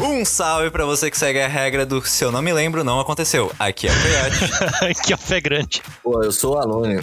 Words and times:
Um 0.00 0.24
salve 0.24 0.70
pra 0.70 0.84
você 0.84 1.10
que 1.10 1.18
segue 1.18 1.40
a 1.40 1.48
regra 1.48 1.84
do 1.84 2.04
se 2.06 2.24
eu 2.24 2.30
não 2.30 2.40
me 2.40 2.52
lembro, 2.52 2.84
não 2.84 3.00
aconteceu. 3.00 3.50
Aqui 3.58 3.88
é 3.88 3.90
o 3.90 3.94
Coyote. 4.00 5.02
que 5.02 5.16
fé 5.16 5.40
grande. 5.40 5.82
Pô, 6.02 6.22
eu 6.22 6.30
sou 6.30 6.54
o 6.54 6.58
Alone. 6.58 7.00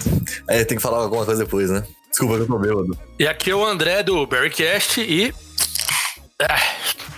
É, 0.48 0.64
tem 0.64 0.78
que 0.78 0.84
falar 0.84 1.00
alguma 1.00 1.26
coisa 1.26 1.44
depois, 1.44 1.70
né? 1.70 1.84
Desculpa 2.10 2.36
que 2.36 2.42
eu 2.44 2.48
tô 2.48 2.58
bêbado. 2.58 2.98
E 3.20 3.28
aqui 3.28 3.52
é 3.52 3.56
o 3.56 3.66
André 3.66 4.02
do 4.04 4.26
Berrycast 4.26 5.02
e. 5.02 5.34
Ah, 6.42 6.60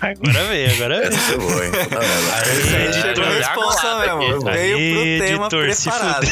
Agora 0.02 0.43
veio, 0.45 0.73
agora 0.73 1.00
veio. 1.00 1.07
Essa 1.09 1.18
foi 1.20 1.38
boa, 1.38 1.66
hein? 1.66 1.71
É, 1.73 2.78
aí 2.78 2.94
chegou 2.94 3.23
a 3.23 3.28
é, 3.28 3.38
responsa 3.38 3.88
é, 3.88 4.16
mesmo. 4.16 4.50
é, 4.50 4.54
Veio 4.54 4.78
pro 4.78 5.25
tema 5.28 5.46
editor, 5.46 5.73
se 5.73 5.89
preparado. 5.89 6.28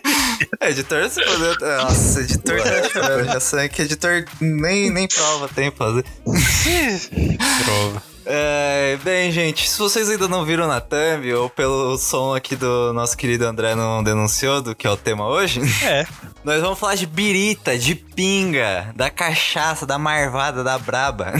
É, 0.60 0.70
editor, 0.70 1.08
se 1.10 1.22
poder. 1.24 1.58
Nossa, 1.60 2.20
editor 2.20 2.60
tá. 2.92 3.22
Já 3.24 3.40
sei 3.40 3.68
que 3.68 3.82
editor 3.82 4.24
nem, 4.40 4.90
nem 4.90 5.06
prova 5.08 5.48
tem 5.48 5.70
pra 5.70 5.86
fazer. 5.86 6.04
Prova. 7.64 8.02
É, 8.28 8.98
bem, 9.04 9.30
gente, 9.30 9.70
se 9.70 9.78
vocês 9.78 10.10
ainda 10.10 10.26
não 10.26 10.44
viram 10.44 10.66
na 10.66 10.80
thumb, 10.80 11.32
ou 11.34 11.48
pelo 11.48 11.96
som 11.96 12.34
aqui 12.34 12.56
do 12.56 12.92
nosso 12.92 13.16
querido 13.16 13.46
André 13.46 13.76
não 13.76 14.02
denunciou, 14.02 14.60
do 14.60 14.74
que 14.74 14.84
é 14.84 14.90
o 14.90 14.96
tema 14.96 15.28
hoje, 15.28 15.60
É. 15.84 16.04
nós 16.42 16.60
vamos 16.60 16.76
falar 16.76 16.96
de 16.96 17.06
birita, 17.06 17.78
de 17.78 17.94
pinga, 17.94 18.92
da 18.96 19.10
cachaça, 19.10 19.86
da 19.86 19.96
marvada, 19.96 20.64
da 20.64 20.76
braba. 20.76 21.34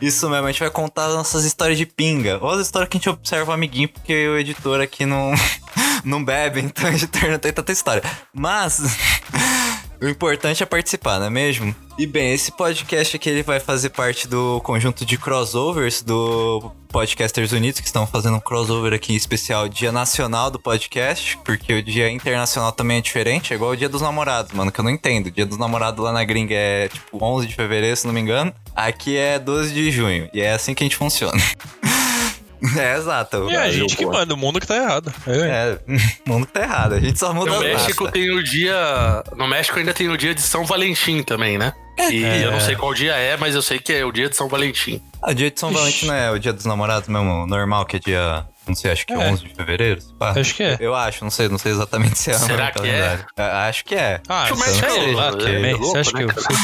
Isso 0.00 0.28
mesmo, 0.30 0.46
a 0.46 0.50
gente 0.50 0.60
vai 0.60 0.70
contar 0.70 1.06
as 1.06 1.14
nossas 1.14 1.44
histórias 1.44 1.76
de 1.76 1.84
pinga. 1.84 2.38
Ou 2.40 2.50
as 2.50 2.60
histórias 2.62 2.88
que 2.88 2.96
a 2.96 2.98
gente 2.98 3.10
observa 3.10 3.50
o 3.50 3.54
amiguinho, 3.54 3.88
porque 3.90 4.26
o 4.28 4.38
editor 4.38 4.80
aqui 4.80 5.04
não, 5.04 5.32
não 6.04 6.24
bebe, 6.24 6.60
então 6.60 6.88
editor 6.92 7.30
não 7.30 7.38
tem 7.38 7.52
tanta 7.52 7.72
história. 7.72 8.02
Mas 8.32 8.80
o 10.00 10.08
importante 10.08 10.62
é 10.62 10.66
participar, 10.66 11.18
não 11.18 11.26
é 11.26 11.30
mesmo? 11.30 11.74
E 11.98 12.06
bem, 12.06 12.34
esse 12.34 12.52
podcast 12.52 13.16
aqui 13.16 13.30
ele 13.30 13.42
vai 13.42 13.58
fazer 13.58 13.88
parte 13.90 14.28
do 14.28 14.60
conjunto 14.60 15.06
de 15.06 15.16
crossovers 15.16 16.02
do 16.02 16.70
Podcasters 16.88 17.52
Unidos, 17.52 17.80
que 17.80 17.86
estão 17.86 18.06
fazendo 18.06 18.36
um 18.36 18.40
crossover 18.40 18.92
aqui 18.92 19.16
especial 19.16 19.66
Dia 19.68 19.90
Nacional 19.90 20.50
do 20.50 20.58
Podcast, 20.58 21.38
porque 21.44 21.72
o 21.72 21.82
Dia 21.82 22.10
Internacional 22.10 22.72
também 22.72 22.98
é 22.98 23.00
diferente, 23.00 23.52
é 23.52 23.56
igual 23.56 23.70
o 23.70 23.76
Dia 23.76 23.88
dos 23.88 24.02
Namorados, 24.02 24.52
mano, 24.52 24.70
que 24.70 24.78
eu 24.78 24.84
não 24.84 24.90
entendo. 24.90 25.28
O 25.28 25.30
Dia 25.30 25.46
dos 25.46 25.56
Namorados 25.56 26.04
lá 26.04 26.12
na 26.12 26.22
gringa 26.24 26.54
é 26.54 26.88
tipo 26.88 27.22
11 27.22 27.46
de 27.46 27.54
fevereiro, 27.54 27.96
se 27.96 28.06
não 28.06 28.12
me 28.12 28.20
engano. 28.20 28.52
Aqui 28.74 29.16
é 29.16 29.38
12 29.38 29.72
de 29.72 29.90
junho, 29.90 30.28
e 30.34 30.42
é 30.42 30.52
assim 30.52 30.74
que 30.74 30.84
a 30.84 30.86
gente 30.86 30.96
funciona. 30.96 31.40
é, 32.78 32.96
exato. 32.96 33.50
E 33.50 33.56
a 33.56 33.70
gente 33.70 33.96
que 33.96 34.06
manda, 34.06 34.34
o 34.34 34.36
mundo 34.36 34.60
que 34.60 34.66
tá 34.66 34.76
errado. 34.76 35.12
É. 35.26 35.36
É, 35.36 35.78
o 36.26 36.30
mundo 36.32 36.46
tá 36.46 36.62
errado, 36.62 36.94
a 36.94 37.00
gente 37.00 37.18
só 37.18 37.32
muda 37.32 37.50
no 37.52 37.60
México 37.60 38.10
tem 38.10 38.30
o 38.30 38.42
dia. 38.42 39.22
No 39.36 39.46
México 39.46 39.78
ainda 39.78 39.92
tem 39.94 40.08
o 40.08 40.16
dia 40.16 40.34
de 40.34 40.42
São 40.42 40.64
Valentim 40.64 41.22
também, 41.22 41.58
né? 41.58 41.72
E 42.10 42.22
eu 42.42 42.50
não 42.52 42.60
sei 42.60 42.76
qual 42.76 42.92
dia 42.92 43.14
é, 43.14 43.36
mas 43.38 43.54
eu 43.54 43.62
sei 43.62 43.78
que 43.78 43.90
é 43.92 44.04
o 44.04 44.12
dia 44.12 44.28
de 44.28 44.36
São 44.36 44.48
Valentim. 44.48 45.00
Ah, 45.22 45.30
o 45.30 45.34
dia 45.34 45.50
de 45.50 45.58
São 45.58 45.72
Valentim 45.72 46.06
não 46.06 46.14
é 46.14 46.30
o 46.30 46.38
dia 46.38 46.52
dos 46.52 46.66
namorados 46.66 47.08
mesmo, 47.08 47.46
normal, 47.46 47.86
que 47.86 47.96
é 47.96 47.98
dia. 47.98 48.44
Não 48.68 48.74
sei, 48.74 48.90
acho 48.90 49.06
que 49.06 49.12
é 49.14 49.16
É. 49.16 49.30
11 49.30 49.44
de 49.44 49.54
fevereiro. 49.54 50.00
se 50.00 50.12
pá. 50.18 50.34
Acho 50.36 50.54
que 50.54 50.62
é. 50.62 50.76
Eu 50.80 50.94
acho, 50.94 51.22
não 51.24 51.30
sei, 51.30 51.48
não 51.48 51.56
sei 51.56 51.72
exatamente 51.72 52.18
se 52.18 52.30
é. 52.32 52.34
Será 52.34 52.66
que 52.70 52.78
calendário. 52.78 53.24
É, 53.38 53.42
Acho 53.42 53.84
que 53.84 53.94
é. 53.94 54.20
Ah, 54.28 54.42
Acho 54.42 54.52
que 54.54 54.58
o 54.58 54.62
isso 54.62 54.66
México 54.66 54.86
eu 54.86 54.92
é 54.92 55.36
que 55.36 55.46
é 55.46 55.70
é 55.70 55.72
louco, 55.72 55.86
Você 55.86 55.98
acha 55.98 56.12
né, 56.12 56.18
que 56.18 56.24
eu 56.24 56.28
cara? 56.28 56.40
sei? 56.42 56.56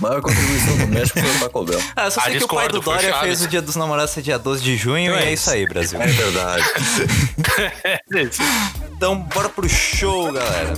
Maior 0.00 0.22
contribuição 0.22 0.78
do 0.78 0.86
México 0.88 1.20
foi 1.20 1.30
o 1.30 1.40
Taco 1.40 1.64
Bell. 1.64 1.80
Ah, 1.94 2.10
só 2.10 2.20
Ah, 2.20 2.24
sei 2.24 2.38
que 2.38 2.44
o 2.44 2.48
pai 2.48 2.68
do 2.68 2.80
Dória 2.80 3.20
fez 3.20 3.42
o 3.42 3.48
dia 3.48 3.60
dos 3.60 3.76
namorados 3.76 4.12
ser 4.12 4.22
dia 4.22 4.38
12 4.38 4.62
de 4.62 4.76
junho 4.76 5.10
Então 5.10 5.20
e 5.20 5.24
é 5.24 5.26
é 5.28 5.32
isso 5.34 5.50
aí, 5.50 5.66
Brasil. 5.66 6.00
É 6.00 6.06
verdade. 6.06 6.64
Então, 9.00 9.16
bora 9.16 9.48
pro 9.48 9.66
show, 9.66 10.30
galera. 10.30 10.74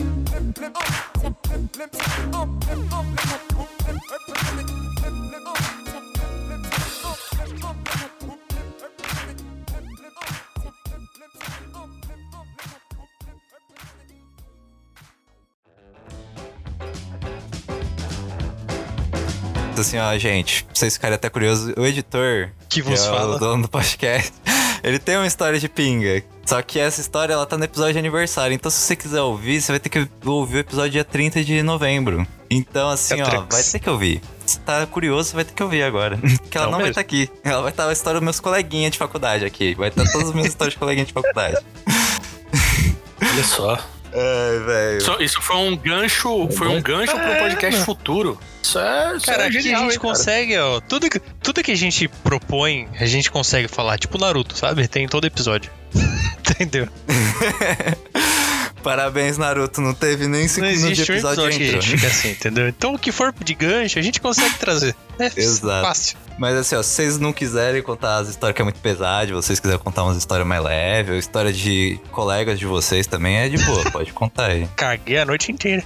Assim, 19.83 19.98
ó, 19.98 20.17
gente, 20.19 20.65
pra 20.65 20.75
vocês 20.75 20.95
ficarem 20.95 21.15
até 21.17 21.29
curiosos, 21.29 21.73
o 21.77 21.85
editor, 21.87 22.51
Que 22.69 22.81
vos 22.83 23.01
é 23.01 23.09
fala. 23.09 23.37
o 23.37 23.39
dono 23.39 23.63
do 23.63 23.69
podcast, 23.69 24.33
ele 24.83 24.98
tem 24.98 25.17
uma 25.17 25.27
história 25.27 25.59
de 25.61 25.69
pinga. 25.69 26.23
Só 26.47 26.61
que 26.61 26.79
essa 26.81 27.01
história, 27.01 27.33
ela 27.35 27.47
tá 27.47 27.57
no 27.57 27.65
episódio 27.65 27.93
de 27.93 27.98
aniversário. 28.01 28.53
Então, 28.55 28.70
se 28.70 28.79
você 28.79 28.97
quiser 28.97 29.20
ouvir, 29.20 29.61
você 29.61 29.70
vai 29.73 29.79
ter 29.79 29.89
que 29.89 30.09
ouvir 30.25 30.57
o 30.57 30.59
episódio 30.61 30.91
dia 30.91 31.05
30 31.05 31.45
de 31.45 31.63
novembro. 31.63 32.27
Então, 32.51 32.89
assim, 32.91 33.20
ó, 33.23 33.25
Catrix. 33.25 33.47
vai 33.51 33.63
ter 33.63 33.79
que 33.79 33.89
ouvir. 33.89 34.20
Se 34.45 34.59
tá 34.61 34.85
curioso, 34.87 35.31
você 35.31 35.37
vai 35.37 35.45
ter 35.45 35.55
que 35.55 35.63
ouvir 35.63 35.83
agora. 35.85 36.19
Porque 36.43 36.57
ela 36.59 36.67
Não 36.67 36.73
não 36.73 36.81
vai 36.81 36.89
estar 36.91 37.01
aqui. 37.01 37.31
Ela 37.45 37.63
vai 37.63 37.70
estar 37.70 37.89
a 37.89 37.93
história 37.93 38.19
dos 38.19 38.25
meus 38.25 38.41
coleguinhas 38.41 38.91
de 38.93 38.99
faculdade 38.99 39.45
aqui. 39.45 39.75
Vai 39.75 39.89
estar 39.89 40.05
todas 40.11 40.29
as 40.29 40.35
minhas 40.35 40.49
histórias 40.53 40.75
de 40.75 40.79
coleguinha 40.81 41.07
de 41.07 41.13
faculdade. 41.13 41.57
Olha 43.23 43.45
só. 43.45 43.79
Ai, 44.14 44.58
velho. 44.64 44.98
Isso, 44.98 45.23
isso 45.23 45.42
foi 45.42 45.56
um 45.56 45.77
gancho. 45.77 46.48
Foi 46.50 46.68
um 46.68 46.80
gancho 46.83 47.12
pro 47.17 47.36
podcast 47.39 47.80
futuro. 47.84 48.39
Isso 48.62 48.78
é. 48.78 49.17
Isso 49.17 49.27
Cara, 49.27 49.45
é 49.45 49.46
aqui 49.46 49.61
genial, 49.61 49.80
a 49.80 49.84
gente 49.84 49.95
hein, 49.95 49.98
cara? 50.00 50.14
consegue, 50.14 50.58
ó. 50.58 50.80
Tudo 50.80 51.08
que, 51.08 51.18
tudo 51.42 51.62
que 51.62 51.73
a 51.73 51.77
gente 51.77 52.08
propõe, 52.08 52.89
a 53.01 53.06
gente 53.06 53.30
consegue 53.30 53.68
falar. 53.68 53.98
Tipo 53.98 54.18
Naruto, 54.18 54.56
sabe? 54.56 54.86
Tem 54.86 55.05
em 55.05 55.08
todo 55.08 55.27
episódio. 55.27 55.70
Entendeu? 56.39 56.89
Parabéns, 58.83 59.39
Naruto. 59.39 59.80
Não 59.80 59.95
teve 59.95 60.27
nem 60.27 60.42
Não 60.42 60.48
5 60.48 60.61
minutos 60.67 60.83
de 60.83 60.92
existe 60.92 61.12
um 61.12 61.14
episódio, 61.14 61.45
episódio 61.45 61.58
que 61.58 61.64
a 61.64 61.80
gente 61.80 61.96
fica 61.96 62.06
assim, 62.08 62.30
entendeu? 62.30 62.68
Então 62.68 62.95
o 62.95 62.98
que 62.98 63.12
for 63.12 63.33
de 63.33 63.55
gancho, 63.55 63.98
a 63.98 64.02
gente 64.02 64.20
consegue 64.20 64.58
trazer. 64.58 64.95
É 65.18 65.30
Exato. 65.36 65.86
fácil. 65.86 66.17
Mas 66.39 66.57
assim, 66.57 66.75
ó, 66.77 66.83
se 66.83 66.91
vocês 66.95 67.19
não 67.19 67.33
quiserem 67.33 67.83
contar 67.83 68.17
as 68.17 68.29
histórias 68.29 68.55
que 68.57 68.63
é 68.63 68.65
muito 68.65 68.81
pesada, 68.81 69.27
se 69.27 69.33
vocês 69.33 69.61
quiserem 69.61 69.83
contar 69.83 70.03
umas 70.05 70.17
histórias 70.17 70.47
mais 70.47 70.63
leves, 70.63 71.13
ou 71.13 71.19
história 71.19 71.53
de 71.53 71.98
colegas 72.11 72.59
de 72.59 72.67
vocês 72.67 73.07
também 73.07 73.37
é 73.37 73.48
de 73.48 73.59
boa, 73.65 73.83
pode 73.91 74.13
contar 74.13 74.47
aí. 74.51 74.69
Caguei 74.77 75.19
a 75.19 75.25
noite 75.25 75.53
inteira. 75.53 75.83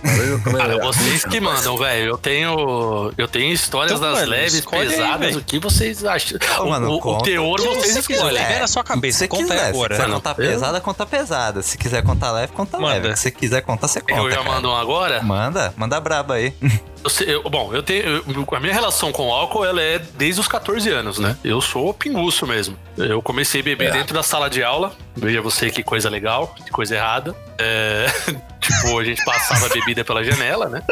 Cara, 0.57 0.79
vocês 0.85 1.25
que 1.25 1.41
mandam, 1.41 1.77
velho. 1.77 2.11
Eu 2.11 2.19
tenho. 2.19 3.13
Eu 3.17 3.29
tenho 3.29 3.53
histórias 3.53 3.93
Então, 3.99 4.09
das 4.11 4.21
mano, 4.21 4.31
leves, 4.31 4.67
aí, 4.73 4.89
pesadas. 4.89 5.19
velho. 5.27 5.39
o 5.39 5.45
que 5.45 5.59
vocês 5.59 6.05
acham? 6.05 6.39
Ô, 6.59 6.63
o, 6.65 6.71
mano, 6.71 6.91
o- 6.91 6.97
o 7.17 7.23
teor 7.23 7.61
O 7.61 7.63
que 7.63 7.69
vocês 7.69 7.93
você 7.95 8.03
quiser, 8.03 8.15
escolhem. 8.15 8.43
libera 8.43 8.65
a 8.65 8.69
sua 8.69 8.85
cabeça. 8.85 9.19
Se 9.21 9.29
Conta 9.29 9.43
quiser, 9.45 9.55
aí 9.55 9.61
se 9.61 9.69
agora. 9.71 9.89
quiser 9.95 10.03
Mano, 10.09 10.15
contar 10.15 10.35
pesada, 10.35 10.81
conta 10.81 11.07
pesada. 11.07 11.63
Se 11.63 11.77
quiser 11.79 12.03
contar 12.03 12.33
leve, 12.33 12.53
conta 12.53 12.79
Manda. 12.79 12.95
leve. 12.95 13.17
Se 13.17 13.23
você 13.23 13.31
quiser 13.31 13.63
contar, 13.63 13.89
você 13.89 14.01
conta. 14.01 14.15
Eu 14.15 14.31
já 14.31 14.37
cara. 14.39 14.49
mando 14.51 14.69
um 14.71 14.77
agora. 14.77 15.23
Manda, 15.23 15.75
manda 15.77 16.01
braba 16.01 16.35
aí. 16.35 16.53
Eu 17.05 17.11
sei- 17.11 17.33
eu- 17.37 17.49
bom, 17.49 17.73
eu 17.73 17.85
tenho. 17.85 18.03
eu- 18.05 18.47
a 18.57 18.59
minha 18.59 18.73
relação 18.75 19.13
com 19.13 19.29
o 19.29 19.33
álcool 19.33 19.65
ela 19.65 19.81
é 19.81 20.01
desde 20.19 20.41
os 20.47 20.49
14 20.49 20.89
anos, 20.91 21.19
né? 21.19 21.37
Eu 21.45 21.61
sou 21.61 21.93
pinguço 21.93 22.47
mesmo. 22.47 22.79
Eu 22.97 23.21
comecei 23.21 23.61
a 23.61 23.65
beber 23.65 23.93
dentro 23.93 24.15
da 24.15 24.23
sala 24.23 24.49
de 24.49 24.63
aula. 24.63 24.97
Veja 25.15 25.43
você 25.43 25.71
que 25.71 25.83
coisa 25.83 26.09
legal, 26.09 26.55
que 26.65 26.71
coisa 26.71 26.95
errada. 26.95 27.35
É, 27.59 28.07
tipo, 28.61 28.99
a 28.99 29.05
gente 29.05 29.25
passava 29.25 29.67
a 29.67 29.69
bebida 29.69 30.05
pela 30.05 30.23
janela, 30.23 30.69
né? 30.69 30.83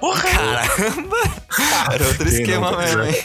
Porra! 0.00 0.22
Caramba! 0.22 1.16
Era 1.92 2.06
outro 2.06 2.24
Quem 2.24 2.40
esquema 2.40 2.70
não, 2.70 2.78
mesmo, 2.78 3.02
hein? 3.02 3.22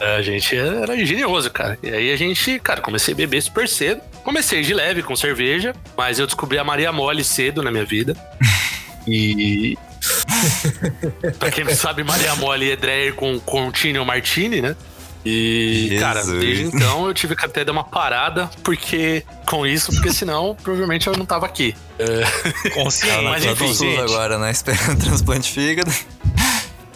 A 0.00 0.22
gente 0.22 0.56
era 0.56 0.94
engenhoso, 0.94 1.50
cara. 1.50 1.78
E 1.82 1.90
aí 1.90 2.12
a 2.12 2.16
gente, 2.16 2.58
cara, 2.60 2.80
comecei 2.80 3.14
a 3.14 3.16
beber 3.16 3.42
super 3.42 3.68
cedo. 3.68 4.00
Comecei 4.22 4.62
de 4.62 4.72
leve 4.72 5.02
com 5.02 5.16
cerveja, 5.16 5.74
mas 5.96 6.18
eu 6.18 6.26
descobri 6.26 6.58
a 6.58 6.64
Maria 6.64 6.92
Mole 6.92 7.24
cedo 7.24 7.62
na 7.62 7.70
minha 7.70 7.84
vida. 7.84 8.16
E. 9.06 9.76
pra 11.38 11.50
quem 11.50 11.64
não 11.64 11.74
sabe, 11.74 12.04
Maria 12.04 12.34
Mole 12.36 12.70
é 12.70 12.76
Dreyer 12.76 13.14
com 13.14 13.38
Contino 13.40 14.04
Martini, 14.04 14.60
né? 14.60 14.76
E, 15.24 15.88
Jesus. 15.88 16.00
cara, 16.00 16.24
desde 16.24 16.64
então 16.66 17.08
eu 17.08 17.12
tive 17.12 17.34
que 17.34 17.44
até 17.44 17.64
dar 17.64 17.72
uma 17.72 17.82
parada, 17.82 18.48
porque. 18.62 19.24
Com 19.44 19.66
isso, 19.66 19.90
porque 19.92 20.12
senão 20.12 20.56
provavelmente 20.62 21.08
eu 21.08 21.16
não 21.16 21.26
tava 21.26 21.46
aqui. 21.46 21.74
É, 21.98 22.70
Consciente. 22.70 23.24
Mas 23.24 23.44
enfim, 23.44 23.74
gente. 23.74 24.00
agora, 24.00 24.38
né? 24.38 24.52
Esperando 24.52 25.02
transplante 25.02 25.48
de 25.48 25.50
fígado. 25.52 25.92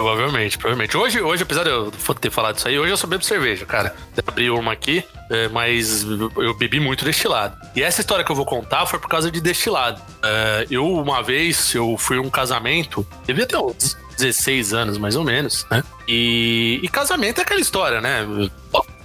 Provavelmente, 0.00 0.56
provavelmente. 0.56 0.96
Hoje, 0.96 1.20
hoje, 1.20 1.42
apesar 1.42 1.62
de 1.62 1.68
eu 1.68 1.92
ter 2.18 2.30
falado 2.30 2.56
isso 2.56 2.66
aí, 2.66 2.78
hoje 2.78 2.90
eu 2.90 2.96
só 2.96 3.06
bebo 3.06 3.22
cerveja, 3.22 3.66
cara. 3.66 3.94
Abri 4.26 4.48
uma 4.48 4.72
aqui, 4.72 5.04
é, 5.28 5.46
mas 5.48 6.02
eu 6.38 6.54
bebi 6.54 6.80
muito 6.80 7.04
destilado. 7.04 7.54
E 7.76 7.82
essa 7.82 8.00
história 8.00 8.24
que 8.24 8.32
eu 8.32 8.34
vou 8.34 8.46
contar 8.46 8.86
foi 8.86 8.98
por 8.98 9.10
causa 9.10 9.30
de 9.30 9.42
destilado. 9.42 10.00
É, 10.22 10.66
eu, 10.70 10.90
uma 10.90 11.22
vez, 11.22 11.74
eu 11.74 11.98
fui 11.98 12.16
a 12.16 12.20
um 12.22 12.30
casamento, 12.30 13.06
devia 13.26 13.44
ter 13.44 13.58
uns 13.58 13.94
16 14.16 14.72
anos, 14.72 14.96
mais 14.96 15.16
ou 15.16 15.22
menos, 15.22 15.66
né? 15.70 15.84
E, 16.08 16.80
e 16.82 16.88
casamento 16.88 17.40
é 17.40 17.42
aquela 17.42 17.60
história, 17.60 18.00
né? 18.00 18.26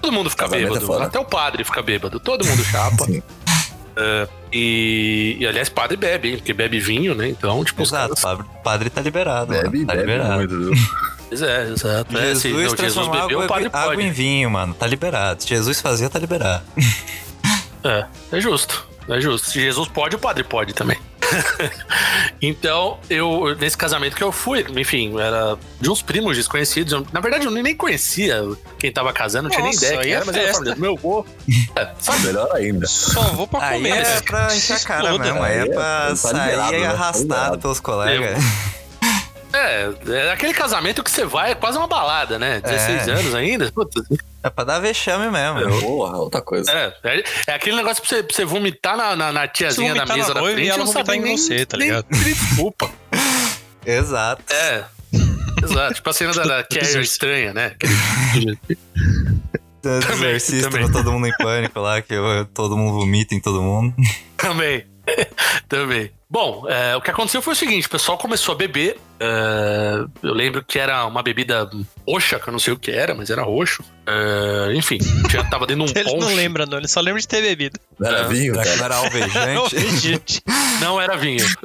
Todo 0.02 0.14
mundo 0.14 0.30
fica 0.30 0.46
Casamento 0.46 0.68
é 0.68 0.70
bêbado, 0.76 0.86
foda. 0.86 1.06
até 1.08 1.20
o 1.20 1.26
padre 1.26 1.66
fica 1.66 1.82
bêbado, 1.82 2.22
todo 2.22 2.46
mundo 2.46 2.64
chapa. 2.64 3.06
É, 3.98 4.28
e, 4.52 5.38
e, 5.40 5.48
aliás, 5.48 5.70
padre 5.70 5.96
bebe, 5.98 6.30
hein? 6.30 6.38
Porque 6.38 6.54
bebe 6.54 6.80
vinho, 6.80 7.16
né? 7.16 7.30
Então, 7.30 7.64
tipo, 7.64 7.82
os 7.84 7.90
Exato, 7.90 8.16
caras- 8.16 8.22
padre, 8.22 8.46
padre 8.64 8.90
tá 8.90 9.02
liberado. 9.02 9.52
mano, 9.54 9.64
Bebe, 9.64 9.86
tá 9.86 9.94
bebe 9.94 10.06
liberado. 10.12 10.34
muito? 10.56 10.72
Pois 11.28 11.42
é, 11.42 11.70
exato. 11.72 12.16
É, 12.16 12.22
Jesus, 12.22 12.40
se- 12.44 12.50
não, 12.50 12.60
Jesus 12.60 12.74
transformar 12.80 13.22
bebeu, 13.24 13.40
água, 13.42 13.46
o 13.46 13.48
padre 13.48 13.70
água 13.74 13.96
pode. 13.96 14.04
em 14.08 14.12
vinho, 14.12 14.50
mano. 14.52 14.74
Tá 14.76 14.86
liberado. 14.86 15.42
Se 15.42 15.50
Jesus 15.50 15.82
fazia, 15.82 16.08
tá 16.08 16.20
liberado. 16.20 16.64
É, 17.84 18.06
é 18.32 18.40
justo. 18.40 18.88
É 19.10 19.20
justo. 19.20 19.48
Se 19.50 19.60
Jesus 19.60 19.88
pode, 19.88 20.16
o 20.16 20.20
padre 20.20 20.44
pode 20.44 20.74
também. 20.74 20.98
então, 22.42 22.98
eu, 23.10 23.56
nesse 23.60 23.78
casamento 23.78 24.16
que 24.16 24.24
eu 24.24 24.32
fui, 24.32 24.66
enfim, 24.78 25.20
era 25.20 25.58
de 25.80 25.90
uns 25.90 26.02
primos 26.02 26.36
desconhecidos. 26.38 26.94
Eu- 26.94 27.06
na 27.12 27.20
verdade, 27.20 27.46
eu 27.46 27.52
nem 27.52 27.76
conhecia 27.76 28.42
quem 28.80 28.92
tava 28.92 29.12
casando, 29.14 29.44
não 29.44 29.50
tinha 29.52 29.64
nem 29.64 29.74
ideia 29.74 30.00
quem 30.02 30.12
é 30.12 30.16
era, 30.16 30.26
mas 30.26 30.36
era 30.36 30.46
festa. 30.46 30.58
família 30.58 30.76
do 30.76 30.82
meu 30.82 30.94
avô. 30.94 31.26
É, 31.76 31.90
sabe? 32.00 32.28
Melhor 32.28 32.50
ainda. 32.56 32.88
Só 32.88 33.22
vou 33.34 33.48
pra 33.48 33.68
Aí 33.68 33.78
comer. 33.78 33.90
é 33.90 34.02
né? 34.04 34.22
pra 34.22 34.56
encher 34.56 34.76
a 34.76 34.80
cara 34.80 35.02
exploda. 35.04 35.24
mesmo, 35.26 35.44
aí 35.44 35.58
é 35.58 35.62
é- 35.62 35.66
pra 35.66 35.84
tá 36.22 36.32
liberado, 36.32 36.70
sair 36.70 36.80
né? 36.80 36.88
Tá 36.88 36.94
arrastado 36.94 37.22
liberado. 37.24 37.60
pelos 37.60 37.80
colegas. 37.82 38.44
É, 39.54 39.90
é 40.10 40.32
aquele 40.32 40.54
casamento 40.54 41.02
que 41.04 41.10
você 41.10 41.26
vai, 41.26 41.52
é 41.52 41.56
quase 41.56 41.78
uma 41.78 41.88
balada, 41.88 42.38
né? 42.38 42.60
16 42.62 43.08
É. 43.08 43.12
anos 43.12 43.34
ainda. 43.36 43.72
Puta, 43.72 44.04
É 44.46 44.50
pra 44.52 44.64
dar 44.64 44.80
vexame 44.80 45.28
mesmo. 45.32 45.80
Porra, 45.82 46.18
outra 46.18 46.40
coisa. 46.42 46.72
é, 46.72 46.94
é, 47.04 47.24
é 47.48 47.54
aquele 47.56 47.76
negócio 47.76 48.04
pra 48.04 48.10
você, 48.10 48.22
pra 48.22 48.36
você 48.36 48.46
vomitar 48.46 48.96
na, 48.96 49.16
na, 49.16 49.32
na 49.32 49.48
tiazinha 49.48 49.94
Você 49.94 49.98
da 49.98 50.06
vomitar 50.06 50.18
mesa 50.18 50.28
na 50.30 50.34
da 50.36 50.40
noiva 50.42 50.52
e 50.60 50.64
frente 50.64 50.70
ela 50.70 50.78
não 50.78 50.86
vomitar 50.86 51.06
saber 51.06 51.18
em 51.18 51.24
nem, 51.24 51.38
você, 51.38 51.66
tá 51.66 51.78
ligado? 51.78 52.06
desculpa. 52.12 52.92
Exato. 53.84 54.44
É. 54.54 54.84
Exato. 55.64 55.94
Tipo 55.96 56.10
a 56.10 56.14
cena 56.14 56.34
da, 56.34 56.44
da 56.44 56.64
Carrie 56.70 57.02
estranha, 57.02 57.54
né? 57.54 57.76
Aquele- 58.30 58.60
Do 59.82 60.00
Também, 60.00 60.30
exorcista 60.30 60.70
também. 60.70 60.92
Todo 60.92 61.12
Mundo 61.12 61.28
em 61.28 61.38
Pânico 61.38 61.80
lá, 61.80 62.02
que 62.02 62.14
eu- 62.14 62.46
todo 62.54 62.76
mundo 62.78 62.94
vomita 63.00 63.34
em 63.36 63.40
todo 63.40 63.62
mundo. 63.64 63.96
Também. 64.38 64.86
Também. 65.68 66.12
Bom, 66.36 66.66
é, 66.68 66.94
o 66.98 67.02
que 67.02 67.10
aconteceu 67.10 67.42
foi 67.42 67.54
o 67.54 67.56
seguinte: 67.56 67.88
o 67.88 67.90
pessoal 67.90 68.18
começou 68.18 68.54
a 68.54 68.58
beber. 68.58 68.98
é, 69.22 70.04
eu 70.22 70.34
lembro 70.34 70.62
que 70.66 70.78
era 70.78 71.06
uma 71.06 71.24
bebida 71.24 71.70
roxa, 72.06 72.38
que 72.38 72.50
eu 72.50 72.52
não 72.52 72.60
sei 72.60 72.74
o 72.74 72.78
que 72.78 72.92
era, 72.92 73.16
mas 73.16 73.30
era 73.30 73.42
roxo. 73.42 73.82
É, 74.06 74.74
enfim, 74.76 74.98
já 75.32 75.46
tava 75.46 75.66
dentro 75.66 75.86
de 75.86 75.92
um 75.94 75.96
Ele 75.98 76.12
não 76.12 76.20
ponche. 76.20 76.36
lembra, 76.36 76.66
não. 76.66 76.78
Ele 76.78 76.90
só 76.90 77.00
lembra 77.00 77.22
de 77.22 77.28
ter 77.30 77.42
bebido. 77.42 77.80
Não 77.98 78.10
era 78.10 78.20
É. 78.20 78.28
vinho, 78.28 78.54
não 78.54 78.64
cara. 78.64 78.84
era 78.84 78.96
alvejante? 78.98 80.42
Não 80.82 81.00
era 81.00 81.16
vinho. 81.16 81.46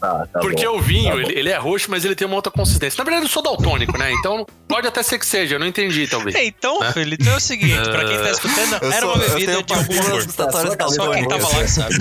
Tá, 0.00 0.26
tá 0.32 0.40
Porque 0.40 0.66
bom. 0.66 0.78
o 0.78 0.80
vinho, 0.80 1.12
Tá 1.14 1.20
ele, 1.20 1.38
ele 1.38 1.48
é 1.50 1.56
roxo, 1.56 1.88
mas 1.90 2.04
ele 2.04 2.14
tem 2.16 2.26
uma 2.26 2.34
outra 2.34 2.50
consistência. 2.50 2.96
Na 2.98 3.04
verdade, 3.04 3.26
eu 3.26 3.30
sou 3.30 3.42
daltônico, 3.42 3.96
né? 3.96 4.10
Então 4.12 4.44
pode 4.66 4.88
até 4.88 5.00
ser 5.02 5.16
que 5.18 5.26
seja, 5.26 5.54
eu 5.54 5.58
não 5.60 5.66
entendi, 5.66 6.08
talvez. 6.08 6.34
É, 6.34 6.44
então, 6.44 6.80
filho, 6.92 7.14
então 7.14 7.32
é 7.34 7.36
o 7.36 7.40
seguinte, 7.40 7.88
pra 7.88 8.04
quem 8.04 8.16
tá 8.18 8.30
escutando, 8.32 8.82
Eu 8.82 8.90
era 8.92 9.00
só- 9.06 9.14
uma 9.14 9.18
bebida 9.28 9.62
de 9.62 9.72
algum 9.74 10.10
gustatórias 10.24 10.94
Só 10.94 11.10
quem 11.12 11.28
tava 11.28 11.46
lá 11.56 11.68
sabe. 11.68 11.94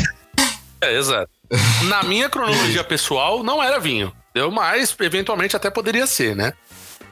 É, 0.81 0.93
exato. 0.97 1.29
Na 1.87 2.03
minha 2.03 2.29
cronologia 2.29 2.83
pessoal, 2.83 3.43
não 3.43 3.61
era 3.63 3.79
vinho. 3.79 4.13
Deu 4.33 4.51
mais, 4.51 4.95
eventualmente 4.99 5.55
até 5.55 5.69
poderia 5.69 6.05
ser, 6.05 6.35
né? 6.35 6.53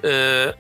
É, 0.04 0.56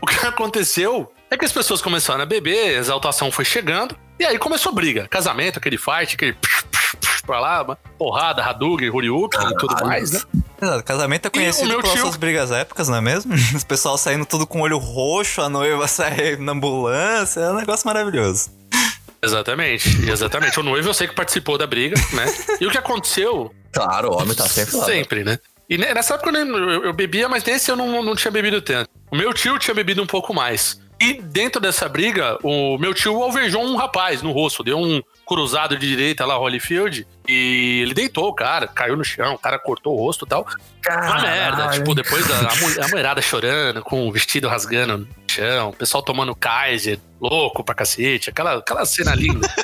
O 0.00 0.06
que 0.06 0.24
aconteceu 0.26 1.12
é 1.30 1.36
que 1.36 1.44
as 1.44 1.52
pessoas 1.52 1.80
começaram 1.80 2.22
a 2.22 2.26
beber, 2.26 2.76
a 2.76 2.78
exaltação 2.78 3.32
foi 3.32 3.44
chegando, 3.44 3.96
e 4.20 4.24
aí 4.24 4.38
começou 4.38 4.70
a 4.70 4.74
briga. 4.74 5.08
Casamento, 5.08 5.58
aquele 5.58 5.78
fight, 5.78 6.14
aquele 6.14 6.34
psh, 6.34 6.62
psh, 6.70 6.96
psh 7.00 7.22
pra 7.22 7.40
lá, 7.40 7.64
porrada, 7.98 8.44
Hadouken, 8.44 8.90
Horiuken 8.90 9.40
e 9.50 9.56
tudo 9.56 9.74
mais, 9.86 10.12
né? 10.12 10.20
Exato, 10.60 10.84
casamento 10.84 11.26
é 11.26 11.30
conhecido 11.30 11.68
pelas 11.70 11.90
tio- 11.92 12.00
suas 12.02 12.16
brigas 12.16 12.52
épicas, 12.52 12.88
não 12.88 12.98
é 12.98 13.00
mesmo? 13.00 13.32
Os 13.56 13.64
pessoal 13.64 13.96
saindo 13.98 14.26
tudo 14.26 14.46
com 14.46 14.58
o 14.60 14.62
olho 14.62 14.78
roxo, 14.78 15.40
a 15.40 15.48
noiva 15.48 15.88
sai 15.88 16.36
na 16.36 16.52
ambulância, 16.52 17.40
é 17.40 17.50
um 17.50 17.56
negócio 17.56 17.86
maravilhoso. 17.86 18.50
Exatamente, 19.24 19.88
exatamente. 20.10 20.58
O 20.58 20.62
noivo 20.62 20.88
eu 20.88 20.94
sei 20.94 21.06
que 21.06 21.14
participou 21.14 21.56
da 21.56 21.66
briga, 21.66 21.94
né? 22.12 22.26
E 22.60 22.66
o 22.66 22.70
que 22.70 22.78
aconteceu 22.78 23.54
Claro, 23.72 24.10
o 24.10 24.16
homem 24.20 24.34
tá 24.34 24.46
sempre 24.46 24.76
lá. 24.76 24.84
Sempre, 24.84 25.24
né? 25.24 25.38
E 25.70 25.78
ne- 25.78 25.94
nessa 25.94 26.14
época 26.14 26.30
eu, 26.36 26.44
eu- 26.58 26.84
eu 26.84 26.92
bebia, 26.92 27.28
mas 27.28 27.42
nesse 27.44 27.70
eu 27.70 27.76
não, 27.76 28.02
não 28.02 28.14
tinha 28.14 28.30
bebido 28.30 28.60
tanto. 28.60 28.90
O 29.10 29.16
meu 29.16 29.32
tio 29.32 29.58
tinha 29.58 29.74
bebido 29.74 30.02
um 30.02 30.06
pouco 30.06 30.34
mais. 30.34 30.80
E 31.00 31.14
dentro 31.14 31.60
dessa 31.60 31.88
briga, 31.88 32.38
o 32.44 32.76
meu 32.78 32.92
tio 32.94 33.20
alvejou 33.22 33.64
um 33.64 33.74
rapaz 33.76 34.22
no 34.22 34.30
rosto, 34.30 34.62
deu 34.62 34.78
um 34.78 35.02
cruzado 35.26 35.76
de 35.76 35.88
direita 35.88 36.24
lá, 36.24 36.36
Holyfield, 36.36 37.04
e 37.26 37.80
ele 37.82 37.92
deitou 37.94 38.28
o 38.28 38.32
cara, 38.34 38.68
caiu 38.68 38.96
no 38.96 39.02
chão, 39.02 39.34
o 39.34 39.38
cara 39.38 39.58
cortou 39.58 39.94
o 39.94 39.98
rosto 39.98 40.24
e 40.24 40.28
tal. 40.28 40.46
Uma 40.88 41.22
merda, 41.22 41.68
tipo, 41.70 41.92
depois 41.94 42.30
a, 42.30 42.38
a, 42.52 42.54
mu- 42.56 42.84
a 42.84 42.88
mulherada 42.88 43.20
chorando, 43.22 43.82
com 43.82 44.06
o 44.06 44.12
vestido 44.12 44.46
rasgando 44.48 45.08
chão, 45.34 45.70
o 45.70 45.72
pessoal 45.72 46.02
tomando 46.02 46.34
Kaiser, 46.34 46.98
louco 47.20 47.62
pra 47.64 47.74
cacete, 47.74 48.30
aquela, 48.30 48.56
aquela 48.58 48.84
cena 48.84 49.14
linda. 49.14 49.48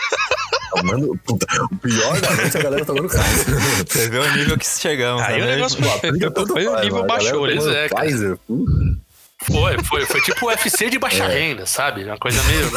O 0.71 1.77
pior 1.79 2.21
da 2.21 2.31
noite 2.37 2.57
é 2.57 2.61
a 2.61 2.63
galera 2.63 2.85
tomando 2.85 3.09
carne. 3.09 3.35
Você 3.89 4.11
vê 4.11 4.19
o 4.19 4.37
nível 4.37 4.59
que 4.59 4.67
chegamos, 4.67 5.23
Aí 5.23 5.41
não 5.41 5.47
o 5.47 5.51
é 5.51 5.57
negócio 5.57 5.83
foi, 5.83 6.47
foi 6.47 6.67
o 6.67 6.81
nível 6.81 7.07
baixou, 7.07 7.47
né? 7.47 7.85
é. 7.85 7.89
Kaiser. 7.89 8.39
uh, 8.49 8.65
Foi, 9.43 9.83
foi, 9.85 10.07
foi 10.07 10.21
tipo 10.21 10.45
o 10.47 10.49
UFC 10.51 10.91
de 10.91 10.99
baixa 10.99 11.27
renda, 11.27 11.65
sabe? 11.67 12.05
Uma 12.05 12.19
coisa 12.19 12.41
meio. 12.45 12.71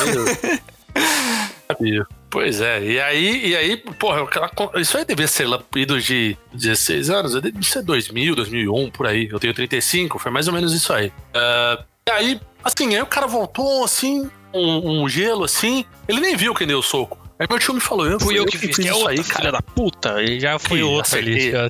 meio... 1.80 2.08
Pois 2.30 2.62
é, 2.62 2.82
e 2.82 3.00
aí, 3.00 3.48
e 3.50 3.56
aí, 3.56 3.78
porra, 3.78 4.24
aquela- 4.24 4.50
isso 4.78 4.98
aí 4.98 5.04
devia 5.06 5.28
ser 5.28 5.48
ido 5.76 6.00
de 6.02 6.38
16 6.54 7.10
anos, 7.10 7.34
deve 7.42 7.62
ser 7.64 7.82
2000, 7.84 8.36
2001, 8.36 8.90
por 8.90 9.06
aí. 9.06 9.28
Eu 9.30 9.40
tenho 9.40 9.54
35, 9.54 10.18
foi 10.18 10.32
mais 10.32 10.48
ou 10.48 10.54
menos 10.54 10.74
isso 10.74 10.94
aí. 10.94 11.12
Ah, 11.34 11.84
e 12.08 12.12
aí, 12.12 12.42
assim, 12.64 12.96
aí 12.96 13.02
o 13.02 13.06
cara 13.06 13.28
voltou, 13.28 13.84
assim, 13.84 14.30
um, 14.54 15.04
um 15.04 15.10
gelo, 15.10 15.44
assim, 15.44 15.86
ele 16.08 16.20
nem 16.20 16.36
viu 16.36 16.54
quem 16.54 16.68
deu 16.68 16.80
o 16.80 16.84
soco. 16.84 17.20
Aí 17.40 17.48
meu 17.50 17.58
tio 17.58 17.74
me 17.74 17.80
falou, 17.80 18.06
eu 18.08 18.20
Fui 18.20 18.38
eu 18.38 18.46
que 18.46 18.58
fiz, 18.58 18.76
que 18.76 18.84
é 18.84 18.86
isso 18.92 18.98
outra, 19.00 19.12
aí, 19.12 19.18
filha 19.24 19.34
cara. 19.36 19.52
da 19.54 19.62
puta. 19.62 20.22
E 20.22 20.40
já 20.40 20.60
foi 20.60 20.78
Que 20.78 20.84
outro 20.84 21.18
ali. 21.18 21.50
já 21.52 21.70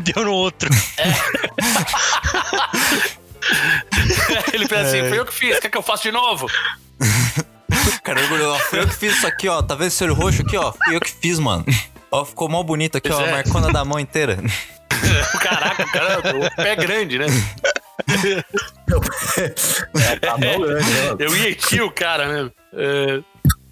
Deu 0.00 0.24
no 0.24 0.32
outro. 0.32 0.68
Ele 4.52 4.66
fez 4.68 4.86
assim, 4.88 5.08
foi 5.08 5.18
eu 5.18 5.24
que 5.24 5.32
fiz, 5.32 5.60
quer 5.60 5.70
que 5.70 5.78
eu 5.78 5.82
faça 5.82 6.02
de 6.02 6.12
novo? 6.12 6.46
Cara 8.02 8.20
orgulhoso, 8.20 8.54
ó, 8.54 8.58
fui 8.58 8.80
eu 8.80 8.86
que 8.88 8.94
fiz 8.94 9.16
isso 9.16 9.26
aqui, 9.26 9.48
ó. 9.48 9.62
Tá 9.62 9.74
vendo 9.74 9.86
esse 9.88 10.02
olho 10.04 10.14
roxo 10.14 10.42
aqui, 10.42 10.56
ó? 10.56 10.72
Fui 10.72 10.96
eu 10.96 11.00
que 11.00 11.10
fiz, 11.12 11.38
mano. 11.38 11.64
Ó, 12.10 12.24
ficou 12.24 12.48
mal 12.48 12.62
bonito 12.64 12.98
aqui, 12.98 13.08
Pois 13.08 13.20
ó. 13.20 13.26
é. 13.26 13.30
Marcona 13.32 13.72
da 13.72 13.84
mão 13.84 13.98
inteira. 13.98 14.38
Caraca, 15.40 15.82
o 15.84 15.90
cara, 15.92 16.18
o 16.18 16.56
pé 16.56 16.70
é 16.72 16.76
grande, 16.76 17.18
né? 17.18 17.26
Tá 20.20 20.38
né? 20.38 20.56
Eu 21.18 21.36
ieti 21.36 21.80
o 21.80 21.90
cara, 21.90 22.44
né? 22.44 22.50
É, 22.72 23.20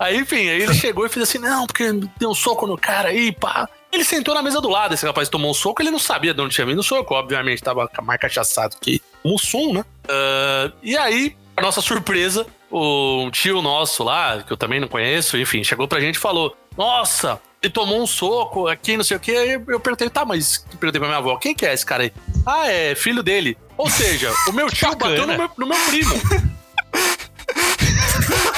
Aí, 0.02 0.16
enfim, 0.16 0.48
aí 0.48 0.62
ele 0.62 0.74
chegou 0.74 1.06
e 1.06 1.08
fez 1.08 1.28
assim: 1.28 1.38
não, 1.38 1.64
porque 1.64 1.84
deu 2.18 2.30
um 2.30 2.34
soco 2.34 2.66
no 2.66 2.76
cara 2.76 3.10
aí, 3.10 3.30
pá. 3.30 3.68
Ele 3.92 4.04
sentou 4.04 4.34
na 4.34 4.42
mesa 4.42 4.60
do 4.60 4.68
lado, 4.68 4.94
esse 4.94 5.06
rapaz 5.06 5.28
tomou 5.28 5.50
um 5.50 5.54
soco, 5.54 5.80
ele 5.80 5.92
não 5.92 5.98
sabia 5.98 6.34
de 6.34 6.40
onde 6.40 6.54
tinha 6.54 6.66
vindo 6.66 6.80
o 6.80 6.82
soco, 6.82 7.14
obviamente 7.14 7.62
tava 7.62 7.88
mais 8.02 8.20
cachaçado 8.20 8.76
que 8.80 9.00
Mussum, 9.24 9.74
né? 9.74 9.84
Ah, 10.08 10.72
e 10.82 10.96
aí, 10.96 11.36
nossa 11.60 11.80
surpresa, 11.80 12.44
o 12.68 13.30
tio 13.30 13.62
nosso 13.62 14.02
lá, 14.02 14.42
que 14.42 14.52
eu 14.52 14.56
também 14.56 14.80
não 14.80 14.88
conheço, 14.88 15.36
enfim, 15.36 15.62
chegou 15.62 15.86
pra 15.86 16.00
gente 16.00 16.16
e 16.16 16.20
falou: 16.20 16.56
Nossa, 16.76 17.40
ele 17.62 17.72
tomou 17.72 18.02
um 18.02 18.06
soco 18.06 18.66
aqui, 18.66 18.96
não 18.96 19.04
sei 19.04 19.16
o 19.16 19.20
quê. 19.20 19.32
Aí 19.32 19.52
eu 19.52 19.78
perguntei, 19.78 20.10
tá, 20.10 20.24
mas 20.24 20.66
perguntei 20.80 20.98
pra 20.98 21.08
minha 21.08 21.18
avó, 21.18 21.36
quem 21.36 21.54
que 21.54 21.64
é 21.64 21.72
esse 21.72 21.86
cara 21.86 22.02
aí? 22.02 22.12
Ah, 22.46 22.68
é 22.68 22.94
filho 22.94 23.22
dele. 23.22 23.56
Ou 23.76 23.88
seja, 23.90 24.32
o 24.48 24.52
meu 24.52 24.68
tio 24.68 24.90
Bacana. 24.90 25.10
bateu 25.10 25.26
no 25.26 25.36
meu, 25.38 25.50
no 25.58 25.66
meu 25.66 25.78
primo. 25.86 26.14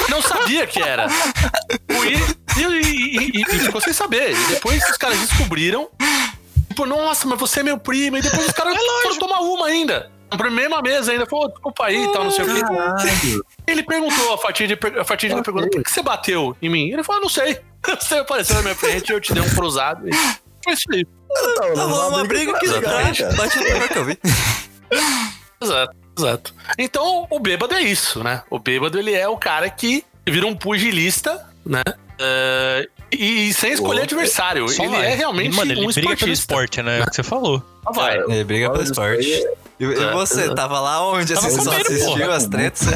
Não 0.08 0.22
sabia 0.22 0.66
que 0.66 0.80
era. 0.80 1.06
E, 1.90 2.60
e, 2.60 2.62
e- 2.62 3.30
e- 3.38 3.42
e 3.42 3.58
ficou 3.60 3.80
sem 3.80 3.92
saber. 3.92 4.32
E 4.32 4.46
depois 4.54 4.82
os 4.90 4.96
caras 4.96 5.18
descobriram. 5.18 5.88
Tipo, 6.68 6.86
nossa, 6.86 7.26
mas 7.26 7.38
você 7.38 7.60
é 7.60 7.62
meu 7.62 7.78
primo. 7.78 8.16
E 8.16 8.22
depois 8.22 8.46
os 8.46 8.52
caras 8.52 8.76
foram 9.02 9.18
tomar 9.18 9.40
uma 9.40 9.66
ainda. 9.66 10.10
Na 10.36 10.50
mesma 10.50 10.82
mesa 10.82 11.12
ainda. 11.12 11.26
Falou, 11.26 11.48
desculpa 11.48 11.86
aí 11.86 12.04
e 12.04 12.12
tal, 12.12 12.24
não 12.24 12.30
sei 12.30 12.44
o 12.44 12.54
quê. 12.54 12.60
Caralho. 12.60 13.44
Ele 13.66 13.82
perguntou, 13.82 14.34
a 14.34 14.38
fatídica, 14.38 15.00
a 15.00 15.04
fatídica 15.04 15.42
perguntou, 15.42 15.70
por 15.70 15.82
que 15.82 15.90
você 15.90 16.02
bateu 16.02 16.56
em 16.60 16.68
mim? 16.68 16.90
Ele 16.90 17.02
falou, 17.04 17.22
não 17.22 17.28
sei. 17.28 17.60
Você 18.00 18.14
apareceu 18.16 18.56
na 18.56 18.62
minha 18.62 18.74
frente 18.74 19.10
e 19.10 19.12
eu 19.12 19.20
te 19.20 19.34
dei 19.34 19.42
um 19.42 19.50
cruzado. 19.54 20.08
E 20.08 20.12
foi 20.64 20.72
isso 20.72 20.84
aí. 20.92 21.04
Tá 21.04 21.72
Tá 21.74 21.82
rolando 21.84 22.16
uma 22.16 22.24
briga 22.24 22.52
Exatamente. 22.62 23.22
cara. 23.22 23.36
Bate 23.36 23.58
primeiro 23.58 23.88
que 23.88 23.98
eu 23.98 24.04
vi. 24.04 24.18
Exato, 25.62 25.96
exato. 26.18 26.54
Então, 26.78 27.26
o 27.30 27.38
bêbado 27.40 27.74
é 27.74 27.80
isso, 27.80 28.22
né? 28.22 28.42
O 28.50 28.58
bêbado, 28.58 28.98
ele 28.98 29.14
é 29.14 29.26
o 29.28 29.36
cara 29.36 29.68
que 29.70 30.04
vira 30.28 30.46
um 30.46 30.54
pugilista, 30.54 31.46
né? 31.64 31.82
É, 32.20 32.86
e, 33.10 33.48
e 33.48 33.54
sem 33.54 33.72
escolher 33.72 34.00
Pô, 34.00 34.04
adversário. 34.04 34.68
Só 34.68 34.84
ele 34.84 34.96
vai. 34.96 35.06
é 35.06 35.14
realmente 35.14 35.56
Mano, 35.56 35.72
ele 35.72 35.80
um 35.80 35.86
briga 35.90 36.00
pelo 36.00 36.12
esportista. 36.12 36.52
esporte, 36.52 36.82
né? 36.82 37.00
É 37.00 37.02
o 37.02 37.06
que 37.06 37.16
você 37.16 37.22
falou. 37.22 37.62
Ah, 37.86 37.92
vai. 37.92 38.18
Ele 38.18 38.44
briga 38.44 38.70
pelo 38.70 38.84
esporte. 38.84 39.24
E, 39.80 39.84
e 39.84 39.94
É, 39.94 40.12
você, 40.12 40.54
tava 40.54 40.78
lá 40.80 41.04
onde? 41.08 41.32
Tava 41.34 41.46
Assim, 41.46 41.56
você 41.56 41.64
só 41.64 41.76
assistiu 41.76 42.10
porra. 42.18 42.36
as 42.36 42.46
tretas? 42.46 42.86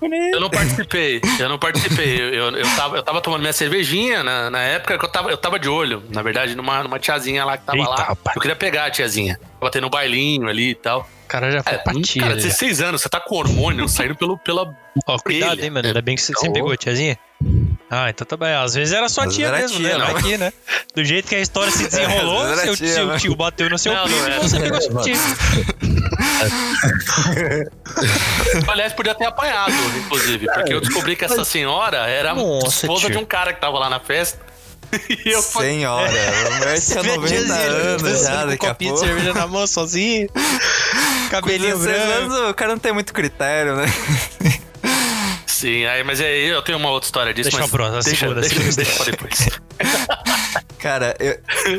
Eu 0.00 0.40
não 0.40 0.48
participei, 0.50 1.20
eu 1.40 1.48
não 1.48 1.58
participei. 1.58 2.18
Eu, 2.20 2.50
eu, 2.56 2.76
tava, 2.76 2.96
eu 2.96 3.02
tava 3.02 3.20
tomando 3.20 3.40
minha 3.40 3.52
cervejinha 3.52 4.22
na, 4.22 4.48
na 4.50 4.60
época 4.62 4.98
que 4.98 5.04
eu 5.04 5.08
tava, 5.08 5.30
eu 5.30 5.36
tava 5.36 5.58
de 5.58 5.68
olho, 5.68 6.02
na 6.10 6.22
verdade, 6.22 6.54
numa, 6.54 6.82
numa 6.82 6.98
tiazinha 6.98 7.44
lá 7.44 7.56
que 7.56 7.64
tava 7.64 7.78
Eita, 7.78 7.90
lá. 7.90 7.96
rapaz. 7.96 8.36
Eu 8.36 8.40
queria 8.40 8.56
pegar 8.56 8.84
a 8.86 8.90
tiazinha. 8.90 9.38
Tava 9.58 9.70
tendo 9.72 9.86
um 9.86 9.90
bailinho 9.90 10.48
ali 10.48 10.70
e 10.70 10.74
tal. 10.74 11.00
O 11.24 11.28
cara 11.28 11.50
já 11.50 11.62
foi 11.62 11.72
É, 11.74 11.78
cara, 11.78 12.30
já. 12.30 12.34
16 12.36 12.80
anos, 12.80 13.02
você 13.02 13.08
tá 13.08 13.20
com 13.20 13.34
hormônio 13.36 13.88
saindo 13.88 14.14
pelo, 14.14 14.38
pela. 14.38 14.72
Ó, 15.06 15.18
cuidado, 15.18 15.50
orelha. 15.52 15.64
hein, 15.64 15.70
mano. 15.70 15.88
Ainda 15.88 16.00
bem 16.00 16.14
que 16.14 16.22
você, 16.22 16.32
você 16.32 16.46
Tá 16.46 16.52
pegou 16.52 16.72
a 16.72 16.76
tiazinha. 16.76 17.18
Ah, 17.90 18.10
então 18.10 18.26
tá 18.26 18.36
bem. 18.36 18.52
Às 18.54 18.74
vezes 18.74 18.92
era 18.92 19.08
sua 19.08 19.24
Às 19.24 19.34
tia 19.34 19.50
mesmo, 19.50 19.78
tia, 19.78 19.96
né? 19.96 20.04
não. 20.04 20.12
Vai 20.12 20.22
que, 20.22 20.36
né? 20.36 20.52
Do 20.94 21.02
jeito 21.04 21.26
que 21.28 21.34
a 21.34 21.40
história 21.40 21.72
se 21.72 21.84
desenrolou, 21.84 22.40
Às 22.44 22.48
vezes 22.50 22.58
era 22.58 22.66
seu, 22.66 22.76
tia, 22.76 22.94
seu 22.94 23.06
né? 23.06 23.18
tio 23.18 23.34
bateu 23.34 23.70
no 23.70 23.78
seu 23.78 23.94
Não, 23.94 24.04
primo 24.04 24.28
não 24.28 24.36
e 24.36 24.40
você 24.40 24.60
pegou 24.60 24.80
sua 24.82 25.02
tia. 25.02 25.14
Aliás, 28.68 28.92
podia 28.92 29.14
ter 29.14 29.26
apanhado, 29.26 29.72
inclusive, 29.98 30.46
porque 30.52 30.72
eu 30.74 30.80
descobri 30.80 31.16
que 31.16 31.24
essa 31.24 31.44
senhora 31.44 31.98
era 32.08 32.32
a 32.32 32.34
Nossa, 32.34 32.84
esposa 32.84 33.02
tio. 33.06 33.10
de 33.12 33.18
um 33.18 33.24
cara 33.24 33.52
que 33.52 33.60
tava 33.60 33.78
lá 33.78 33.88
na 33.90 34.00
festa. 34.00 34.38
E 35.26 35.30
eu 35.32 35.42
Senhora, 35.42 36.10
a 36.46 36.50
mulher 36.58 36.80
tinha 36.80 37.02
90 37.02 37.52
anos 37.52 38.22
já, 38.22 38.46
daqui 38.46 38.64
a 38.66 38.70
copinho 38.70 38.92
pouco. 38.92 39.04
de 39.04 39.10
cerveja 39.12 39.34
na 39.34 39.46
mão, 39.46 39.66
sozinho. 39.66 40.28
Cabelinho 41.30 41.76
Com 41.76 41.84
16 41.84 42.06
branco. 42.08 42.32
anos, 42.34 42.50
o 42.50 42.54
cara 42.54 42.72
não 42.72 42.78
tem 42.78 42.92
muito 42.94 43.12
critério, 43.12 43.76
né? 43.76 43.84
Sim, 45.48 45.84
aí, 45.86 46.04
mas 46.04 46.20
aí 46.20 46.46
eu 46.48 46.62
tenho 46.62 46.78
uma 46.78 46.90
outra 46.90 47.06
história 47.06 47.34
disso. 47.34 47.50
Deixa 47.50 47.58
mas 47.62 47.70
pra 47.70 47.78
próxima, 47.78 48.02
deixa, 48.02 48.18
segura, 48.20 48.40
deixa, 48.40 48.54
segura. 48.56 48.76
deixa 48.76 48.96
pra 48.96 49.04
depois. 49.10 49.48
Cara, 50.78 51.16
eu, 51.18 51.38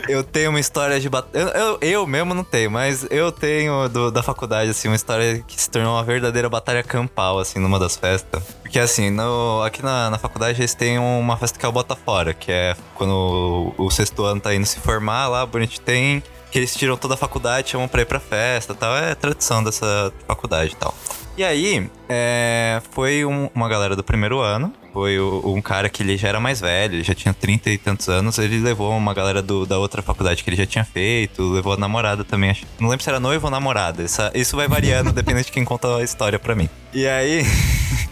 eu 0.09 0.23
tenho 0.23 0.49
uma 0.49 0.59
história 0.59 0.99
de 0.99 1.07
batalha. 1.09 1.41
Eu, 1.41 1.47
eu, 1.49 1.77
eu 1.81 2.07
mesmo 2.07 2.33
não 2.33 2.43
tenho, 2.43 2.69
mas 2.69 3.07
eu 3.09 3.31
tenho 3.31 3.87
do- 3.87 4.11
da 4.11 4.21
faculdade, 4.21 4.69
assim, 4.71 4.89
uma 4.89 4.95
história 4.95 5.41
que 5.47 5.59
se 5.59 5.69
tornou 5.69 5.93
uma 5.95 6.03
verdadeira 6.03 6.49
batalha 6.49 6.83
campal, 6.83 7.39
assim, 7.39 7.59
numa 7.59 7.79
das 7.79 7.95
festas. 7.95 8.43
Porque, 8.61 8.77
assim, 8.77 9.09
no, 9.09 9.63
aqui 9.63 9.81
na, 9.81 10.09
na 10.09 10.17
faculdade 10.17 10.59
eles 10.59 10.73
têm 10.75 10.99
uma 10.99 11.37
festa 11.37 11.57
que 11.57 11.65
é 11.65 11.69
o 11.69 11.71
Bota 11.71 11.95
Fora, 11.95 12.33
que 12.33 12.51
é 12.51 12.75
quando 12.93 13.73
o, 13.77 13.85
o 13.85 13.89
sexto 13.89 14.23
ano 14.25 14.41
tá 14.41 14.53
indo 14.53 14.65
se 14.65 14.79
formar 14.79 15.27
lá, 15.29 15.45
bonito 15.45 15.79
tem. 15.79 16.21
Que 16.51 16.57
eles 16.59 16.75
tiram 16.75 16.97
toda 16.97 17.13
a 17.13 17.17
faculdade, 17.17 17.69
chamam 17.69 17.87
pra 17.87 18.01
ir 18.01 18.05
pra 18.05 18.19
festa 18.19 18.73
e 18.73 18.75
tal. 18.75 18.97
É 18.97 19.13
tradição 19.15 19.63
dessa 19.63 20.11
faculdade 20.27 20.71
e 20.73 20.75
tal. 20.75 20.93
E 21.39 21.43
aí, 21.45 21.89
é, 22.09 22.81
foi 22.91 23.23
um- 23.23 23.49
uma 23.55 23.69
galera 23.69 23.95
do 23.95 24.03
primeiro 24.03 24.41
ano. 24.41 24.73
Foi 24.91 25.17
o- 25.17 25.53
um 25.55 25.61
cara 25.61 25.87
que 25.87 26.03
ele 26.03 26.17
já 26.17 26.27
era 26.27 26.37
mais 26.37 26.59
velho, 26.59 26.95
ele 26.95 27.03
já 27.03 27.15
tinha 27.15 27.33
30 27.33 27.69
e 27.69 27.77
tantos 27.77 28.09
anos. 28.09 28.37
Ele 28.37 28.59
levou 28.59 28.91
uma 28.91 29.13
galera 29.13 29.41
do- 29.41 29.65
da 29.65 29.77
outra 29.79 30.01
faculdade 30.01 30.43
que 30.43 30.49
ele 30.49 30.57
já 30.57 30.65
tinha 30.65 30.83
feito, 30.83 31.41
levou 31.49 31.71
a 31.71 31.77
namorada 31.77 32.25
também. 32.25 32.49
acho- 32.49 32.65
Não 32.77 32.89
lembro 32.89 33.01
se 33.05 33.09
era 33.09 33.21
noiva 33.21 33.47
ou 33.47 33.51
namorada. 33.51 34.03
Isso 34.33 34.57
vai 34.57 34.67
variando, 34.67 35.13
dependendo 35.13 35.45
de 35.45 35.51
quem 35.53 35.63
conta 35.63 35.95
a 35.95 36.03
história 36.03 36.37
pra 36.37 36.53
mim. 36.55 36.67
E 36.93 37.07
aí. 37.07 37.43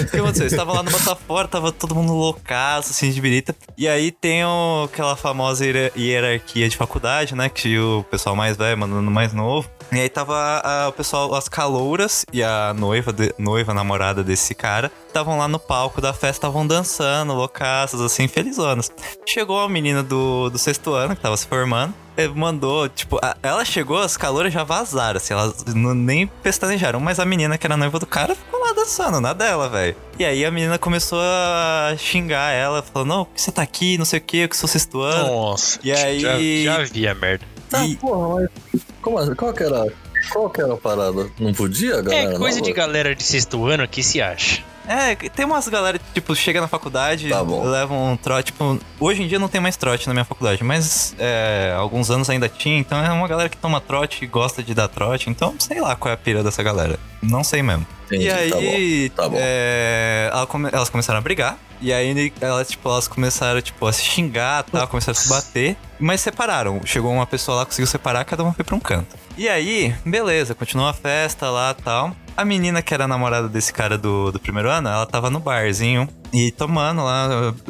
O 0.00 0.06
que 0.10 0.16
aconteceu? 0.16 0.44
Eu 0.46 0.50
estava 0.50 0.72
lá 0.72 0.82
no 0.82 0.90
Botafora, 0.90 1.46
tava 1.46 1.70
todo 1.72 1.94
mundo 1.94 2.14
loucaço, 2.14 2.90
assim, 2.90 3.10
de 3.10 3.20
birita. 3.20 3.54
E 3.76 3.86
aí 3.86 4.10
tem 4.10 4.42
o- 4.44 4.84
aquela 4.84 5.14
famosa 5.14 5.66
hiera- 5.66 5.92
hierarquia 5.94 6.68
de 6.70 6.76
faculdade, 6.76 7.34
né? 7.34 7.50
Que 7.50 7.78
o 7.78 8.02
pessoal 8.10 8.34
mais 8.34 8.56
velho 8.56 8.78
mandando 8.78 9.10
mais 9.10 9.34
novo. 9.34 9.68
E 9.92 9.98
aí 10.00 10.08
tava 10.08 10.34
a- 10.64 10.88
o 10.88 10.92
pessoal, 10.92 11.34
as 11.34 11.48
calouras 11.48 12.24
e 12.32 12.42
a 12.42 12.72
noiva, 12.76 13.12
de- 13.12 13.34
noiva, 13.38 13.74
namorada 13.74 14.22
desse 14.22 14.54
cara, 14.54 14.90
estavam 15.08 15.36
lá 15.38 15.48
no 15.48 15.58
palco 15.58 16.00
da 16.00 16.12
festa, 16.12 16.28
estavam 16.46 16.66
dançando, 16.66 17.32
loucaças, 17.34 18.00
assim, 18.00 18.28
felizonas. 18.28 18.90
Chegou 19.26 19.58
a 19.60 19.68
menina 19.68 20.02
do, 20.02 20.48
do 20.50 20.58
sexto 20.58 20.92
ano, 20.94 21.16
que 21.16 21.22
tava 21.22 21.36
se 21.36 21.46
formando, 21.46 21.92
mandou, 22.34 22.88
tipo, 22.88 23.18
a- 23.22 23.34
ela 23.42 23.64
chegou, 23.64 23.98
as 23.98 24.16
calouras 24.16 24.52
já 24.52 24.62
vazaram, 24.62 25.16
assim, 25.16 25.32
elas 25.32 25.64
não- 25.74 25.94
nem 25.94 26.26
pestanejaram, 26.26 27.00
mas 27.00 27.18
a 27.18 27.24
menina 27.24 27.56
que 27.58 27.66
era 27.66 27.76
noiva 27.76 27.98
do 27.98 28.06
cara 28.06 28.34
ficou 28.34 28.60
lá 28.60 28.72
dançando, 28.74 29.20
na 29.20 29.32
dela, 29.32 29.68
velho. 29.68 29.96
E 30.18 30.24
aí 30.24 30.44
a 30.44 30.50
menina 30.50 30.78
começou 30.78 31.18
a 31.20 31.94
xingar 31.98 32.50
ela, 32.52 32.82
falando, 32.82 33.08
não, 33.08 33.24
por 33.24 33.34
que 33.34 33.40
você 33.42 33.50
tá 33.50 33.62
aqui, 33.62 33.96
não 33.98 34.04
sei 34.04 34.18
o 34.18 34.22
que, 34.22 34.36
eu 34.38 34.48
que 34.48 34.56
sou 34.56 34.68
sexto 34.68 35.00
ano. 35.00 35.28
Nossa. 35.28 35.80
E 35.82 35.90
aí- 35.90 36.20
Já, 36.64 36.84
já 36.84 36.84
vi 36.92 37.08
a 37.08 37.14
merda. 37.14 37.44
Tá, 37.70 37.86
E- 37.86 37.96
porra, 37.96 38.46
mas. 38.74 38.82
Como, 39.00 39.18
assim? 39.18 39.34
qual 39.34 39.52
que 39.54 39.62
era. 39.62 39.86
Qual 40.32 40.50
que 40.50 40.60
era 40.60 40.74
a 40.74 40.76
parada? 40.76 41.30
Não 41.38 41.54
podia, 41.54 42.02
galera? 42.02 42.34
É 42.34 42.36
coisa 42.38 42.58
Não, 42.58 42.64
de 42.64 42.72
galera 42.72 43.14
de 43.14 43.22
sexto 43.22 43.64
ano 43.64 43.88
que 43.88 44.02
se 44.02 44.20
acha. 44.20 44.62
É, 44.90 45.14
tem 45.14 45.44
umas 45.46 45.68
galera 45.68 45.98
que, 46.00 46.04
tipo, 46.14 46.34
chega 46.34 46.60
na 46.60 46.66
faculdade, 46.66 47.28
Tá 47.28 47.44
bom. 47.44 47.62
levam 47.64 48.12
um 48.12 48.16
trote, 48.16 48.46
tipo, 48.52 48.76
hoje 48.98 49.22
em 49.22 49.28
dia 49.28 49.38
não 49.38 49.46
tem 49.46 49.60
mais 49.60 49.76
trote 49.76 50.08
na 50.08 50.12
minha 50.12 50.24
faculdade, 50.24 50.64
mas 50.64 51.14
é, 51.16 51.72
alguns 51.76 52.10
anos 52.10 52.28
ainda 52.28 52.48
tinha, 52.48 52.76
então 52.78 52.98
é 52.98 53.08
uma 53.12 53.28
galera 53.28 53.48
que 53.48 53.56
toma 53.56 53.80
trote 53.80 54.24
e 54.24 54.26
gosta 54.26 54.64
de 54.64 54.74
dar 54.74 54.88
trote, 54.88 55.30
então 55.30 55.54
sei 55.60 55.80
lá 55.80 55.94
qual 55.94 56.10
é 56.10 56.14
a 56.14 56.16
pira 56.16 56.42
dessa 56.42 56.60
galera. 56.62 56.98
Não 57.22 57.44
sei 57.44 57.62
mesmo. 57.62 57.86
Entendi, 58.06 58.24
e 58.24 58.30
aí, 58.32 59.10
tá 59.10 59.22
bom, 59.22 59.22
tá 59.22 59.28
bom. 59.28 59.36
é, 59.38 60.30
elas 60.72 60.88
começaram 60.90 61.18
a 61.18 61.22
brigar. 61.22 61.56
E 61.82 61.92
aí 61.94 62.32
elas, 62.40 62.68
tipo, 62.68 62.88
elas 62.90 63.08
começaram, 63.08 63.62
tipo, 63.62 63.86
a 63.86 63.92
se 63.92 64.02
xingar 64.02 64.64
tal, 64.64 64.86
começaram 64.88 65.18
a 65.18 65.22
se 65.22 65.28
bater. 65.28 65.76
Mas 65.98 66.20
separaram. 66.20 66.80
Chegou 66.84 67.10
uma 67.10 67.26
pessoa 67.26 67.58
lá, 67.58 67.64
conseguiu 67.64 67.86
separar, 67.86 68.24
cada 68.24 68.42
um 68.44 68.52
foi 68.52 68.64
pra 68.64 68.74
um 68.74 68.80
canto. 68.80 69.16
E 69.38 69.48
aí, 69.48 69.94
beleza, 70.04 70.54
continuou 70.54 70.88
a 70.90 70.92
festa 70.92 71.48
lá 71.48 71.72
tal. 71.72 72.14
A 72.36 72.44
menina 72.44 72.80
que 72.80 72.94
era 72.94 73.06
namorada 73.06 73.48
desse 73.48 73.72
cara 73.72 73.98
do, 73.98 74.32
do 74.32 74.38
primeiro 74.38 74.70
ano, 74.70 74.88
ela 74.88 75.04
tava 75.06 75.28
no 75.28 75.40
barzinho 75.40 76.08
e 76.32 76.50
tomando 76.50 77.04
lá 77.04 77.28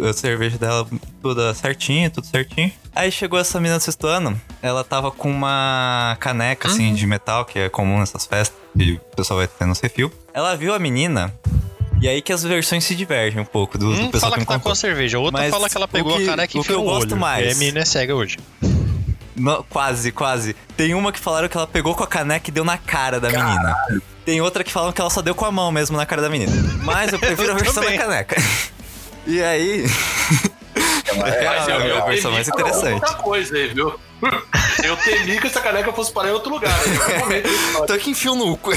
a, 0.09 0.13
cerveja 0.13 0.59
dela 0.59 0.87
toda 1.21 1.53
certinha, 1.55 2.09
tudo 2.09 2.27
certinho. 2.27 2.71
Aí 2.95 3.11
chegou 3.11 3.39
essa 3.39 3.59
menina 3.59 3.79
do 3.79 3.83
sexto 3.83 4.07
ano, 4.07 4.41
ela 4.63 4.85
tava 4.85 5.11
com 5.11 5.31
uma 5.31 6.17
caneca, 6.21 6.69
assim, 6.69 6.95
de 6.95 7.07
metal, 7.07 7.45
que 7.45 7.59
é 7.59 7.69
comum 7.69 7.99
nessas 7.99 8.27
festas, 8.27 8.57
que 8.77 8.93
o 9.13 9.17
pessoal 9.17 9.39
vai 9.39 9.49
ter 9.49 9.65
no 9.67 9.75
refil. 9.81 10.13
Ela 10.33 10.57
viu 10.57 10.73
a 10.75 10.79
menina, 10.79 11.35
e 12.01 12.09
aí 12.09 12.23
que 12.23 12.33
as 12.33 12.43
versões 12.45 12.85
se 12.85 12.95
divergem 12.95 13.41
um 13.41 13.45
pouco 13.45 13.77
do, 13.79 13.87
do 13.95 14.03
Um 14.03 14.11
pessoal 14.11 14.31
fala 14.33 14.35
que 14.35 14.47
que 14.47 14.53
tá 14.53 14.59
com 14.61 14.71
a 14.71 14.75
cerveja, 14.77 15.19
outra 15.19 15.41
Mas 15.41 15.51
fala 15.51 15.69
que 15.69 15.77
ela 15.77 15.89
pegou 15.89 16.15
o 16.15 16.17
que- 16.17 16.25
a 16.25 16.31
caneca 16.31 16.57
e 16.57 16.61
o 16.61 16.63
que 16.63 16.69
enfiou 16.71 16.81
eu 16.81 16.85
no 16.85 16.91
gosto 16.93 17.13
olho. 17.13 17.21
mais- 17.21 17.47
E 17.47 17.51
a 17.51 17.55
menina 17.57 17.81
é 17.81 17.85
cega 17.85 18.15
hoje. 18.15 18.39
Não, 19.37 19.65
quase, 19.71 20.13
quase. 20.13 20.55
Tem 20.77 20.93
uma 20.95 21.11
que 21.13 21.19
falaram 21.19 21.49
que 21.49 21.57
ela 21.57 21.67
pegou 21.67 21.95
com 21.95 22.05
a 22.05 22.07
caneca 22.07 22.51
e 22.51 22.53
deu 22.53 22.65
na 22.65 22.77
cara 22.77 23.19
da 23.19 23.31
menina. 23.31 23.75
Tem 24.25 24.41
outra 24.41 24.63
que 24.63 24.71
falam 24.71 24.93
que 24.93 25.01
ela 25.01 25.11
só 25.11 25.23
deu 25.23 25.35
com 25.35 25.45
a 25.45 25.53
mão 25.53 25.73
mesmo 25.73 25.97
na 25.97 26.07
cara 26.07 26.23
da 26.23 26.29
menina. 26.29 26.53
Mas 26.83 27.13
eu 27.13 27.19
prefiro 27.19 27.53
a 27.53 27.55
versão 27.57 27.83
da 27.83 27.97
caneca. 27.97 28.37
E 29.27 29.43
aí. 29.43 29.85
É, 31.05 31.15
Mas 31.17 31.69
eu, 31.69 32.03
a 32.03 32.07
versão 32.07 32.33
mais 32.33 32.49
interessante. 32.49 32.95
Outra 32.95 33.15
coisa 33.15 33.57
aí, 33.57 33.69
viu? 33.69 33.99
Eu 34.85 34.97
temi 34.99 35.41
que 35.41 35.47
essa 35.47 35.61
caneca 35.61 35.93
fosse 35.93 36.13
parar 36.13 36.29
em 36.29 36.33
outro 36.33 36.51
lugar. 36.51 36.75
Momento. 37.19 37.49
Tô 37.87 37.93
aqui 37.95 38.11
enfio 38.11 38.35
no 38.35 38.57
cu. 38.57 38.71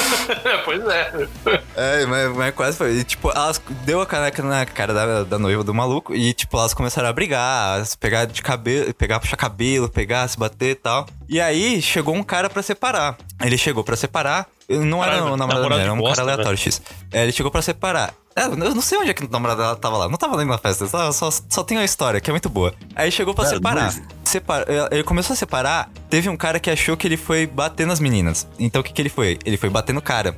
pois 0.64 0.84
é. 0.86 1.28
É, 1.74 2.06
mas, 2.06 2.36
mas 2.36 2.54
quase 2.54 2.76
foi. 2.76 2.92
E, 2.96 3.04
tipo, 3.04 3.30
elas 3.30 3.60
deu 3.84 4.00
a 4.00 4.06
caneca 4.06 4.42
na 4.42 4.64
cara 4.66 4.92
da, 4.92 5.24
da 5.24 5.38
noiva 5.38 5.62
do 5.62 5.74
maluco 5.74 6.14
e, 6.14 6.32
tipo, 6.32 6.56
elas 6.58 6.74
começaram 6.74 7.08
a 7.08 7.12
brigar, 7.12 7.80
a 7.80 7.84
se 7.84 7.96
pegar 7.96 8.24
de 8.24 8.42
cabelo, 8.42 8.92
pegar, 8.94 9.20
puxar 9.20 9.36
cabelo, 9.36 9.88
pegar, 9.88 10.26
se 10.28 10.38
bater 10.38 10.70
e 10.70 10.74
tal. 10.74 11.06
E 11.28 11.40
aí 11.40 11.80
chegou 11.80 12.14
um 12.14 12.22
cara 12.22 12.48
pra 12.48 12.62
separar. 12.62 13.16
Ele 13.42 13.58
chegou 13.58 13.84
pra 13.84 13.96
separar. 13.96 14.46
Não 14.68 15.02
era 15.04 15.24
o 15.24 15.36
namorado 15.36 15.62
dela, 15.68 15.74
de 15.76 15.80
era 15.82 15.92
um 15.92 15.98
bosta, 15.98 16.16
cara 16.16 16.32
aleatório 16.32 16.58
X. 16.58 16.82
É, 17.12 17.22
ele 17.22 17.32
chegou 17.32 17.52
pra 17.52 17.62
separar. 17.62 18.12
É, 18.34 18.44
eu 18.46 18.56
não 18.56 18.82
sei 18.82 18.98
onde 18.98 19.10
é 19.10 19.14
que 19.14 19.24
o 19.24 19.28
namorado 19.30 19.62
dela 19.62 19.76
tava 19.76 19.96
lá. 19.96 20.08
Não 20.08 20.18
tava 20.18 20.36
nem 20.36 20.44
na 20.46 20.58
festa. 20.58 20.86
Só, 20.86 21.10
só, 21.12 21.30
só 21.48 21.62
tem 21.64 21.78
a 21.78 21.84
história, 21.84 22.20
que 22.20 22.28
é 22.28 22.32
muito 22.32 22.48
boa. 22.50 22.74
Aí 22.94 23.10
chegou 23.10 23.32
pra 23.32 23.44
Cara, 23.44 23.56
separar. 23.56 23.82
noivo. 23.92 24.02
Separa- 24.24 24.66
ele 24.90 25.02
começou 25.04 25.34
a 25.34 25.36
separar. 25.36 25.88
Teve 26.10 26.28
um 26.28 26.36
cara 26.36 26.58
que 26.60 26.68
achou 26.68 26.96
que 26.96 27.06
ele 27.06 27.16
foi 27.16 27.46
bater 27.46 27.86
nas 27.86 28.00
meninas. 28.00 28.46
Então 28.58 28.80
o 28.80 28.84
que, 28.84 28.92
que 28.92 29.00
ele 29.00 29.08
foi? 29.08 29.38
Ele 29.44 29.56
foi 29.56 29.70
bater 29.70 29.92
no 29.94 30.02
cara. 30.02 30.36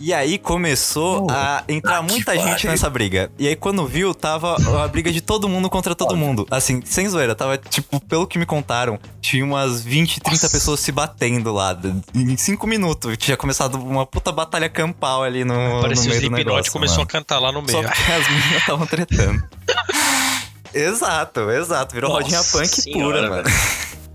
E 0.00 0.14
aí 0.14 0.38
começou 0.38 1.26
Oh, 1.26 1.30
a 1.30 1.64
entrar 1.68 2.04
que 2.04 2.12
muita 2.12 2.34
gente 2.34 2.44
pariu. 2.54 2.70
nessa 2.70 2.88
briga. 2.88 3.30
E 3.38 3.48
aí 3.48 3.56
quando 3.56 3.84
viu, 3.86 4.14
tava 4.14 4.56
a 4.84 4.88
briga 4.88 5.10
de 5.10 5.20
todo 5.20 5.48
mundo 5.48 5.68
contra 5.68 5.94
todo 5.94 6.16
mundo. 6.16 6.46
Assim, 6.50 6.80
sem 6.84 7.08
zoeira. 7.08 7.34
Tava, 7.34 7.58
tipo, 7.58 7.98
pelo 8.06 8.26
que 8.26 8.38
me 8.38 8.46
contaram, 8.46 8.98
tinha 9.20 9.44
umas 9.44 9.82
20, 9.82 10.20
30 10.20 10.30
Nossa. 10.30 10.50
pessoas 10.50 10.80
se 10.80 10.92
batendo 10.92 11.52
lá. 11.52 11.76
Em 12.14 12.36
5 12.36 12.66
minutos. 12.66 13.16
Tinha 13.16 13.36
começado 13.36 13.74
uma 13.74 14.06
puta 14.06 14.30
batalha 14.30 14.68
campal 14.68 15.22
ali 15.24 15.44
no, 15.44 15.76
no 15.76 15.80
Parecia 15.82 16.04
o 16.06 16.08
meio 16.08 16.20
do 16.20 16.24
Slipknot 16.26 16.44
negócio. 16.46 16.72
começou 16.72 16.98
mano. 16.98 17.08
a 17.08 17.12
cantar 17.12 17.38
lá 17.40 17.50
no 17.52 17.68
Só 17.68 17.78
meio. 17.82 17.88
porque 17.92 18.12
as 18.12 18.28
meninas 18.28 18.56
estavam 18.60 18.86
tretando. 18.86 19.42
exato, 20.72 21.50
exato. 21.50 21.94
Virou 21.94 22.10
Nossa 22.10 22.22
rodinha 22.22 22.42
punk 22.44 22.66
senhora, 22.68 23.18
pura, 23.18 23.30
mano. 23.30 23.48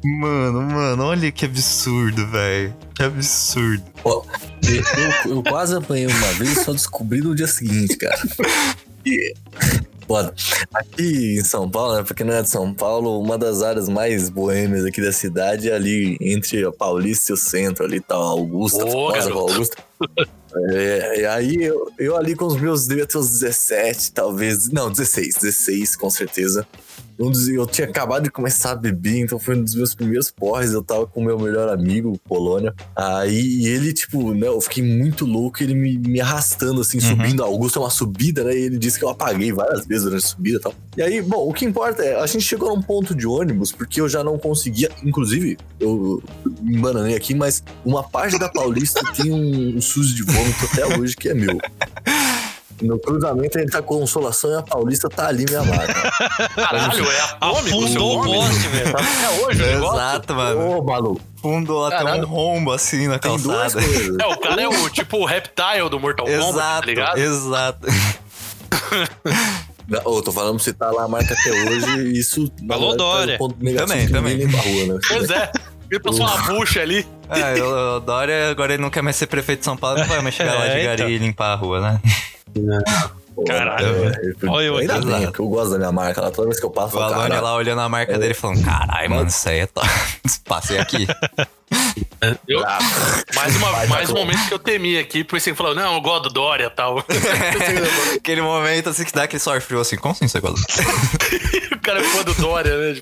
Mano, 0.03 0.61
mano, 0.63 1.03
olha 1.03 1.31
que 1.31 1.45
absurdo, 1.45 2.27
velho. 2.27 2.75
Que 2.93 3.03
absurdo. 3.03 3.83
Ó, 4.03 4.23
eu, 5.25 5.31
eu 5.31 5.43
quase 5.43 5.75
apanhei 5.75 6.07
uma 6.07 6.33
vez 6.33 6.57
e 6.57 6.63
só 6.63 6.73
descobri 6.73 7.21
no 7.21 7.33
dia 7.33 7.47
seguinte, 7.47 7.95
cara. 7.95 8.21
Foda. 10.05 10.33
Aqui 10.73 11.37
em 11.39 11.43
São 11.43 11.69
Paulo, 11.69 11.95
né? 11.95 12.03
Pra 12.03 12.13
quem 12.13 12.25
não 12.25 12.33
é 12.33 12.41
de 12.41 12.49
São 12.49 12.73
Paulo, 12.73 13.19
uma 13.21 13.37
das 13.37 13.61
áreas 13.61 13.87
mais 13.87 14.29
boêmias 14.29 14.85
aqui 14.85 15.01
da 15.01 15.11
cidade 15.11 15.69
é 15.69 15.73
ali 15.73 16.17
entre 16.19 16.65
a 16.65 16.71
Paulista 16.71 17.31
e 17.31 17.33
o 17.33 17.37
centro, 17.37 17.85
ali 17.85 18.01
tá 18.01 18.15
Augusta. 18.15 18.83
Rua 18.83 19.17
Augusta. 19.17 19.77
É, 20.69 21.21
e 21.21 21.25
aí 21.25 21.55
eu, 21.55 21.89
eu 21.97 22.17
ali 22.17 22.35
com 22.35 22.45
os 22.45 22.59
meus, 22.59 22.85
devia 22.85 23.07
ter 23.07 23.17
uns 23.17 23.39
17, 23.39 24.11
talvez. 24.11 24.69
Não, 24.69 24.91
16, 24.91 25.35
16 25.35 25.95
com 25.95 26.09
certeza. 26.09 26.67
Um 27.19 27.29
dos- 27.29 27.47
eu 27.47 27.65
tinha 27.67 27.87
acabado 27.87 28.23
de 28.23 28.31
começar 28.31 28.71
a 28.71 28.75
beber, 28.75 29.19
então 29.19 29.37
foi 29.39 29.55
um 29.55 29.63
dos 29.63 29.75
meus 29.75 29.93
primeiros 29.93 30.31
porres. 30.31 30.71
Eu 30.71 30.83
tava 30.83 31.05
com 31.07 31.21
o 31.21 31.23
meu 31.23 31.37
melhor 31.39 31.69
amigo, 31.69 32.19
Polônia. 32.27 32.73
Aí 32.95 33.65
ele, 33.67 33.93
tipo, 33.93 34.33
né, 34.33 34.47
eu 34.47 34.59
fiquei 34.61 34.83
muito 34.83 35.25
louco, 35.25 35.61
ele 35.61 35.75
me, 35.75 35.97
me 35.97 36.19
arrastando, 36.19 36.81
assim, 36.81 36.97
Uhum. 36.97 37.03
subindo. 37.09 37.43
A 37.43 37.45
Augusta 37.45 37.79
é 37.79 37.81
uma 37.81 37.89
subida, 37.89 38.43
né? 38.43 38.53
E 38.55 38.61
ele 38.63 38.77
disse 38.77 38.97
que 38.97 39.05
eu 39.05 39.09
apaguei 39.09 39.51
várias 39.51 39.85
vezes 39.85 40.03
durante 40.05 40.25
a 40.25 40.27
subida 40.27 40.57
e 40.57 40.61
tal. 40.61 40.73
E 40.97 41.01
aí, 41.01 41.21
bom, 41.21 41.47
o 41.49 41.53
que 41.53 41.65
importa 41.65 42.03
é, 42.03 42.19
a 42.19 42.25
gente 42.25 42.43
chegou 42.43 42.75
num 42.75 42.81
ponto 42.81 43.13
de 43.15 43.25
ônibus, 43.27 43.71
porque 43.71 44.01
eu 44.01 44.09
já 44.09 44.23
não 44.23 44.37
conseguia, 44.37 44.89
inclusive, 45.03 45.57
eu 45.79 46.21
me 46.61 46.77
embananei 46.77 47.15
aqui, 47.15 47.33
mas 47.35 47.63
uma 47.85 48.03
parte 48.03 48.37
da 48.39 48.49
Paulista 48.49 49.01
tem 49.15 49.31
um, 49.31 49.77
um 49.77 49.81
sujo 49.81 50.15
de 50.15 50.23
vômito 50.23 50.65
até 50.71 50.97
hoje 50.99 51.15
que 51.15 51.29
é 51.29 51.33
meu. 51.33 51.57
No 52.81 52.99
cruzamento 52.99 53.57
ele 53.57 53.69
tá 53.69 53.81
Consolação 53.81 54.51
e 54.51 54.55
a 54.57 54.61
Paulista 54.61 55.07
tá 55.09 55.27
ali 55.27 55.45
me 55.49 55.55
amada. 55.55 55.93
Caralho, 56.55 57.09
é 57.09 57.21
atômico 57.39 57.77
o 57.77 57.87
seu 57.87 58.01
Afundou 58.01 58.19
o 58.19 58.25
nome? 58.25 58.37
poste, 58.37 58.67
velho. 58.67 58.95
É 58.97 59.45
hoje 59.45 59.61
negócio? 59.65 59.95
Exato, 59.95 60.33
mano. 60.35 60.77
Ô, 60.79 60.83
maluco, 60.83 61.21
Fundou 61.41 61.85
até 61.85 62.03
um 62.03 62.25
rombo 62.25 62.71
assim 62.71 63.07
na 63.07 63.19
tem 63.19 63.31
calçada. 63.37 63.81
É, 64.21 64.25
o 64.27 64.37
cara 64.39 64.61
é 64.61 64.67
o 64.67 64.89
tipo 64.89 65.17
o 65.17 65.25
reptile 65.25 65.89
do 65.89 65.99
Mortal 65.99 66.25
Kombat, 66.25 66.41
tá 66.43 66.49
Exato, 66.49 66.87
ligado? 66.87 67.17
exato. 67.19 67.87
Ô, 70.05 70.21
tô 70.21 70.31
falando 70.31 70.55
pra 70.55 70.63
você 70.63 70.73
tá 70.73 70.89
lá 70.91 71.03
a 71.03 71.07
marca 71.07 71.33
até 71.33 71.51
hoje, 71.51 72.13
isso. 72.19 72.49
Falou 72.67 72.95
Dória. 72.95 73.35
um 73.35 73.37
ponto 73.37 73.55
negativo 73.63 73.87
Também, 73.87 74.07
também. 74.39 74.55
a 74.57 74.61
rua, 74.61 74.93
né? 74.95 74.99
Pois 75.07 75.29
é. 75.29 75.51
Ele 75.91 75.99
passou 75.99 76.25
uma 76.25 76.37
bucha 76.43 76.81
ali. 76.81 77.05
Ah, 77.29 77.97
o, 77.97 77.99
Dória, 77.99 78.49
agora 78.49 78.73
ele 78.73 78.81
não 78.81 78.89
quer 78.89 79.01
mais 79.03 79.15
ser 79.15 79.27
prefeito 79.27 79.59
de 79.59 79.65
São 79.65 79.77
Paulo, 79.77 79.99
não 79.99 80.07
vai 80.07 80.21
mais 80.21 80.33
chegar 80.33 80.55
lá 80.55 80.65
de 80.67 80.71
É, 80.79 80.83
gari 80.85 80.93
então. 81.03 81.09
e 81.09 81.17
limpar 81.17 81.51
a 81.51 81.55
rua, 81.55 81.79
né? 81.81 82.01
Pô, 83.35 83.43
Caralho, 83.45 83.87
é, 83.87 83.91
velho. 84.09 84.37
eu- 84.43 84.51
Olha 84.51 84.65
eu 84.65 84.77
Ainda 84.77 84.95
aqui. 84.97 85.05
bem, 85.07 85.21
porque 85.25 85.41
eu 85.41 85.47
gosto 85.47 85.71
da 85.71 85.77
minha 85.79 85.91
marca 85.91 86.21
lá. 86.21 86.29
Toda 86.29 86.47
vez 86.49 86.59
que 86.59 86.65
eu 86.67 86.69
passo, 86.69 86.95
O 86.95 86.99
eu 86.99 87.03
Alone 87.03 87.21
"Caralho, 87.23 87.43
lá 87.43 87.55
olhando 87.55 87.81
a 87.81 87.89
marca 87.89 88.17
dele 88.19 88.33
falando, 88.35 88.63
caralho, 88.63 89.09
mano, 89.09 89.27
isso 89.27 89.49
aí 89.49 89.59
é 89.59 89.65
top. 89.65 89.87
Passei 90.45 90.77
aqui. 90.77 91.07
Eu- 92.47 92.59
brabo." 92.61 92.85
mais 93.33 93.55
uma, 93.55 93.71
Vai, 93.71 93.87
mais 93.87 94.09
um 94.11 94.13
tá 94.13 94.19
bom. 94.19 94.25
momento 94.27 94.47
que 94.47 94.53
eu 94.53 94.59
temi 94.59 94.99
aqui, 94.99 95.23
por 95.23 95.37
isso 95.37 95.49
que 95.49 95.55
falou, 95.55 95.73
não, 95.73 95.95
eu 95.95 96.01
gosto 96.01 96.25
do 96.25 96.29
Dória 96.29 96.65
e 96.65 96.69
tal. 96.69 97.03
Aquele 98.15 98.41
momento 98.43 98.89
assim 98.89 99.03
que 99.03 99.11
dá 99.11 99.23
aquele 99.23 99.39
suor 99.39 99.59
frio 99.61 99.79
assim, 99.81 99.95
como 99.97 100.11
assim 100.11 100.27
você 100.27 100.39
gosta? 100.39 100.61
o 101.75 101.79
cara 101.81 102.01
é 102.01 102.03
fã 102.03 102.23
do 102.23 102.35
Dória, 102.35 102.77
né? 102.77 102.99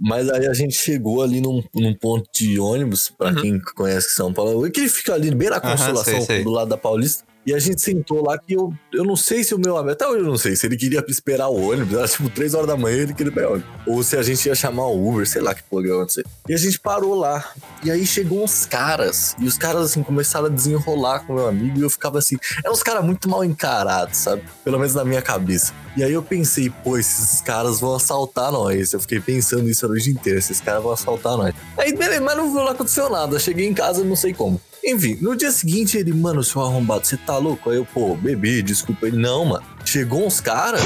Mas 0.00 0.30
aí 0.30 0.46
a 0.46 0.54
gente 0.54 0.74
chegou 0.74 1.22
ali 1.22 1.42
num, 1.42 1.62
num 1.74 1.94
ponto 1.94 2.26
de 2.32 2.58
ônibus, 2.58 3.10
pra 3.10 3.34
quem 3.34 3.60
conhece 3.76 4.14
São 4.14 4.32
Paulo, 4.32 4.70
que 4.70 4.80
ele 4.80 4.88
fica 4.88 5.12
ali 5.12 5.30
bem 5.34 5.50
na 5.50 5.60
Consolação, 5.60 6.14
sei, 6.14 6.22
sei. 6.22 6.42
do 6.42 6.50
lado 6.50 6.68
da 6.68 6.76
Paulista. 6.78 7.29
E 7.46 7.54
a 7.54 7.58
gente 7.58 7.80
sentou 7.80 8.22
lá 8.22 8.38
que 8.38 8.52
eu, 8.52 8.72
eu 8.92 9.02
não 9.02 9.16
sei 9.16 9.42
se 9.42 9.54
o 9.54 9.58
meu 9.58 9.76
amigo, 9.76 9.92
até 9.92 10.06
hoje 10.06 10.20
eu 10.20 10.26
não 10.26 10.36
sei, 10.36 10.54
se 10.54 10.66
ele 10.66 10.76
queria 10.76 11.02
esperar 11.08 11.48
o 11.48 11.70
ônibus, 11.70 11.96
era 11.96 12.06
tipo 12.06 12.28
3 12.28 12.54
horas 12.54 12.66
da 12.66 12.76
manhã 12.76 12.98
ele 12.98 13.14
queria 13.14 13.32
pegar 13.32 13.48
o 13.48 13.52
ônibus. 13.54 13.70
Ou 13.86 14.02
se 14.02 14.16
a 14.16 14.22
gente 14.22 14.46
ia 14.46 14.54
chamar 14.54 14.86
o 14.86 15.08
Uber, 15.08 15.26
sei 15.26 15.40
lá 15.40 15.54
que 15.54 15.62
porra 15.62 15.86
ia 15.86 15.94
acontecer. 15.94 16.26
E 16.48 16.52
a 16.52 16.58
gente 16.58 16.78
parou 16.78 17.14
lá. 17.14 17.52
E 17.82 17.90
aí 17.90 18.06
chegou 18.06 18.44
uns 18.44 18.66
caras, 18.66 19.34
e 19.38 19.46
os 19.46 19.56
caras 19.56 19.86
assim 19.86 20.02
começaram 20.02 20.46
a 20.46 20.50
desenrolar 20.50 21.20
com 21.20 21.32
o 21.32 21.36
meu 21.36 21.48
amigo, 21.48 21.78
e 21.78 21.82
eu 21.82 21.90
ficava 21.90 22.18
assim, 22.18 22.36
eram 22.62 22.72
uns 22.72 22.82
caras 22.82 23.04
muito 23.04 23.28
mal 23.28 23.42
encarados, 23.42 24.18
sabe? 24.18 24.42
Pelo 24.62 24.78
menos 24.78 24.94
na 24.94 25.04
minha 25.04 25.22
cabeça. 25.22 25.72
E 25.96 26.04
aí 26.04 26.12
eu 26.12 26.22
pensei, 26.22 26.70
pô, 26.70 26.98
esses 26.98 27.40
caras 27.40 27.80
vão 27.80 27.94
assaltar 27.94 28.52
nós. 28.52 28.92
Eu 28.92 29.00
fiquei 29.00 29.18
pensando 29.18 29.68
isso 29.68 29.86
a 29.86 29.88
noite 29.88 30.10
inteira, 30.10 30.38
esses 30.38 30.60
caras 30.60 30.82
vão 30.82 30.92
assaltar 30.92 31.36
nós. 31.36 31.54
Aí, 31.76 31.94
beleza, 31.94 32.20
mas 32.20 32.36
não, 32.36 32.52
não 32.52 32.68
aconteceu 32.68 33.08
nada. 33.08 33.34
Eu 33.34 33.40
cheguei 33.40 33.66
em 33.66 33.74
casa, 33.74 34.04
não 34.04 34.14
sei 34.14 34.32
como. 34.32 34.60
Enfim, 34.84 35.18
no 35.20 35.36
dia 35.36 35.50
seguinte 35.52 35.98
ele, 35.98 36.12
mano, 36.12 36.42
seu 36.42 36.62
arrombado, 36.62 37.06
você 37.06 37.16
tá 37.16 37.36
louco? 37.36 37.70
Aí 37.70 37.76
eu, 37.76 37.84
pô, 37.84 38.14
bebê, 38.16 38.62
desculpa 38.62 39.06
ele. 39.06 39.16
Não, 39.18 39.44
mano. 39.44 39.64
Chegou 39.84 40.26
uns 40.26 40.40
caras, 40.40 40.82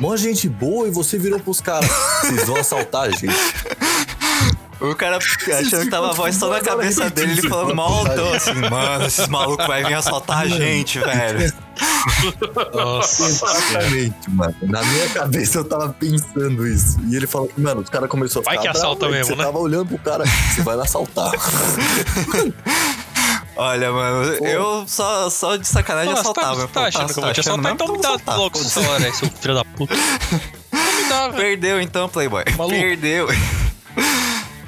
mó 0.00 0.16
gente 0.16 0.48
boa, 0.48 0.88
e 0.88 0.90
você 0.90 1.18
virou 1.18 1.40
pros 1.40 1.60
caras. 1.60 1.90
Vocês 2.22 2.44
vão 2.46 2.56
assaltar 2.56 3.02
a 3.02 3.10
gente. 3.10 3.34
O 4.80 4.94
cara 4.94 5.16
achando 5.18 5.84
que 5.84 5.90
tava 5.90 6.10
a 6.10 6.12
voz 6.12 6.36
só 6.36 6.50
na 6.50 6.60
cabeça 6.60 7.08
dele, 7.08 7.32
ele 7.32 7.48
falando 7.48 7.74
mal 7.74 7.90
alto, 7.90 8.20
assim, 8.34 8.52
mano, 8.54 9.06
esses 9.06 9.28
malucos 9.28 9.66
vai 9.66 9.84
vir 9.84 9.94
assaltar 9.94 10.40
a 10.40 10.46
gente, 10.46 10.98
velho. 10.98 11.52
Nossa. 12.74 13.24
Exatamente, 13.24 14.30
mano. 14.30 14.54
Na 14.62 14.82
minha 14.82 15.08
cabeça 15.10 15.58
eu 15.58 15.64
tava 15.64 15.88
pensando 15.92 16.66
isso. 16.66 16.98
E 17.08 17.16
ele 17.16 17.26
falou 17.26 17.48
que, 17.48 17.60
mano, 17.60 17.80
os 17.80 17.88
caras 17.88 18.10
começaram 18.10 18.42
a 18.46 18.50
Vai 18.50 18.58
que 18.58 18.68
assalta 18.68 19.08
mesmo, 19.08 19.26
Você 19.26 19.36
né? 19.36 19.44
tava 19.44 19.58
olhando 19.58 19.86
pro 19.86 19.98
cara, 19.98 20.24
você 20.26 20.62
vai 20.62 20.76
me 20.76 20.82
assaltar. 20.82 21.32
Olha, 23.56 23.92
mano, 23.92 24.36
Pô. 24.38 24.46
eu 24.46 24.84
só, 24.88 25.30
só 25.30 25.56
de 25.56 25.66
sacanagem 25.66 26.12
assaltava. 26.12 26.56
tá, 26.56 26.62
Eu 26.62 26.68
tá 26.68 26.72
falava, 26.72 26.88
achando 26.88 27.12
que 27.12 27.18
eu 27.18 27.24
vou 27.24 27.32
te 27.32 27.40
assaltar? 27.40 27.72
Então 27.72 27.88
me 27.88 28.00
dá 28.00 28.34
logo 28.36 28.58
esse 28.58 28.70
celular 28.70 29.02
aí, 29.02 29.12
seu 29.12 29.30
filho 29.30 29.54
da 29.54 29.64
puta. 29.64 29.94
Me 29.94 31.08
dá, 31.08 31.28
velho. 31.28 31.36
Perdeu 31.36 31.80
então, 31.80 32.08
Playboy. 32.08 32.44
Maluco. 32.56 32.76
Perdeu. 32.76 33.28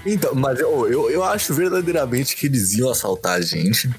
Então, 0.05 0.35
mas 0.37 0.61
eu, 0.61 0.87
eu, 0.90 1.11
eu 1.11 1.25
acho 1.25 1.52
verdadeiramente 1.52 2.37
que 2.37 2.47
eles 2.47 2.75
iam 2.75 2.88
assaltar 2.90 3.38
a 3.38 3.40
gente. 3.40 3.90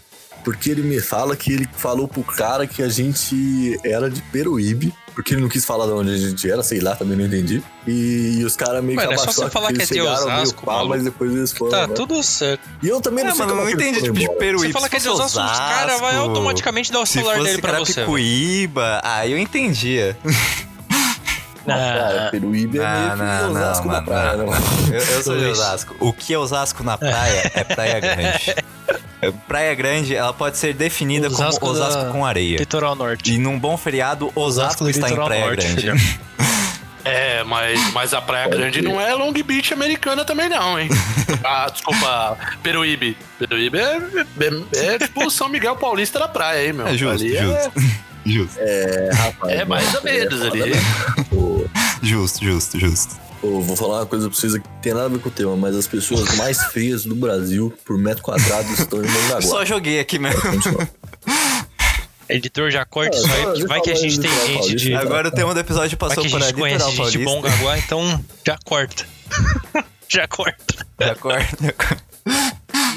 Porque 0.47 0.69
ele 0.69 0.81
me 0.81 1.01
fala 1.01 1.35
que 1.35 1.51
ele 1.51 1.67
falou 1.75 2.07
pro 2.07 2.23
cara 2.23 2.65
que 2.65 2.81
a 2.81 2.87
gente 2.87 3.77
era 3.83 4.09
de 4.09 4.21
Peruíbe. 4.21 4.93
Porque 5.13 5.33
ele 5.33 5.41
não 5.41 5.49
quis 5.49 5.65
falar 5.65 5.87
de 5.87 5.91
onde 5.91 6.13
a 6.13 6.17
gente 6.17 6.49
era, 6.49 6.63
sei 6.63 6.79
lá, 6.79 6.95
também 6.95 7.17
não 7.17 7.25
entendi. 7.25 7.61
E, 7.85 8.41
os 8.45 8.55
caras 8.55 8.81
meio 8.81 8.95
Mano, 8.95 9.09
que 9.09 9.13
é 9.15 9.17
só 9.17 9.23
abaixou 9.23 9.43
você 9.43 9.49
falar 9.49 9.73
que 9.73 9.81
é 9.81 9.85
de 9.85 9.99
Osasco, 9.99 10.65
pá, 10.65 10.85
mas 10.85 11.03
depois 11.03 11.35
eles 11.35 11.51
foram. 11.51 11.71
Tá 11.71 11.87
né? 11.87 11.93
tudo 11.93 12.23
certo. 12.23 12.61
E 12.81 12.87
eu 12.87 13.01
também 13.01 13.25
É, 13.25 13.27
não 13.27 13.35
sei 13.35 13.45
mano, 13.45 13.57
como 13.57 13.63
não 13.63 13.69
é 13.69 13.73
entendi, 13.73 14.01
tipo, 14.03 14.17
de. 14.17 14.29
Peruíbe. 14.37 14.67
Você 14.67 14.73
fala 14.73 14.87
que 14.87 14.95
é 14.95 14.99
de 14.99 15.05
fosse 15.07 15.21
Osasco, 15.21 15.51
os 15.51 15.59
caras 15.59 15.99
vai 15.99 16.11
Osasco, 16.11 16.29
automaticamente 16.29 16.91
dar 16.93 17.01
o 17.01 17.05
celular 17.05 17.43
dele 17.43 17.61
pra 17.61 17.79
você. 17.79 17.93
Carapicuíba, 17.95 19.01
aí 19.03 19.33
eu 19.33 19.37
entendia. 19.37 20.17
Cara, 21.67 22.27
Ah, 22.27 22.31
Peruíbe 22.31 22.79
é 22.79 22.81
Não, 22.81 22.89
meio 22.89 23.11
que 23.11 23.43
não, 23.43 23.51
Osasco 23.51 23.87
mano, 23.87 24.05
praia, 24.05 24.37
não. 24.37 24.45
né? 24.51 24.57
Eu, 24.91 24.95
eu 25.15 25.23
sou 25.23 25.37
de. 25.37 25.45
Osasco. 25.45 25.95
O 25.99 26.13
que 26.13 26.33
é 26.33 26.37
Osasco 26.39 26.83
na 26.83 26.97
praia 26.97 27.51
é 27.53 27.63
Praia 27.63 27.99
Grande. 27.99 28.55
É, 29.21 29.31
Praia 29.47 29.75
Grande, 29.75 30.15
ela 30.15 30.31
pode 30.33 30.57
ser 30.57 30.73
definida 30.73 31.27
Osasco 31.27 31.59
como 31.59 31.71
Osasco 31.73 32.03
da- 32.03 32.11
com 32.11 32.25
areia. 32.25 32.57
Litoral 32.57 32.95
Norte. 32.95 33.33
E 33.33 33.37
num 33.37 33.59
bom 33.59 33.77
feriado, 33.77 34.31
Osasco, 34.35 34.83
do 34.83 34.89
está 34.89 35.07
em 35.07 35.09
litoral 35.09 35.27
Praia 35.27 35.45
norte, 35.45 35.67
Grande. 35.73 36.19
É, 37.09 37.41
mas, 37.45 37.93
mas 37.93 38.13
a 38.13 38.19
Praia 38.21 38.49
Pode 38.49 38.57
Grande 38.57 38.79
ser. 38.79 38.83
não 38.85 38.99
é 38.99 39.13
Long 39.15 39.31
Beach 39.31 39.73
americana 39.73 40.25
também, 40.25 40.49
não, 40.49 40.77
hein? 40.77 40.89
ah, 41.41 41.69
desculpa, 41.71 42.37
Peruíbe. 42.61 43.17
Peruíbe 43.39 43.77
é, 43.79 43.97
é, 44.41 44.85
é 44.95 44.99
tipo 44.99 45.31
São 45.31 45.47
Miguel 45.47 45.77
Paulista 45.77 46.19
da 46.19 46.27
praia, 46.27 46.67
hein, 46.67 46.73
meu? 46.73 46.85
É 46.85 46.97
justo, 46.97 47.23
Ali 47.23 47.37
justo. 47.37 47.71
Justo, 48.27 48.57
É, 48.59 49.09
rapaz. 49.13 49.53
É, 49.53 49.65
mais 49.65 49.93
ou 49.95 50.03
menos 50.03 50.41
é 50.41 50.47
ali. 50.47 50.71
Pô, 51.29 51.65
justo, 52.03 52.43
justo, 52.43 52.79
justo. 52.79 53.15
pô, 53.41 53.61
vou 53.61 53.75
falar 53.75 53.99
uma 53.99 54.05
coisa 54.05 54.29
pra 54.29 54.37
vocês 54.37 54.53
aqui 54.55 54.67
que 54.67 54.83
tem 54.83 54.93
nada 54.93 55.05
a 55.05 55.09
ver 55.09 55.19
com 55.19 55.29
o 55.29 55.31
tema, 55.31 55.55
mas 55.55 55.75
as 55.75 55.87
pessoas 55.87 56.35
mais 56.35 56.61
feias 56.65 57.05
do 57.05 57.15
Brasil 57.15 57.73
por 57.85 57.97
metro 57.97 58.21
quadrado 58.23 58.71
estão 58.73 59.03
em 59.03 59.07
Mangaguá. 59.07 59.41
Só 59.41 59.63
joguei 59.65 59.99
aqui 59.99 60.19
mesmo. 60.19 60.41
Editor 62.29 62.69
já 62.69 62.83
corta 62.83 63.15
É, 63.15 63.19
isso 63.21 63.31
aí, 63.31 63.43
porque 63.43 63.53
deixa 63.53 63.67
vai 63.67 63.81
que 63.81 63.89
a 63.91 63.95
gente 63.95 64.19
tem 64.19 64.29
gente 64.29 64.53
paulista, 64.57 64.77
de. 64.77 64.89
né? 64.89 64.97
Agora 64.97 65.27
o 65.29 65.31
tema 65.31 65.53
do 65.53 65.59
episódio 65.61 65.97
Vai 65.97 66.09
passou 66.09 66.23
que 66.23 66.27
a 66.27 66.31
por 66.31 66.39
gente 66.41 66.49
ali, 66.53 66.59
conhece 66.61 66.91
gente 66.91 67.11
de. 67.11 67.23
Bongaguá, 67.23 67.77
então 67.77 68.25
já 68.45 68.57
corta. 68.65 69.05
já 70.09 70.27
corta. 70.27 70.85
Já 70.99 71.15
corta. 71.15 71.73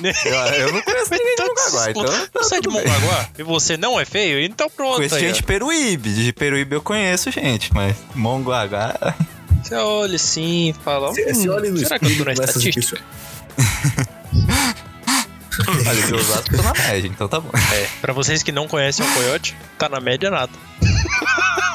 Eu, 0.05 0.33
eu 0.33 0.73
não 0.73 0.83
conheço 0.83 1.11
ninguém 1.11 1.37
de 1.37 1.43
Mongaguá, 1.43 1.91
então 1.91 2.05
tá 2.05 2.41
Você 2.41 2.55
é 2.57 2.61
de. 2.61 2.69
Mongaguá 2.69 3.29
e 3.39 3.43
você 3.43 3.77
não 3.77 4.01
é 4.01 4.05
feio? 4.05 4.41
Então 4.41 4.69
pronto. 4.71 4.97
Conheço 4.97 5.15
aí, 5.15 5.21
gente 5.23 5.37
de 5.37 5.43
Peruíbe. 5.43 6.13
De 6.13 6.33
Peruíbe 6.33 6.77
eu 6.77 6.83
conheço 6.83 7.31
gente, 7.31 7.73
mas 7.75 7.97
Mongaguá... 8.15 8.95
Você 9.63 9.75
olha 9.75 10.17
assim, 10.17 10.75
fala. 10.85 11.11
Hum, 11.11 11.15
olha 11.51 11.71
no 11.71 11.79
será 11.79 11.99
que 11.99 12.07
eu 12.07 12.19
tô 12.19 12.25
na 12.25 12.33
estatística? 12.33 13.01
Olha, 15.69 16.01
eu 16.01 16.45
tô 16.45 16.63
na 16.63 16.73
média, 16.73 17.09
então 17.09 17.29
tá 17.29 17.39
bom. 17.39 17.51
É, 17.75 17.87
pra 18.01 18.13
vocês 18.13 18.43
que 18.43 18.51
não 18.51 18.67
conhecem 18.67 19.05
o 19.05 19.15
Coyote, 19.15 19.57
tá 19.79 19.89
na 19.89 20.01
média 20.01 20.31
nada. 20.31 20.53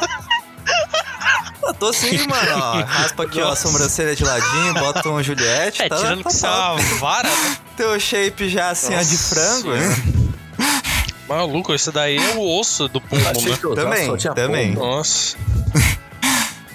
Eu 1.65 1.73
tô 1.73 1.91
sim, 1.93 2.17
mano, 2.27 2.51
ó. 2.61 2.81
Raspa 2.83 3.23
aqui, 3.23 3.41
ó, 3.41 3.49
a 3.51 3.55
sobrancelha 3.55 4.15
de 4.15 4.23
ladinho, 4.23 4.73
bota 4.75 5.07
um 5.09 5.21
Juliette, 5.23 5.81
É, 5.81 5.89
tá, 5.89 5.95
tirando 5.97 6.23
tá 6.23 6.29
que 6.29 6.35
isso 6.35 6.45
é 6.45 6.49
uma 6.49 6.75
vara, 6.99 7.29
né? 7.29 7.57
Teu 7.75 7.99
shape 7.99 8.47
já 8.49 8.69
assim, 8.69 8.95
ó, 8.95 9.01
de 9.01 9.17
frango, 9.17 9.71
né? 9.73 9.95
Maluco, 11.27 11.73
isso 11.73 11.91
daí 11.91 12.17
é 12.17 12.35
o 12.35 12.59
osso 12.59 12.87
do 12.87 13.01
pombo, 13.01 13.23
né? 13.23 13.57
Também, 13.75 14.17
também. 14.35 14.73
pombo. 14.75 14.85
Nossa. 14.85 15.35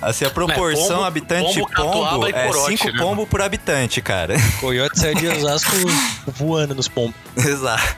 Assim, 0.02 0.24
a 0.24 0.30
proporção 0.30 0.88
pombo- 0.88 1.04
habitante 1.04 1.60
pombo, 1.60 1.70
pombo, 1.76 1.92
catuaba 1.92 2.30
e 2.30 2.32
é 2.32 2.46
corote, 2.46 2.76
5 2.78 2.90
né? 2.90 2.98
pombo 3.02 3.26
por 3.26 3.42
habitante, 3.42 4.00
cara. 4.00 4.34
Coyote 4.58 4.98
saiu 4.98 5.14
de 5.14 5.28
Osasco 5.28 5.70
voando 6.26 6.74
nos 6.74 6.88
pombos. 6.88 7.14
Exato. 7.36 7.96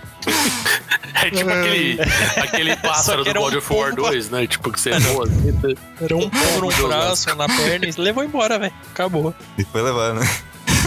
É 1.22 1.30
tipo 1.30 1.50
aquele, 1.50 1.98
aquele 2.37 2.76
pássaro 2.76 3.22
do 3.22 3.30
era 3.30 3.40
um 3.40 3.44
God 3.44 3.54
of 3.54 3.72
War 3.72 3.90
pombo. 3.90 4.02
2, 4.08 4.30
né? 4.30 4.46
Tipo, 4.46 4.72
que 4.72 4.80
você 4.80 4.90
voa 4.98 5.24
assim, 5.24 5.76
Era 6.00 6.16
um 6.16 6.28
pombo 6.28 6.61
num 6.61 6.88
braço, 6.88 7.35
na 7.37 7.46
perna 7.46 7.87
e 7.87 7.92
levou 8.00 8.24
embora, 8.24 8.58
velho. 8.58 8.72
Acabou. 8.90 9.35
E 9.56 9.64
foi 9.64 9.82
levando. 9.82 10.20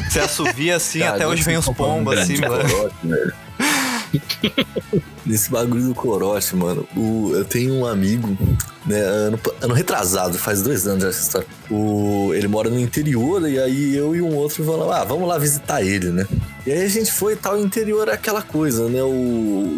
Você 0.10 0.20
assovia 0.20 0.76
assim, 0.76 1.00
Cara, 1.00 1.16
até 1.16 1.28
hoje 1.28 1.44
vem 1.44 1.58
os 1.58 1.68
pombos 1.70 2.18
assim, 2.18 2.38
mano. 2.38 2.64
Nesse 5.26 5.50
bagulho 5.50 5.88
do 5.88 5.96
corote, 5.96 6.56
mano, 6.56 6.88
o, 6.96 7.32
eu 7.34 7.44
tenho 7.44 7.74
um 7.74 7.86
amigo, 7.86 8.38
né, 8.86 9.00
ano, 9.00 9.40
ano 9.60 9.74
retrasado, 9.74 10.38
faz 10.38 10.62
dois 10.62 10.86
anos 10.86 11.02
já 11.04 11.10
essa 11.10 11.22
história. 11.22 11.48
O, 11.72 12.32
ele 12.34 12.48
mora 12.48 12.70
no 12.70 12.80
interior, 12.80 13.50
e 13.50 13.58
aí 13.60 13.96
eu 13.96 14.16
e 14.16 14.22
um 14.22 14.36
outro 14.36 14.64
falamos, 14.64 14.94
ah, 14.94 15.04
vamos 15.04 15.28
lá 15.28 15.38
visitar 15.40 15.82
ele, 15.84 16.12
né? 16.12 16.28
E 16.66 16.72
aí 16.72 16.84
a 16.84 16.88
gente 16.88 17.12
foi 17.12 17.34
e 17.34 17.36
tal, 17.36 17.56
o 17.56 17.60
interior 17.60 18.08
é 18.08 18.14
aquela 18.14 18.44
coisa, 18.44 18.88
né? 18.88 19.02
O, 19.02 19.08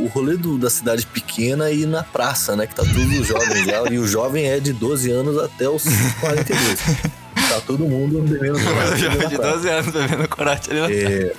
o 0.03 0.11
rolê 0.13 0.35
do- 0.35 0.57
da 0.57 0.69
cidade 0.69 1.05
pequena 1.07 1.71
e 1.71 1.85
na 1.85 2.03
praça, 2.03 2.55
né? 2.55 2.67
Que 2.67 2.75
tá 2.75 2.83
todos 2.83 3.19
os 3.19 3.25
jovens 3.27 3.65
lá, 3.67 3.89
e 3.89 3.97
o 3.99 4.05
jovem 4.07 4.47
é 4.49 4.59
de 4.59 4.73
12 4.73 5.09
anos 5.11 5.37
até 5.37 5.69
os 5.69 5.83
42. 6.19 6.79
Tá 7.49 7.61
todo 7.65 7.85
mundo 7.85 8.21
bebendo 8.23 8.59
corote. 8.59 8.91
Eu 8.91 8.97
já 8.97 9.15
na 9.15 9.25
de 9.25 9.35
praça. 9.37 9.53
12 9.53 9.69
anos 9.69 9.91
bebendo 9.93 10.27
corote 10.27 10.71
ali 10.71 10.79
na 10.81 10.89
É. 10.91 11.33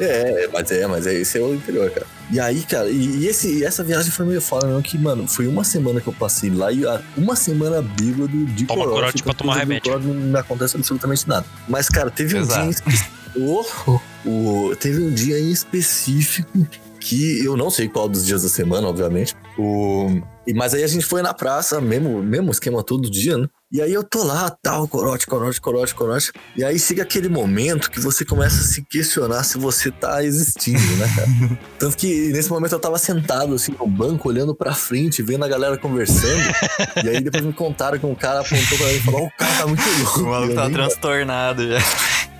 É, 0.00 0.48
mas 0.52 0.70
é, 0.70 0.86
mas 0.86 1.06
é, 1.06 1.14
esse 1.14 1.38
é 1.38 1.40
o 1.40 1.54
interior, 1.54 1.90
cara. 1.90 2.06
E 2.30 2.40
aí, 2.40 2.62
cara, 2.62 2.88
e, 2.90 3.18
e 3.18 3.26
esse, 3.28 3.58
e 3.58 3.64
essa 3.64 3.84
viagem 3.84 4.10
foi 4.10 4.26
meio 4.26 4.40
foda, 4.40 4.66
não, 4.66 4.80
que, 4.82 4.98
mano, 4.98 5.28
foi 5.28 5.46
uma 5.46 5.62
semana 5.62 6.00
que 6.00 6.06
eu 6.08 6.12
passei 6.12 6.50
lá 6.50 6.72
e 6.72 6.86
ah, 6.86 7.00
uma 7.16 7.36
semana 7.36 7.80
bêbado 7.82 8.28
de 8.46 8.64
Toma 8.66 8.80
corote. 8.84 8.94
corote 9.00 9.22
pra 9.22 9.34
tomar 9.34 9.52
do 9.54 9.58
remédio. 9.60 9.82
corote 9.92 10.06
Não, 10.06 10.14
não 10.14 10.40
acontece 10.40 10.76
absolutamente 10.76 11.28
nada. 11.28 11.46
Mas, 11.68 11.88
cara, 11.88 12.10
teve 12.10 12.36
um 12.36 12.40
Exato. 12.40 12.60
dia 12.60 12.66
em 12.66 12.70
específico. 12.70 13.10
o, 13.36 14.00
o- 14.70 14.76
teve 14.76 15.02
um 15.02 15.10
dia 15.12 15.38
em 15.38 15.50
específico 15.50 16.66
que 16.98 17.44
eu 17.44 17.56
não 17.56 17.70
sei 17.70 17.86
qual 17.88 18.08
dos 18.08 18.24
dias 18.24 18.42
da 18.42 18.48
semana, 18.48 18.88
obviamente. 18.88 19.36
O, 19.58 20.20
Mas 20.52 20.74
aí 20.74 20.82
a 20.82 20.86
gente 20.86 21.04
foi 21.04 21.22
na 21.22 21.32
praça, 21.32 21.80
mesmo, 21.80 22.22
mesmo 22.22 22.50
esquema 22.50 22.82
todo 22.82 23.10
dia, 23.10 23.38
né? 23.38 23.48
E 23.72 23.82
aí 23.82 23.92
eu 23.92 24.04
tô 24.04 24.22
lá, 24.22 24.56
tal, 24.62 24.86
corote, 24.86 25.26
corote, 25.26 25.60
corote, 25.60 25.94
corote. 25.94 26.32
E 26.56 26.62
aí 26.62 26.78
chega 26.78 27.02
aquele 27.02 27.28
momento 27.28 27.90
que 27.90 27.98
você 27.98 28.24
começa 28.24 28.60
a 28.60 28.64
se 28.64 28.82
questionar 28.82 29.42
se 29.42 29.58
você 29.58 29.90
tá 29.90 30.22
existindo, 30.22 30.78
né, 30.96 31.12
cara? 31.14 31.58
Tanto 31.78 31.96
que 31.96 32.28
nesse 32.28 32.48
momento 32.50 32.72
eu 32.72 32.78
tava 32.78 32.98
sentado, 32.98 33.54
assim, 33.54 33.74
no 33.78 33.86
banco, 33.88 34.28
olhando 34.28 34.54
pra 34.54 34.74
frente, 34.74 35.22
vendo 35.22 35.44
a 35.44 35.48
galera 35.48 35.76
conversando. 35.76 36.44
e 37.04 37.08
aí 37.08 37.20
depois 37.20 37.44
me 37.44 37.52
contaram 37.52 37.98
que 37.98 38.06
um 38.06 38.14
cara 38.14 38.40
apontou 38.40 38.78
pra 38.78 38.86
mim 38.86 38.94
e 38.94 39.00
falou: 39.00 39.26
o 39.26 39.30
cara 39.36 39.54
tá 39.58 39.66
muito 39.66 39.82
louco. 39.98 40.20
O 40.24 40.26
maluco 40.26 40.54
tá 40.54 40.70
transtornado 40.70 41.66
já. 41.68 41.78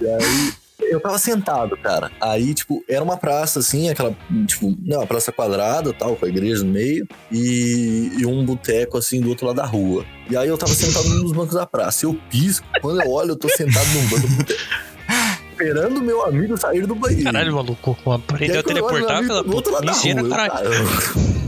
e 0.00 0.06
aí, 0.06 0.52
eu 0.80 1.00
tava 1.00 1.18
sentado, 1.18 1.76
cara. 1.76 2.10
Aí, 2.20 2.54
tipo, 2.54 2.84
era 2.88 3.02
uma 3.02 3.16
praça, 3.16 3.60
assim, 3.60 3.88
aquela, 3.88 4.16
tipo, 4.46 4.76
não, 4.82 4.98
uma 4.98 5.06
praça 5.06 5.30
quadrada, 5.32 5.92
tal, 5.92 6.16
com 6.16 6.26
a 6.26 6.28
igreja 6.28 6.64
no 6.64 6.72
meio, 6.72 7.06
e, 7.30 8.12
e 8.18 8.26
um 8.26 8.44
boteco, 8.44 8.98
assim, 8.98 9.20
do 9.20 9.28
outro 9.28 9.46
lado 9.46 9.56
da 9.56 9.66
rua. 9.66 10.04
E 10.30 10.36
aí 10.36 10.48
eu 10.48 10.58
tava 10.58 10.72
sentado 10.72 11.08
num 11.08 11.22
dos 11.22 11.32
bancos 11.32 11.54
da 11.54 11.66
praça. 11.66 12.06
Eu 12.06 12.14
pisco, 12.30 12.66
quando 12.80 13.02
eu 13.02 13.10
olho, 13.10 13.30
eu 13.30 13.36
tô 13.36 13.48
sentado 13.48 13.86
num 13.94 14.08
banco 14.08 14.28
do 14.28 14.36
boteco. 14.36 14.60
Esperando 15.52 15.98
o 15.98 16.02
meu 16.02 16.24
amigo 16.24 16.56
sair 16.56 16.84
do 16.84 16.96
banheiro. 16.96 17.24
Caralho, 17.24 17.54
maluco. 17.54 17.96
Aprendeu 18.10 18.58
a 18.58 18.62
teleportar 18.62 19.24
pela 19.24 19.42
rua, 19.42 19.62
eu, 20.04 20.28
caralho. 20.28 21.43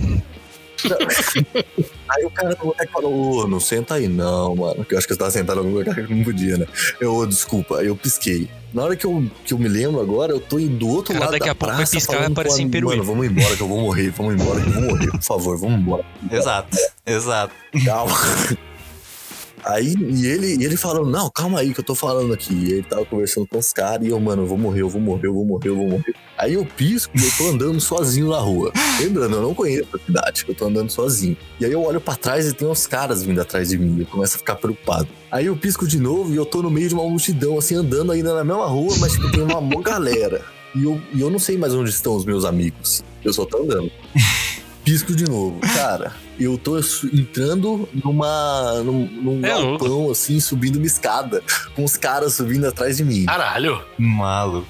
Aí 2.08 2.24
o 2.24 2.30
cara 2.30 2.54
do 2.54 2.64
boteco 2.66 2.92
falou, 2.92 3.44
ô, 3.44 3.46
não 3.48 3.58
senta 3.58 3.94
aí 3.94 4.06
não, 4.08 4.54
mano. 4.54 4.84
Que 4.84 4.94
eu 4.94 4.98
acho 4.98 5.06
que 5.06 5.12
você 5.14 5.18
tava 5.18 5.30
sentado 5.30 5.56
em 5.60 5.64
algum 5.64 5.76
lugar 5.78 5.94
que 5.94 6.14
não 6.14 6.22
podia, 6.24 6.56
né? 6.56 6.66
Eu, 7.00 7.14
"Ô, 7.14 7.26
desculpa, 7.26 7.78
aí 7.78 7.86
eu 7.88 7.96
pisquei. 7.96 8.48
Na 8.72 8.84
hora 8.84 8.94
que 8.96 9.04
eu, 9.04 9.24
que 9.44 9.52
eu 9.54 9.58
me 9.58 9.68
lembro 9.68 10.00
agora, 10.00 10.32
eu 10.32 10.40
tô 10.40 10.58
indo 10.58 10.76
do 10.76 10.88
outro 10.88 11.12
Cara, 11.14 11.24
lado 11.26 11.32
daqui 11.32 11.46
da 11.46 11.52
a 11.52 11.54
pouco 11.54 11.74
vai 11.74 11.86
piscar 11.86 12.14
e 12.14 12.18
vai 12.18 12.26
aparecer 12.26 12.62
em 12.62 12.68
Peruíbe. 12.68 12.98
Mano, 12.98 13.08
vamos 13.08 13.26
embora 13.26 13.56
que 13.56 13.62
eu 13.62 13.68
vou 13.68 13.80
morrer, 13.80 14.10
vamos 14.10 14.34
embora 14.34 14.60
que 14.60 14.68
eu 14.68 14.72
vou 14.72 14.82
morrer, 14.82 15.10
por 15.10 15.22
favor, 15.22 15.58
vamos 15.58 15.80
embora. 15.80 16.04
Exato, 16.30 16.76
exato. 17.06 17.54
Calma. 17.84 18.14
Aí, 19.66 19.94
e 19.98 20.26
ele, 20.26 20.56
e 20.56 20.64
ele 20.64 20.76
falando, 20.76 21.10
não, 21.10 21.28
calma 21.28 21.58
aí 21.58 21.74
que 21.74 21.80
eu 21.80 21.84
tô 21.84 21.96
falando 21.96 22.32
aqui. 22.32 22.54
E 22.54 22.72
ele 22.74 22.82
tava 22.84 23.04
conversando 23.04 23.48
com 23.48 23.58
os 23.58 23.72
caras 23.72 24.06
e 24.06 24.10
eu, 24.10 24.20
mano, 24.20 24.42
eu 24.42 24.46
vou 24.46 24.56
morrer, 24.56 24.82
eu 24.82 24.88
vou 24.88 25.00
morrer, 25.00 25.26
eu 25.26 25.34
vou 25.34 25.44
morrer, 25.44 25.68
eu 25.70 25.76
vou 25.76 25.88
morrer. 25.88 26.14
Aí 26.38 26.54
eu 26.54 26.64
pisco 26.64 27.12
e 27.18 27.24
eu 27.24 27.30
tô 27.36 27.48
andando 27.48 27.80
sozinho 27.80 28.28
na 28.28 28.38
rua. 28.38 28.72
Lembrando, 29.00 29.34
eu 29.34 29.42
não 29.42 29.54
conheço 29.54 29.88
a 29.92 29.98
cidade, 29.98 30.44
eu 30.46 30.54
tô 30.54 30.66
andando 30.66 30.90
sozinho. 30.90 31.36
E 31.58 31.64
aí 31.64 31.72
eu 31.72 31.82
olho 31.82 32.00
pra 32.00 32.14
trás 32.14 32.46
e 32.46 32.52
tem 32.52 32.68
uns 32.68 32.86
caras 32.86 33.24
vindo 33.24 33.40
atrás 33.40 33.70
de 33.70 33.76
mim. 33.76 33.98
Eu 33.98 34.06
começo 34.06 34.36
a 34.36 34.38
ficar 34.38 34.54
preocupado. 34.54 35.08
Aí 35.32 35.46
eu 35.46 35.56
pisco 35.56 35.84
de 35.84 35.98
novo 35.98 36.32
e 36.32 36.36
eu 36.36 36.46
tô 36.46 36.62
no 36.62 36.70
meio 36.70 36.88
de 36.88 36.94
uma 36.94 37.02
multidão, 37.02 37.58
assim, 37.58 37.74
andando 37.74 38.12
ainda 38.12 38.34
na 38.34 38.44
mesma 38.44 38.66
rua, 38.66 38.94
mas 39.00 39.14
tipo, 39.14 39.32
tem 39.32 39.42
uma 39.42 39.60
mó 39.60 39.80
galera. 39.80 40.44
E 40.76 40.84
eu, 40.84 41.02
e 41.12 41.20
eu 41.20 41.28
não 41.28 41.40
sei 41.40 41.58
mais 41.58 41.74
onde 41.74 41.90
estão 41.90 42.14
os 42.14 42.24
meus 42.24 42.44
amigos. 42.44 43.02
Eu 43.24 43.32
só 43.32 43.44
tô 43.44 43.64
andando. 43.64 43.90
Pisco 44.84 45.12
de 45.12 45.24
novo. 45.24 45.58
Cara, 45.74 46.14
eu 46.38 46.58
tô 46.58 46.78
entrando 47.12 47.88
numa, 48.04 48.82
num, 48.84 49.06
num 49.06 49.44
É 49.44 49.48
galpão, 49.48 50.10
assim, 50.10 50.38
subindo 50.40 50.76
uma 50.76 50.86
escada, 50.86 51.42
com 51.74 51.84
os 51.84 51.96
caras 51.96 52.34
subindo 52.34 52.66
atrás 52.66 52.96
de 52.98 53.04
mim. 53.04 53.24
Caralho. 53.26 53.82
Maluco. 53.98 54.66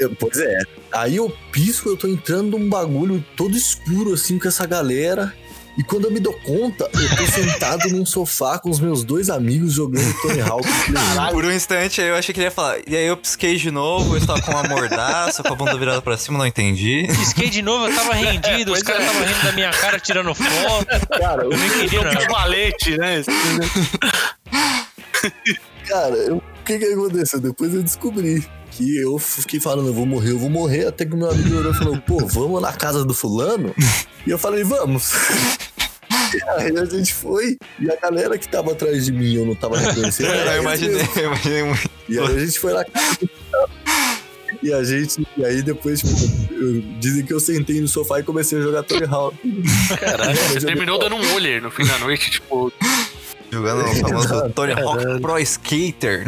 Eu- 0.00 0.14
pois 0.18 0.38
é. 0.38 0.58
Aí 0.92 1.16
eu 1.16 1.32
pisco, 1.50 1.88
eu 1.88 1.96
tô 1.96 2.06
entrando 2.06 2.56
num 2.58 2.68
bagulho 2.68 3.24
todo 3.36 3.56
escuro, 3.56 4.14
assim, 4.14 4.38
com 4.38 4.46
essa 4.48 4.64
galera. 4.66 5.34
E 5.78 5.84
quando 5.84 6.06
eu 6.06 6.10
me 6.10 6.18
dou 6.18 6.32
conta, 6.42 6.90
eu 6.92 7.16
tô 7.16 7.24
sentado 7.26 7.88
num 7.90 8.04
sofá 8.04 8.58
com 8.58 8.68
os 8.68 8.80
meus 8.80 9.04
dois 9.04 9.30
amigos 9.30 9.72
jogando 9.74 10.12
Tony 10.20 10.40
Hawk. 10.40 10.66
Play. 10.66 11.30
Por 11.32 11.44
um 11.44 11.52
instante 11.52 12.00
eu 12.00 12.16
achei 12.16 12.34
que 12.34 12.40
ele 12.40 12.46
ia 12.48 12.50
falar. 12.50 12.78
E 12.84 12.96
aí 12.96 13.06
eu 13.06 13.16
pisquei 13.16 13.54
de 13.56 13.70
novo, 13.70 14.14
eu 14.14 14.18
estava 14.18 14.42
com 14.42 14.50
uma 14.50 14.64
mordaça, 14.64 15.40
com 15.42 15.52
a 15.52 15.56
bunda 15.56 15.78
virada 15.78 16.02
pra 16.02 16.16
cima, 16.16 16.36
não 16.36 16.46
entendi. 16.46 17.06
Pisquei 17.06 17.48
de 17.48 17.62
novo, 17.62 17.86
eu 17.86 17.94
tava 17.94 18.12
rendido, 18.12 18.72
os 18.72 18.82
caras 18.82 19.02
é. 19.02 19.06
estavam 19.06 19.28
rindo 19.28 19.44
da 19.44 19.52
minha 19.52 19.70
cara, 19.70 20.00
tirando 20.00 20.34
foto. 20.34 21.08
Cara, 21.16 21.44
eu 21.44 21.52
Eu 21.52 21.56
não 21.56 21.66
entendi 21.66 21.96
nada. 21.96 22.16
Cavalete, 22.26 22.98
né? 22.98 23.22
Cara, 25.86 26.14
eu- 26.16 26.36
o 26.38 26.42
que 26.64 26.78
que 26.78 26.84
aconteceu? 26.86 27.40
Depois 27.40 27.72
eu 27.72 27.82
descobri 27.82 28.44
que 28.70 28.98
eu 28.98 29.18
fiquei 29.18 29.60
falando, 29.60 29.88
eu 29.88 29.94
vou 29.94 30.06
morrer, 30.06 30.30
eu 30.30 30.38
vou 30.38 30.50
morrer, 30.50 30.86
até 30.86 31.04
que 31.04 31.14
o 31.14 31.16
meu 31.16 31.30
amigo 31.30 31.56
olhou 31.56 31.72
e 31.72 31.76
falou, 31.76 32.00
pô, 32.00 32.18
vamos 32.26 32.60
na 32.62 32.72
casa 32.72 33.04
do 33.04 33.14
fulano? 33.14 33.74
E 34.26 34.30
eu 34.30 34.36
falei, 34.38 34.62
vamos. 34.62 35.10
E 36.34 36.42
aí 36.60 36.76
a 36.76 36.84
gente 36.84 37.14
foi, 37.14 37.56
e 37.80 37.90
a 37.90 37.96
galera 37.96 38.36
que 38.36 38.46
tava 38.46 38.72
atrás 38.72 39.06
de 39.06 39.12
mim, 39.12 39.32
eu 39.36 39.46
não 39.46 39.54
tava 39.54 39.78
reconhecendo. 39.78 40.26
era 40.34 40.56
Eu 40.56 40.62
imaginei, 40.62 41.00
eu 41.16 41.24
imaginei 41.24 41.62
muito. 41.62 41.90
E 42.10 42.18
aí 42.18 42.26
a 42.26 42.38
gente 42.44 42.58
foi 42.58 42.74
na 42.74 42.84
casa 42.84 43.16
do. 43.20 43.30
E 44.62 44.72
a 44.72 44.82
gente, 44.84 45.26
e 45.36 45.44
aí 45.44 45.62
depois, 45.62 46.00
tipo, 46.00 46.52
eu- 46.52 46.82
dizem 46.98 47.24
que 47.24 47.32
eu 47.32 47.40
sentei 47.40 47.80
no 47.80 47.88
sofá 47.88 48.18
e 48.20 48.22
comecei 48.22 48.58
a 48.58 48.60
jogar 48.62 48.82
Tony 48.82 49.06
Hawk. 49.06 49.36
Caralho, 49.98 50.36
você 50.36 50.60
terminou 50.60 50.98
dando 50.98 51.14
um 51.14 51.34
olho 51.34 51.62
no 51.62 51.70
fim 51.70 51.86
da 51.86 51.96
noite, 52.00 52.30
tipo. 52.32 52.70
Jogando 53.50 53.84
o 53.88 53.94
famoso 53.96 54.50
Tony 54.50 54.72
Hawk. 54.72 55.20
Pro 55.22 55.38
Skater. 55.38 56.26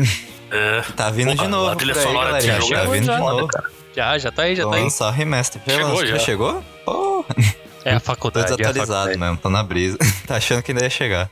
É. 0.50 0.82
Tá 0.96 1.10
vindo 1.10 1.34
de 1.34 1.46
novo. 1.48 1.70
a 1.70 1.76
trilha 1.76 1.94
aí, 1.94 2.02
sonora 2.02 2.32
desse 2.34 2.48
jogo 2.48 2.70
Tá 2.74 2.80
é 2.80 2.86
vindo 2.86 3.12
de 3.12 3.18
novo. 3.18 3.48
Já, 3.94 4.18
já 4.18 4.30
tá 4.32 4.42
aí, 4.42 4.54
já 4.56 4.62
Vou 4.64 4.72
tá 4.72 4.78
aí. 4.78 4.84
lançar 4.84 5.08
o 5.08 5.10
remaster. 5.10 5.60
Já, 5.66 5.72
Chegou, 5.74 5.88
lançou- 5.90 6.06
já. 6.06 6.18
chegou? 6.18 6.64
Oh, 6.86 7.24
É 7.84 7.92
a 7.94 8.00
tô 8.00 8.06
faculdade. 8.06 8.50
é 8.50 8.54
a 8.54 8.56
desatualizado 8.56 8.88
faculdade. 9.10 9.18
mesmo, 9.18 9.36
tô 9.36 9.50
na 9.50 9.62
brisa. 9.62 9.98
tá 10.26 10.36
achando 10.36 10.62
que 10.62 10.72
ainda 10.72 10.84
ia 10.84 10.90
chegar. 10.90 11.30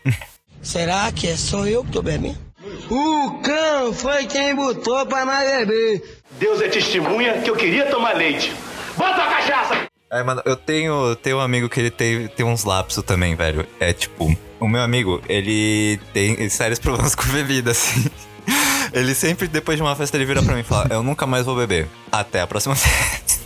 Será 0.63 1.11
que 1.13 1.29
é 1.29 1.37
só 1.37 1.67
eu 1.67 1.85
que 1.85 1.91
tô 1.93 2.03
bebendo? 2.03 2.37
O 2.91 3.41
cão 3.43 3.93
foi 3.93 4.27
quem 4.27 4.55
botou 4.55 5.07
pra 5.07 5.25
nós 5.25 5.47
beber. 5.67 6.21
Deus 6.39 6.61
é 6.61 6.69
testemunha 6.69 7.41
que 7.41 7.49
eu 7.51 7.57
queria 7.57 7.87
tomar 7.87 8.17
leite. 8.17 8.53
Bota 8.97 9.23
a 9.23 9.27
cachaça! 9.27 9.89
Aí, 10.11 10.25
mano, 10.25 10.43
eu 10.45 10.57
tenho, 10.57 11.15
tenho 11.17 11.37
um 11.37 11.41
amigo 11.41 11.69
que 11.69 11.79
ele 11.79 11.91
tem, 11.91 12.27
tem 12.29 12.45
uns 12.47 12.65
lapsos 12.65 13.05
também, 13.05 13.35
velho. 13.37 13.67
É 13.79 13.93
tipo, 13.93 14.35
o 14.59 14.67
meu 14.69 14.81
amigo, 14.81 15.23
ele 15.29 16.01
tem 16.13 16.49
sérios 16.49 16.79
problemas 16.79 17.15
com 17.15 17.25
bebida, 17.29 17.71
assim. 17.73 18.11
Ele 18.92 19.14
sempre, 19.14 19.48
depois 19.48 19.77
de 19.77 19.83
uma 19.83 19.94
festa, 19.94 20.16
ele 20.16 20.24
vira 20.24 20.42
pra 20.42 20.55
mim 20.55 20.61
e 20.61 20.64
fala: 20.64 20.87
Eu 20.90 21.03
nunca 21.03 21.27
mais 21.27 21.44
vou 21.44 21.57
beber. 21.57 21.88
Até 22.11 22.40
a 22.40 22.46
próxima 22.46 22.74
festa. 22.77 23.38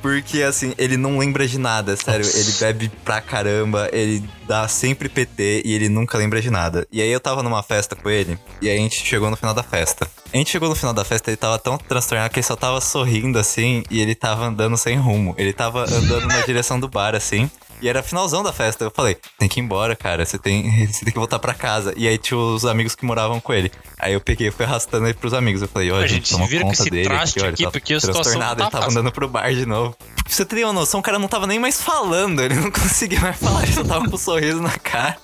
Porque, 0.00 0.42
assim, 0.42 0.74
ele 0.78 0.96
não 0.96 1.18
lembra 1.18 1.46
de 1.46 1.58
nada, 1.58 1.96
sério. 1.96 2.24
Ele 2.24 2.52
bebe 2.60 2.88
pra 3.04 3.20
caramba, 3.20 3.88
ele 3.92 4.22
dá 4.46 4.68
sempre 4.68 5.08
PT 5.08 5.62
e 5.64 5.74
ele 5.74 5.88
nunca 5.88 6.16
lembra 6.16 6.40
de 6.40 6.50
nada. 6.50 6.86
E 6.92 7.02
aí 7.02 7.10
eu 7.10 7.20
tava 7.20 7.42
numa 7.42 7.62
festa 7.62 7.96
com 7.96 8.08
ele, 8.08 8.38
e 8.62 8.68
aí 8.68 8.78
a 8.78 8.80
gente 8.80 9.04
chegou 9.04 9.28
no 9.28 9.36
final 9.36 9.52
da 9.52 9.62
festa. 9.62 10.08
A 10.32 10.36
gente 10.36 10.50
chegou 10.50 10.68
no 10.68 10.76
final 10.76 10.94
da 10.94 11.04
festa, 11.04 11.30
ele 11.30 11.36
tava 11.36 11.58
tão 11.58 11.76
transtornado 11.76 12.30
que 12.32 12.38
ele 12.38 12.46
só 12.46 12.54
tava 12.54 12.80
sorrindo, 12.80 13.38
assim, 13.38 13.82
e 13.90 14.00
ele 14.00 14.14
tava 14.14 14.46
andando 14.46 14.76
sem 14.76 14.96
rumo. 14.96 15.34
Ele 15.36 15.52
tava 15.52 15.82
andando 15.82 16.26
na 16.26 16.40
direção 16.42 16.78
do 16.78 16.88
bar, 16.88 17.14
assim. 17.14 17.50
E 17.80 17.88
era 17.88 18.02
finalzão 18.02 18.42
da 18.42 18.52
festa. 18.52 18.84
Eu 18.84 18.90
falei, 18.90 19.16
tem 19.38 19.48
que 19.48 19.60
ir 19.60 19.62
embora, 19.62 19.94
cara. 19.94 20.24
Você 20.24 20.38
tem, 20.38 20.86
você 20.86 21.04
tem 21.04 21.12
que 21.12 21.18
voltar 21.18 21.38
pra 21.38 21.54
casa. 21.54 21.92
E 21.96 22.06
aí 22.08 22.18
tinha 22.18 22.38
os 22.38 22.64
amigos 22.64 22.94
que 22.94 23.04
moravam 23.04 23.40
com 23.40 23.52
ele. 23.52 23.70
Aí 23.98 24.12
eu 24.12 24.20
peguei 24.20 24.48
e 24.48 24.50
fui 24.50 24.64
arrastando 24.64 25.06
ele 25.06 25.14
pros 25.14 25.32
amigos. 25.34 25.62
Eu 25.62 25.68
falei, 25.68 25.90
ó, 25.90 25.98
A 25.98 26.06
gente, 26.06 26.28
gente 26.28 26.30
toma 26.32 26.46
vira 26.46 26.64
conta 26.64 26.74
esse 26.82 26.90
dele 26.90 27.04
traste 27.08 27.38
aqui, 27.38 27.46
ó. 27.46 27.50
aqui, 27.50 27.62
ele 27.62 27.66
tá 27.66 27.70
porque 27.72 28.00
situação 28.00 28.22
transtornado, 28.22 28.58
não 28.58 28.64
ele 28.66 28.70
tá 28.70 28.70
tava 28.70 28.84
fácil. 28.86 29.00
andando 29.00 29.12
pro 29.12 29.28
bar 29.28 29.52
de 29.52 29.66
novo. 29.66 29.96
Pra 30.24 30.32
você 30.32 30.44
ter 30.44 30.64
uma 30.64 30.72
noção, 30.72 31.00
o 31.00 31.02
cara 31.02 31.18
não 31.18 31.28
tava 31.28 31.46
nem 31.46 31.58
mais 31.58 31.80
falando. 31.80 32.40
Ele 32.42 32.54
não 32.54 32.70
conseguia 32.72 33.20
mais 33.20 33.36
falar. 33.36 33.62
Ele 33.62 33.72
só 33.72 33.84
tava 33.84 34.08
com 34.08 34.14
um 34.16 34.18
sorriso 34.18 34.60
na 34.60 34.76
cara 34.78 35.16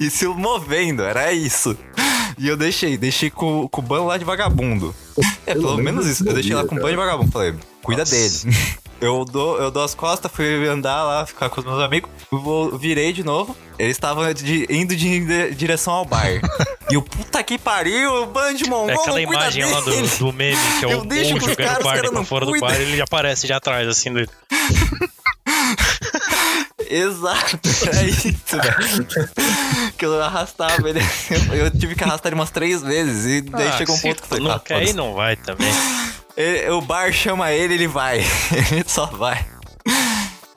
e 0.00 0.10
se 0.10 0.26
movendo. 0.26 1.02
Era 1.02 1.32
isso. 1.32 1.76
E 2.38 2.48
eu 2.48 2.56
deixei, 2.56 2.96
deixei 2.96 3.30
com, 3.30 3.68
com 3.68 3.80
o 3.80 3.84
ban 3.84 4.04
lá 4.04 4.16
de 4.16 4.24
vagabundo. 4.24 4.94
É, 5.46 5.52
pelo, 5.54 5.68
Pelo 5.68 5.78
menos 5.78 6.06
isso. 6.06 6.26
Eu 6.26 6.32
deixei 6.34 6.54
lá 6.54 6.64
com 6.64 6.74
o 6.74 6.80
ban 6.80 6.90
de 6.90 6.96
vagabundo. 6.96 7.30
Falei, 7.30 7.54
cuida 7.82 8.04
dele. 8.04 8.34
Eu 9.02 9.24
dou, 9.24 9.58
eu 9.60 9.68
dou 9.68 9.82
as 9.82 9.96
costas, 9.96 10.30
fui 10.32 10.68
andar 10.68 11.02
lá, 11.02 11.26
ficar 11.26 11.48
com 11.50 11.58
os 11.60 11.66
meus 11.66 11.80
amigos. 11.82 12.08
Vou, 12.30 12.78
virei 12.78 13.12
de 13.12 13.24
novo. 13.24 13.56
Eles 13.76 13.96
estavam 13.96 14.32
de- 14.32 14.64
indo 14.70 14.94
de, 14.94 15.20
de 15.48 15.54
direção 15.56 15.92
ao 15.92 16.04
bar. 16.04 16.28
e 16.88 16.96
o 16.96 17.02
puta 17.02 17.42
que 17.42 17.58
pariu, 17.58 18.22
o 18.22 18.26
ban 18.26 18.54
de 18.54 18.64
mongol 18.70 18.90
É 18.90 18.94
aquela 18.94 19.20
cuida 19.20 19.32
imagem 19.42 19.64
lá 19.64 19.80
do, 19.80 20.18
do 20.18 20.32
meme, 20.32 20.56
que 20.78 20.84
é 20.86 20.92
Eu 20.94 21.00
o 21.00 21.04
deixo 21.04 21.34
pros 21.34 21.50
jogando 21.50 21.78
os 21.78 21.82
Barney 21.82 22.10
pra 22.10 22.24
fora 22.24 22.44
do 22.46 22.52
cuidam. 22.52 22.68
bar 22.68 22.80
ele 22.80 22.96
já 22.96 23.02
aparece 23.04 23.46
já 23.48 23.56
atrás, 23.56 23.88
assim, 23.88 24.12
dele. 24.12 24.28
Exato, 26.88 27.58
é 27.96 28.04
isso, 28.04 28.30
velho. 28.50 29.08
que 29.96 30.04
eu 30.04 30.22
arrastava 30.22 30.88
ele. 30.88 31.00
Eu 31.52 31.70
tive 31.70 31.94
que 31.94 32.04
arrastar 32.04 32.30
ele 32.30 32.34
umas 32.38 32.50
três 32.50 32.82
vezes. 32.82 33.24
E 33.24 33.40
daí 33.50 33.68
Ah, 33.68 33.72
chegou 33.78 33.96
um 33.96 33.98
ponto 34.00 34.22
que 34.22 34.28
falei, 34.28 34.44
não 34.44 34.50
tá, 34.52 34.60
quer 34.60 34.82
ir, 34.82 34.92
não 34.92 35.14
vai 35.14 35.34
também. 35.36 35.72
Ele- 36.36 36.70
o 36.70 36.80
bar 36.80 37.12
chama 37.12 37.52
ele, 37.52 37.74
ele 37.74 37.86
vai. 37.86 38.18
Ele 38.72 38.84
só 38.86 39.06
vai. 39.06 39.44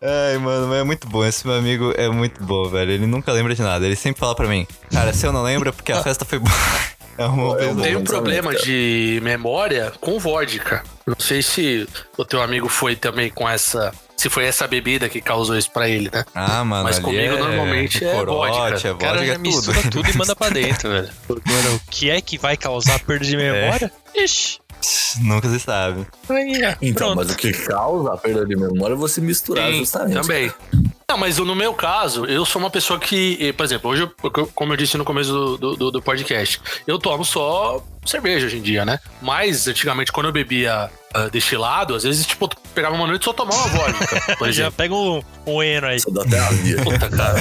Ai, 0.01 0.37
mano, 0.37 0.67
mas 0.67 0.79
é 0.79 0.83
muito 0.83 1.07
bom. 1.07 1.25
Esse 1.25 1.47
meu 1.47 1.55
amigo 1.57 1.91
é 1.97 2.07
muito 2.09 2.43
bom, 2.43 2.69
velho. 2.69 2.91
Ele 2.91 3.07
nunca 3.07 3.31
lembra 3.31 3.55
de 3.55 3.61
nada. 3.61 3.85
Ele 3.85 3.95
sempre 3.95 4.19
fala 4.19 4.35
pra 4.35 4.47
mim, 4.47 4.67
cara, 4.91 5.11
se 5.13 5.25
eu 5.25 5.33
não 5.33 5.41
lembro 5.43 5.69
é 5.69 5.71
porque 5.71 5.91
a 5.91 6.01
festa 6.03 6.23
foi 6.25 6.39
boa. 6.39 6.53
É 7.17 7.23
uma 7.27 7.53
Eu 7.61 7.77
Tem 7.77 7.95
um 7.95 8.03
problema 8.03 8.51
cara. 8.51 8.61
de 8.65 9.21
memória 9.23 9.93
com 10.01 10.19
vodka. 10.19 10.83
Não 11.07 11.15
sei 11.17 11.41
se 11.41 11.87
o 12.17 12.25
teu 12.25 12.41
amigo 12.41 12.67
foi 12.67 12.93
também 12.97 13.29
com 13.29 13.47
essa. 13.47 13.93
Se 14.17 14.29
foi 14.29 14.43
essa 14.43 14.67
bebida 14.67 15.07
que 15.07 15.21
causou 15.21 15.57
isso 15.57 15.71
pra 15.71 15.87
ele, 15.87 16.09
né? 16.11 16.25
Ah, 16.35 16.61
mano, 16.65 16.83
Mas 16.83 16.97
ali 16.97 17.05
comigo 17.05 17.33
é 17.35 17.37
normalmente 17.39 18.03
é 18.03 18.11
corote, 18.11 18.57
vodka. 18.57 18.87
É 18.89 18.91
O 18.91 18.97
cara 18.97 19.11
vodka, 19.19 19.25
já 19.27 19.31
é 19.31 19.35
tudo. 19.37 19.47
mistura 19.47 19.81
tudo 19.89 20.09
e 20.09 20.17
manda 20.17 20.35
pra 20.35 20.49
dentro, 20.51 20.89
velho. 20.89 21.09
Agora, 21.29 21.69
o 21.75 21.79
que 21.89 22.09
é 22.09 22.19
que 22.19 22.37
vai 22.37 22.57
causar 22.57 22.99
perda 22.99 23.23
de 23.23 23.37
memória? 23.37 23.89
Ixi. 24.13 24.59
Nunca 25.21 25.47
se 25.49 25.59
sabe. 25.59 26.05
Então, 26.81 27.13
pronto. 27.13 27.15
mas 27.17 27.31
o 27.31 27.35
que 27.37 27.51
causa 27.53 28.13
a 28.13 28.17
perda 28.17 28.45
de 28.45 28.55
memória 28.55 28.93
é 28.93 28.97
você 28.97 29.21
misturar 29.21 29.71
Sim, 29.71 29.79
justamente. 29.79 30.13
também. 30.21 30.51
Não, 31.09 31.17
mas 31.17 31.37
no 31.37 31.55
meu 31.55 31.73
caso, 31.73 32.25
eu 32.25 32.43
sou 32.45 32.59
uma 32.59 32.69
pessoa 32.69 32.99
que, 32.99 33.37
eh, 33.39 33.53
por 33.53 33.63
exemplo, 33.63 33.91
hoje, 33.91 34.01
eu- 34.01 34.47
como 34.55 34.73
eu 34.73 34.77
disse 34.77 34.97
no 34.97 35.05
começo 35.05 35.31
do, 35.57 35.75
do- 35.75 35.91
do, 35.91 36.01
podcast, 36.01 36.59
eu 36.87 36.97
tomo 36.97 37.23
só 37.23 37.81
cerveja 38.05 38.47
hoje 38.47 38.57
em 38.57 38.61
dia, 38.61 38.83
né? 38.83 38.99
Mas 39.21 39.67
antigamente, 39.67 40.11
quando 40.11 40.25
eu 40.27 40.31
bebia 40.33 40.89
ah, 41.13 41.27
destilado, 41.29 41.95
às 41.95 42.03
vezes, 42.03 42.25
tipo, 42.25 42.45
eu 42.45 42.49
pegava 42.73 42.95
uma 42.95 43.05
noite 43.07 43.21
e 43.21 43.25
só 43.25 43.33
tomava 43.33 43.57
uma 43.59 43.69
vodka, 43.69 44.35
por 44.37 44.47
Já 44.51 44.63
exemplo. 44.63 44.71
pega 44.73 44.95
um, 44.95 45.21
um 45.45 45.63
eno 45.63 45.87
aí. 45.87 45.99
Só 45.99 46.09
dá 46.11 46.23
até 46.23 46.39
azia. 46.39 46.77
Puta, 46.83 47.09
cara. 47.09 47.35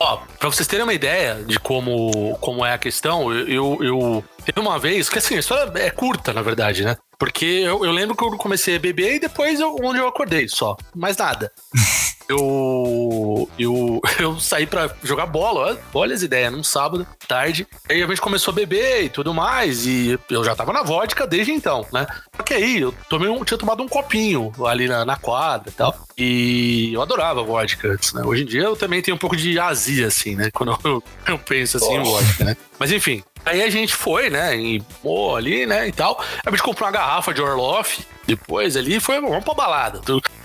Ó, 0.00 0.18
pra 0.38 0.48
vocês 0.48 0.68
terem 0.68 0.84
uma 0.84 0.94
ideia 0.94 1.42
de 1.46 1.58
como, 1.58 2.36
como 2.40 2.64
é 2.64 2.72
a 2.72 2.78
questão, 2.78 3.32
eu, 3.32 3.48
eu, 3.48 3.78
eu- 3.82 4.24
Teve 4.48 4.66
uma 4.66 4.78
vez, 4.78 5.10
que 5.10 5.18
assim, 5.18 5.36
a 5.36 5.40
história 5.40 5.70
é 5.78 5.90
curta, 5.90 6.32
na 6.32 6.40
verdade, 6.40 6.82
né? 6.82 6.96
Porque 7.18 7.44
eu, 7.44 7.84
eu 7.84 7.92
lembro 7.92 8.16
que 8.16 8.24
eu 8.24 8.30
comecei 8.38 8.76
a 8.76 8.78
beber 8.78 9.16
e 9.16 9.20
depois 9.20 9.60
eu, 9.60 9.76
onde 9.82 9.98
eu 9.98 10.08
acordei 10.08 10.48
só. 10.48 10.74
Mais 10.96 11.16
nada. 11.18 11.52
Eu, 12.30 13.48
eu, 13.58 14.02
eu 14.20 14.38
saí 14.38 14.66
pra 14.66 14.94
jogar 15.02 15.24
bola, 15.24 15.60
olha, 15.60 15.78
olha 15.94 16.14
as 16.14 16.20
ideias, 16.20 16.52
num 16.52 16.62
sábado, 16.62 17.06
tarde. 17.26 17.66
Aí 17.88 18.02
a 18.02 18.06
gente 18.06 18.20
começou 18.20 18.52
a 18.52 18.54
beber 18.54 19.04
e 19.04 19.08
tudo 19.08 19.32
mais, 19.32 19.86
e 19.86 20.18
eu 20.28 20.44
já 20.44 20.54
tava 20.54 20.74
na 20.74 20.82
vodka 20.82 21.26
desde 21.26 21.52
então, 21.52 21.86
né? 21.90 22.06
Só 22.36 22.42
que 22.42 22.52
aí 22.52 22.82
eu 22.82 22.94
tomei 23.08 23.30
um, 23.30 23.42
tinha 23.42 23.56
tomado 23.56 23.82
um 23.82 23.88
copinho 23.88 24.52
ali 24.66 24.86
na, 24.86 25.06
na 25.06 25.16
quadra 25.16 25.70
e 25.70 25.72
tal. 25.72 25.96
E 26.18 26.92
eu 26.92 27.00
adorava 27.00 27.42
vodka 27.42 27.88
antes, 27.88 28.12
né? 28.12 28.20
Hoje 28.22 28.42
em 28.42 28.46
dia 28.46 28.64
eu 28.64 28.76
também 28.76 29.00
tenho 29.00 29.14
um 29.14 29.18
pouco 29.18 29.34
de 29.34 29.58
azia, 29.58 30.06
assim, 30.06 30.36
né? 30.36 30.50
Quando 30.52 30.78
eu, 30.84 31.02
eu 31.26 31.38
penso 31.38 31.78
assim 31.78 31.94
em 31.94 32.02
vodka, 32.02 32.44
né? 32.44 32.58
Mas 32.78 32.92
enfim, 32.92 33.24
aí 33.48 33.62
a 33.62 33.70
gente 33.70 33.94
foi, 33.94 34.30
né? 34.30 34.56
E 34.56 34.80
pô, 35.02 35.36
ali, 35.36 35.66
né? 35.66 35.88
E 35.88 35.92
tal. 35.92 36.22
A 36.44 36.50
gente 36.50 36.62
comprou 36.62 36.86
uma 36.86 36.92
garrafa 36.92 37.32
de 37.32 37.40
Orloff. 37.40 38.04
Depois 38.26 38.76
ali 38.76 39.00
foi, 39.00 39.20
vamos 39.20 39.44
pra 39.44 39.54
balada. 39.54 40.00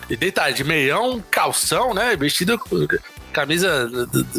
E 0.09 0.15
deitado 0.15 0.53
de 0.53 0.63
meião, 0.63 1.23
calção, 1.29 1.93
né? 1.93 2.15
Vestido 2.15 2.57
com 2.57 2.87
camisa, 3.33 3.89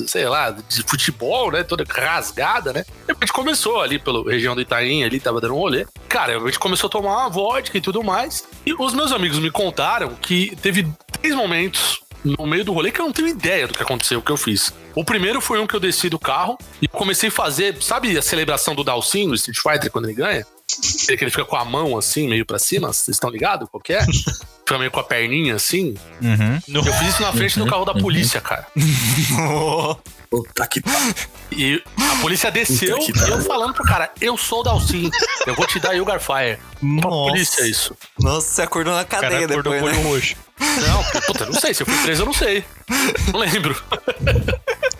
sei 0.07 0.27
lá, 0.27 0.50
de 0.50 0.83
futebol, 0.85 1.50
né? 1.50 1.64
Toda 1.64 1.85
rasgada, 1.87 2.72
né? 2.72 2.85
E 3.09 3.12
a 3.12 3.14
gente 3.14 3.33
começou 3.33 3.83
ali 3.83 3.98
pela 3.98 4.22
região 4.31 4.55
do 4.55 4.61
Itaim, 4.61 5.03
ali 5.03 5.18
tava 5.18 5.40
dando 5.40 5.55
um 5.55 5.59
rolê. 5.59 5.87
Cara, 6.09 6.38
a 6.38 6.40
gente 6.46 6.59
começou 6.59 6.88
a 6.88 6.90
tomar 6.90 7.18
uma 7.18 7.29
vodka 7.29 7.77
e 7.77 7.81
tudo 7.81 8.03
mais. 8.03 8.46
E 8.64 8.72
os 8.72 8.94
meus 8.94 9.12
amigos 9.12 9.38
me 9.38 9.50
contaram 9.50 10.14
que 10.14 10.55
teve 10.57 10.87
três 11.12 11.35
momentos 11.35 12.03
no 12.24 12.46
meio 12.46 12.64
do 12.64 12.72
rolê 12.72 12.90
que 12.90 13.00
eu 13.00 13.04
não 13.04 13.12
tenho 13.12 13.28
ideia 13.28 13.68
do 13.68 13.74
que 13.74 13.82
aconteceu, 13.82 14.18
o 14.18 14.22
que 14.22 14.32
eu 14.32 14.37
fiz. 14.37 14.72
O 14.94 15.04
primeiro 15.04 15.40
foi 15.40 15.60
um 15.60 15.66
que 15.66 15.74
eu 15.74 15.80
desci 15.80 16.08
do 16.08 16.18
carro 16.18 16.56
e 16.80 16.88
comecei 16.88 17.28
a 17.28 17.32
fazer, 17.32 17.76
sabe 17.82 18.16
a 18.16 18.22
celebração 18.22 18.74
do 18.74 18.82
Dalsin 18.82 19.26
no 19.26 19.34
Street 19.34 19.58
Fighter 19.58 19.90
quando 19.90 20.06
ele 20.06 20.14
ganha? 20.14 20.46
Que 21.06 21.12
ele 21.22 21.30
fica 21.30 21.44
com 21.44 21.56
a 21.56 21.64
mão 21.64 21.98
assim, 21.98 22.28
meio 22.28 22.46
pra 22.46 22.58
cima, 22.58 22.92
vocês 22.92 23.16
estão 23.16 23.28
ligados? 23.28 23.68
Qual 23.68 23.80
que 23.80 23.92
é? 23.92 24.04
Fica 24.64 24.78
meio 24.78 24.90
com 24.90 24.98
a 24.98 25.04
perninha 25.04 25.56
assim. 25.56 25.94
Uhum. 26.22 26.58
Eu 26.74 26.82
fiz 26.82 27.10
isso 27.10 27.20
na 27.20 27.30
frente 27.34 27.58
do 27.58 27.66
carro 27.66 27.84
da 27.84 27.92
polícia, 27.92 28.40
cara. 28.40 28.66
Puta 30.35 30.66
que. 30.66 30.83
E 31.53 31.81
a 31.97 32.20
polícia 32.20 32.51
desceu 32.51 32.99
e 32.99 33.31
eu 33.31 33.40
falando 33.42 33.73
pro 33.75 33.85
cara, 33.85 34.11
eu 34.20 34.37
sou 34.37 34.61
o 34.61 34.62
Dalsin, 34.64 35.09
eu 35.47 35.55
vou 35.55 35.66
te 35.66 35.79
dar 35.79 35.92
Yugar 35.92 36.18
Fire. 36.18 36.59
Nossa. 36.83 37.31
polícia 37.31 37.68
isso. 37.68 37.97
Nossa, 38.18 38.49
você 38.49 38.62
acordou 38.62 38.94
na 38.94 39.03
O 39.03 39.07
cara 39.07 39.29
cadeia 39.29 39.47
acordou 39.47 39.73
depois, 39.73 39.97
né? 39.97 40.03
roxo. 40.03 40.37
Não, 40.59 41.23
puta, 41.23 41.47
não 41.47 41.61
sei. 41.61 41.73
Se 41.75 41.83
eu 41.83 41.87
fui 41.87 41.97
preso, 42.03 42.23
eu 42.23 42.27
não 42.27 42.33
sei. 42.33 42.64
Não 43.33 43.38
lembro. 43.38 43.81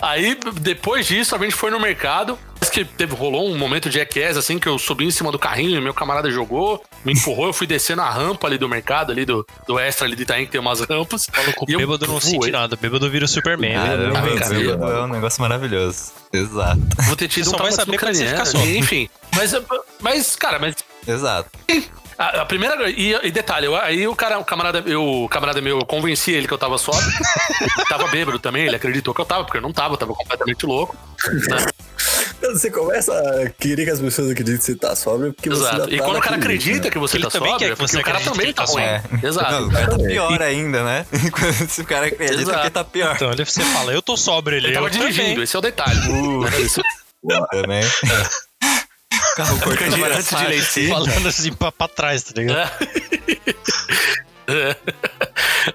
Aí, 0.00 0.38
depois 0.60 1.06
disso, 1.06 1.34
a 1.34 1.38
gente 1.38 1.54
foi 1.56 1.72
no 1.72 1.80
mercado. 1.80 2.38
Parece 2.54 2.72
que 2.72 2.84
teve, 2.84 3.14
rolou 3.16 3.48
um 3.50 3.58
momento 3.58 3.88
de 3.90 3.98
jackass, 3.98 4.36
assim, 4.36 4.58
que 4.58 4.68
eu 4.68 4.78
subi 4.78 5.04
em 5.04 5.10
cima 5.10 5.32
do 5.32 5.38
carrinho 5.38 5.76
e 5.78 5.80
meu 5.80 5.92
camarada 5.94 6.30
jogou, 6.30 6.82
me 7.04 7.12
empurrou, 7.12 7.46
eu 7.46 7.52
fui 7.52 7.66
descendo 7.66 8.02
a 8.02 8.10
rampa 8.10 8.46
ali 8.46 8.58
do 8.58 8.68
mercado, 8.68 9.10
ali 9.10 9.24
do, 9.24 9.44
do 9.66 9.78
extra 9.78 10.06
ali 10.06 10.14
de 10.14 10.22
Itaim, 10.22 10.44
que 10.46 10.52
tem 10.52 10.60
umas 10.60 10.80
rampas. 10.80 11.26
Falou 11.32 11.52
com 11.54 11.64
o 11.64 11.70
E 11.70 11.72
eu 11.72 11.78
bêbado 11.80 12.06
não 12.06 12.18
voei. 12.18 12.32
sente 12.32 12.50
nada. 12.52 12.76
Bêbado 12.76 13.10
vira 13.10 13.24
o 13.24 13.28
Superman. 13.28 13.76
né? 13.76 13.86
Cara, 14.38 14.48
bêbado 14.54 14.84
é 14.92 15.02
um 15.02 15.08
negócio 15.08 15.40
maravilhoso. 15.42 16.12
Exato. 16.32 16.80
Vou 17.06 17.16
ter 17.16 17.26
tido 17.28 17.44
Você 17.44 17.50
um 17.50 17.58
só 17.58 17.62
vai 17.62 17.72
saber 17.72 17.98
quando 17.98 18.14
você 18.14 18.24
craniano, 18.24 18.46
ficar 18.46 18.58
só. 18.58 18.66
Enfim. 18.66 19.08
Mas, 19.34 19.52
mas, 20.00 20.36
cara, 20.36 20.58
mas 20.60 20.76
Exato. 21.06 21.50
A, 22.18 22.42
a 22.42 22.44
primeira. 22.44 22.90
E, 22.90 23.14
e 23.22 23.30
detalhe, 23.30 23.66
eu- 23.66 23.76
aí 23.76 24.06
o 24.08 24.16
cara, 24.16 24.38
o 24.40 24.44
camarada, 24.44 24.82
eu, 24.86 25.04
o 25.24 25.28
camarada 25.28 25.60
meu, 25.60 25.78
eu 25.78 25.86
convenci 25.86 26.32
ele 26.32 26.48
que 26.48 26.52
eu 26.54 26.58
tava 26.58 26.76
sóbrio. 26.76 27.08
ele 27.76 27.84
tava 27.88 28.08
bêbado 28.08 28.38
também, 28.40 28.66
ele 28.66 28.74
acreditou 28.76 29.14
que 29.14 29.20
eu 29.20 29.24
tava, 29.24 29.44
porque 29.44 29.58
eu 29.58 29.62
não 29.62 29.72
tava, 29.72 29.94
eu 29.94 29.98
tava 29.98 30.12
completamente 30.14 30.66
louco. 30.66 30.96
né? 31.48 31.66
Você 32.40 32.70
começa 32.70 33.12
a 33.12 33.50
querer 33.50 33.84
que 33.84 33.90
as 33.90 34.00
pessoas 34.00 34.30
acreditem 34.30 34.58
que 34.58 34.64
você 34.64 34.74
tá 34.76 34.94
sóbrio, 34.96 35.30
é 35.30 35.32
porque 35.32 35.48
você 35.50 35.62
Exato. 35.62 35.92
E 35.92 35.98
tá 35.98 36.04
quando 36.04 36.16
o 36.16 36.20
cara 36.20 36.36
acredita 36.36 36.70
jeito, 36.72 36.84
né? 36.84 36.90
que 36.90 36.98
você 36.98 37.16
Ele 37.16 37.24
tá 37.24 37.30
sóbrio, 37.30 37.56
quer 37.58 37.64
é 37.64 37.68
que 37.70 37.76
porque 37.76 37.92
você 37.92 37.98
o 37.98 38.02
cara 38.02 38.20
também 38.20 38.52
tá 38.52 38.64
tá 38.64 38.72
ruim. 38.72 38.82
É. 38.82 39.02
Exato. 39.22 39.52
Não, 39.52 39.68
o 39.68 39.72
cara 39.72 39.86
tá 39.90 39.98
pior 39.98 40.42
ainda, 40.42 40.84
né? 40.84 41.06
Se 41.68 41.80
o 41.82 41.84
cara 41.84 42.06
acredita 42.06 42.40
Exato. 42.42 42.62
que 42.62 42.70
tá 42.70 42.84
pior. 42.84 43.14
Então 43.16 43.32
ele, 43.32 43.44
você 43.44 43.60
fala, 43.62 43.92
eu 43.92 44.00
tô 44.02 44.16
sóbrio, 44.16 44.56
ele, 44.56 44.68
Ele 44.68 44.74
tava 44.74 44.88
dirigindo, 44.90 45.28
também. 45.30 45.42
esse 45.44 45.54
é 45.56 45.58
o 45.58 45.62
detalhe. 45.62 45.98
Né? 46.00 46.60
Isso- 46.60 46.80
Também. 47.50 47.82
Carro 49.44 49.60
cortando 49.60 50.04
antes 50.04 50.28
de 50.36 50.46
leicer. 50.46 50.88
Falando 50.88 51.26
assim 51.28 51.52
pra, 51.52 51.70
pra 51.72 51.88
trás, 51.88 52.22
tá 52.22 52.32
ligado? 52.40 52.70
É. 54.48 54.76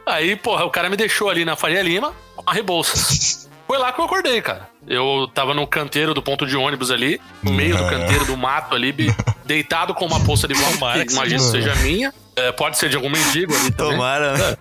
Aí, 0.05 0.35
porra, 0.35 0.65
o 0.65 0.69
cara 0.69 0.89
me 0.89 0.97
deixou 0.97 1.29
ali 1.29 1.45
na 1.45 1.55
Faria 1.55 1.81
Lima 1.81 2.13
com 2.35 2.49
a 2.49 2.53
Rebouças. 2.53 3.47
Foi 3.67 3.77
lá 3.77 3.91
que 3.91 3.99
eu 4.01 4.05
acordei, 4.05 4.41
cara. 4.41 4.67
Eu 4.87 5.29
tava 5.33 5.53
no 5.53 5.65
canteiro 5.65 6.13
do 6.13 6.21
ponto 6.21 6.45
de 6.45 6.57
ônibus 6.57 6.91
ali, 6.91 7.19
no 7.41 7.53
meio 7.53 7.77
do 7.77 7.87
canteiro 7.87 8.25
do 8.25 8.35
mato 8.35 8.75
ali, 8.75 8.93
deitado 9.45 9.93
com 9.93 10.05
uma 10.05 10.19
poça 10.25 10.47
de 10.47 10.53
vômito, 10.55 10.73
Tomara 10.79 10.99
que 10.99 11.05
que 11.07 11.13
imagino 11.13 11.39
que 11.43 11.49
seja 11.49 11.73
minha. 11.75 12.13
É, 12.35 12.51
pode 12.51 12.77
ser 12.77 12.89
de 12.89 12.95
algum 12.95 13.09
mendigo 13.09 13.55
ali 13.55 13.71
também. 13.71 13.93
Tomara, 13.93 14.37
né? 14.37 14.57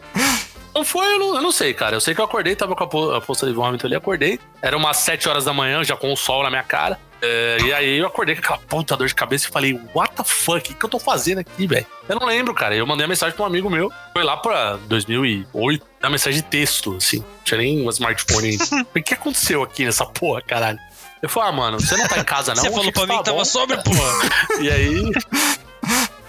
Não 0.74 0.84
foi, 0.84 1.06
eu 1.14 1.18
não, 1.18 1.34
eu 1.36 1.42
não 1.42 1.52
sei, 1.52 1.74
cara. 1.74 1.96
Eu 1.96 2.00
sei 2.00 2.14
que 2.14 2.20
eu 2.20 2.24
acordei, 2.24 2.54
tava 2.54 2.74
com 2.76 2.84
a, 2.84 2.86
po- 2.86 3.10
a 3.12 3.20
poça 3.20 3.46
de 3.46 3.52
vômito 3.52 3.86
ali, 3.86 3.94
acordei. 3.96 4.38
Era 4.62 4.76
umas 4.76 4.98
7 4.98 5.28
horas 5.28 5.44
da 5.44 5.52
manhã, 5.52 5.82
já 5.84 5.96
com 5.96 6.12
o 6.12 6.16
sol 6.16 6.42
na 6.42 6.48
minha 6.50 6.62
cara. 6.62 6.98
É, 7.24 7.58
e 7.62 7.72
aí 7.72 7.98
eu 7.98 8.06
acordei 8.06 8.34
com 8.34 8.40
aquela 8.40 8.58
puta 8.58 8.96
dor 8.96 9.06
de 9.06 9.14
cabeça 9.14 9.46
e 9.48 9.50
falei, 9.52 9.80
what 9.94 10.12
the 10.16 10.24
fuck? 10.24 10.72
O 10.72 10.74
que 10.76 10.84
eu 10.84 10.90
tô 10.90 10.98
fazendo 10.98 11.38
aqui, 11.38 11.66
velho? 11.68 11.86
Eu 12.08 12.18
não 12.18 12.26
lembro, 12.26 12.52
cara. 12.52 12.74
Eu 12.74 12.84
mandei 12.86 13.04
uma 13.04 13.10
mensagem 13.10 13.34
pra 13.36 13.44
um 13.44 13.46
amigo 13.46 13.70
meu. 13.70 13.92
Foi 14.12 14.24
lá 14.24 14.36
pra 14.36 14.76
2008. 14.88 15.86
Uma 16.02 16.10
mensagem 16.10 16.42
de 16.42 16.48
texto, 16.48 16.96
assim. 16.96 17.18
Não 17.18 17.26
tinha 17.44 17.58
nem 17.58 17.86
um 17.86 17.88
smartphone 17.90 18.48
ainda. 18.50 18.64
O 18.94 19.02
que 19.02 19.14
aconteceu 19.14 19.62
aqui 19.62 19.84
nessa 19.84 20.04
porra, 20.04 20.42
caralho? 20.42 20.78
Eu 21.22 21.28
falei, 21.28 21.50
ah, 21.50 21.52
mano, 21.52 21.80
você 21.80 21.96
não 21.96 22.08
tá 22.08 22.18
em 22.18 22.24
casa, 22.24 22.52
não? 22.54 22.62
Você 22.64 22.70
falou 22.70 22.92
pra 22.92 23.06
mim 23.06 23.16
que 23.18 23.24
tava 23.24 23.38
bom. 23.38 23.44
sóbrio, 23.44 23.80
porra. 23.84 24.60
E 24.60 24.68
aí, 24.68 25.02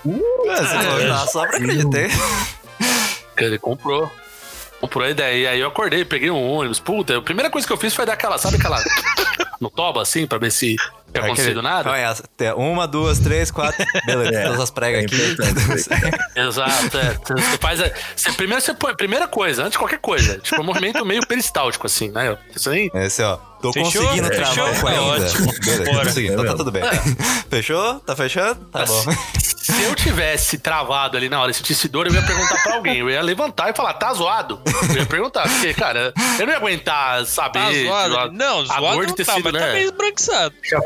É, 0.06 0.56
Você 0.56 0.68
falou 0.78 1.00
que 1.00 1.08
tava 1.08 1.28
só 1.28 1.48
pra 1.48 1.58
acreditar. 1.58 2.10
ele 3.38 3.58
comprou. 3.58 4.12
Comprou 4.80 5.06
a 5.06 5.10
ideia. 5.10 5.36
E 5.38 5.48
aí 5.48 5.60
eu 5.62 5.70
acordei, 5.70 6.04
peguei 6.04 6.30
um 6.30 6.52
ônibus. 6.52 6.80
Puta, 6.80 7.18
a 7.18 7.22
primeira 7.22 7.50
coisa 7.50 7.66
que 7.66 7.72
eu 7.72 7.78
fiz 7.78 7.94
foi 7.96 8.06
dar 8.06 8.14
aquela, 8.14 8.38
sabe 8.38 8.58
aquela. 8.58 8.84
No 9.64 9.70
toba, 9.70 10.02
assim, 10.02 10.28
pra 10.28 10.38
ver 10.38 10.52
se 10.52 10.76
tinha 11.14 11.26
acontecido 11.26 11.62
nada. 11.62 11.90
Olha, 11.92 12.16
tem 12.36 12.52
uma, 12.54 12.88
duas, 12.88 13.20
três, 13.20 13.52
quatro. 13.52 13.86
Beleza, 14.06 14.36
É, 14.38 14.44
todas 14.46 14.60
as 14.62 14.72
pregas 14.72 15.02
é 15.02 15.06
aqui. 15.06 15.36
Exato, 16.40 16.98
é. 16.98 17.18
Você 17.42 17.58
faz. 17.60 17.82
a- 17.82 17.92
Você, 18.16 18.32
primeiro 18.34 18.62
você 18.62 18.74
põe. 18.74 18.96
Primeira 18.96 19.28
coisa, 19.28 19.62
antes 19.64 19.74
de 19.74 19.78
qualquer 19.78 20.00
coisa. 20.00 20.38
Tipo, 20.40 20.62
um 20.62 20.66
movimento 20.66 21.06
meio 21.06 21.26
peristáltico, 21.26 21.86
assim, 21.88 22.10
né? 22.12 22.38
Isso 22.56 22.70
aí. 22.70 22.90
Esse, 22.96 23.22
ó. 23.24 23.38
Tô 23.64 23.72
Fechou? 23.72 24.02
conseguindo 24.04 24.28
Fechou? 24.28 24.44
travar 24.66 24.82
Tá 24.82 24.90
ainda. 24.90 25.02
ótimo. 25.26 25.54
Beleza, 25.64 25.84
Bora. 25.86 26.06
consegui. 26.06 26.28
Então 26.28 26.46
tá 26.46 26.52
É 26.52 26.56
tudo 26.56 26.72
bem. 26.72 26.84
Fechou? 27.50 28.00
Tá 28.02 28.14
fechando? 28.14 28.56
Tá 28.66 28.84
bom. 28.86 29.04
Se 29.40 29.84
eu 29.84 29.96
tivesse 29.96 30.58
travado 30.58 31.16
ali 31.16 31.30
na 31.30 31.42
hora 31.42 31.54
sentisse 31.54 31.88
dor, 31.88 32.08
eu 32.08 32.14
ia 32.14 32.22
perguntar 32.22 32.62
pra 32.62 32.74
alguém. 32.76 32.98
Eu 32.98 33.10
ia 33.10 33.22
levantar 33.22 33.70
e 33.70 33.74
falar, 33.74 33.94
tá 33.94 34.14
zoado? 34.14 34.60
Eu 34.90 34.96
ia 34.98 35.06
perguntar, 35.06 35.44
porque, 35.44 35.74
cara, 35.74 36.14
eu 36.38 36.46
não 36.46 36.52
ia 36.52 36.58
aguentar 36.60 37.26
saber. 37.26 37.60
Tá 37.60 37.72
zoado? 37.72 38.18
a- 38.20 38.32
Não, 38.34 38.60
a 38.60 38.66
zoado 38.66 38.82
dor 38.82 38.96
não 38.98 39.06
de 39.06 39.16
ter 39.16 39.26
tá, 39.26 39.36
sido, 39.36 39.44
mas 39.46 39.54
né? 39.54 39.60
tá 39.68 39.74
meio 39.74 39.86
esbranquiçado. 39.86 40.56
Meio 40.62 40.84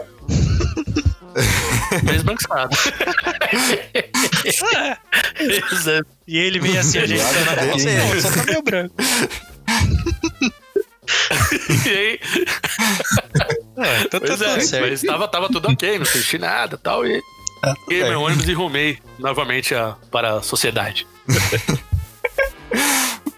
É. 4.76 4.98
Exato. 5.72 6.08
E 6.28 6.38
ele 6.38 6.60
veio 6.60 6.80
assim, 6.80 6.98
a 7.00 7.06
Zoado 7.06 7.68
bolsa. 7.70 7.86
mesmo. 7.86 8.16
Não, 8.16 8.22
só 8.22 8.32
tá 8.32 8.44
meio 8.46 8.62
branco. 8.64 8.96
E 11.86 11.90
aí, 11.90 12.20
É, 13.78 14.02
então 14.02 14.20
tá 14.20 14.28
pois 14.28 14.32
tudo 14.32 14.46
é, 14.46 14.60
certo. 14.60 14.90
mas 14.90 15.02
tava, 15.02 15.28
tava 15.28 15.48
tudo 15.50 15.70
ok, 15.70 15.98
não 16.00 16.06
senti 16.06 16.38
nada 16.38 16.76
e 16.76 16.80
tal. 16.80 17.06
E 17.06 17.22
peguei 17.88 18.02
bem. 18.04 18.10
meu 18.12 18.22
ônibus 18.22 18.48
e 18.48 18.54
rumei 18.54 19.00
novamente 19.20 19.74
a- 19.76 19.96
para 20.12 20.38
a 20.38 20.42
sociedade. 20.42 21.08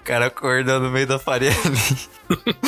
O 0.10 0.12
cara 0.12 0.26
acordando 0.26 0.86
no 0.86 0.92
meio 0.92 1.06
da 1.06 1.20
farinha 1.20 1.52
ali. 1.64 2.50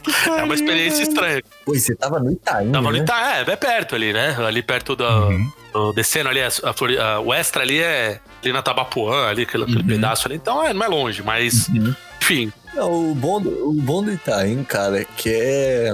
Que 0.00 0.30
É 0.30 0.42
uma 0.42 0.54
experiência 0.54 1.02
estranha. 1.02 1.42
Pô, 1.64 1.74
e 1.74 1.78
você 1.80 1.94
tava 1.94 2.18
no 2.18 2.30
Itaim, 2.32 2.70
Tava 2.72 2.90
né? 2.92 2.98
ali, 2.98 3.06
tá, 3.06 3.36
é, 3.38 3.40
é 3.50 3.56
perto 3.56 3.94
ali, 3.94 4.12
né? 4.12 4.34
Ali 4.38 4.62
perto 4.62 4.96
do, 4.96 5.04
Uhum. 5.04 5.52
do- 5.72 5.92
descendo 5.92 6.28
ali, 6.30 6.40
a, 6.42 6.48
a 6.48 6.70
a- 7.16 7.20
o 7.20 7.32
extra 7.34 7.62
ali 7.62 7.78
é 7.78 8.20
ali 8.42 8.52
na 8.54 8.62
Tabapuã, 8.62 9.26
ali, 9.28 9.42
aquele, 9.42 9.64
aquele 9.64 9.82
pedaço 9.82 10.28
ali. 10.28 10.36
Então 10.36 10.62
é, 10.64 10.72
não 10.72 10.84
é 10.84 10.88
longe, 10.88 11.22
mas, 11.22 11.68
Uhum. 11.68 11.94
enfim. 12.22 12.52
Não, 12.74 13.10
o 13.10 13.14
bom, 13.14 13.40
do, 13.40 13.50
o 13.68 13.72
bom 13.74 14.02
do 14.02 14.10
Itaim, 14.12 14.62
cara, 14.64 15.00
é 15.00 15.04
que 15.04 15.28
é, 15.30 15.92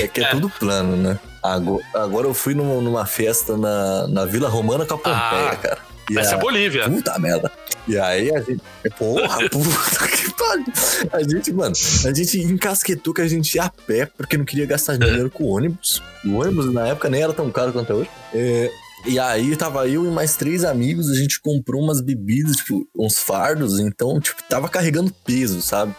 é 0.00 0.06
que 0.08 0.20
é, 0.20 0.24
É. 0.26 0.30
tudo 0.30 0.48
plano, 0.48 0.96
né? 0.96 1.18
Agora, 1.42 1.82
agora 1.94 2.26
eu 2.28 2.34
fui 2.34 2.54
numa, 2.54 2.80
numa 2.80 3.06
festa 3.06 3.56
na, 3.56 4.06
na 4.08 4.24
Vila 4.26 4.48
Romana 4.48 4.84
com 4.84 4.94
a 4.94 4.98
Pompeia, 4.98 5.50
Ah, 5.52 5.56
cara. 5.56 5.78
Essa 6.18 6.32
é 6.32 6.34
a- 6.34 6.38
Bolívia. 6.38 6.88
Puta 6.90 7.18
merda. 7.18 7.50
E 7.88 7.98
aí 7.98 8.34
a 8.34 8.40
gente. 8.40 8.60
Porra, 8.98 9.38
puta 9.50 10.08
que 10.08 10.32
pariu. 10.34 10.64
A 11.12 11.22
gente, 11.22 11.52
mano, 11.52 11.74
a 12.04 12.14
gente 12.14 12.38
encasquetou 12.40 13.12
que 13.14 13.20
a 13.22 13.28
gente 13.28 13.54
ia 13.54 13.64
a 13.64 13.70
pé 13.70 14.06
porque 14.06 14.36
não 14.36 14.44
queria 14.44 14.66
gastar 14.66 14.96
dinheiro 14.96 15.30
com 15.30 15.44
ônibus. 15.44 16.02
O 16.24 16.34
ônibus 16.36 16.72
na 16.72 16.88
época 16.88 17.08
nem 17.08 17.22
era 17.22 17.32
tão 17.32 17.50
caro 17.50 17.72
quanto 17.72 17.92
é 17.92 17.94
hoje. 17.96 18.10
É, 18.34 18.70
e 19.06 19.18
aí 19.18 19.56
tava 19.56 19.88
eu 19.88 20.04
e 20.04 20.08
mais 20.10 20.36
três 20.36 20.62
amigos, 20.64 21.10
a 21.10 21.14
gente 21.14 21.40
comprou 21.40 21.82
umas 21.82 22.00
bebidas, 22.02 22.56
tipo, 22.56 22.86
uns 22.98 23.18
fardos, 23.18 23.78
então, 23.80 24.20
tipo, 24.20 24.42
tava 24.48 24.68
carregando 24.68 25.10
peso, 25.24 25.62
sabe? 25.62 25.94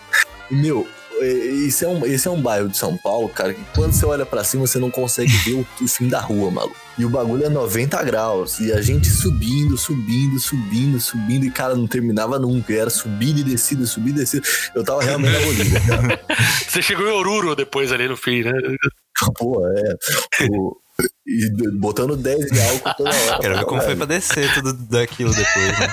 E, 0.51 0.55
meu, 0.55 0.87
é, 1.19 1.25
esse 1.27 1.83
é, 1.83 1.87
um, 1.87 2.05
esse 2.05 2.27
é 2.27 2.31
um 2.31 2.39
bairro 2.39 2.69
de 2.69 2.77
São 2.77 2.95
Paulo, 2.97 3.27
cara, 3.27 3.53
que 3.55 3.61
quando 3.73 3.91
você 3.91 4.05
olha 4.05 4.25
pra 4.25 4.43
cima, 4.43 4.67
você 4.67 4.77
não 4.77 4.91
consegue 4.91 5.31
ver 5.37 5.53
o, 5.53 5.67
o 5.83 5.87
fim 5.87 6.07
da 6.07 6.19
rua, 6.19 6.51
maluco. 6.51 6.75
E 6.97 7.05
o 7.05 7.09
bagulho 7.09 7.45
é 7.45 7.49
90 7.49 8.03
graus. 8.03 8.59
E 8.59 8.71
a 8.71 8.81
gente 8.81 9.09
subindo, 9.09 9.77
subindo, 9.77 10.39
subindo, 10.39 10.99
subindo. 10.99 11.45
E, 11.45 11.51
cara, 11.51 11.75
não 11.75 11.87
terminava 11.87 12.37
nunca. 12.37 12.73
E 12.73 12.77
era 12.77 12.89
subida 12.89 13.39
e 13.39 13.43
descida, 13.43 13.85
subida 13.85 14.19
e 14.19 14.21
descida. 14.23 14.45
Eu 14.75 14.83
tava 14.83 15.01
realmente 15.03 15.33
na 15.33 15.39
Bolívia, 15.45 15.81
cara. 15.81 16.21
Você 16.67 16.81
chegou 16.81 17.07
em 17.07 17.11
Oruro 17.11 17.55
depois 17.55 17.91
ali 17.91 18.07
no 18.07 18.17
fim, 18.17 18.43
né? 18.43 18.51
Pô, 19.37 19.63
é. 19.67 20.45
O- 20.49 20.77
e 21.25 21.49
botando 21.79 22.15
10 22.17 22.45
de 22.51 22.59
álcool 22.61 22.93
toda 22.97 23.09
hora. 23.09 23.39
Quero 23.39 23.57
ver 23.57 23.65
como 23.65 23.81
foi 23.81 23.95
pra 23.95 24.05
descer 24.05 24.53
tudo 24.53 24.73
daquilo 24.73 25.33
depois, 25.33 25.79
né? 25.79 25.87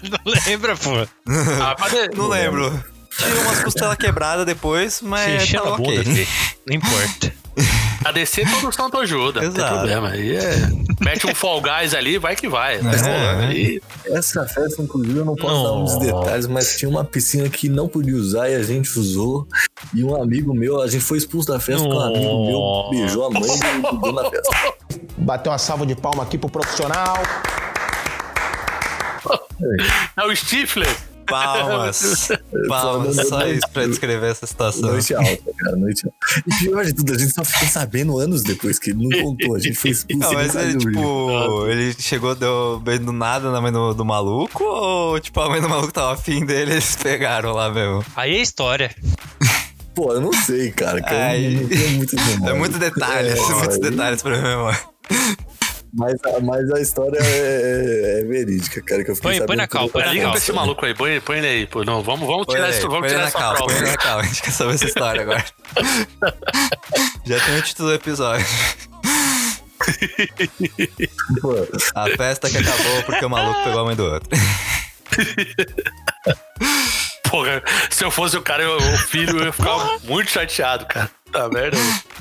Não 0.24 0.32
lembra, 0.46 0.76
pô. 0.76 0.90
Ah, 1.60 1.74
pra 1.74 1.88
de- 1.88 2.16
Não 2.16 2.28
lembro. 2.28 2.70
Tinha 3.18 3.40
umas 3.42 3.62
costelas 3.64 3.96
quebradas 3.96 4.46
depois, 4.46 5.00
mas 5.02 5.42
encheu 5.42 5.62
tava 5.62 5.74
a 5.74 5.78
bunda, 5.78 6.00
ok. 6.00 6.04
filho. 6.04 6.28
Não 6.66 6.74
importa. 6.76 7.32
A 8.06 8.12
descer 8.12 8.48
todo 8.48 8.72
santo 8.72 8.98
ajuda, 8.98 9.42
não 9.42 9.50
tem 9.50 9.58
Exato. 9.58 9.74
problema. 9.78 10.10
Aí 10.10 10.36
é. 10.36 10.68
Mete 11.00 11.26
um 11.26 11.34
fall 11.34 11.60
guys 11.60 11.92
ali, 11.92 12.18
vai 12.18 12.36
que 12.36 12.48
vai. 12.48 12.80
Mas, 12.80 13.02
É, 13.02 13.36
né? 13.36 13.78
Essa 14.06 14.46
festa, 14.46 14.80
inclusive, 14.80 15.18
eu 15.18 15.24
não 15.24 15.34
posso 15.34 15.62
dar 15.64 15.72
muitos 15.72 15.94
Nossa. 15.94 16.06
detalhes, 16.06 16.46
mas 16.46 16.76
tinha 16.76 16.88
uma 16.88 17.04
piscina 17.04 17.48
que 17.48 17.68
não 17.68 17.88
podia 17.88 18.14
usar 18.14 18.48
e 18.48 18.54
a 18.54 18.62
gente 18.62 18.96
usou. 18.96 19.48
E 19.92 20.04
um 20.04 20.14
amigo 20.22 20.54
meu, 20.54 20.80
a 20.80 20.86
gente 20.86 21.02
foi 21.02 21.18
expulso 21.18 21.48
da 21.48 21.58
festa 21.58 21.82
porque 21.82 21.98
um 21.98 22.06
amigo 22.06 22.46
meu 22.46 22.90
beijou 22.90 23.26
a 23.26 23.30
mãe 23.30 23.42
e 23.42 23.80
grudou 23.82 24.12
na 24.12 24.30
festa. 24.30 24.74
Bateu 25.18 25.50
uma 25.50 25.58
salva 25.58 25.84
de 25.84 25.96
palma 25.96 26.22
aqui 26.22 26.38
pro 26.38 26.48
profissional. 26.48 27.16
É 30.16 30.24
o 30.24 30.34
Stifler. 30.36 30.96
Palmas. 31.26 32.28
Palmas. 32.68 33.16
Só 33.28 33.46
isso 33.46 33.68
pra 33.72 33.86
descrever 33.86 34.30
essa 34.30 34.46
situação. 34.46 34.90
Noite 34.90 35.14
alta, 35.14 35.52
cara, 35.58 35.76
noite 35.76 36.06
alta. 36.06 36.42
E 36.46 36.64
pior 36.64 36.84
de 36.84 36.92
tudo, 36.94 37.12
a 37.14 37.18
gente 37.18 37.32
só 37.32 37.44
ficou 37.44 37.68
sabendo 37.68 38.18
anos 38.18 38.42
depois 38.42 38.78
que 38.78 38.90
ele 38.90 39.08
não 39.08 39.22
contou. 39.22 39.54
A 39.56 39.58
gente 39.58 39.74
foi 39.76 39.90
expulso. 39.92 40.18
Não, 40.26 40.32
mas 40.34 40.54
ele, 40.54 40.78
tipo, 40.78 41.66
ele 41.68 41.94
chegou, 41.98 42.34
deu 42.34 42.80
bem 42.84 42.98
do 42.98 43.12
nada 43.12 43.50
na 43.50 43.60
mãe 43.60 43.72
do, 43.72 43.92
do 43.94 44.04
maluco? 44.04 44.62
Ou, 44.64 45.20
tipo, 45.20 45.40
a 45.40 45.48
mãe 45.48 45.60
do 45.60 45.68
maluco 45.68 45.92
tava 45.92 46.12
afim 46.14 46.44
dele 46.44 46.72
eles 46.72 46.96
pegaram 46.96 47.52
lá 47.52 47.70
mesmo? 47.70 48.04
Aí 48.16 48.36
é 48.36 48.40
história. 48.42 48.94
Pô, 49.94 50.12
eu 50.12 50.20
não 50.20 50.32
sei, 50.32 50.70
cara. 50.72 51.00
Que 51.00 51.14
Ai. 51.14 51.46
eu 51.46 51.90
não 51.98 52.06
tenho 52.06 52.24
memória. 52.28 52.50
É 52.50 52.58
muito 52.58 52.78
detalhes, 52.78 53.38
É, 53.38 53.52
muitos 53.54 53.74
aí- 53.76 53.80
detalhes 53.90 54.22
pra 54.22 54.30
minha 54.38 54.56
memória. 54.56 54.80
Mas, 55.96 56.14
a- 56.24 56.40
mas 56.40 56.70
a 56.72 56.80
história 56.80 57.18
é, 57.18 58.20
é 58.20 58.24
verídica, 58.24 58.82
cara. 58.82 59.02
Que 59.02 59.10
eu 59.12 59.16
Põe- 59.16 59.46
põe 59.46 59.56
na 59.56 59.66
cal, 59.66 59.84
por- 59.84 59.92
põe 59.92 60.02
na 60.04 60.12
Liga 60.12 60.24
cal. 60.24 60.30
pra 60.32 60.38
esse 60.40 60.52
maluco 60.52 60.84
aí, 60.84 60.94
põe, 60.94 61.20
põe 61.20 61.38
ele 61.38 61.46
aí. 61.46 61.66
Pô. 61.66 61.84
Não, 61.84 62.02
vamos, 62.02 62.26
vamos 62.26 62.44
Põe 62.46 62.56
tirar, 62.56 62.68
isso, 62.70 62.88
vamos 62.88 63.08
tirar 63.10 63.24
essa 63.28 63.38
calma, 63.38 63.56
prova. 63.56 63.72
põe 63.74 63.82
na 63.82 63.96
calma. 63.96 64.20
A 64.22 64.26
gente 64.26 64.42
quer 64.42 64.50
saber 64.50 64.74
essa 64.74 64.84
história 64.84 65.22
agora. 65.22 65.44
Já 67.24 67.40
tem 67.40 67.58
o 67.58 67.62
título 67.62 67.88
do 67.88 67.94
episódio. 67.94 68.46
Pô, 71.40 71.54
A 71.94 72.08
festa 72.16 72.50
que 72.50 72.58
acabou 72.58 73.02
porque 73.04 73.24
o 73.24 73.30
maluco 73.30 73.64
pegou 73.64 73.80
a 73.80 73.84
mãe 73.84 73.96
do 73.96 74.04
outro. 74.04 74.28
Porra, 77.30 77.62
se 77.90 78.04
eu 78.04 78.10
fosse 78.10 78.36
o 78.36 78.42
cara, 78.42 78.62
eu- 78.62 78.76
o 78.76 78.98
filho, 78.98 79.38
eu 79.38 79.44
ia 79.46 79.52
ficar 79.52 79.98
muito 80.04 80.30
chateado, 80.30 80.86
cara. 80.86 81.10
Tá 81.32 81.48
merda. 81.48 81.76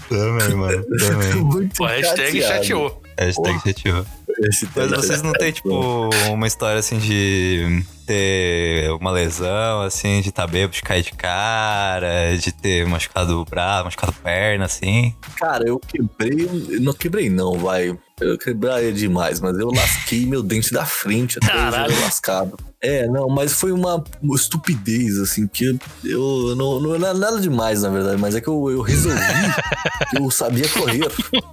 Também, 0.10 0.56
mano. 0.56 0.86
Também. 0.98 1.36
muito 1.44 1.76
Pô, 1.76 1.86
hashtag 1.86 2.42
chateado. 2.42 2.64
chateou. 2.64 3.02
Hashtag 3.18 3.60
chateou. 3.64 4.06
Esse 4.40 4.68
Mas 4.76 4.92
vocês 4.92 5.22
não 5.22 5.32
têm, 5.34 5.52
tipo, 5.52 6.10
uma 6.30 6.48
história 6.48 6.80
assim 6.80 6.98
de 6.98 7.84
ter 8.06 8.92
uma 8.92 9.12
lesão, 9.12 9.82
assim, 9.82 10.22
de 10.22 10.30
estar 10.30 10.46
bêbado, 10.46 10.74
de 10.74 10.82
cair 10.82 11.04
de 11.04 11.14
cara, 11.14 12.38
de 12.38 12.52
ter 12.52 12.86
machucado 12.86 13.40
o 13.40 13.46
braço, 13.46 13.86
machucado 13.86 14.14
a 14.18 14.24
perna, 14.24 14.66
assim. 14.66 15.16
Cara, 15.38 15.64
eu 15.68 15.80
quebrei. 15.80 16.48
Não 16.80 16.94
quebrei, 16.94 17.30
não, 17.30 17.58
vai. 17.58 17.98
Eu 18.22 18.38
quebraria 18.38 18.94
demais, 18.94 19.42
mas 19.42 19.58
eu 19.58 19.68
lasquei 19.70 20.26
meu 20.26 20.42
dente 20.42 20.72
da 20.72 20.86
frente 20.86 21.38
até 21.38 21.48
Caralho. 21.52 21.94
eu 21.94 22.02
lascado. 22.02 22.58
É, 22.82 23.06
não, 23.08 23.28
mas 23.28 23.52
foi 23.52 23.74
uma, 23.74 24.02
uma 24.22 24.36
estupidez, 24.36 25.18
assim, 25.20 25.46
que 25.48 25.66
eu, 25.66 25.78
eu 26.06 26.56
não, 26.56 26.80
não 26.80 26.96
é 26.96 27.14
nada 27.14 27.42
demais, 27.42 27.82
na 27.82 27.90
verdade, 27.90 28.16
mas 28.22 28.34
é 28.34 28.40
que 28.40 28.48
eu, 28.48 28.72
eu 28.72 28.80
resolvi 28.82 29.18
que 30.12 30.18
eu 30.18 30.32
sabia 30.32 30.68
correr 30.70 31.02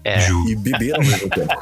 É. 0.04 0.28
e 0.30 0.54
beber 0.54 0.94
ao 0.94 1.00
mesmo 1.02 1.28
tempo. 1.30 1.52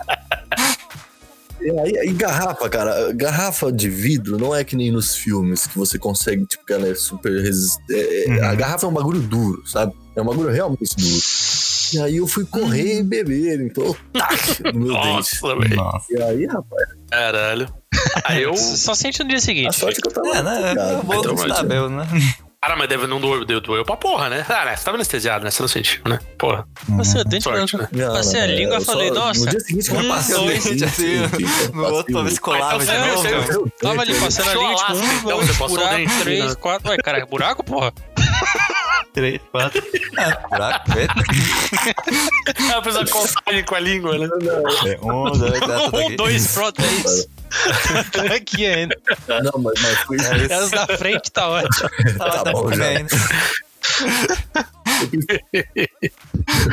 E 1.62 2.12
garrafa, 2.12 2.68
cara, 2.68 3.12
garrafa 3.14 3.70
de 3.72 3.88
vidro 3.88 4.36
não 4.38 4.54
é 4.54 4.64
que 4.64 4.76
nem 4.76 4.90
nos 4.90 5.14
filmes 5.14 5.66
que 5.66 5.78
você 5.78 5.98
consegue, 5.98 6.44
tipo, 6.46 6.64
que 6.66 6.72
ela 6.74 6.88
é 6.88 6.94
super 6.94 7.32
resistente. 7.42 8.30
A 8.42 8.54
garrafa 8.54 8.84
é 8.86 8.88
um 8.88 8.92
bagulho 8.92 9.20
duro, 9.20 9.62
sabe? 9.66 9.94
É 10.16 10.20
um 10.20 10.26
bagulho 10.26 10.50
realmente 10.50 10.94
duro. 10.96 11.20
E 11.92 12.00
aí 12.00 12.16
eu 12.18 12.26
fui 12.26 12.44
correr 12.46 12.98
e 12.98 13.02
beber, 13.02 13.60
então, 13.60 13.96
tac, 14.12 14.62
no 14.72 14.80
meu 14.80 14.94
dente. 14.94 15.06
Nossa, 15.08 15.56
velho. 15.56 15.76
Nossa. 15.76 16.06
E 16.10 16.22
aí, 16.22 16.46
rapaz, 16.46 16.88
Caralho. 17.10 17.74
Aí 18.24 18.42
eu. 18.42 18.54
Só 18.58 18.94
sente 18.94 19.22
no 19.22 19.28
dia 19.28 19.38
a 19.38 19.40
seguinte. 19.40 19.74
sorte 19.76 19.98
é 19.98 20.00
que 20.02 20.08
eu 20.08 20.12
tava. 20.12 20.28
É, 20.36 20.42
né? 20.42 20.72
É 20.72 21.02
bom 21.02 21.14
Então, 21.14 21.34
bêbado, 21.34 21.90
né? 21.90 22.06
Cara, 22.62 22.76
mas 22.76 22.90
deve 22.90 23.06
não 23.06 23.18
doeu, 23.18 23.42
doeu, 23.42 23.60
doeu 23.62 23.84
pra 23.86 23.96
porra, 23.96 24.28
né? 24.28 24.44
Ah, 24.46 24.66
né? 24.66 24.76
Você 24.76 24.84
tava 24.84 24.98
anestesiado, 24.98 25.42
né? 25.42 25.50
Você 25.50 25.62
não 25.62 25.68
sentiu, 25.68 26.02
né? 26.06 26.18
Porra. 26.36 26.68
Passei 26.94 27.20
o 27.22 27.24
dente, 27.24 27.42
Sorte, 27.44 27.74
né? 27.78 27.88
Não, 27.90 28.12
Passei 28.12 28.38
a 28.38 28.46
língua 28.46 28.74
eu 28.76 28.82
e 28.82 28.84
falei, 28.84 29.08
só- 29.08 29.14
nossa. 29.14 29.40
No 29.40 29.46
dia 29.50 29.60
seguinte, 29.60 29.90
um, 29.94 30.02
eu 30.02 30.08
passei 30.08 30.36
o 30.36 30.46
dente, 30.46 30.84
assim, 30.84 31.16
No 31.72 31.84
outro 31.86 32.12
pra 32.12 32.22
ver 32.22 32.30
se 32.32 32.40
colava 32.40 32.84
de 32.84 32.92
novo. 32.92 33.28
Eu- 33.50 33.70
Tava 33.80 34.02
ali 34.02 34.14
passando 34.14 34.50
a 34.50 34.52
eu 34.52 34.60
língua, 34.60 34.76
tipo, 34.76 34.92
um, 34.92 35.22
dois, 35.24 35.56
buraco, 35.56 35.94
dente, 35.96 36.20
três, 36.20 36.44
né? 36.50 36.54
quatro. 36.56 36.90
Ué, 36.90 36.98
cara, 36.98 37.18
é 37.20 37.24
buraco, 37.24 37.64
porra? 37.64 37.94
Três, 39.12 39.40
quatro. 39.50 39.82
Ah, 40.16 40.48
buraco, 40.48 40.92
fez 42.84 42.96
a 42.96 43.06
contagem 43.06 43.64
com 43.64 43.74
a 43.74 43.80
língua, 43.80 44.16
né? 44.18 44.28
É, 44.86 44.98
Um, 45.04 45.24
dois, 45.32 45.58
três, 45.58 45.60
tudo 45.60 45.96
Um, 45.96 46.06
aqui. 46.06 46.16
dois, 46.16 46.54
pronto, 46.54 46.80
é 46.80 46.86
isso. 46.86 47.28
Tá 48.12 48.34
aqui 48.34 48.66
ainda. 48.66 48.96
Não, 49.42 49.60
mas, 49.62 49.80
mas 49.80 49.98
foi. 50.02 50.16
É 50.16 50.36
isso. 50.36 50.52
As 50.54 50.70
da 50.70 50.86
frente 50.96 51.30
tá 51.32 51.48
ótimo. 51.48 51.88
Tá, 52.18 52.24
Tá 52.30 52.42
tá 52.44 52.52
bom, 52.52 52.72
já. 52.72 52.84
ainda. 52.84 53.16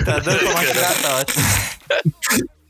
Tá 0.06 0.20
dando 0.20 0.40
pra 0.40 0.54
machucar, 0.54 1.02
tá 1.02 1.16
ótimo. 1.18 1.44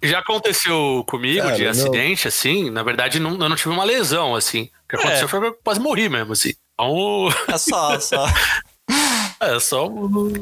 Já 0.04 0.20
aconteceu 0.20 1.04
comigo 1.08 1.42
Cara, 1.44 1.56
de 1.56 1.64
não. 1.64 1.72
acidente, 1.72 2.28
assim. 2.28 2.70
Na 2.70 2.84
verdade, 2.84 3.20
não, 3.20 3.32
eu 3.32 3.50
não 3.50 3.56
tive 3.56 3.70
uma 3.70 3.84
lesão, 3.84 4.36
assim. 4.36 4.70
O 4.86 4.90
que 4.90 4.96
aconteceu 4.96 5.26
É. 5.26 5.28
foi 5.28 5.40
que 5.42 5.46
eu 5.48 5.58
quase 5.64 5.80
morri 5.80 6.08
mesmo, 6.08 6.34
assim. 6.34 6.54
Então, 6.74 7.28
É 7.48 7.58
só, 7.58 8.00
só. 8.00 8.28
É 9.40 9.60
só, 9.60 9.90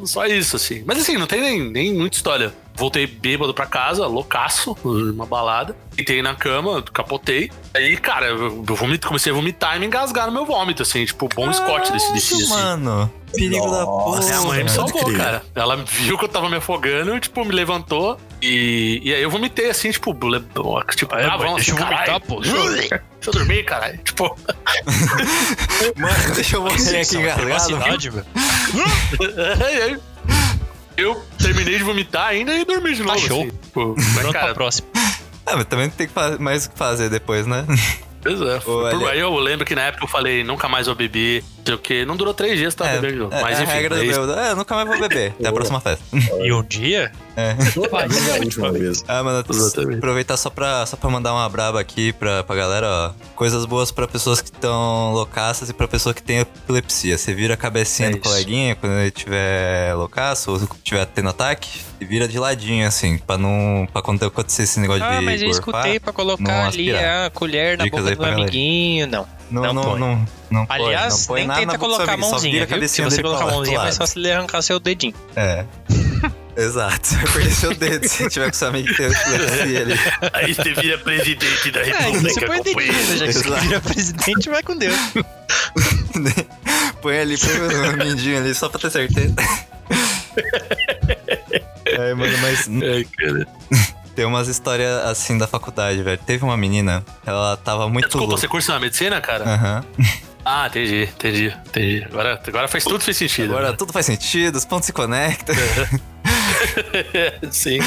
só 0.06 0.26
isso, 0.26 0.56
assim. 0.56 0.84
Mas 0.86 1.00
assim, 1.00 1.18
não 1.18 1.28
tem 1.28 1.42
nem, 1.42 1.72
nem 1.72 1.94
muita 1.94 2.18
história. 2.18 2.54
Voltei 2.76 3.08
bêbado 3.08 3.54
pra 3.54 3.66
casa, 3.66 4.06
loucaço, 4.06 4.78
numa 4.84 5.26
balada. 5.26 5.76
Deitei 5.96 6.22
na 6.22 6.36
cama, 6.36 6.82
capotei. 6.82 7.50
Aí, 7.74 7.96
cara, 7.96 8.28
eu 8.28 8.64
vomito, 8.66 9.08
comecei 9.08 9.32
a 9.32 9.36
vomitar 9.36 9.78
e 9.78 9.80
me 9.80 9.86
engasgar 9.86 10.28
no 10.28 10.34
meu 10.34 10.46
vômito, 10.46 10.82
assim. 10.82 11.06
Tipo, 11.06 11.30
bom 11.34 11.52
Scott 11.54 11.92
desse, 11.92 12.12
desse 12.12 12.34
assim. 12.34 12.50
mano. 12.50 13.12
Perigo 13.34 13.70
da 13.70 13.86
porra. 13.86 14.20
Minha 14.26 14.42
mãe 14.42 14.64
me 14.64 14.70
salvou, 14.70 15.14
cara. 15.14 15.42
Ela 15.56 15.78
viu 15.78 16.18
que 16.18 16.26
eu 16.26 16.30
tava 16.30 16.50
me 16.50 16.58
afogando, 16.58 17.18
tipo, 17.20 17.46
me 17.46 17.54
levantou. 17.54 18.20
E, 18.42 19.02
e 19.04 19.14
aí 19.14 19.24
eu 19.24 19.30
vomitei 19.30 19.70
assim, 19.70 19.90
tipo, 19.92 20.14
tipo, 20.14 21.16
ah, 21.16 21.38
vamos, 21.38 21.56
deixa 21.56 21.72
eu 21.72 21.78
vomitar, 21.78 22.22
pô. 22.22 22.42
Deixa 22.42 22.58
eu, 22.58 22.74
deixa 22.76 23.02
eu 23.28 23.34
dormir, 23.34 23.64
caralho. 23.64 23.98
Tipo, 24.04 24.38
Mano, 25.96 26.36
deixa 26.36 26.58
eu 26.58 26.62
morrer 26.62 27.02
aqui 27.02 27.18
engasgado. 27.18 27.42
Privacidade, 27.42 28.10
velho. 28.10 28.26
eu 30.98 31.16
terminei 31.38 31.78
de 31.78 31.84
vomitar 31.84 32.28
ainda 32.28 32.56
e 32.56 32.66
dormi 32.66 32.94
de 32.94 33.04
novo. 33.04 33.20
show. 33.20 33.42
Assim, 33.42 33.52
tipo, 33.52 33.96
mas, 34.16 34.32
cara, 34.32 34.54
próxima. 34.54 34.88
Ah, 35.46 35.56
mas 35.56 35.66
também 35.66 35.90
tem 35.90 36.08
mais 36.40 36.66
o 36.66 36.72
que 36.72 36.78
fazer 36.78 37.10
depois, 37.10 37.46
né? 37.46 37.66
pois 38.22 38.42
é. 38.42 38.62
Olha. 38.66 39.10
Aí 39.10 39.20
eu 39.20 39.36
lembro 39.36 39.66
que 39.66 39.76
na 39.76 39.84
época 39.84 40.06
eu 40.06 40.08
falei, 40.08 40.44
nunca 40.44 40.68
mais 40.68 40.88
vou 40.88 40.96
beber, 40.96 41.44
não 41.72 41.78
quê. 41.78 42.06
Não 42.06 42.16
durou 42.16 42.34
três 42.34 42.58
dias, 42.58 42.74
tava 42.76 42.92
É, 42.92 42.94
bebendo 42.96 43.14
de 43.14 43.20
novo. 43.20 43.34
é, 43.36 43.42
Mas 43.42 43.60
é 43.60 43.64
enfim, 43.64 43.72
a 43.72 43.76
regra 43.76 43.96
é 43.98 44.00
do. 44.02 44.34
É, 44.40 44.52
eu 44.52 44.56
nunca 44.56 44.76
mais 44.76 44.88
vou 44.88 45.00
beber. 45.00 45.34
Até 45.40 45.48
a 45.48 45.54
próxima 45.54 45.80
festa. 45.80 46.04
E 46.44 46.52
um 46.54 46.64
dia, 46.64 47.12
vez 48.08 48.28
é 48.28 48.32
a 48.38 48.40
última 48.42 48.72
vez. 48.72 49.04
Ah, 49.08 49.24
mano, 49.24 49.44
Exatamente. 49.50 49.98
aproveitar 49.98 50.38
só 50.38 50.50
pra, 50.50 50.86
só 50.86 50.96
pra 50.96 51.10
mandar 51.10 51.34
uma 51.34 51.48
braba 51.50 51.80
aqui 51.80 52.14
pra, 52.14 52.44
pra 52.44 52.56
galera, 52.56 52.88
ó. 52.88 53.12
Coisas 53.36 53.66
boas 53.66 53.92
pra 53.92 54.08
pessoas 54.08 54.42
que 54.42 54.50
estão 54.50 55.12
loucaças 55.14 55.70
e 55.70 55.74
pra 55.74 55.88
pessoa 55.88 56.14
que 56.14 56.22
tem 56.24 56.40
epilepsia. 56.40 57.18
Você 57.18 57.34
vira 57.34 57.56
a 57.56 57.58
cabecinha 57.58 58.10
É 58.10 58.12
do 58.12 58.18
isso. 58.18 58.30
coleguinha 58.30 58.76
quando 58.76 58.94
ele 58.94 59.12
tiver 59.12 59.94
loucaço 59.96 60.52
ou 60.52 60.60
tiver 60.84 61.06
tendo 61.08 61.30
ataque 61.30 61.82
e 62.00 62.06
vira 62.06 62.28
de 62.28 62.38
ladinho, 62.40 62.88
assim, 62.88 63.18
pra 63.18 63.38
não. 63.38 63.88
pra 63.92 64.02
quando 64.02 64.24
acontecer 64.24 64.64
esse 64.64 64.80
negócio 64.80 65.04
Ah, 65.04 65.18
de. 65.20 65.26
mas 65.26 65.42
eu 65.42 65.50
escutei 65.50 66.00
pra 66.00 66.12
não 66.12 66.14
colocar 66.14 66.68
ali 66.68 66.94
a 66.96 67.30
colher 67.34 67.78
na 67.78 67.84
Dicas 67.86 68.02
boca 68.02 68.16
do 68.16 68.22
galera. 68.22 68.42
amiguinho. 68.42 69.08
Não. 69.52 69.62
Não, 69.62 69.62
Não 69.62 69.74
não, 69.74 69.84
põe. 69.92 70.00
não, 70.00 70.26
não 70.52 70.66
põe, 70.66 70.76
Aliás, 70.78 71.20
não 71.20 71.26
põe 71.28 71.40
nem 71.42 71.48
nada 71.48 71.60
tenta 71.62 71.78
colocar 71.78 72.04
a 72.04 72.08
só 72.08 72.18
mãozinha, 72.18 72.66
vira 72.66 72.80
viu? 72.80 72.90
Se 72.90 73.02
você 73.02 73.22
colocar 73.22 73.44
a 73.44 73.52
mãozinha, 73.52 73.80
vai 73.80 73.92
só 73.92 74.00
lado. 74.00 74.10
se 74.10 74.20
ele 74.20 74.32
arrancar 74.32 74.62
seu 74.62 74.80
dedinho. 74.80 75.14
É. 75.36 75.66
Exato, 76.58 77.10
vai 77.16 77.28
perder 77.34 77.52
seu 77.52 77.76
dedo 77.76 78.08
se 78.08 78.30
tiver 78.30 78.48
com 78.48 78.54
seu 78.54 78.70
amigo 78.70 78.88
que 78.88 78.96
tem 78.96 79.08
epilepsia 79.08 79.82
ali. 79.82 79.94
Aí 80.34 80.54
você 80.54 80.74
vira 80.74 80.98
presidente 81.00 81.72
da 81.72 81.82
É, 81.82 81.84
República, 81.84 82.34
você 82.34 82.46
põe 82.46 82.62
dedinho, 82.64 82.94
né? 82.94 83.18
Já 83.18 83.28
que 83.28 83.34
você 83.34 83.60
vira 83.60 83.82
presidente, 83.82 84.50
vai 84.50 84.64
com 84.64 84.78
Deus. 84.78 84.96
Põe 87.02 87.20
ali, 87.20 87.38
põe 87.38 87.90
o 87.94 87.98
mindinho 87.98 88.38
ali 88.40 88.56
só 88.56 88.70
pra 88.70 88.80
ter 88.80 88.90
certeza. 88.90 89.36
É, 91.88 92.14
mano, 92.14 92.38
mas 92.40 92.68
Ai, 92.68 93.06
cara. 93.18 93.48
Tem 94.16 94.26
umas 94.26 94.48
histórias 94.48 95.06
assim 95.06 95.38
da 95.38 95.46
faculdade, 95.48 96.02
velho. 96.02 96.20
Teve 96.26 96.44
uma 96.44 96.56
menina, 96.56 97.04
ela 97.26 97.58
tava 97.58 97.90
muito 97.90 98.06
Desculpa, 98.06 98.28
louca. 98.28 98.42
você 98.42 98.48
cursa 98.48 98.74
na 98.74 98.80
medicina, 98.80 99.20
cara? 99.22 99.44
Aham. 99.44 99.84
Ah, 100.48 100.68
entendi, 100.68 101.10
entendi, 101.12 101.48
entendi. 101.66 102.04
Agora, 102.06 102.40
agora 102.48 102.68
faz 102.68 102.84
tudo 102.84 103.00
fez 103.00 103.18
sentido. 103.18 103.50
Agora 103.50 103.72
né? 103.72 103.76
tudo 103.76 103.92
faz 103.92 104.06
sentido, 104.06 104.56
os 104.58 104.64
pontos 104.64 104.86
se 104.86 104.94
conectam. 104.94 105.56
Sim. 107.50 107.80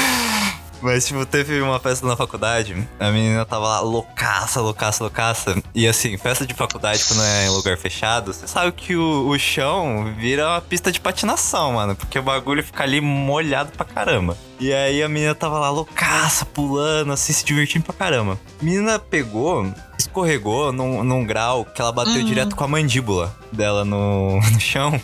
Mas, 0.81 1.05
tipo, 1.05 1.25
teve 1.25 1.61
uma 1.61 1.79
festa 1.79 2.07
na 2.07 2.15
faculdade, 2.15 2.87
a 2.99 3.11
menina 3.11 3.45
tava 3.45 3.67
lá 3.67 3.79
loucaça, 3.81 4.61
loucaça, 4.61 5.03
loucaça. 5.03 5.55
E 5.75 5.87
assim, 5.87 6.17
festa 6.17 6.45
de 6.45 6.53
faculdade, 6.53 7.03
quando 7.05 7.23
é 7.23 7.45
em 7.45 7.49
lugar 7.49 7.77
fechado, 7.77 8.33
você 8.33 8.47
sabe 8.47 8.71
que 8.71 8.95
o, 8.95 9.27
o 9.27 9.37
chão 9.37 10.13
vira 10.17 10.47
uma 10.47 10.61
pista 10.61 10.91
de 10.91 10.99
patinação, 10.99 11.73
mano. 11.73 11.95
Porque 11.95 12.17
o 12.17 12.23
bagulho 12.23 12.63
fica 12.63 12.83
ali 12.83 13.01
molhado 13.01 13.71
pra 13.71 13.85
caramba. 13.85 14.37
E 14.59 14.73
aí 14.73 15.01
a 15.01 15.09
menina 15.09 15.33
tava 15.35 15.59
lá 15.59 15.69
loucaça, 15.69 16.45
pulando, 16.45 17.13
assim, 17.13 17.33
se 17.33 17.45
divertindo 17.45 17.85
pra 17.85 17.93
caramba. 17.93 18.39
A 18.61 18.63
menina 18.63 18.99
pegou, 18.99 19.65
escorregou 19.97 20.71
num, 20.71 21.03
num 21.03 21.25
grau 21.25 21.65
que 21.65 21.81
ela 21.81 21.91
bateu 21.91 22.23
direto 22.23 22.55
com 22.55 22.63
a 22.63 22.67
mandíbula 22.67 23.35
dela 23.51 23.85
no, 23.85 24.39
no 24.51 24.59
chão. 24.59 24.99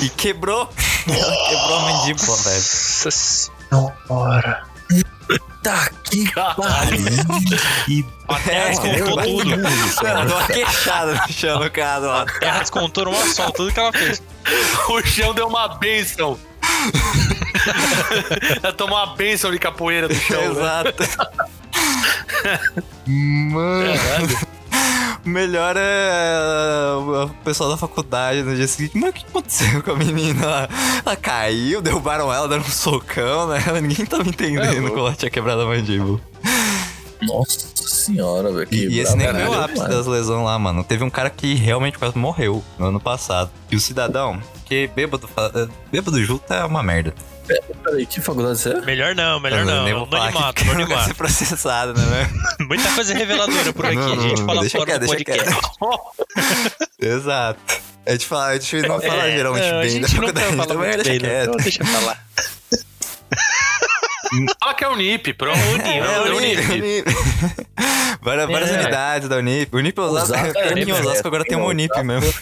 E 0.00 0.08
quebrou. 0.08 0.68
Ela 1.08 1.48
quebrou 1.48 1.76
a 1.76 1.80
mandíbula, 1.82 2.36
velho. 2.38 2.56
Nossa 2.56 3.10
senhora. 3.10 4.69
Tá 5.62 5.90
que 6.04 6.24
Caralho. 6.30 6.98
E 7.88 8.04
A 8.28 8.34
terra 8.40 8.64
É, 8.64 8.68
descontou 8.70 9.22
eu- 9.22 9.44
tudo. 9.44 9.54
Ela 10.06 10.24
deu 10.24 10.36
uma 10.36 10.46
queixada 10.46 11.14
no 11.14 11.32
chão, 11.32 11.60
no 11.60 11.70
caso 11.70 12.06
lá. 12.06 12.22
A 12.22 12.26
terra 12.26 12.58
descontou 12.60 13.04
numa 13.04 13.26
só, 13.26 13.50
tudo 13.50 13.72
que 13.72 13.78
ela 13.80 13.92
fez. 13.92 14.22
O 14.88 15.02
chão 15.02 15.34
deu 15.34 15.48
uma 15.48 15.68
benção. 15.68 16.38
Ela 18.62 18.72
tomou 18.72 18.96
uma 18.96 19.14
benção 19.16 19.50
de 19.50 19.58
capoeira 19.58 20.08
do 20.08 20.14
chão. 20.14 20.54
né? 20.54 20.60
Exato. 20.60 21.02
Mano. 23.06 23.92
O 23.92 24.59
melhor 25.24 25.76
é 25.78 26.92
o 26.96 27.28
pessoal 27.44 27.70
da 27.70 27.76
faculdade 27.76 28.42
no 28.42 28.54
dia 28.54 28.66
seguinte. 28.66 28.96
Mas 28.96 29.10
o 29.10 29.12
que 29.12 29.24
aconteceu 29.24 29.82
com 29.82 29.92
a 29.92 29.96
menina? 29.96 30.42
Ela, 30.42 30.68
ela 31.04 31.16
caiu, 31.16 31.80
derrubaram 31.80 32.32
ela, 32.32 32.48
deram 32.48 32.62
um 32.62 32.70
socão, 32.70 33.48
né? 33.48 33.58
Ninguém 33.80 34.06
tava 34.06 34.28
entendendo 34.28 34.88
como 34.88 35.00
ela 35.00 35.14
tinha 35.14 35.30
quebrado 35.30 35.62
a 35.62 35.66
mandíbula. 35.66 36.20
Nossa 37.22 37.70
senhora, 37.88 38.50
velho. 38.50 38.68
E, 38.70 38.88
e 38.88 39.00
esse 39.00 39.14
nem 39.16 39.28
foi 39.28 39.46
o 39.46 39.60
ápice 39.60 39.88
das 39.88 40.06
lesões 40.06 40.44
lá, 40.44 40.58
mano. 40.58 40.82
Teve 40.82 41.04
um 41.04 41.10
cara 41.10 41.28
que 41.28 41.54
realmente 41.54 41.98
quase 41.98 42.16
morreu 42.16 42.62
no 42.78 42.86
ano 42.86 43.00
passado. 43.00 43.50
E 43.70 43.76
o 43.76 43.80
cidadão, 43.80 44.40
que 44.64 44.88
bêbado, 44.88 45.28
eh, 45.36 45.68
bêbado 45.92 46.22
junto 46.24 46.52
é 46.52 46.64
uma 46.64 46.82
merda. 46.82 47.14
Peraí, 47.84 48.06
que 48.06 48.20
faculdade 48.20 48.58
você 48.58 48.70
é? 48.70 48.80
Melhor 48.82 49.14
não, 49.14 49.40
melhor 49.40 49.64
não. 49.64 49.84
nem 49.84 49.94
vou 49.94 50.04
No 50.06 50.10
falar 50.10 50.26
animato, 50.28 50.54
que 50.54 50.64
no 50.64 50.72
vai 50.74 50.82
animato. 50.82 51.08
ser 51.08 51.14
processado, 51.14 51.94
né? 51.98 52.30
Muita 52.68 52.90
coisa 52.92 53.14
reveladora 53.14 53.72
por 53.72 53.86
aqui. 53.86 53.96
Não, 53.96 54.12
a 54.12 54.16
gente 54.16 54.40
não, 54.40 54.46
fala 54.46 54.60
deixa 54.60 54.78
fora 54.78 54.90
quieto, 54.90 55.00
do 55.02 55.16
deixa 55.16 55.24
podcast. 55.24 55.60
Exato. 57.00 57.60
A 58.06 58.12
gente, 58.12 58.26
fala, 58.26 58.46
a 58.46 58.52
gente 58.58 58.82
não 58.88 59.00
fala 59.00 59.26
É, 59.26 59.36
geralmente 59.36 59.70
não, 59.70 59.78
a 59.78 59.82
bem 59.82 60.00
da 60.00 60.08
gente 60.08 60.20
nunca 60.20 60.40
faculdade, 60.40 60.56
fala 60.56 60.64
então 60.64 60.76
muito 60.78 60.96
deixa 60.96 61.10
bem, 61.10 61.18
né? 61.20 61.28
quieto. 61.28 61.48
Então 61.50 61.56
deixa 61.56 61.84
pra 61.84 62.00
lá. 62.00 62.16
Fala 64.62 64.74
que 64.74 64.84
é 64.84 64.88
o 64.88 64.94
NIP, 64.94 65.32
pronto. 65.34 65.58
É, 65.58 65.98
É 65.98 66.30
o 66.30 66.36
Unip, 66.36 66.56
NIP. 66.62 66.72
Unip. 66.72 67.16
várias 68.22 68.48
várias 68.48 68.70
É. 68.70 68.80
unidades 68.80 69.28
da 69.28 69.36
Unip. 69.38 69.74
Unip 69.76 69.98
Osasco, 70.00 70.32
Osasco, 70.34 70.58
é, 70.58 70.82
é, 70.88 70.92
Osasco 71.00 71.26
agora 71.26 71.44
tem 71.44 71.56
uma 71.56 71.66
Unip 71.66 72.00
mesmo. 72.04 72.32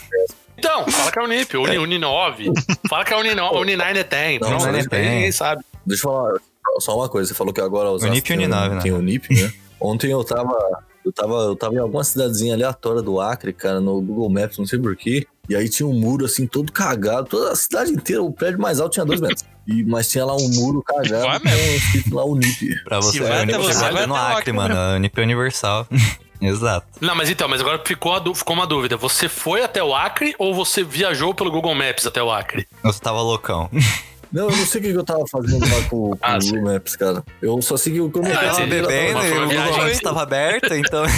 Então, 0.59 0.85
fala 0.91 1.11
que 1.11 1.19
é 1.19 1.23
o 1.23 1.27
NIP. 1.27 1.57
Uni, 1.57 1.77
Uni 1.77 1.97
9. 1.97 2.51
Fala 2.89 3.03
que 3.05 3.13
é 3.13 3.17
o 3.17 3.19
Uni, 3.21 3.33
no- 3.33 3.51
Uni 3.59 3.75
9 3.75 4.03
tem. 4.03 4.39
Não, 4.39 4.47
Pronto, 4.49 4.63
Uni 4.65 4.79
isso 4.79 4.89
aí 4.91 5.01
tem. 5.01 5.09
ninguém 5.09 5.31
sabe. 5.31 5.63
Deixa 5.85 6.07
eu 6.07 6.11
falar 6.11 6.33
só 6.79 6.95
uma 6.97 7.09
coisa. 7.09 7.27
Você 7.29 7.33
falou 7.33 7.53
que 7.53 7.61
agora 7.61 7.89
os 7.91 8.03
Unip 8.03 8.29
e 8.31 8.35
Uninove, 8.35 8.75
né? 8.75 8.81
Tem 8.81 8.91
Unip, 8.91 9.33
né? 9.33 9.51
Ontem 9.81 10.11
eu 10.11 10.23
tava, 10.23 10.55
eu 11.05 11.11
tava. 11.11 11.33
Eu 11.43 11.55
tava 11.55 11.73
em 11.75 11.79
alguma 11.79 12.03
cidadezinha 12.03 12.53
aleatória 12.53 13.01
do 13.01 13.19
Acre, 13.19 13.53
cara, 13.53 13.79
no 13.79 13.99
Google 14.01 14.29
Maps, 14.29 14.57
não 14.57 14.65
sei 14.65 14.77
porquê. 14.77 15.25
E 15.49 15.55
aí 15.55 15.67
tinha 15.67 15.87
um 15.87 15.93
muro 15.93 16.25
assim, 16.25 16.45
todo 16.45 16.71
cagado. 16.71 17.27
Toda 17.27 17.51
a 17.51 17.55
cidade 17.55 17.91
inteira, 17.91 18.21
o 18.21 18.31
prédio 18.31 18.59
mais 18.61 18.79
alto 18.79 18.93
tinha 18.93 19.05
dois 19.05 19.19
metros. 19.19 19.43
E, 19.67 19.83
mas 19.83 20.07
tinha 20.09 20.23
lá 20.25 20.35
um 20.35 20.47
muro 20.49 20.83
cagado 20.83 21.25
Vai 21.25 21.39
com 21.39 21.47
escrito 21.47 22.15
lá 22.15 22.23
Unip. 22.23 22.83
Pra 22.83 22.97
você, 22.99 23.19
Unip 23.23 23.57
você, 23.57 23.91
vai 23.91 24.05
no 24.05 24.15
Acre, 24.15 24.33
Acre 24.37 24.51
mano. 24.53 24.75
A 24.77 24.95
Unip 24.95 25.19
é 25.19 25.23
universal. 25.23 25.87
Exato. 26.41 26.87
Não, 27.01 27.15
mas 27.15 27.29
então, 27.29 27.47
mas 27.47 27.61
agora 27.61 27.81
ficou, 27.85 28.13
a 28.13 28.35
ficou 28.35 28.55
uma 28.55 28.65
dúvida. 28.65 28.95
Você 28.97 29.27
foi 29.27 29.63
até 29.63 29.83
o 29.83 29.93
Acre 29.93 30.33
ou 30.39 30.53
você 30.53 30.83
viajou 30.83 31.33
pelo 31.33 31.51
Google 31.51 31.75
Maps 31.75 32.05
até 32.05 32.21
o 32.23 32.31
Acre? 32.31 32.67
Você 32.83 32.99
tava 32.99 33.21
loucão. 33.21 33.69
Não, 34.31 34.47
eu 34.47 34.55
não 34.55 34.63
sei 34.63 34.79
o 34.79 34.83
que 34.83 34.91
que 34.91 34.97
eu 34.99 35.03
tava 35.03 35.23
fazendo 35.27 35.59
lá 35.67 35.81
com, 35.89 36.11
com 36.11 36.17
Ah, 36.21 36.37
o. 36.37 36.45
Google 36.45 36.73
Maps, 36.73 36.95
cara. 36.95 37.23
Eu 37.41 37.59
só 37.63 37.75
segui 37.75 37.99
o 37.99 38.09
Google 38.09 38.31
Ah, 38.31 38.35
Maps. 38.35 38.57
Tava 38.57 38.67
bebendo 38.67 39.25
e 39.25 39.31
o 39.31 39.47
Google. 39.47 39.77
Maps 39.77 39.91
estava 39.93 40.21
aberto, 40.21 40.71
então... 40.75 41.03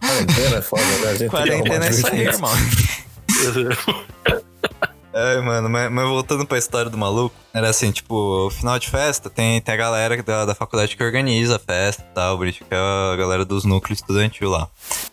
Quarentena 0.00 0.56
é 0.56 0.62
foda, 0.62 0.82
né? 0.82 1.08
A 1.08 1.14
gente 1.14 1.18
que 1.20 1.28
Quarentena 1.28 1.86
é 1.86 1.90
isso 1.90 2.06
aí, 2.08 2.20
irmão. 2.22 2.50
É, 5.12 5.40
mano, 5.40 5.68
mas, 5.68 5.90
mas 5.90 6.08
voltando 6.08 6.46
pra 6.46 6.58
história 6.58 6.90
do 6.90 6.96
maluco, 6.96 7.36
era 7.52 7.68
assim, 7.68 7.92
tipo, 7.92 8.14
o 8.46 8.50
final 8.50 8.78
de 8.78 8.88
festa 8.88 9.28
tem, 9.28 9.60
tem 9.60 9.74
a 9.74 9.76
galera 9.76 10.22
da, 10.22 10.46
da 10.46 10.54
faculdade 10.54 10.96
que 10.96 11.04
organiza 11.04 11.56
a 11.56 11.58
festa 11.58 12.02
e 12.02 12.14
tal, 12.14 12.38
que 12.38 12.64
é 12.70 12.76
a 12.76 13.16
galera 13.16 13.44
dos 13.44 13.64
núcleos 13.64 13.98
estudantil 13.98 14.48
lá. 14.48 14.68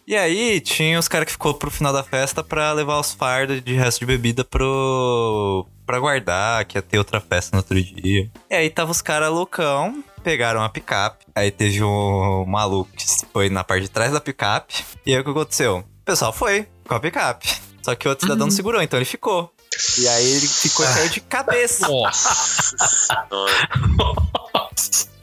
E 0.08 0.16
aí 0.16 0.62
tinha 0.62 0.98
os 0.98 1.08
caras 1.08 1.26
que 1.26 1.34
ficou 1.34 1.54
pro 1.54 1.70
final 1.70 1.92
da 1.92 2.04
festa 2.04 2.44
pra 2.44 2.72
levar 2.72 3.00
os 3.00 3.14
fardos 3.14 3.62
de 3.62 3.74
resto 3.74 4.00
de 4.00 4.06
bebida 4.06 4.44
pro. 4.44 5.66
pra 5.86 6.00
guardar, 6.00 6.64
que 6.66 6.78
ia 6.78 6.82
ter 6.82 6.98
outra 6.98 7.20
festa 7.20 7.56
no 7.56 7.60
outro 7.60 7.82
dia. 7.82 8.30
E 8.50 8.56
aí 8.56 8.70
tava 8.70 8.92
os 8.92 9.02
caras 9.02 9.30
loucão, 9.30 10.02
pegaram 10.24 10.64
a 10.64 10.70
picape, 10.70 11.26
aí 11.36 11.52
teve 11.52 11.84
um 11.84 12.46
maluco 12.48 12.90
que 12.96 13.06
foi 13.34 13.50
na 13.50 13.64
parte 13.64 13.84
de 13.84 13.90
trás 13.90 14.14
da 14.14 14.22
picape, 14.22 14.74
e 15.06 15.14
aí 15.14 15.20
o 15.20 15.24
que 15.24 15.30
aconteceu? 15.30 15.80
O 15.80 16.06
pessoal 16.06 16.32
foi 16.32 16.68
com 16.88 16.96
a 16.96 17.00
picape. 17.00 17.48
Só 17.82 17.96
que 17.96 18.08
o 18.08 18.10
outro 18.10 18.26
cidadão 18.26 18.48
não 18.48 18.52
segurou, 18.52 18.82
então 18.82 18.98
ele 18.98 19.06
ficou. 19.06 19.52
E 20.00 20.08
aí 20.08 20.32
ele 20.32 20.48
ficou 20.48 20.86
caiu 20.86 21.10
de 21.10 21.22
cabeça. 21.22 21.88
Nossa 21.88 22.88
senhora. 22.88 23.70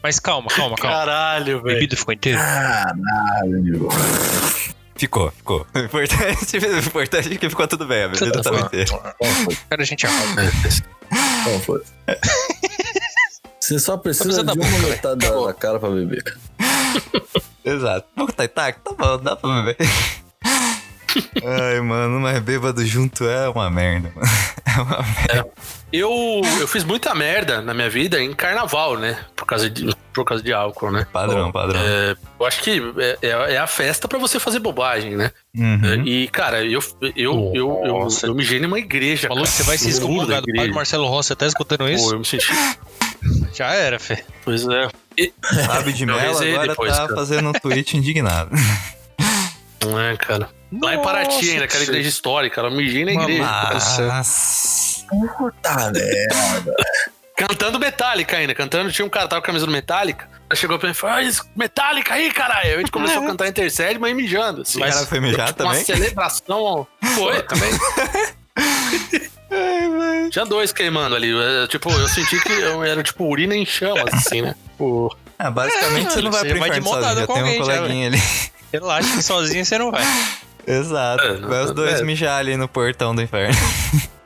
Mas 0.01 0.19
calma, 0.19 0.47
calma, 0.49 0.77
calma. 0.77 0.97
Caralho, 0.97 1.61
velho. 1.61 1.75
bebido 1.75 1.97
ficou 1.97 2.13
inteiro? 2.13 2.39
Caralho. 2.39 3.89
Ficou, 4.95 5.31
ficou. 5.31 5.67
O 5.75 5.79
importante, 5.79 6.57
o 6.57 6.79
importante 6.79 7.33
é 7.33 7.37
que 7.37 7.49
ficou 7.49 7.67
tudo 7.67 7.85
bem, 7.85 8.03
a 8.03 8.07
bebida 8.07 8.41
tava 8.41 8.61
inteira. 8.61 9.15
Cara, 9.69 9.81
a 9.81 9.85
gente 9.85 10.07
arruma. 10.07 10.41
Bom, 11.43 11.59
foi. 11.61 11.83
Você 13.59 13.79
só 13.79 13.97
precisa 13.97 14.23
precisa 14.23 14.43
de 14.43 14.59
da 14.59 14.65
uma 14.65 14.79
metade 14.87 15.19
da, 15.19 15.45
da 15.45 15.53
cara 15.53 15.79
pra 15.79 15.89
beber. 15.89 16.23
Exato. 17.65 18.07
Vamos 18.15 18.33
tá 18.33 18.45
intacto? 18.45 18.95
Tá 18.95 19.17
bom, 19.17 19.23
dá 19.23 19.35
pra 19.35 19.61
beber. 19.61 19.77
Ai, 21.43 21.79
mano, 21.81 22.19
mas 22.19 22.39
bêbado 22.39 22.85
junto 22.85 23.27
é 23.27 23.47
uma 23.49 23.69
merda, 23.69 24.11
mano. 24.15 24.27
É 24.77 24.81
uma 24.81 25.01
merda. 25.01 25.49
Eu, 25.91 26.11
eu 26.59 26.67
fiz 26.67 26.83
muita 26.83 27.15
merda 27.15 27.61
na 27.61 27.73
minha 27.73 27.89
vida 27.89 28.21
em 28.21 28.33
carnaval, 28.33 28.97
né? 28.97 29.17
Por 29.35 29.45
causa 29.45 29.69
de, 29.69 29.95
por 30.13 30.25
causa 30.25 30.43
de 30.43 30.51
álcool, 30.53 30.91
né? 30.91 31.07
Padrão, 31.11 31.51
padrão. 31.51 31.79
É, 31.81 32.15
eu 32.39 32.45
acho 32.45 32.61
que 32.61 32.81
é, 32.97 33.17
é- 33.27 33.53
é 33.53 33.57
a 33.57 33.65
festa 33.65 34.07
pra 34.07 34.19
você 34.19 34.39
fazer 34.39 34.59
bobagem, 34.59 35.15
né? 35.15 35.31
Uhum. 35.55 36.03
E, 36.05 36.27
cara, 36.27 36.63
eu, 36.63 36.81
eu, 37.01 37.51
eu, 37.55 37.81
eu, 37.85 38.07
eu 38.23 38.35
mijei 38.35 38.59
numa 38.59 38.77
igreja. 38.77 39.29
Falou 39.29 39.45
que 39.45 39.49
cara. 39.51 39.63
você 39.63 39.63
vai 39.63 39.77
se 39.77 39.99
No 40.01 40.09
muro 40.09 40.27
da 40.27 40.33
excomungar 40.35 40.41
do 40.41 40.53
padre. 40.57 40.71
Marcelo 40.73 41.07
Rossi, 41.07 41.35
tá 41.35 41.47
escutando 41.47 41.79
Pô, 41.79 41.87
isso? 41.87 42.13
eu 42.13 42.19
me 42.19 42.25
senti. 42.25 42.51
Já 43.55 43.73
era, 43.73 43.97
Fê. 43.97 44.23
Pois 44.43 44.67
é. 44.67 44.89
E- 45.17 45.33
Fábio 45.65 45.93
de 45.93 46.05
rezei 46.05 46.51
agora 46.53 46.67
depois, 46.67 46.91
tá 46.91 47.03
cara. 47.03 47.15
fazendo 47.15 47.49
um 47.49 47.53
tweet 47.53 47.97
indignado. 47.97 48.51
Não 49.81 49.99
é, 49.99 50.15
cara. 50.17 50.49
Lá 50.81 50.95
em 50.95 51.01
Paraty, 51.01 51.51
ainda, 51.51 51.65
aquela 51.65 51.83
igreja 51.83 52.09
histórica. 52.09 52.61
Eu 52.61 52.71
mijei 52.71 53.05
na 53.05 53.13
igreja. 53.13 53.43
Mas... 54.07 55.05
Puta 55.37 55.91
merda. 55.91 56.73
Cantando 57.37 57.79
Metallica 57.79 58.35
ainda. 58.35 58.53
Cantando, 58.55 58.91
tinha 58.91 59.05
um 59.05 59.09
cara 59.09 59.25
que 59.25 59.29
tava 59.29 59.41
com 59.41 59.45
a 59.45 59.47
camisa 59.47 59.65
do 59.65 59.71
Metallica. 59.71 60.27
Aí 60.49 60.57
chegou 60.57 60.77
pra 60.79 60.87
mim 60.87 60.91
e 60.91 60.95
falou: 60.95 61.15
"Ah, 61.17 61.45
Metallica 61.55 62.13
aí, 62.15 62.31
caralho. 62.31 62.75
A 62.75 62.77
gente 62.79 62.91
começou 62.91 63.23
a 63.23 63.27
cantar 63.27 63.47
Intercede, 63.47 63.99
mas 63.99 64.15
mijando. 64.15 64.63
Assim. 64.63 64.79
O 64.79 64.81
cara 64.81 65.05
foi 65.05 65.19
mijar 65.19 65.47
Tipo, 65.49 65.63
Uma 65.63 65.71
também? 65.71 65.85
celebração. 65.85 66.87
Foi, 67.15 67.43
também. 67.43 67.69
Tinha 70.31 70.45
dois 70.45 70.73
queimando 70.73 71.15
ali. 71.15 71.31
É, 71.63 71.67
Tipo, 71.67 71.89
eu 71.91 72.07
senti 72.07 72.39
que 72.41 72.51
eu 72.51 72.83
era 72.83 73.01
tipo 73.03 73.23
urina 73.25 73.55
em 73.55 73.65
chamas, 73.65 74.13
assim, 74.13 74.41
né? 74.41 74.55
Tipo, 74.71 75.15
Ah, 75.39 75.49
basicamente 75.51 76.11
você 76.11 76.21
não 76.21 76.31
vai 76.31 76.41
Você 76.41 76.49
pro 76.49 76.59
vai 76.59 76.69
de 76.71 76.83
sozinho, 76.89 77.27
com 77.27 77.33
tem 77.33 77.43
um 77.43 77.45
alguém 77.45 77.63
já, 77.63 77.77
coleguinha 77.77 78.07
ali. 78.07 78.21
Relaxa 78.73 79.15
que 79.15 79.23
sozinho 79.23 79.63
você 79.65 79.77
não 79.77 79.91
vai. 79.91 80.03
Exato. 80.67 81.23
É, 81.23 81.37
não- 81.37 81.49
vai 81.49 81.63
os 81.63 81.71
dois 81.71 82.01
é. 82.01 82.03
mijar 82.03 82.37
ali 82.39 82.57
no 82.57 82.67
portão 82.67 83.15
do 83.15 83.21
inferno. 83.21 83.55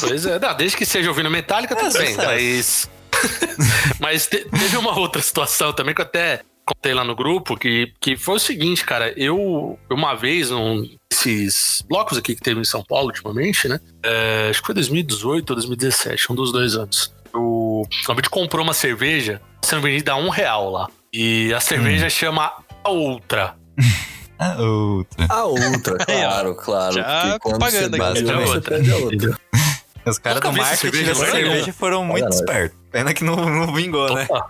Pois 0.00 0.24
é, 0.24 0.38
não, 0.38 0.54
desde 0.56 0.76
que 0.76 0.86
seja 0.86 1.08
ouvindo 1.08 1.28
Metallica, 1.28 1.74
tudo 1.74 1.96
É, 1.96 2.00
bem. 2.04 2.16
Mas. 2.16 2.88
mas 3.98 4.26
te- 4.28 4.44
teve 4.48 4.76
uma 4.76 4.96
outra 4.96 5.20
situação 5.20 5.72
também 5.72 5.92
que 5.92 6.00
eu 6.00 6.04
até 6.04 6.42
contei 6.64 6.94
lá 6.94 7.02
no 7.02 7.16
grupo, 7.16 7.56
que, 7.56 7.92
que 8.00 8.16
foi 8.16 8.36
o 8.36 8.38
seguinte, 8.38 8.84
cara. 8.84 9.12
Eu, 9.16 9.76
uma 9.90 10.14
vez, 10.14 10.50
num 10.50 10.88
desses 11.10 11.82
blocos 11.88 12.16
aqui 12.16 12.36
que 12.36 12.40
teve 12.40 12.60
em 12.60 12.64
São 12.64 12.84
Paulo 12.84 13.06
ultimamente, 13.08 13.66
né? 13.66 13.80
é, 14.04 14.46
acho 14.50 14.60
que 14.60 14.66
foi 14.66 14.74
2018 14.76 15.50
ou 15.50 15.56
2017, 15.56 16.30
um 16.32 16.36
dos 16.36 16.52
dois 16.52 16.76
anos. 16.76 17.12
O, 17.34 17.84
gente 17.90 18.30
comprou 18.30 18.62
uma 18.62 18.74
cerveja 18.74 19.40
sendo 19.64 19.82
vendida 19.82 20.12
a 20.12 20.16
um 20.16 20.28
real 20.28 20.70
lá. 20.70 20.88
E 21.12 21.52
a 21.52 21.58
cerveja 21.58 22.06
Hum. 22.06 22.10
chama 22.10 22.52
A 22.84 22.88
Outra. 22.90 23.56
Ah, 24.38 24.56
outra. 24.60 25.26
A 25.28 25.44
outra, 25.44 25.96
claro, 26.06 26.54
claro. 26.54 26.94
Já 26.94 27.38
quando 27.40 27.54
você 27.64 27.88
propaganda 27.88 27.98
bate 27.98 28.18
aqui. 28.20 28.24
você 28.32 28.92
a 28.92 28.96
outra. 28.96 29.38
Os 30.06 30.18
caras 30.18 30.40
do 30.40 30.52
marketing 30.52 30.76
cerveja, 30.80 31.04
dessa 31.12 31.24
é 31.26 31.30
cerveja 31.30 31.72
foram 31.72 32.04
muito 32.04 32.24
Olha 32.24 32.34
espertos. 32.34 32.78
Pena 32.90 33.12
que 33.12 33.24
não, 33.24 33.36
não 33.36 33.74
vingou, 33.74 34.14
né? 34.14 34.26
Opa. 34.30 34.46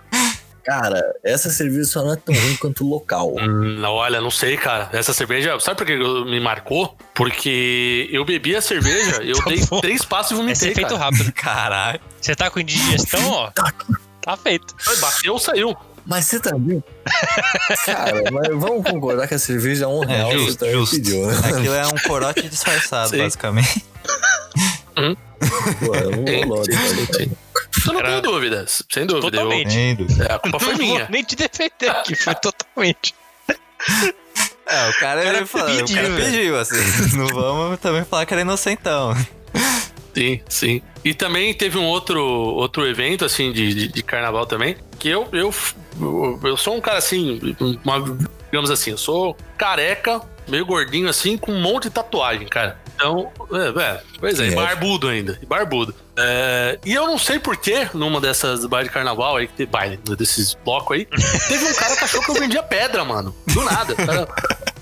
Cara, 0.63 1.01
essa 1.23 1.49
cerveja 1.49 1.85
só 1.85 2.03
não 2.03 2.13
é 2.13 2.15
tão 2.15 2.35
ruim 2.35 2.55
quanto 2.57 2.85
o 2.85 2.87
local. 2.89 3.33
Hum, 3.39 3.81
olha, 3.83 4.21
não 4.21 4.29
sei, 4.29 4.55
cara. 4.55 4.87
Essa 4.93 5.13
cerveja, 5.13 5.59
sabe 5.59 5.77
por 5.77 5.85
que 5.87 5.97
me 5.97 6.39
marcou? 6.39 6.95
Porque 7.15 8.07
eu 8.11 8.23
bebi 8.23 8.55
a 8.55 8.61
cerveja, 8.61 9.21
eu 9.25 9.35
Tá 9.37 9.49
dei 9.49 9.65
bom. 9.65 9.81
três 9.81 10.05
passos 10.05 10.31
e 10.31 10.33
É 10.35 10.37
vomitei, 10.37 10.55
ser 10.69 10.75
feito 10.75 10.89
cara. 10.89 10.99
rápido. 11.05 11.31
Caralho. 11.33 11.99
Você 12.21 12.35
tá 12.35 12.49
com 12.51 12.59
indigestão, 12.59 13.31
ó. 13.31 13.51
Tá 14.21 14.37
feito. 14.37 14.75
Foi, 14.77 14.95
Bateu, 14.97 15.39
saiu. 15.39 15.75
Mas 16.09 16.25
você 16.25 16.39
também. 16.39 16.83
Cara, 17.85 18.23
mas 18.31 18.47
vamos 18.49 18.83
concordar 18.89 19.27
que 19.27 19.35
a 19.35 19.39
cerveja 19.39 19.85
é 19.85 19.87
um 19.87 19.99
real. 20.03 20.31
justo, 20.31 20.51
você 20.51 20.57
também 20.57 20.73
justo. 20.73 20.95
pediu, 20.95 21.27
né? 21.27 21.37
Aquilo 21.37 21.73
é 21.75 21.87
um 21.87 21.97
corote 22.07 22.49
disfarçado, 22.49 23.09
Sim. 23.15 23.19
basicamente. 23.19 23.85
Pô, 25.79 25.95
eu 25.95 26.11
não 26.11 26.27
Sim, 26.27 26.45
vou 26.47 26.65
sim, 26.65 26.71
sim. 27.13 27.31
Eu 27.87 27.93
não 27.93 28.01
tenho 28.01 28.21
dúvidas, 28.21 28.83
sem 28.91 29.05
dúvida. 29.05 29.27
Eu- 29.27 29.31
Totalmente. 29.31 29.77
Entendo. 29.77 30.23
é, 30.23 30.33
a 30.33 30.39
culpa 30.39 30.59
foi 30.59 30.75
minha. 30.75 31.07
nem 31.09 31.23
te 31.23 31.35
defender 31.35 31.89
aqui, 31.89 32.15
foi 32.15 32.35
totalmente. 32.35 33.13
É, 34.65 34.89
o 34.89 34.93
cara, 34.99 35.21
O 35.21 35.23
cara 35.23 35.37
ele 35.37 35.45
falou, 35.45 35.67
pediu, 35.67 35.85
o 35.85 36.01
cara 36.01 36.15
pediu, 36.15 36.59
assim. 36.59 37.15
Não 37.17 37.27
vamos 37.27 37.79
também 37.79 38.03
falar 38.03 38.25
que 38.25 38.33
era 38.33 38.41
inocentão. 38.41 39.15
Sim, 40.13 40.41
sim. 40.49 40.81
E 41.05 41.13
também 41.13 41.53
teve 41.53 41.77
um 41.77 41.85
outro, 41.85 42.21
outro 42.21 42.85
evento, 42.85 43.23
assim, 43.23 43.51
de, 43.53 43.73
de, 43.73 43.87
de 43.87 44.03
carnaval 44.03 44.45
também, 44.45 44.75
que 44.99 45.09
eu, 45.09 45.27
eu, 45.31 45.53
eu, 46.43 46.57
sou 46.57 46.75
um 46.75 46.81
cara, 46.81 46.97
assim, 46.97 47.39
uma- 47.83 48.17
digamos 48.45 48.69
assim, 48.69 48.91
eu 48.91 48.97
sou 48.97 49.35
careca, 49.57 50.21
meio 50.47 50.65
gordinho, 50.65 51.09
assim, 51.09 51.37
com 51.37 51.51
um 51.51 51.61
monte 51.61 51.83
de 51.83 51.91
tatuagem, 51.91 52.47
cara. 52.47 52.77
Então, 52.95 53.31
é, 53.53 53.81
é, 53.81 54.01
pois 54.19 54.39
é, 54.39 54.49
e 54.49 54.51
é. 54.51 54.55
barbudo 54.55 55.07
ainda, 55.07 55.39
e 55.41 55.45
barbudo. 55.45 55.95
É, 56.17 56.77
e 56.83 56.93
eu 56.93 57.07
não 57.07 57.17
sei 57.17 57.39
porquê, 57.39 57.87
numa 57.93 58.19
dessas 58.19 58.65
bailes 58.65 58.89
de 58.89 58.93
carnaval 58.93 59.37
aí, 59.37 59.47
que 59.47 59.65
baile, 59.65 59.97
desses 60.17 60.53
blocos 60.65 60.97
aí, 60.97 61.05
teve 61.05 61.65
um 61.65 61.73
cara 61.75 61.95
que 61.95 62.03
achou 62.03 62.21
que 62.21 62.29
eu 62.31 62.35
vendia 62.35 62.61
pedra, 62.61 63.05
mano. 63.05 63.33
Do 63.47 63.63
nada. 63.63 63.93
O 63.93 63.95
Cara, 63.95 64.27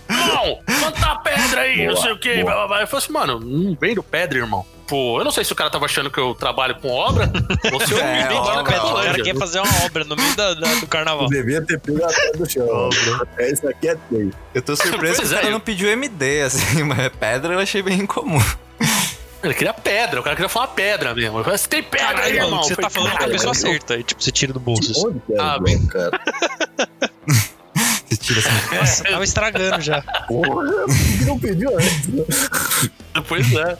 não, 0.07 0.59
quanta 0.81 1.15
pedra 1.17 1.61
aí, 1.61 1.85
não 1.85 1.93
Boa, 1.93 2.01
sei 2.03 2.11
o 2.13 2.19
quê. 2.19 2.33
boa. 2.41 2.45
blá, 2.45 2.55
blá, 2.55 2.67
blá. 2.67 2.81
Eu 2.81 2.87
falei 2.87 3.03
assim, 3.03 3.13
mano, 3.13 3.39
não 3.39 3.77
vendo 3.79 4.01
pedra, 4.01 4.39
irmão. 4.39 4.65
Pô, 4.87 5.19
eu 5.19 5.25
não 5.25 5.31
sei 5.31 5.43
se 5.43 5.51
o 5.51 5.55
cara 5.55 5.69
tava 5.69 5.83
achando 5.85 6.09
que 6.09 6.17
eu 6.17 6.33
trabalho 6.33 6.75
com 6.75 6.89
obra 6.89 7.29
ou 7.73 7.79
se 7.85 7.91
eu 7.93 7.99
É, 7.99 8.21
me 8.23 8.27
dei 8.29 8.37
obra, 8.37 8.55
na 8.55 8.61
O 8.61 8.95
cara 9.03 9.21
quer 9.21 9.35
fazer 9.35 9.59
uma 9.59 9.83
obra 9.85 10.03
no 10.05 10.15
meio 10.15 10.33
da- 10.35 10.53
da- 10.53 10.75
do 10.75 10.87
carnaval. 10.87 11.27
Devia 11.27 11.61
ter 11.61 11.77
pego 11.79 12.03
a 12.03 12.07
pé 12.07 12.31
do 12.37 12.49
chão. 12.49 12.89
É, 13.37 13.51
Isso 13.51 13.67
aqui 13.67 13.89
é 13.89 13.97
feio. 14.09 14.31
Eu 14.53 14.61
tô 14.61 14.75
surpreso 14.77 15.17
Pois 15.17 15.27
que 15.29 15.35
o 15.35 15.37
é, 15.37 15.41
cara 15.41 15.47
eu- 15.47 15.51
não 15.51 15.59
pediu 15.59 15.89
MD, 15.89 16.41
assim, 16.41 16.83
mas 16.83 17.09
pedra 17.19 17.53
eu 17.53 17.59
achei 17.59 17.81
bem 17.81 17.99
incomum. 17.99 18.39
Ele 19.43 19.53
queria 19.53 19.73
pedra, 19.73 20.19
o 20.19 20.23
cara 20.23 20.35
queria 20.35 20.49
falar 20.49 20.67
pedra 20.67 21.13
mesmo. 21.13 21.37
Eu 21.39 21.43
falei, 21.43 21.57
você 21.59 21.67
tem 21.67 21.83
pedra 21.83 22.23
aí, 22.23 22.37
irmão? 22.37 22.63
você 22.63 22.75
tá 22.75 22.89
falando 22.89 23.09
com 23.11 23.15
a 23.17 23.19
"Caralho, 23.19 23.33
pessoa 23.33 23.51
eu- 23.51 23.55
certa. 23.55 23.93
Aí, 23.93 24.03
tipo, 24.03 24.23
você 24.23 24.31
tira 24.31 24.51
do 24.53 24.59
bolso. 24.59 24.91
assim. 24.91 25.05
Onde 25.07 25.19
que 25.19 25.33
é, 25.33 25.39
Ah, 25.39 25.59
bem. 25.59 25.85
cara? 25.87 26.19
Tira 28.27 28.41
assim. 28.41 28.75
Nossa, 28.75 29.03
tava 29.05 29.23
estragando 29.23 29.81
já. 29.81 30.01
Porra, 30.27 30.65
por 30.65 31.17
que 31.17 31.25
não 31.25 31.39
pediu 31.39 31.69
antes? 31.77 32.09
Pois 33.25 33.53
é. 33.53 33.77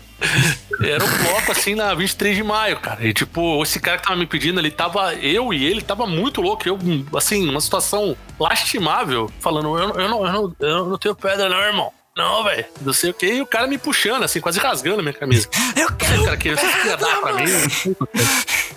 Era 0.84 1.04
um 1.04 1.18
bloco 1.24 1.52
assim 1.52 1.76
na 1.76 1.94
23 1.94 2.38
de 2.38 2.44
maio, 2.44 2.80
cara. 2.80 3.06
E 3.06 3.14
tipo, 3.14 3.62
esse 3.62 3.78
cara 3.78 3.98
que 3.98 4.04
tava 4.08 4.16
me 4.18 4.26
pedindo, 4.26 4.60
ele 4.62 4.72
tava. 4.72 5.14
Eu 5.16 5.54
e 5.54 5.66
ele 5.66 5.82
tava 5.82 6.08
muito 6.08 6.42
louco. 6.42 6.68
Eu, 6.68 6.80
assim, 7.16 7.46
numa 7.46 7.60
situação 7.60 8.16
lastimável, 8.40 9.30
falando: 9.42 9.78
eu, 9.78 9.90
eu, 9.90 10.10
não, 10.10 10.26
eu, 10.26 10.32
não, 10.32 10.56
eu 10.60 10.86
não 10.86 10.98
tenho 10.98 11.14
pedra, 11.14 11.50
não, 11.50 11.60
irmão. 11.60 11.92
Não, 12.16 12.44
velho. 12.46 12.66
Não 12.82 12.94
sei 12.94 13.12
o 13.12 13.14
que. 13.14 13.28
E 13.28 13.42
o 13.42 13.46
cara 13.46 13.68
me 13.68 13.78
puxando, 13.78 14.24
assim, 14.24 14.40
quase 14.40 14.60
rasgando 14.60 15.02
a 15.02 15.04
minha 15.04 15.14
camisa. 15.14 15.50
Eu 15.76 15.88
Esse 15.88 16.26
cara 16.26 16.38
queria, 16.38 16.58
você 16.58 16.68
queria 16.68 16.98
dar 16.98 17.20
pra 17.20 17.34
mim? 17.34 17.44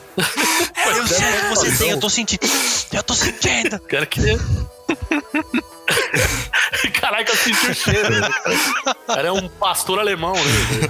Eu 0.87 1.07
sei 1.07 1.29
o 1.29 1.41
que 1.41 1.49
você 1.49 1.79
tem, 1.79 1.91
eu 1.91 2.01
tô 2.01 2.11
sentindo. 2.11 2.47
Eu 2.93 3.03
tô 3.03 3.15
sentindo. 3.15 3.77
O 3.77 3.81
cara 3.81 4.05
queria. 4.05 4.39
Caraca, 7.01 7.33
eu 7.33 7.37
senti 7.37 7.71
o 7.71 7.75
cheiro. 7.75 8.09
O 8.87 8.95
cara 9.07 9.29
é 9.29 9.33
um 9.33 9.49
pastor 9.49 9.99
alemão, 9.99 10.35
né? 10.35 10.89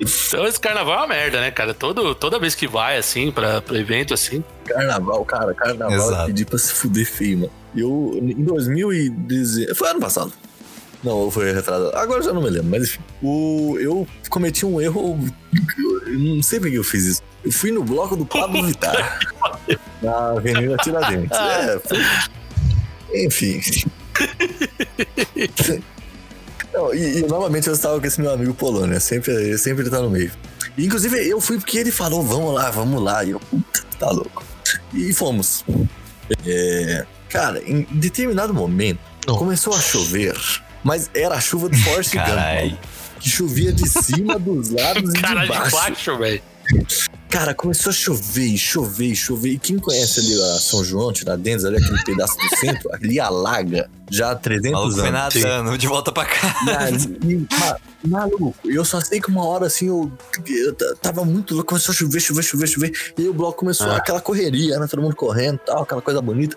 Então 0.00 0.46
esse 0.46 0.60
carnaval 0.60 0.94
é 0.94 0.98
uma 0.98 1.06
merda, 1.08 1.40
né, 1.40 1.50
cara? 1.50 1.74
Todo, 1.74 2.14
toda 2.14 2.38
vez 2.38 2.54
que 2.54 2.68
vai, 2.68 2.96
assim, 2.96 3.32
pra, 3.32 3.60
pra 3.60 3.76
evento, 3.78 4.14
assim. 4.14 4.44
Carnaval, 4.64 5.24
cara, 5.24 5.52
carnaval 5.54 5.96
Exato. 5.96 6.22
eu 6.22 6.26
pedi 6.26 6.44
pra 6.44 6.58
se 6.58 6.72
fuder 6.72 7.06
feio, 7.06 7.38
mano. 7.38 7.52
Eu, 7.76 8.12
em 8.20 8.44
2019. 8.44 9.74
Foi 9.74 9.88
ano 9.88 10.00
passado. 10.00 10.32
Não, 11.02 11.30
foi 11.30 11.52
retrasado. 11.52 11.96
Agora 11.96 12.20
eu 12.20 12.24
já 12.24 12.32
não 12.32 12.42
me 12.42 12.50
lembro, 12.50 12.68
mas 12.70 12.84
enfim. 12.84 13.00
O, 13.22 13.76
eu 13.78 14.06
cometi 14.28 14.66
um 14.66 14.80
erro. 14.80 15.18
Eu 16.06 16.18
não 16.18 16.42
sei 16.42 16.58
por 16.58 16.68
que 16.68 16.76
eu 16.76 16.84
fiz 16.84 17.04
isso. 17.04 17.22
Eu 17.44 17.52
fui 17.52 17.70
no 17.70 17.84
bloco 17.84 18.16
do 18.16 18.26
Pablo 18.26 18.66
Vittar. 18.66 19.20
na 20.02 20.30
Avenida 20.30 20.76
Tiradentes. 20.78 21.38
É, 21.38 21.78
foi. 21.78 23.24
Enfim. 23.24 23.60
Não, 26.72 26.94
e, 26.94 27.18
e, 27.18 27.22
novamente 27.26 27.68
eu 27.68 27.74
estava 27.74 27.98
com 28.00 28.06
esse 28.06 28.20
meu 28.20 28.32
amigo 28.32 28.52
Polônia. 28.54 28.98
Sempre, 29.00 29.56
sempre 29.56 29.84
ele 29.84 29.90
tá 29.90 30.00
no 30.00 30.10
meio. 30.10 30.32
E, 30.76 30.86
inclusive 30.86 31.16
eu 31.28 31.40
fui 31.40 31.58
porque 31.58 31.78
ele 31.78 31.92
falou: 31.92 32.22
vamos 32.22 32.54
lá, 32.54 32.70
vamos 32.70 33.02
lá. 33.02 33.24
E 33.24 33.30
eu, 33.30 33.40
puta, 33.40 33.84
tá 33.98 34.10
louco. 34.10 34.44
E 34.92 35.12
fomos. 35.12 35.64
É, 36.46 37.06
cara, 37.28 37.62
em 37.64 37.82
determinado 37.92 38.52
momento 38.52 39.00
começou 39.26 39.74
a 39.74 39.80
chover, 39.80 40.36
mas 40.88 41.10
era 41.14 41.34
a 41.34 41.40
chuva 41.40 41.68
do 41.68 41.76
Forrest 41.76 42.14
Gump. 42.14 42.78
Que 43.20 43.28
chovia 43.28 43.72
de 43.72 43.86
cima, 43.88 44.38
dos 44.38 44.70
lados 44.70 45.12
e 45.12 45.20
Cara 45.20 45.40
de 45.42 45.46
de 45.52 45.58
baixo. 45.58 45.76
baixo, 45.76 46.16
velho. 46.18 46.42
Cara, 47.28 47.54
começou 47.54 47.90
a 47.90 47.92
chover, 47.92 48.56
chover, 48.56 49.06
e 49.06 49.16
chover. 49.16 49.50
E 49.50 49.58
quem 49.58 49.78
conhece 49.78 50.20
ali 50.20 50.34
a 50.40 50.58
São 50.60 50.84
João, 50.84 51.12
Tiradentes, 51.12 51.64
ali 51.64 51.76
aquele 51.76 52.02
pedaço 52.04 52.34
do 52.36 52.56
centro, 52.56 52.88
ali 52.94 53.18
alaga 53.18 53.90
já 54.10 54.30
há 54.30 54.34
O 54.34 54.36
300 54.38 54.72
maluco 54.72 54.94
foi 55.00 55.08
anos. 55.08 55.34
nadando 55.34 55.78
de 55.78 55.86
volta 55.86 56.12
pra 56.12 56.24
cá. 56.26 56.54
E 57.24 57.32
e, 58.04 58.08
maluco, 58.08 58.54
eu 58.64 58.84
só 58.84 59.00
sei 59.00 59.20
que 59.20 59.28
uma 59.30 59.44
hora 59.44 59.66
assim 59.66 59.88
eu, 59.88 60.10
eu 60.46 60.74
tava 60.96 61.24
muito 61.24 61.54
louco, 61.54 61.68
começou 61.70 61.92
a 61.92 61.96
chover, 61.96 62.20
chover, 62.20 62.42
chover, 62.42 62.66
chover. 62.68 62.92
E 63.18 63.22
aí 63.22 63.28
o 63.28 63.34
bloco 63.34 63.58
começou 63.58 63.88
Ah. 63.90 63.96
aquela 63.96 64.20
correria, 64.20 64.78
né? 64.78 64.86
Todo 64.86 65.02
mundo 65.02 65.16
correndo 65.16 65.56
e 65.56 65.66
tal, 65.66 65.82
aquela 65.82 66.00
coisa 66.02 66.22
bonita. 66.22 66.56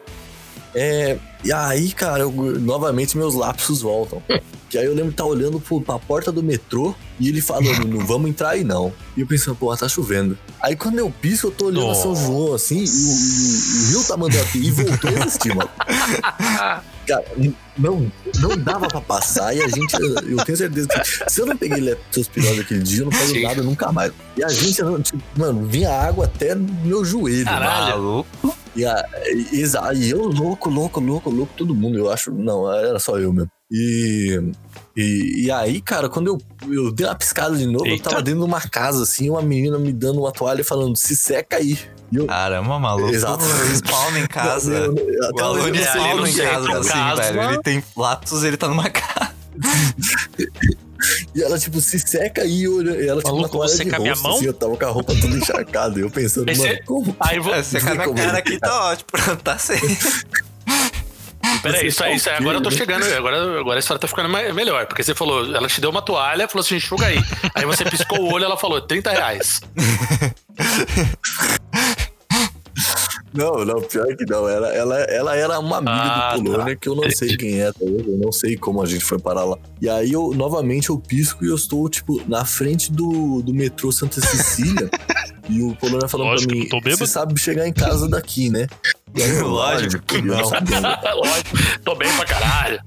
É, 0.74 1.18
e 1.44 1.52
aí, 1.52 1.92
cara, 1.92 2.22
eu- 2.24 2.32
novamente 2.60 3.18
meus 3.18 3.34
lapsos 3.36 3.82
voltam. 3.82 4.22
Que 4.72 4.78
aí 4.78 4.86
eu 4.86 4.92
lembro 4.94 5.08
de 5.10 5.16
estar 5.16 5.26
olhando 5.26 5.60
pro, 5.60 5.82
pra 5.82 6.00
porta 6.00 6.32
do 6.32 6.42
metrô 6.42 6.96
e 7.20 7.28
ele 7.28 7.42
falando, 7.42 7.86
não 7.90 8.06
vamos 8.08 8.30
entrar 8.30 8.52
aí 8.52 8.64
não. 8.64 8.94
E 9.18 9.20
eu 9.20 9.28
pensando, 9.28 9.54
pô, 9.54 9.76
tá 9.76 9.90
chovendo. 9.90 10.38
Aí 10.62 10.78
quando 10.78 10.98
eu 10.98 11.12
piso, 11.12 11.48
eu 11.48 11.52
tô 11.52 11.66
olhando 11.66 11.92
a 11.92 11.94
São 11.96 12.16
João 12.16 12.54
assim, 12.54 12.78
e 12.78 12.80
o, 12.80 12.86
e 12.86 12.88
o- 12.88 13.90
rio 13.90 14.04
tá 14.08 14.16
mandando 14.16 14.42
aqui 14.44 14.60
e 14.60 14.72
voltou 14.72 15.10
a 15.10 15.14
existir, 15.14 15.54
mano. 15.54 15.70
Cara, 17.06 17.26
não, 17.78 18.10
não 18.40 18.58
dava 18.58 18.88
pra 18.88 19.02
passar 19.02 19.54
e 19.54 19.62
a 19.62 19.68
gente, 19.68 19.94
eu 19.94 20.38
tenho 20.46 20.58
certeza 20.58 20.88
que 20.88 21.30
se 21.30 21.42
eu 21.42 21.46
não 21.48 21.58
peguei 21.58 21.82
leptospirose 21.82 22.62
aquele 22.62 22.84
dia, 22.84 23.02
eu 23.02 23.06
não 23.06 23.12
pego 23.12 23.26
Sim. 23.26 23.44
nada 23.44 23.62
nunca 23.64 23.92
mais. 23.92 24.14
E 24.38 24.44
a 24.44 24.48
gente, 24.48 24.82
tipo, 25.04 25.22
mano, 25.36 25.66
vinha 25.68 25.92
água 25.92 26.24
até 26.26 26.56
no 26.56 26.72
meu 26.86 27.04
joelho. 27.04 27.44
Caralho. 27.44 27.90
Maluco. 27.98 28.58
E, 28.76 28.86
a, 28.86 29.06
e, 29.26 29.64
e 29.96 30.10
eu 30.10 30.24
louco, 30.28 30.70
louco, 30.70 31.00
louco, 31.00 31.30
louco, 31.30 31.54
todo 31.58 31.76
mundo, 31.76 31.98
eu 31.98 32.10
acho, 32.12 32.32
não, 32.32 32.72
era 32.72 33.00
só 33.00 33.18
eu 33.20 33.34
mesmo. 33.34 33.50
E, 33.70 34.42
e, 34.96 35.46
e 35.46 35.52
aí, 35.52 35.82
cara, 35.82 36.10
quando 36.10 36.28
eu, 36.28 36.38
eu 36.74 36.92
dei 36.92 37.06
uma 37.06 37.16
piscada 37.16 37.56
de 37.56 37.66
novo, 37.66 37.86
eu 37.86 37.92
Eita. 37.94 38.10
tava 38.10 38.22
dentro 38.22 38.42
de 38.42 38.46
uma 38.46 38.62
casa, 38.62 39.04
assim, 39.04 39.30
uma 39.30 39.42
menina 39.42 39.78
me 39.78 39.92
dando 39.94 40.20
uma 40.22 40.32
toalha 40.32 40.62
e 40.62 40.64
falando, 40.64 40.96
se 40.98 41.16
seca 41.16 41.58
aí. 41.58 41.78
E 42.12 42.18
eu, 42.18 42.26
Caramba, 42.28 42.78
maluco. 42.78 43.10
Exato. 43.14 43.44
Spawn 43.44 44.18
em 44.18 44.28
casa. 44.28 44.74
Eu- 44.74 44.96
eu- 44.96 45.22
O 45.22 45.26
até 45.30 45.44
aluno 45.44 45.68
eu 45.70 45.76
é, 45.76 45.84
spawn 45.84 46.20
ali 46.20 46.32
em 46.32 46.36
casa, 46.36 46.80
assim, 46.80 47.22
velho. 47.22 47.42
Ele 47.52 47.62
tem 47.62 47.84
lapsos, 47.96 48.44
ele 48.44 48.58
tá 48.58 48.68
numa 48.68 48.90
casa. 48.90 49.32
E 51.36 51.42
ela, 51.44 51.58
tipo, 51.60 51.80
se 51.82 51.98
seca 52.00 52.44
e 52.46 52.68
olha, 52.68 52.92
e 52.92 53.08
ela, 53.08 53.22
tipo, 53.22 53.36
Maluco, 53.36 53.58
você 53.58 53.84
de 53.84 53.90
com 53.90 53.96
a 53.96 54.00
minha 54.00 54.16
mão? 54.16 54.36
assim, 54.36 54.46
eu 54.46 54.54
tava 54.54 54.78
com 54.78 54.86
a 54.86 54.90
roupa 54.90 55.14
toda 55.20 55.36
encharcada. 55.38 56.00
E 56.00 56.02
eu 56.04 56.10
pensando, 56.10 56.46
Mas 56.46 56.58
mano, 56.58 56.70
você- 56.72 56.82
como? 56.84 57.16
Aí 57.20 57.40
vou. 57.40 57.54
É, 57.54 57.64
você 57.64 57.80
com 57.80 57.88
a 57.90 57.94
minha 57.94 58.06
Como 58.06 58.18
cara 58.18 58.38
aqui 58.38 58.60
tá? 58.60 58.90
ótimo, 58.92 59.08
tá 59.44 59.58
sem. 59.58 59.80
Peraí, 61.64 61.88
isso 61.88 62.04
aí, 62.04 62.16
isso 62.16 62.30
aí, 62.30 62.36
agora 62.38 62.58
eu 62.58 62.62
tô 62.62 62.72
chegando. 62.72 63.04
Agora, 63.14 63.60
agora 63.60 63.78
a 63.78 63.80
história 63.80 64.00
tá 64.00 64.08
ficando 64.08 64.30
mais- 64.30 64.54
melhor. 64.54 64.86
Porque 64.86 65.04
você 65.04 65.14
falou, 65.14 65.54
ela 65.56 65.68
te 65.68 65.82
deu 65.82 65.90
uma 65.90 66.02
toalha, 66.02 66.48
falou 66.48 66.64
assim, 66.64 66.76
enxuga 66.76 67.06
aí. 67.08 67.18
Aí 67.54 67.66
você 67.66 67.84
piscou 67.84 68.20
o 68.22 68.32
olho 68.34 68.46
ela 68.46 68.58
falou, 68.58 68.80
30 68.82 69.12
reais. 69.12 69.60
Não, 73.34 73.64
não, 73.64 73.82
pior 73.82 74.08
que 74.16 74.26
não. 74.26 74.48
Ela, 74.48 74.74
ela, 74.74 75.00
ela 75.02 75.36
era 75.36 75.60
uma 75.60 75.78
amiga 75.78 75.92
Ah, 75.94 76.36
do 76.38 76.44
Polônia 76.44 76.76
que 76.76 76.90
eu 76.90 76.96
não 76.96 77.10
sei 77.10 77.38
quem 77.38 77.62
é, 77.62 77.72
tá? 77.72 77.80
Eu 77.82 78.18
não 78.18 78.32
sei 78.32 78.58
como 78.58 78.82
a 78.82 78.86
gente 78.86 79.04
foi 79.04 79.20
parar 79.20 79.46
lá. 79.46 79.58
E 79.82 79.88
aí 79.88 80.12
eu, 80.12 80.34
novamente, 80.34 80.90
eu 80.90 81.00
pisco 81.00 81.44
e 81.46 81.48
eu 81.48 81.56
estou, 81.56 81.88
tipo, 81.90 82.22
na 82.28 82.44
frente 82.44 82.92
do, 82.92 83.42
do 83.42 83.54
metrô 83.54 83.92
Santa 83.92 84.20
Cecília. 84.20 84.90
e 85.50 85.62
o 85.62 85.76
Polônia 85.76 86.08
falando 86.08 86.28
Lógico, 86.28 86.50
pra 86.50 86.58
mim: 86.58 86.64
não 86.64 86.70
tô 86.70 86.82
bêbado." 86.82 86.98
Você 86.98 87.08
sabe 87.08 87.40
chegar 87.40 87.68
em 87.68 87.74
casa 87.74 88.08
daqui, 88.10 88.50
né? 88.50 88.68
E 89.16 89.24
aí, 89.24 89.40
Lógico 89.42 90.04
que 90.06 90.18
eu 90.18 90.24
não. 90.26 90.38
Lógico, 90.42 91.58
tô 91.84 91.96
bem 91.96 92.12
pra 92.16 92.26
caralho. 92.26 92.82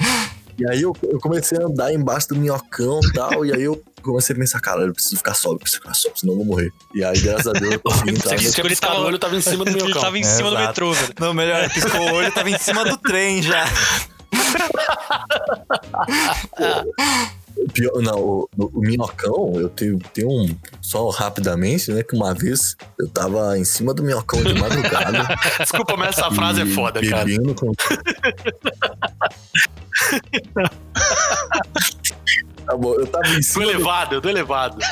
E 0.58 0.70
aí 0.70 0.82
eu, 0.82 0.94
eu 1.02 1.18
comecei 1.18 1.58
a 1.58 1.64
andar 1.66 1.92
embaixo 1.92 2.28
do 2.28 2.36
minhocão 2.36 3.00
e 3.02 3.12
tal. 3.12 3.44
e 3.44 3.52
aí 3.54 3.62
eu 3.62 3.82
comecei 4.02 4.36
a 4.36 4.38
pensar, 4.38 4.60
cara, 4.60 4.82
eu 4.82 4.92
preciso 4.92 5.16
ficar 5.16 5.34
sóbrio, 5.34 5.60
preciso 5.60 5.82
ficar 5.82 5.94
sóbrio, 5.94 6.20
senão 6.20 6.34
eu 6.34 6.38
vou 6.38 6.46
morrer. 6.46 6.70
E 6.94 7.02
aí, 7.04 7.18
graças 7.20 7.46
a 7.48 7.52
Deus, 7.52 7.72
eu 7.72 7.80
consegui 7.80 8.10
entrar. 8.10 8.38
Você 8.38 8.60
Ele 8.60 8.68
piscado 8.68 8.92
tava- 8.94 9.04
o 9.04 9.08
olho, 9.08 9.18
tava 9.18 9.36
em 9.36 9.40
cima 9.40 9.64
do 9.64 9.72
meu 9.72 9.80
Ele 9.84 9.92
cão. 9.92 10.02
tava 10.02 10.18
em 10.18 10.24
cima 10.24 10.50
do 10.50 10.56
Exato. 10.56 10.68
metrô, 10.68 10.92
velho. 10.92 11.14
Não, 11.18 11.34
melhor, 11.34 11.68
piscou 11.70 12.00
o 12.00 12.12
olho, 12.14 12.32
tava 12.32 12.50
em 12.50 12.58
cima 12.58 12.84
do 12.84 12.96
trem 12.98 13.42
já. 13.42 13.64
O 17.56 17.68
Pior, 17.72 18.00
não, 18.02 18.18
o, 18.18 18.48
o- 18.56 18.80
minhocão, 18.80 19.52
eu 19.56 19.68
tenho, 19.68 19.98
tenho 20.12 20.28
um. 20.28 20.56
Só 20.80 21.08
rapidamente, 21.10 21.90
né? 21.92 22.02
Que 22.02 22.16
uma 22.16 22.34
vez 22.34 22.76
eu 22.98 23.08
tava 23.08 23.56
em 23.58 23.64
cima 23.64 23.94
do 23.94 24.02
minhocão 24.02 24.42
de 24.42 24.54
madrugada. 24.54 25.26
Desculpa, 25.60 25.96
mas 25.96 26.16
essa 26.18 26.30
frase 26.30 26.62
é 26.62 26.66
foda, 26.66 27.00
cara. 27.08 27.26
com- 27.54 27.72
tá 32.66 32.76
bom, 32.76 32.94
eu 32.94 33.06
tava 33.06 33.26
em 33.28 33.36
Do 33.36 33.42
cima 33.42 33.64
do, 33.64 33.70
elevado, 33.70 34.20
do 34.20 34.28
elevado. 34.28 34.78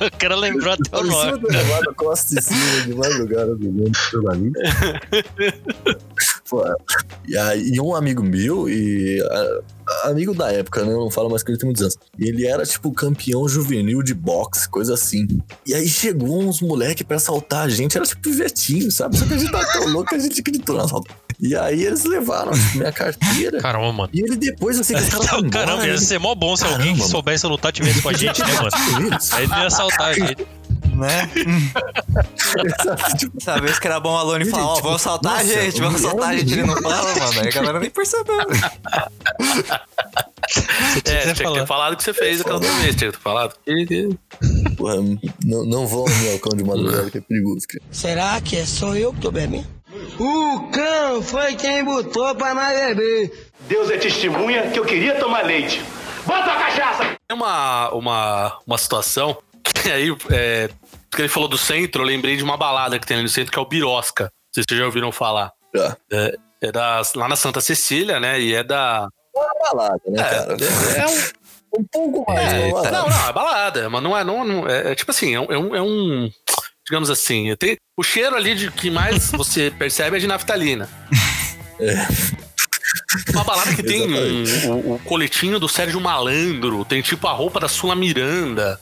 O 0.00 0.18
cara 0.18 0.36
lembrou 0.36 0.72
até 0.72 0.96
o 0.96 1.04
nome. 1.04 1.38
do 1.38 1.48
elevado, 1.48 1.94
costa 1.94 2.34
de 2.34 2.42
cima 2.42 2.82
de 2.86 2.94
madrugada 2.94 3.52
ali. 4.32 4.52
Pô, 6.48 6.64
e 7.26 7.36
aí, 7.36 7.70
e 7.74 7.80
um 7.80 7.94
amigo 7.94 8.22
meu, 8.22 8.68
e 8.68 9.20
a- 9.22 10.08
amigo 10.08 10.34
da 10.34 10.50
época, 10.50 10.82
né? 10.84 10.92
Eu 10.92 10.98
não 11.00 11.10
falo 11.10 11.28
mais 11.28 11.42
que 11.42 11.50
ele 11.50 11.58
tem 11.58 11.66
muitos 11.66 11.82
anos. 11.82 11.98
Ele 12.18 12.46
era, 12.46 12.64
tipo, 12.64 12.90
campeão 12.92 13.46
juvenil 13.48 14.02
de 14.02 14.14
boxe, 14.14 14.68
coisa 14.68 14.94
assim. 14.94 15.26
E 15.66 15.74
aí 15.74 15.86
chegou 15.88 16.40
uns 16.42 16.60
moleque 16.62 17.04
pra 17.04 17.16
assaltar 17.18 17.64
a 17.64 17.68
gente, 17.68 17.96
era 17.98 18.06
tipo 18.06 18.22
pivetinho, 18.22 18.90
sabe? 18.90 19.18
Só 19.18 19.26
que 19.26 19.34
a 19.34 19.38
gente 19.38 19.52
tava 19.52 19.66
tão 19.72 19.88
louco 19.88 20.08
que 20.08 20.14
a 20.14 20.18
gente 20.18 20.40
acreditou 20.40 20.76
no 20.76 20.84
assalto. 20.84 21.14
E 21.40 21.54
aí 21.54 21.84
eles 21.84 22.04
levaram 22.04 22.52
tipo, 22.52 22.78
minha 22.78 22.90
carteira. 22.92 23.60
Caramba, 23.60 23.92
mano. 23.92 24.10
E 24.12 24.20
ele 24.20 24.36
depois, 24.36 24.78
assim, 24.78 24.94
que 24.94 25.00
os 25.00 25.08
caras 25.08 25.26
embora, 25.38 25.50
Caramba, 25.50 25.86
ia 25.86 25.90
ele- 25.92 25.98
ser 26.00 26.18
mó 26.18 26.34
bom 26.34 26.56
se 26.56 26.64
alguém 26.64 26.96
que 26.96 27.02
soubesse 27.08 27.46
lutar 27.46 27.70
tivesse 27.72 28.02
com 28.02 28.08
a 28.08 28.12
gente, 28.12 28.40
né, 28.40 28.52
mano? 28.54 29.06
Eles- 29.06 29.32
Aí 29.32 29.44
ele 29.44 29.52
ia 29.52 29.66
assaltar 29.66 30.08
a 30.08 30.12
gente. 30.14 30.46
Né? 30.96 31.30
tipo, 33.16 33.38
Sabe, 33.40 33.70
isso 33.70 33.80
que 33.80 33.86
era 33.86 34.00
bom 34.00 34.14
o 34.14 34.16
Alone 34.16 34.42
Ele, 34.42 34.50
falar, 34.50 34.66
ó, 34.66 34.74
tipo, 34.74 34.86
vamos 34.88 35.00
assaltar 35.00 35.32
a 35.32 35.36
nossa, 35.44 35.46
gente, 35.62 35.80
vamos 35.80 36.04
assaltar 36.04 36.28
a 36.30 36.36
gente. 36.36 36.52
Ele 36.54 36.62
não 36.64 36.74
fala, 36.82 37.02
mano. 37.04 37.40
Aí 37.40 37.48
a 37.48 37.50
galera 37.52 37.78
nem 37.80 37.90
percebeu. 37.90 38.36
Você 40.48 40.98
É, 40.98 41.02
tinha 41.02 41.20
tinha 41.22 41.34
que 41.34 41.44
que 41.44 41.60
ter 41.60 41.66
falado 41.66 41.92
o 41.92 41.96
que 41.96 42.02
você 42.02 42.14
fez 42.14 42.40
aquela 42.40 42.56
outra 42.56 42.70
vez, 42.80 42.96
tinha 42.96 43.10
que 43.12 43.16
ter 43.18 43.22
falado. 43.22 43.54
porra, 44.76 44.96
não, 45.44 45.64
não 45.66 45.86
vão 45.86 46.04
no 46.06 46.16
minhocão 46.16 46.56
de 46.56 46.64
madrugada, 46.64 47.10
que 47.10 47.18
é 47.18 47.20
perigoso, 47.20 47.66
cara. 47.68 47.82
Será 47.90 48.40
que 48.40 48.56
é 48.56 48.64
só 48.64 48.94
eu 48.96 49.12
que 49.12 49.20
tô 49.20 49.30
bebendo? 49.30 49.66
O 50.18 50.68
cão 50.70 51.22
foi 51.22 51.54
quem 51.56 51.84
botou 51.84 52.34
pra 52.34 52.54
nós 52.54 52.74
beber. 52.78 53.50
Deus 53.60 53.90
é 53.90 53.98
testemunha 53.98 54.70
que 54.70 54.78
eu 54.78 54.84
queria 54.84 55.14
tomar 55.16 55.44
leite. 55.44 55.82
Bota 56.26 56.52
a 56.52 56.56
cachaça! 56.56 57.04
Tem 57.28 57.36
uma, 57.36 57.90
uma, 57.90 58.58
uma 58.66 58.78
situação 58.78 59.36
que 59.62 59.90
aí, 59.90 60.08
é, 60.30 60.68
porque 61.10 61.22
ele 61.22 61.28
falou 61.28 61.48
do 61.48 61.58
centro, 61.58 62.02
eu 62.02 62.06
lembrei 62.06 62.36
de 62.36 62.42
uma 62.44 62.56
balada 62.56 62.98
que 62.98 63.06
tem 63.06 63.16
ali 63.16 63.24
no 63.24 63.28
centro, 63.28 63.52
que 63.52 63.58
é 63.58 63.62
o 63.62 63.66
Birosca. 63.66 64.24
Não 64.24 64.30
sei 64.54 64.62
se 64.62 64.66
vocês 64.68 64.80
já 64.80 64.86
ouviram 64.86 65.12
falar. 65.12 65.52
Já. 65.74 65.96
É, 66.12 66.36
é 66.62 66.72
da, 66.72 67.02
lá 67.14 67.28
na 67.28 67.36
Santa 67.36 67.60
Cecília, 67.60 68.18
né? 68.18 68.40
E 68.40 68.54
é 68.54 68.64
da. 68.64 69.08
É 69.36 69.38
uma 69.38 69.54
balada, 69.72 70.00
né, 70.06 70.20
É, 70.20 70.24
cara? 70.24 70.56
é 70.96 71.06
um, 71.06 71.38
Um 71.80 71.84
pouco 71.92 72.32
mais, 72.32 72.52
É, 72.52 72.66
uma 72.66 72.72
balada. 72.82 72.90
não, 72.98 73.08
não, 73.08 73.28
é 73.28 73.32
balada, 73.32 73.90
mas 73.90 74.02
não 74.02 74.16
é, 74.18 74.24
não, 74.24 74.44
não- 74.44 74.68
é, 74.68 74.92
é 74.92 74.94
tipo 74.94 75.10
assim, 75.10 75.34
é 75.36 75.38
é 75.38 75.58
um- 75.58 75.76
é 75.76 75.82
um- 75.82 76.30
digamos 76.88 77.10
assim, 77.10 77.54
tem, 77.56 77.76
o 77.98 78.02
cheiro 78.02 78.34
ali 78.34 78.54
de 78.54 78.70
que 78.70 78.90
mais 78.90 79.30
você 79.32 79.70
percebe 79.70 80.16
é 80.16 80.20
de 80.20 80.26
naftalina. 80.26 80.88
Uma 83.32 83.44
balada 83.44 83.74
que 83.74 83.82
tem 83.82 84.12
um- 84.12 84.70
o, 84.70 84.94
o 84.94 84.98
coletinho 85.00 85.58
do 85.58 85.68
Sérgio 85.68 86.00
Malandro, 86.00 86.84
tem 86.84 87.00
tipo 87.02 87.26
a 87.26 87.32
roupa 87.32 87.60
da 87.60 87.68
Sula 87.68 87.94
Miranda, 87.94 88.80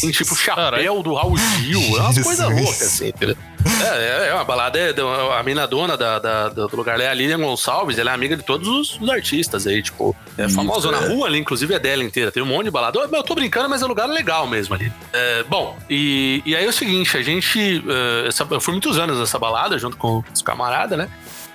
tem 0.00 0.10
tipo 0.10 0.32
o 0.34 0.36
chapéu 0.36 1.02
do 1.02 1.14
Raul 1.14 1.36
Gil, 1.36 1.80
é 1.80 2.00
umas 2.00 2.18
coisas 2.18 2.46
Jesus. 2.48 2.62
loucas 2.64 2.82
assim, 2.82 3.08
entendeu? 3.08 3.36
É, 3.82 4.26
é, 4.26 4.28
é 4.28 4.34
uma 4.34 4.44
balada, 4.44 4.78
é, 4.78 4.94
a 5.38 5.42
mina 5.42 5.66
dona 5.66 5.96
da, 5.96 6.18
da- 6.18 6.48
do 6.48 6.76
lugar 6.76 6.98
é 7.00 7.08
a 7.08 7.14
Lilian 7.14 7.38
Gonçalves, 7.40 7.98
ela 7.98 8.10
é 8.10 8.14
amiga 8.14 8.36
de 8.36 8.42
todos 8.42 8.66
os, 8.68 9.00
os 9.00 9.08
artistas 9.08 9.66
aí, 9.66 9.82
tipo, 9.82 10.14
é 10.38 10.46
Isso, 10.46 10.54
famosa 10.54 10.90
na 10.90 10.98
é. 11.02 11.08
rua 11.08 11.26
ali, 11.26 11.38
inclusive 11.38 11.74
é 11.74 11.78
dela 11.78 12.02
inteira, 12.04 12.30
tem 12.30 12.42
um 12.42 12.46
monte 12.46 12.64
de 12.64 12.70
balada. 12.70 12.98
Eu, 12.98 13.08
eu 13.10 13.22
tô 13.22 13.34
brincando, 13.34 13.68
mas 13.68 13.82
é 13.82 13.84
um 13.84 13.88
lugar 13.88 14.06
legal 14.08 14.46
mesmo 14.46 14.74
ali. 14.74 14.92
É, 15.12 15.42
bom, 15.44 15.76
e, 15.88 16.42
e 16.46 16.54
aí 16.56 16.64
é 16.64 16.68
o 16.68 16.72
seguinte, 16.72 17.16
a 17.16 17.22
gente, 17.22 17.84
é, 17.88 18.28
essa- 18.28 18.46
eu 18.50 18.60
fui 18.60 18.72
muitos 18.72 18.98
anos 18.98 19.18
nessa 19.18 19.38
balada, 19.38 19.78
junto 19.78 19.96
com 19.96 20.22
os 20.32 20.42
camaradas, 20.42 20.96
né? 20.98 21.08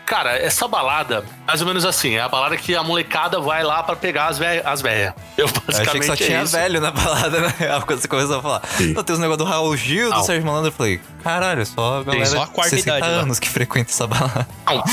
Cara, 0.05 0.37
essa 0.37 0.67
balada, 0.67 1.25
mais 1.47 1.61
ou 1.61 1.67
menos 1.67 1.83
assim, 1.83 2.15
é 2.15 2.21
a 2.21 2.29
balada 2.29 2.55
que 2.55 2.75
a 2.75 2.83
molecada 2.83 3.39
vai 3.39 3.63
lá 3.63 3.81
pra 3.81 3.95
pegar 3.95 4.27
as 4.27 4.37
velhas. 4.37 4.63
As. 4.65 4.83
Eu 4.83 5.13
Eu 5.37 5.47
basicamente 5.47 5.79
achei 5.79 5.99
que 5.99 6.05
só 6.05 6.13
é 6.13 6.15
tinha 6.15 6.43
isso. 6.43 6.51
velho 6.51 6.79
na 6.79 6.91
balada, 6.91 7.39
né? 7.41 7.53
Quando 7.85 7.99
você 8.01 8.07
começou 8.07 8.37
a 8.37 8.41
falar. 8.41 8.61
Sim. 8.77 8.93
Não, 8.93 9.03
tem 9.03 9.13
os 9.15 9.19
negócios 9.19 9.45
do 9.45 9.51
Raul 9.51 9.75
Gil, 9.75 10.09
do 10.09 10.15
Não. 10.15 10.23
Sérgio 10.23 10.45
Malandro. 10.45 10.67
Eu 10.69 10.73
falei, 10.73 11.01
caralho, 11.23 11.65
só 11.65 11.99
a 12.01 12.03
galera 12.03 12.25
só 12.27 12.43
a 12.43 12.45
de 12.45 12.51
quarta 12.51 12.69
60 12.75 12.97
idade 12.97 13.11
lá. 13.15 13.21
anos 13.23 13.39
que 13.39 13.49
frequenta 13.49 13.89
essa 13.91 14.05
balada. 14.05 14.47
Não, 14.67 14.83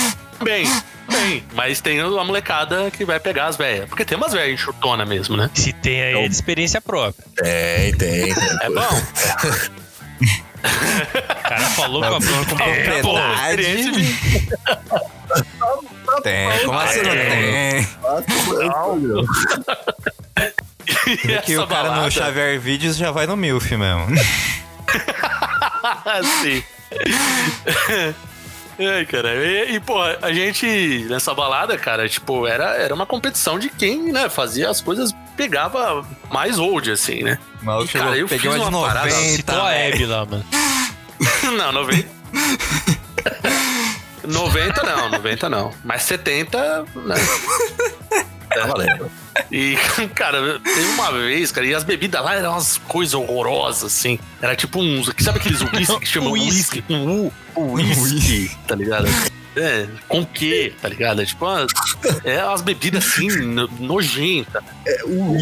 bem, 0.43 0.65
bem. 1.11 1.45
Mas 1.53 1.81
tem 1.83 2.01
a 2.01 2.09
molecada 2.25 2.91
que 2.91 3.05
vai 3.05 3.21
pegar 3.21 3.47
as 3.47 3.57
velhas. 3.57 3.89
Porque 3.89 4.05
tem 4.07 4.17
umas 4.17 4.33
velhas 4.33 4.55
enxutona 4.55 5.05
mesmo, 5.05 5.37
né? 5.37 5.51
Se 5.53 5.75
tem 5.75 6.03
aí 6.03 6.25
é 6.25 6.27
de 6.29 6.35
experiência 6.35 6.81
própria. 6.81 7.25
Tem, 7.37 7.95
tem. 7.97 8.33
É 8.63 8.71
bom. 8.71 9.03
O 10.23 11.43
cara 11.49 11.65
falou 11.71 12.01
com 12.03 12.07
a 12.07 12.21
com 12.21 12.63
É, 12.63 13.03
pô, 13.03 13.15
verdade. 13.15 13.63
experiência 13.63 13.93
de- 13.93 14.13
Tem, 16.23 16.47
como 16.67 16.79
assim 16.79 17.03
não 17.03 17.11
tem? 17.11 17.89
E 21.25 21.39
que 21.43 21.57
o 21.57 21.67
cara 21.67 21.85
balada, 21.85 22.03
no 22.03 22.11
Xavier 22.11 22.59
Vídeos 22.61 22.97
já 22.97 23.11
vai 23.11 23.27
no 23.27 23.37
MILF 23.37 23.77
mesmo. 23.77 24.07
Sim. 26.43 26.63
Ai, 28.79 29.05
cara. 29.07 29.35
E, 29.35 29.75
e, 29.75 29.81
pô, 29.81 30.01
a 30.01 30.33
gente, 30.33 31.07
nessa 31.09 31.35
balada, 31.35 31.77
cara, 31.77 32.09
tipo, 32.09 32.47
era, 32.47 32.77
era 32.77 32.95
uma 32.95 33.07
competição 33.07 33.59
de 33.59 33.69
quem, 33.69 34.13
né, 34.13 34.29
fazia 34.29 34.71
as 34.71 34.81
coisas, 34.81 35.15
pegava 35.37 36.05
mais 36.31 36.59
old, 36.59 36.91
assim, 36.91 37.23
né? 37.23 37.39
Maluco 37.63 37.87
E, 37.87 37.89
chegou, 37.93 38.07
cara, 38.09 38.19
eu 38.19 38.29
peguei 38.29 38.51
fiz 38.51 38.61
uma 38.61 38.71
de 38.71 38.75
uma 38.75 38.87
parada, 38.87 39.09
90. 39.09 39.29
Citou 39.29 39.63
a 39.63 39.73
Hebe 39.73 40.07
lá, 40.07 40.25
mano. 40.25 40.45
Não, 41.57 41.73
90. 41.73 42.09
90 44.27 44.83
não, 44.87 45.09
90 45.11 45.49
não. 45.49 45.73
Mas 45.85 46.03
70, 46.03 46.85
né? 46.97 47.15
Tá 48.55 48.67
valendo. 48.67 49.11
E, 49.51 49.77
cara, 50.15 50.61
teve 50.61 50.87
uma 50.93 51.11
vez, 51.13 51.51
cara, 51.53 51.67
e 51.67 51.75
as 51.75 51.85
bebidas 51.85 52.23
lá 52.23 52.35
eram 52.35 52.53
umas 52.53 52.77
coisas 52.87 53.15
horrorosas, 53.15 53.85
assim. 53.85 54.19
Era 54.41 54.55
tipo 54.55 54.79
uns. 54.81 55.11
Sabe 55.19 55.39
aqueles 55.39 55.61
whisky 55.63 56.01
que 56.01 56.07
chamam 56.07 56.33
Whisky. 56.33 56.79
whisky? 56.81 56.85
Um 56.91 57.31
U, 57.57 57.73
whisky, 57.73 58.51
tá 58.67 58.75
ligado? 58.75 59.07
É, 59.57 59.87
com 60.09 60.25
quê, 60.25 60.73
tá 60.81 60.89
ligado? 60.89 61.21
É 61.23 61.25
tipo 61.27 61.45
umas, 61.47 61.67
é 62.25 62.45
umas 62.45 62.61
bebidas 62.63 63.05
assim, 63.07 63.29
no- 63.29 63.69
nojentas. 63.81 64.63
É 64.87 65.03
o 65.05 65.33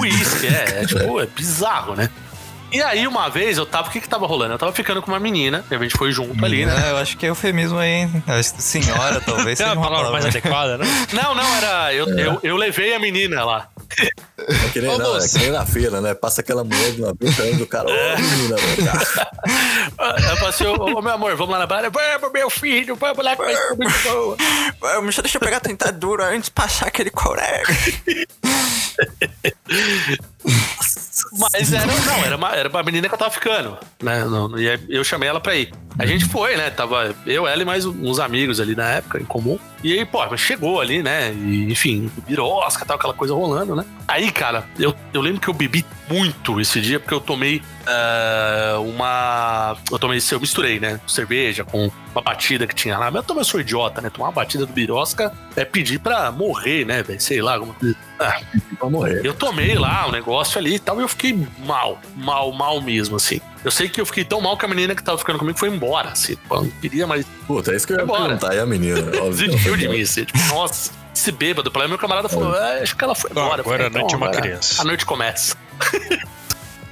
Whisky, 0.00 0.46
é, 0.46 0.82
é 0.82 0.86
tipo, 0.86 1.20
é 1.20 1.26
bizarro, 1.26 1.94
né? 1.96 2.08
E 2.70 2.82
aí, 2.82 3.06
uma 3.06 3.30
vez, 3.30 3.56
eu 3.56 3.64
tava. 3.64 3.88
O 3.88 3.90
que 3.90 4.00
que 4.00 4.08
tava 4.08 4.26
rolando? 4.26 4.54
Eu 4.54 4.58
tava 4.58 4.72
ficando 4.72 5.00
com 5.00 5.10
uma 5.10 5.18
menina, 5.18 5.64
e 5.70 5.74
a 5.74 5.78
gente 5.78 5.96
foi 5.96 6.12
junto 6.12 6.44
ali, 6.44 6.66
né? 6.66 6.74
É, 6.86 6.90
eu 6.90 6.98
acho 6.98 7.16
que 7.16 7.24
é 7.24 7.30
eufemismo 7.30 7.78
aí, 7.78 7.90
hein? 7.90 8.22
Acho 8.26 8.54
que 8.54 8.62
Senhora, 8.62 9.20
talvez 9.20 9.58
seja 9.58 9.72
uma 9.72 9.82
palavra 9.82 10.10
mais 10.10 10.26
adequada, 10.26 10.76
né? 10.76 10.84
Não, 11.12 11.34
não, 11.34 11.56
era. 11.56 11.94
Eu, 11.94 12.06
eu, 12.18 12.40
eu 12.42 12.56
levei 12.56 12.94
a 12.94 12.98
menina 12.98 13.44
lá. 13.44 13.68
É 14.38 14.68
que 14.70 14.80
nem, 14.80 14.90
Ô, 14.90 14.98
não, 14.98 15.16
é 15.16 15.26
que 15.26 15.38
nem 15.38 15.50
na 15.50 15.64
feira, 15.64 16.00
né? 16.00 16.14
Passa 16.14 16.42
aquela 16.42 16.62
mulher 16.62 16.92
de 16.92 17.02
uma 17.02 17.14
vez 17.18 17.34
saindo 17.34 17.58
do 17.58 17.66
cara. 17.66 17.88
Ô, 17.88 18.20
menina, 18.20 18.56
velho. 18.56 18.90
Eu 19.98 20.36
falei 20.36 20.48
assim, 20.48 20.66
ô, 20.66 20.98
ô, 20.98 21.02
meu 21.02 21.14
amor, 21.14 21.34
vamos 21.36 21.52
lá 21.52 21.60
na 21.60 21.66
barra. 21.66 21.90
Vamos, 21.90 22.32
meu 22.32 22.50
filho, 22.50 22.94
vamos 22.96 23.24
lá 23.24 23.34
que 23.34 23.42
vai 23.42 23.56
ser 23.56 23.76
muito 23.76 24.02
boa. 24.02 24.36
Vamos, 24.80 25.16
deixa 25.16 25.38
eu 25.38 25.40
pegar 25.40 25.56
a 25.56 25.60
tentadura 25.60 26.26
antes 26.26 26.44
de 26.44 26.50
passar 26.50 26.88
aquele 26.88 27.10
corega. 27.10 27.72
Mas 31.32 31.72
era, 31.72 31.86
não, 31.86 32.24
era 32.24 32.36
uma, 32.36 32.50
era 32.54 32.68
uma 32.68 32.82
menina 32.82 33.08
que 33.08 33.14
eu 33.14 33.18
tava 33.18 33.30
ficando, 33.30 33.76
né? 34.02 34.24
Não- 34.24 34.58
E 34.58 34.68
aí 34.68 34.80
eu 34.88 35.02
chamei 35.04 35.28
ela 35.28 35.40
pra 35.40 35.54
ir. 35.56 35.72
A 35.98 36.06
gente 36.06 36.24
foi, 36.26 36.56
né? 36.56 36.70
Tava 36.70 37.14
eu, 37.26 37.46
ela 37.46 37.60
e 37.60 37.64
mais 37.64 37.84
uns 37.84 38.20
amigos 38.20 38.60
ali 38.60 38.74
na 38.76 38.88
época, 38.88 39.18
em 39.20 39.24
comum. 39.24 39.58
E 39.82 39.92
aí, 39.98 40.04
pô, 40.04 40.36
chegou 40.36 40.80
ali, 40.80 41.02
né? 41.02 41.32
E, 41.32 41.70
enfim, 41.72 42.10
birosca, 42.26 42.84
tal, 42.84 42.96
aquela 42.96 43.14
coisa 43.14 43.34
rolando, 43.34 43.74
né? 43.76 43.84
Aí, 44.06 44.30
cara, 44.30 44.64
eu, 44.78 44.94
eu 45.12 45.20
lembro 45.20 45.40
que 45.40 45.48
eu 45.48 45.54
bebi 45.54 45.84
muito 46.08 46.60
esse 46.60 46.80
dia, 46.80 46.98
porque 47.00 47.14
eu 47.14 47.20
tomei 47.20 47.62
ah, 47.86 48.76
uma. 48.80 49.76
Eu 49.90 49.98
tomei, 49.98 50.20
eu 50.30 50.40
misturei, 50.40 50.78
né? 50.80 51.00
Cerveja 51.06 51.64
com 51.64 51.90
uma 52.12 52.22
batida 52.22 52.66
que 52.66 52.74
tinha 52.74 52.96
lá. 52.98 53.06
Mas 53.10 53.16
eu 53.16 53.22
também 53.22 53.44
sou 53.44 53.60
idiota, 53.60 54.00
né? 54.00 54.10
Tomar 54.10 54.26
uma 54.28 54.32
batida 54.32 54.64
do 54.66 54.72
birosca 54.72 55.32
é 55.56 55.64
pedir 55.64 55.98
pra 55.98 56.30
morrer, 56.30 56.84
né, 56.84 57.02
velho? 57.02 57.20
Sei 57.20 57.40
lá, 57.42 57.54
alguma 57.54 57.74
coisa. 57.74 57.96
Ah, 58.20 58.40
Pra 58.78 58.88
morrer. 58.90 59.20
eu 59.24 59.34
tomei 59.34 59.74
lá 59.76 60.06
o 60.08 60.12
negócio 60.12 60.58
ali 60.58 60.74
e 60.74 60.78
tal, 60.78 60.98
e 60.98 61.02
eu 61.02 61.08
fiquei 61.08 61.27
mal, 61.32 62.00
mal, 62.16 62.52
mal 62.52 62.80
mesmo, 62.80 63.16
assim. 63.16 63.40
Eu 63.64 63.70
sei 63.70 63.88
que 63.88 64.00
eu 64.00 64.06
fiquei 64.06 64.24
tão 64.24 64.40
mal 64.40 64.56
que 64.56 64.64
a 64.64 64.68
menina 64.68 64.94
que 64.94 65.02
tava 65.02 65.18
ficando 65.18 65.38
comigo 65.38 65.58
foi 65.58 65.68
embora, 65.68 66.10
assim. 66.10 66.36
Pô, 66.48 66.56
eu 66.56 66.62
não 66.62 66.70
queria 66.70 67.06
mais. 67.06 67.26
Puta, 67.46 67.72
é 67.72 67.76
isso 67.76 67.86
que 67.86 67.92
eu 67.92 67.98
ia 67.98 68.02
Embora. 68.02 68.22
perguntar. 68.22 68.54
E 68.54 68.58
a 68.58 68.66
menina? 68.66 69.02
Desistiu 69.30 69.76
de 69.76 69.88
mim, 69.88 70.00
assim. 70.00 70.24
Tipo, 70.24 70.38
nossa, 70.54 70.92
esse 71.14 71.32
bêbado. 71.32 71.70
Pra 71.70 71.88
meu 71.88 71.98
camarada 71.98 72.28
falou, 72.28 72.54
é, 72.54 72.82
acho 72.82 72.96
que 72.96 73.04
ela 73.04 73.14
foi 73.14 73.30
embora. 73.30 73.60
Agora 73.60 73.64
falei, 73.64 73.86
a 73.86 73.90
noite 73.90 74.14
é 74.14 74.16
uma 74.16 74.26
agora 74.26 74.42
criança. 74.42 74.82
A 74.82 74.84
noite 74.84 75.04
começa. 75.06 75.56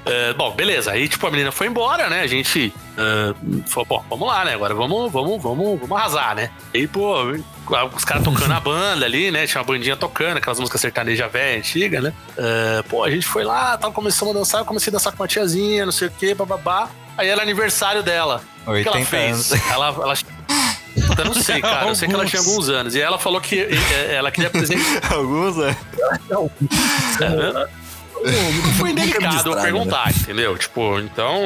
É, 0.09 0.33
bom, 0.35 0.53
beleza. 0.53 0.93
Aí, 0.93 1.09
tipo, 1.09 1.27
a 1.27 1.31
menina 1.33 1.51
foi 1.51 1.67
embora, 1.67 2.09
né? 2.09 2.21
A 2.21 2.29
gente 2.29 2.73
é, 2.97 3.35
falou, 3.67 3.87
pô, 3.87 4.03
vamos 4.09 4.29
lá, 4.29 4.45
né? 4.45 4.55
Agora 4.55 4.73
vamos, 4.73 5.11
vamos, 5.11 5.43
vamos, 5.43 5.81
vamos 5.81 5.97
arrasar, 5.99 6.37
né? 6.37 6.49
Aí, 6.73 6.87
pô, 6.87 7.35
os 7.95 8.05
caras 8.05 8.23
tocando 8.23 8.53
a 8.53 8.61
banda 8.61 9.05
ali, 9.05 9.31
né? 9.31 9.47
Tinha 9.47 9.61
uma 9.61 9.67
bandinha 9.67 9.97
tocando, 9.97 10.37
aquelas 10.37 10.59
músicas 10.59 10.81
sertaneja 10.81 11.29
velha, 11.29 11.59
antiga, 11.59 12.01
né? 12.01 12.13
É, 12.37 12.83
pô, 12.89 13.03
a 13.03 13.11
gente 13.11 13.27
foi 13.27 13.45
lá, 13.45 13.77
tal, 13.77 13.93
começamos 13.93 14.35
a 14.35 14.39
dançar, 14.39 14.61
eu 14.61 14.65
comecei 14.65 14.91
a 14.91 14.95
dançar 14.95 15.13
com 15.13 15.23
uma 15.23 15.29
tiazinha, 15.29 15.85
não 15.85 15.93
sei 15.93 16.09
o 16.09 16.11
quê, 16.11 16.35
bababá. 16.35 16.89
Aí 17.17 17.29
era 17.29 17.43
aniversário 17.43 18.03
dela. 18.03 18.43
O 18.67 18.73
que 18.73 18.89
ela 18.89 18.97
80 18.97 19.05
fez? 19.07 19.53
anos. 19.53 19.71
Ela, 19.71 19.89
ela... 19.89 20.15
Eu 21.19 21.25
não 21.25 21.35
sei, 21.35 21.61
cara. 21.61 21.89
Eu 21.89 21.95
sei 21.95 22.09
que 22.09 22.15
ela 22.15 22.25
tinha 22.27 22.41
alguns 22.41 22.69
anos. 22.69 22.95
E 22.95 23.01
ela 23.01 23.19
falou 23.19 23.41
que 23.41 23.69
ela 24.11 24.31
queria 24.31 24.49
apresentar. 24.49 25.13
Alguns, 25.13 25.57
né? 25.57 25.77
Não 28.25 28.73
foi 28.75 28.91
indelicado 28.91 29.51
eu 29.51 29.61
perguntar, 29.61 30.11
entendeu? 30.11 30.57
Tipo, 30.57 30.99
então. 31.01 31.37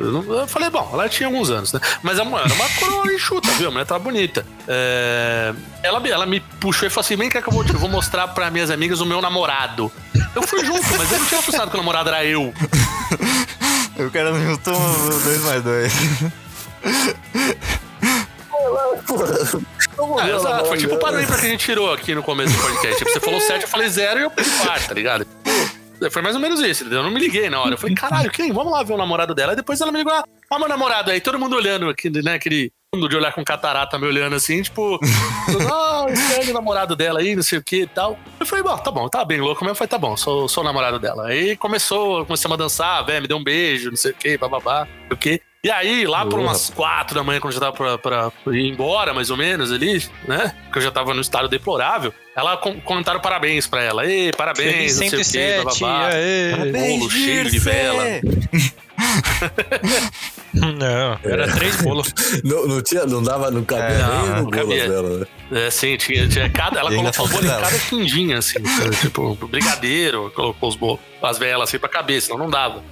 Eu, 0.00 0.40
eu 0.40 0.46
falei, 0.48 0.70
bom, 0.70 0.88
ela 0.92 1.08
tinha 1.08 1.28
alguns 1.28 1.50
anos, 1.50 1.72
né? 1.72 1.80
Mas 2.02 2.18
a 2.18 2.24
mulher 2.24 2.46
era 2.46 2.54
uma 2.54 2.68
coroa 2.80 3.12
enxuta, 3.12 3.50
viu? 3.52 3.68
A 3.68 3.70
mulher 3.70 3.86
tava 3.86 4.00
bonita. 4.00 4.44
É, 4.66 5.52
ela, 5.82 6.06
ela 6.08 6.26
me 6.26 6.40
puxou 6.40 6.86
e 6.86 6.90
falou 6.90 7.04
assim: 7.04 7.16
vem 7.16 7.28
cá 7.28 7.42
que 7.42 7.48
eu 7.48 7.52
vou, 7.52 7.64
eu 7.64 7.78
vou 7.78 7.88
mostrar 7.88 8.28
pra 8.28 8.50
minhas 8.50 8.70
amigas 8.70 9.00
o 9.00 9.06
meu 9.06 9.20
namorado. 9.20 9.92
Eu 10.34 10.42
fui 10.42 10.64
junto, 10.64 10.86
mas 10.96 11.10
eu 11.12 11.18
não 11.18 11.26
tinha 11.26 11.42
pensado 11.42 11.70
que 11.70 11.76
o 11.76 11.80
namorado 11.80 12.08
era 12.08 12.24
eu. 12.24 12.52
O 13.98 14.10
cara 14.12 14.30
não 14.30 14.40
juntou 14.40 14.78
dois 15.24 15.42
mais 15.42 15.60
dois. 15.64 15.92
Ah, 20.20 20.28
exato, 20.30 20.66
foi 20.66 20.78
tipo 20.78 20.94
o 20.94 20.98
padrão 20.98 21.24
pra 21.24 21.36
que 21.36 21.46
a 21.46 21.48
gente 21.48 21.64
tirou 21.64 21.92
aqui 21.92 22.14
no 22.14 22.22
começo 22.22 22.54
do 22.54 22.62
podcast. 22.62 22.96
Tipo, 22.96 23.10
você 23.10 23.18
falou 23.18 23.40
7, 23.40 23.62
eu 23.62 23.68
falei 23.68 23.88
0 23.88 24.20
e 24.20 24.22
eu 24.22 24.30
fui 24.30 24.44
quarto, 24.64 24.86
tá 24.86 24.94
ligado? 24.94 25.26
Foi 26.10 26.22
mais 26.22 26.34
ou 26.34 26.40
menos 26.40 26.60
isso, 26.60 26.82
entendeu? 26.82 27.00
Eu 27.00 27.04
não 27.04 27.10
me 27.10 27.20
liguei 27.20 27.50
na 27.50 27.60
hora. 27.60 27.74
Eu 27.74 27.78
falei, 27.78 27.94
caralho, 27.94 28.30
quem? 28.30 28.52
Vamos 28.52 28.72
lá 28.72 28.82
ver 28.82 28.94
o 28.94 28.96
namorado 28.96 29.34
dela. 29.34 29.52
Aí 29.52 29.56
depois 29.56 29.80
ela 29.80 29.90
me 29.90 29.98
ligou, 29.98 30.12
ah, 30.12 30.58
meu 30.58 30.68
namorado 30.68 31.10
aí, 31.10 31.20
todo 31.20 31.38
mundo 31.38 31.56
olhando, 31.56 31.88
aqui, 31.88 32.08
né? 32.10 32.34
Aquele 32.34 32.72
mundo 32.94 33.08
de 33.08 33.16
olhar 33.16 33.32
com 33.32 33.44
catarata 33.44 33.98
me 33.98 34.06
olhando 34.06 34.34
assim, 34.34 34.62
tipo, 34.62 34.98
ah, 35.70 36.06
esse 36.08 36.48
é 36.48 36.50
o 36.50 36.54
namorado 36.54 36.96
dela 36.96 37.20
aí, 37.20 37.36
não 37.36 37.42
sei 37.42 37.58
o 37.58 37.64
que 37.64 37.82
e 37.82 37.86
tal. 37.86 38.18
Eu 38.38 38.46
falei, 38.46 38.62
bom, 38.64 38.76
tá 38.78 38.90
bom, 38.90 39.08
tá 39.08 39.24
bem 39.24 39.40
louco 39.40 39.62
mesmo. 39.62 39.72
Eu 39.72 39.76
falei, 39.76 39.88
tá 39.88 39.98
bom, 39.98 40.16
sou, 40.16 40.48
sou 40.48 40.62
o 40.62 40.66
namorado 40.66 40.98
dela. 40.98 41.26
Aí 41.26 41.56
começou, 41.56 42.24
começamos 42.24 42.54
a 42.54 42.58
dançar, 42.58 43.04
velho, 43.04 43.22
me 43.22 43.28
deu 43.28 43.36
um 43.36 43.44
beijo, 43.44 43.90
não 43.90 43.96
sei 43.96 44.12
o 44.12 44.14
que, 44.14 44.38
bababá, 44.38 44.86
não 44.86 45.08
sei 45.08 45.12
o 45.12 45.16
que. 45.16 45.47
E 45.64 45.70
aí, 45.72 46.06
lá 46.06 46.24
por 46.24 46.38
umas 46.38 46.70
quatro 46.70 47.16
da 47.16 47.24
manhã, 47.24 47.40
quando 47.40 47.52
eu 47.52 47.60
já 47.60 47.72
tava 47.72 47.98
pra, 47.98 48.30
pra 48.30 48.56
ir 48.56 48.68
embora, 48.68 49.12
mais 49.12 49.28
ou 49.28 49.36
menos, 49.36 49.72
ali, 49.72 50.00
né? 50.26 50.54
Porque 50.64 50.78
eu 50.78 50.82
já 50.82 50.90
tava 50.92 51.12
no 51.12 51.20
estado 51.20 51.48
deplorável, 51.48 52.14
ela 52.36 52.56
com, 52.56 52.80
comentaram 52.80 53.18
parabéns 53.18 53.66
pra 53.66 53.82
ela. 53.82 54.06
Ei, 54.06 54.30
parabéns, 54.32 55.00
não 55.00 55.08
sei 55.08 55.08
o 55.08 55.10
que, 55.10 55.24
107, 55.24 55.64
bababá. 55.64 56.06
aê. 56.10 56.72
Bolo 56.72 57.10
cheio 57.10 57.50
de 57.50 57.58
vela. 57.58 58.04
Não, 60.54 61.18
era 61.24 61.52
três 61.54 61.76
bolos. 61.82 62.12
Não, 62.44 62.66
não 62.66 62.82
tinha, 62.82 63.04
não 63.06 63.22
dava, 63.22 63.50
não 63.50 63.62
cabia 63.64 63.84
É, 63.84 63.98
nem 63.98 64.06
não, 64.06 64.26
no 64.26 64.34
não 64.36 64.44
bolo 64.44 64.50
cabia. 64.50 64.88
dela, 64.88 65.18
né? 65.18 65.26
É, 65.66 65.70
sim, 65.70 65.96
tinha, 65.96 66.26
tinha 66.28 66.48
cada, 66.50 66.80
ela 66.80 66.90
colocou 66.94 67.26
o 67.26 67.28
bolo 67.28 67.44
em 67.44 67.46
vela. 67.48 67.62
cada 67.62 67.78
quindinha, 67.78 68.38
assim, 68.38 68.58
tipo, 69.00 69.34
brigadeiro, 69.46 70.30
colocou 70.34 70.68
os 70.68 70.76
bolos, 70.76 71.00
as 71.22 71.38
velas 71.38 71.68
assim 71.68 71.78
pra 71.78 71.88
cabeça, 71.88 72.26
senão 72.28 72.38
não 72.38 72.50
dava. 72.50 72.82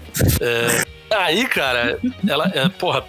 É, 0.40 0.84
aí, 1.16 1.46
cara, 1.46 1.98
ela, 2.28 2.50
é, 2.54 2.68
porra, 2.68 3.04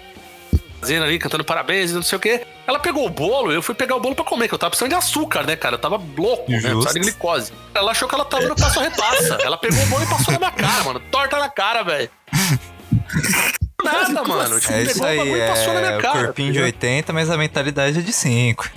fazendo 0.80 1.04
ali, 1.04 1.18
cantando 1.18 1.44
parabéns 1.44 1.90
e 1.90 1.94
não 1.94 2.02
sei 2.02 2.16
o 2.16 2.20
quê. 2.20 2.46
Ela 2.66 2.78
pegou 2.78 3.06
o 3.06 3.10
bolo, 3.10 3.50
eu 3.52 3.62
fui 3.62 3.74
pegar 3.74 3.96
o 3.96 4.00
bolo 4.00 4.14
pra 4.14 4.24
comer, 4.24 4.48
que 4.48 4.54
eu 4.54 4.58
tava 4.58 4.70
precisando 4.70 4.90
de 4.90 4.96
açúcar, 4.96 5.44
né, 5.46 5.56
cara? 5.56 5.74
Eu 5.74 5.78
tava 5.78 5.96
louco, 6.16 6.50
né? 6.50 6.58
Justo. 6.58 6.70
Precisava 6.80 6.94
de 6.94 7.00
glicose. 7.00 7.52
Ela 7.74 7.90
achou 7.92 8.08
que 8.08 8.14
ela 8.14 8.24
tava 8.24 8.46
no 8.46 8.54
passo 8.56 8.80
repassa. 8.80 9.38
Ela 9.42 9.56
pegou 9.56 9.82
o 9.82 9.86
bolo 9.86 10.04
e 10.04 10.06
passou 10.06 10.32
na 10.32 10.38
minha 10.38 10.50
cara, 10.52 10.84
mano. 10.84 11.00
Torta 11.10 11.38
na 11.38 11.48
cara, 11.48 11.82
velho. 11.82 12.10
Nada, 13.92 14.24
mano. 14.24 14.60
Tipo, 14.60 14.72
É 14.72 14.76
pegou 14.78 14.92
isso 14.92 15.02
o 15.02 15.06
aí, 15.06 15.32
e 15.32 15.46
passou 15.48 15.72
na 15.74 15.80
minha 15.80 15.92
é 15.92 15.98
o 15.98 16.02
cara. 16.02 16.24
corpinho 16.24 16.52
de 16.52 16.58
tá 16.58 16.64
80, 16.64 17.12
mas 17.12 17.30
a 17.30 17.36
mentalidade 17.36 17.98
é 17.98 18.02
de 18.02 18.12
5. 18.12 18.70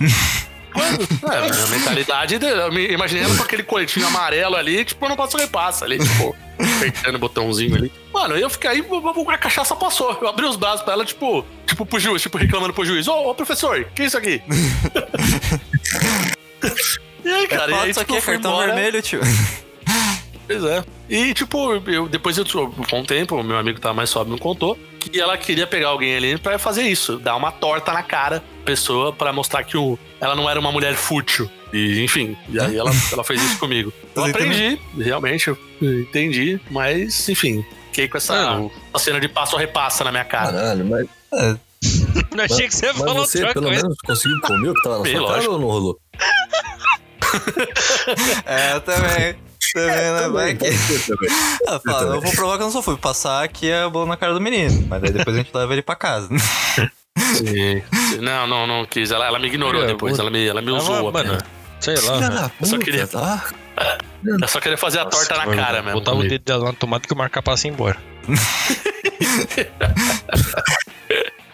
É, 0.74 1.64
a 1.64 1.66
mentalidade, 1.66 2.38
de- 2.38 2.46
eu 2.46 2.72
me 2.72 2.86
imaginei 2.88 3.22
ela 3.24 3.36
com 3.36 3.42
aquele 3.42 3.62
coletinho 3.62 4.06
amarelo 4.06 4.56
ali, 4.56 4.84
tipo, 4.86 5.04
eu 5.04 5.08
não 5.10 5.16
passo 5.16 5.36
repassa 5.36 5.84
ali, 5.84 5.98
tipo, 5.98 6.34
apertando 6.78 7.16
o 7.16 7.18
botãozinho 7.18 7.74
ali. 7.76 7.92
Mano, 8.12 8.36
eu 8.38 8.48
fiquei 8.48 8.70
aí, 8.70 8.84
a 9.28 9.38
cachaça 9.38 9.76
passou. 9.76 10.16
Eu 10.22 10.28
abri 10.28 10.46
os 10.46 10.56
braços 10.56 10.80
pra 10.82 10.94
ela, 10.94 11.04
tipo, 11.04 11.44
tipo 11.66 11.84
pro 11.84 12.00
juiz, 12.00 12.22
tipo, 12.22 12.38
reclamando 12.38 12.72
pro 12.72 12.86
juiz. 12.86 13.06
Ô, 13.06 13.30
ô 13.30 13.34
professor, 13.34 13.84
que 13.94 14.02
é 14.02 14.06
isso 14.06 14.16
aqui? 14.16 14.40
e 17.24 17.28
aí, 17.28 17.46
cara, 17.48 17.70
e 17.70 17.74
aí, 17.74 17.90
Isso 17.90 18.00
tipo, 18.00 18.12
aqui 18.14 18.22
é 18.22 18.32
cartão 18.32 18.52
embora. 18.52 18.72
vermelho, 18.74 19.02
tio. 19.02 19.20
Pois 20.46 20.64
é. 20.64 20.84
E, 21.08 21.34
tipo, 21.34 21.74
eu, 21.88 22.08
depois 22.08 22.36
eu, 22.38 22.44
com 22.44 23.00
o 23.00 23.06
tempo, 23.06 23.36
o 23.36 23.42
meu 23.44 23.56
amigo 23.56 23.76
que 23.76 23.80
tava 23.80 23.94
mais 23.94 24.10
sóbrio 24.10 24.34
me 24.34 24.40
contou 24.40 24.78
que 24.98 25.20
ela 25.20 25.36
queria 25.36 25.66
pegar 25.66 25.88
alguém 25.88 26.14
ali 26.16 26.38
pra 26.38 26.58
fazer 26.58 26.82
isso, 26.82 27.18
dar 27.18 27.34
uma 27.36 27.50
torta 27.50 27.92
na 27.92 28.02
cara 28.04 28.38
da 28.38 28.64
pessoa 28.64 29.12
pra 29.12 29.32
mostrar 29.32 29.64
que 29.64 29.76
o, 29.76 29.98
ela 30.20 30.34
não 30.36 30.48
era 30.48 30.58
uma 30.60 30.70
mulher 30.70 30.94
fútil. 30.94 31.50
E, 31.72 32.02
enfim, 32.04 32.36
e 32.48 32.60
aí 32.60 32.76
ela, 32.76 32.90
ela 33.12 33.24
fez 33.24 33.42
isso 33.42 33.58
comigo. 33.58 33.92
Eu 34.14 34.22
Você 34.24 34.30
aprendi, 34.30 34.78
realmente, 34.96 35.48
eu 35.48 35.58
entendi, 35.80 36.60
mas, 36.70 37.28
enfim, 37.28 37.64
fiquei 37.86 38.06
com 38.08 38.16
essa, 38.16 38.34
Ah. 38.34 38.68
essa 38.94 39.04
cena 39.04 39.18
de 39.20 39.28
passo 39.28 39.56
a 39.56 39.58
repassa 39.58 40.04
na 40.04 40.10
minha 40.12 40.24
cara. 40.24 40.52
Caralho, 40.52 40.84
mas, 40.84 41.06
Não 42.36 42.44
achei 42.44 42.68
que 42.68 42.74
você 42.74 42.86
mas 42.86 42.98
falou 42.98 43.26
você 43.26 43.38
outra 43.38 43.54
pelo 43.54 43.66
coisa. 43.66 43.82
menos 43.82 43.98
conseguiu 44.06 44.40
comer 44.42 44.68
o 44.68 44.74
que 44.74 44.82
tava 44.82 44.96
na 44.98 45.02
Bem, 45.02 45.16
sua 45.16 45.22
cara 45.26 45.34
lógico. 45.36 45.52
ou 45.54 45.60
não 45.60 45.68
rolou? 45.68 45.98
É, 48.46 48.74
eu 48.74 48.80
também. 48.82 49.34
Também, 49.72 50.12
né? 50.12 50.28
Vai 50.28 50.54
que... 50.54 50.70
também. 51.06 51.30
Ah, 51.68 51.80
fala, 51.84 52.16
eu 52.16 52.20
vou 52.20 52.32
provar 52.32 52.56
que 52.56 52.62
eu 52.62 52.66
não 52.66 52.72
sou 52.72 52.82
fui. 52.82 52.96
Passar 52.96 53.42
aqui 53.44 53.70
é 53.70 53.88
bolo 53.88 54.06
na 54.06 54.16
cara 54.16 54.34
do 54.34 54.40
menino. 54.40 54.86
Mas 54.88 55.00
daí 55.00 55.12
depois 55.12 55.36
a 55.36 55.40
gente 55.40 55.50
leva 55.54 55.72
ele 55.72 55.82
pra 55.82 55.94
casa. 55.96 56.28
Sim. 57.34 57.82
Não, 58.20 58.46
não, 58.46 58.66
não 58.66 58.84
quis. 58.86 59.10
Ela, 59.10 59.26
ela 59.26 59.38
me 59.38 59.46
ignorou 59.48 59.82
É, 59.84 59.86
depois, 59.86 60.18
ela 60.18 60.30
me, 60.30 60.46
ela 60.46 60.60
me 60.62 60.70
usou. 60.70 61.08
Apenas. 61.08 61.32
mano, 61.32 61.44
sei 61.80 61.94
lá. 62.00 62.50
Eu 62.60 62.66
só 62.66 62.78
queria- 62.78 63.06
tá? 63.06 63.44
Eu 64.40 64.48
só 64.48 64.60
queria 64.60 64.78
fazer 64.78 64.98
a 65.00 65.04
torta 65.06 65.36
na 65.36 65.46
cara 65.54 65.82
mesmo. 65.82 65.98
Botava 65.98 66.18
o 66.18 66.22
dedo 66.28 66.44
dela 66.44 66.64
na 66.66 66.72
tomada 66.72 67.04
que 67.06 67.12
o 67.12 67.16
marca 67.16 67.42
passa 67.42 67.68
embora. 67.68 67.96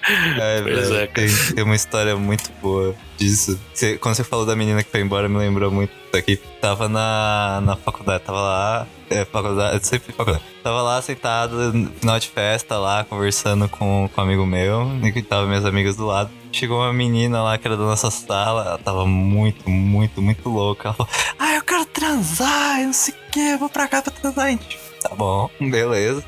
É, 0.40 0.62
Pois 0.62 0.88
velho, 0.88 0.96
é, 1.02 1.06
cara. 1.06 1.26
tem, 1.28 1.54
tem 1.54 1.64
uma 1.64 1.74
história 1.76 2.16
muito 2.16 2.50
boa 2.62 2.94
disso. 3.16 3.58
Você- 3.74 3.98
quando 3.98 4.14
você 4.14 4.24
falou 4.24 4.46
da 4.46 4.56
menina 4.56 4.82
que 4.82 4.90
foi 4.90 5.00
embora, 5.00 5.28
me 5.28 5.36
lembrou 5.38 5.70
muito 5.70 5.92
daqui. 6.12 6.36
Tava 6.60 6.88
na, 6.88 7.60
na 7.62 7.76
faculdade, 7.76 8.24
tava 8.24 8.40
lá. 8.40 8.86
É, 9.10 9.24
faculdade, 9.24 9.76
eu 9.76 9.84
sempre 9.84 10.12
faculdade. 10.12 10.44
Tava 10.62 10.82
lá 10.82 11.00
sentado 11.02 11.72
no 11.72 11.90
final 11.90 12.18
de 12.18 12.28
festa 12.28 12.78
lá, 12.78 13.04
conversando 13.04 13.68
com, 13.68 14.08
com 14.14 14.20
um 14.20 14.24
amigo 14.24 14.46
meu, 14.46 14.90
e 15.02 15.12
que 15.12 15.22
tava 15.22 15.46
minhas 15.46 15.64
amigas 15.64 15.96
do 15.96 16.06
lado. 16.06 16.30
Chegou 16.52 16.78
uma 16.78 16.92
menina 16.92 17.42
lá 17.42 17.58
que 17.58 17.66
era 17.66 17.76
da 17.76 17.84
nossa 17.84 18.10
sala, 18.10 18.64
ela 18.66 18.78
tava 18.78 19.04
muito, 19.06 19.68
muito, 19.68 20.20
muito 20.22 20.48
louca. 20.48 20.88
Ela 20.88 20.94
falou: 20.94 21.12
Ah, 21.38 21.54
eu 21.54 21.62
quero 21.62 21.84
transar, 21.86 22.80
eu 22.80 22.86
não 22.86 22.92
sei 22.92 23.14
o 23.14 23.30
que, 23.30 23.56
vou 23.56 23.68
pra 23.68 23.86
cá 23.88 24.00
pra 24.02 24.10
transar. 24.12 24.48
Gente, 24.50 24.78
Tá 25.02 25.14
bom, 25.14 25.48
beleza. 25.60 26.24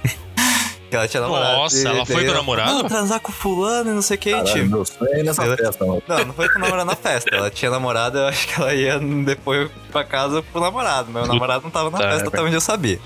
Que 0.91 0.97
ela 0.97 1.07
tinha 1.09 1.20
namorado. 1.22 1.57
Nossa, 1.57 1.88
ela 1.88 2.05
foi 2.05 2.24
com 2.24 2.30
o 2.32 2.34
namorado? 2.34 2.72
Não, 2.74 2.84
transar 2.88 3.20
com 3.20 3.30
fulano 3.32 3.91
e 3.91 3.95
não 3.95 4.03
sei 4.03 4.16
o 4.16 4.20
que. 4.20 4.34
Meu 4.64 4.84
sonho 4.84 5.11
é 5.12 5.22
nessa 5.22 5.45
Ela- 5.45 5.57
festa, 5.57 5.86
mano. 5.86 6.03
não, 6.09 6.24
não 6.26 6.34
foi 6.34 6.49
com 6.49 6.59
o 6.59 6.62
namorado 6.62 6.84
na 6.86 6.97
festa. 6.97 7.30
Ela 7.34 7.49
tinha 7.51 7.70
namorado, 7.70 8.18
eu 8.18 8.26
acho 8.26 8.49
que 8.49 8.61
ela 8.61 8.74
ia 8.74 8.99
depois 8.99 9.70
pra 9.93 10.03
casa 10.05 10.43
pro 10.43 10.61
namorado. 10.61 11.11
Meu 11.11 11.24
namorado 11.26 11.62
não 11.62 11.70
tava 11.70 11.91
na 11.91 11.99
Puta 11.99 12.11
festa 12.11 12.28
até 12.28 12.43
onde 12.43 12.55
eu 12.57 12.61
sabia. 12.61 12.99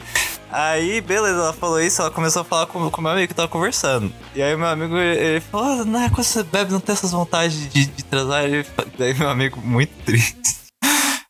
Aí, 0.50 1.00
beleza, 1.00 1.34
ela 1.40 1.52
falou 1.52 1.80
isso, 1.80 2.00
ela 2.00 2.10
começou 2.12 2.42
a 2.42 2.44
falar 2.44 2.66
com 2.66 2.78
o 2.78 3.00
meu 3.02 3.10
amigo 3.10 3.26
que 3.28 3.34
tava 3.34 3.48
conversando. 3.48 4.12
E 4.36 4.42
aí 4.42 4.56
meu 4.56 4.68
amigo, 4.68 4.96
ele 4.96 5.40
falou, 5.40 5.80
ah, 5.82 5.84
não 5.84 6.00
é 6.00 6.08
quando 6.08 6.22
você 6.24 6.42
bebe, 6.44 6.72
não 6.72 6.78
tem 6.80 6.92
essas 6.92 7.10
vontades 7.10 7.70
de, 7.72 7.86
de 7.86 8.04
transar. 8.04 8.44
Ele, 8.44 8.64
daí 8.96 9.12
meu 9.14 9.28
amigo, 9.28 9.60
muito 9.62 9.90
triste. 10.04 10.63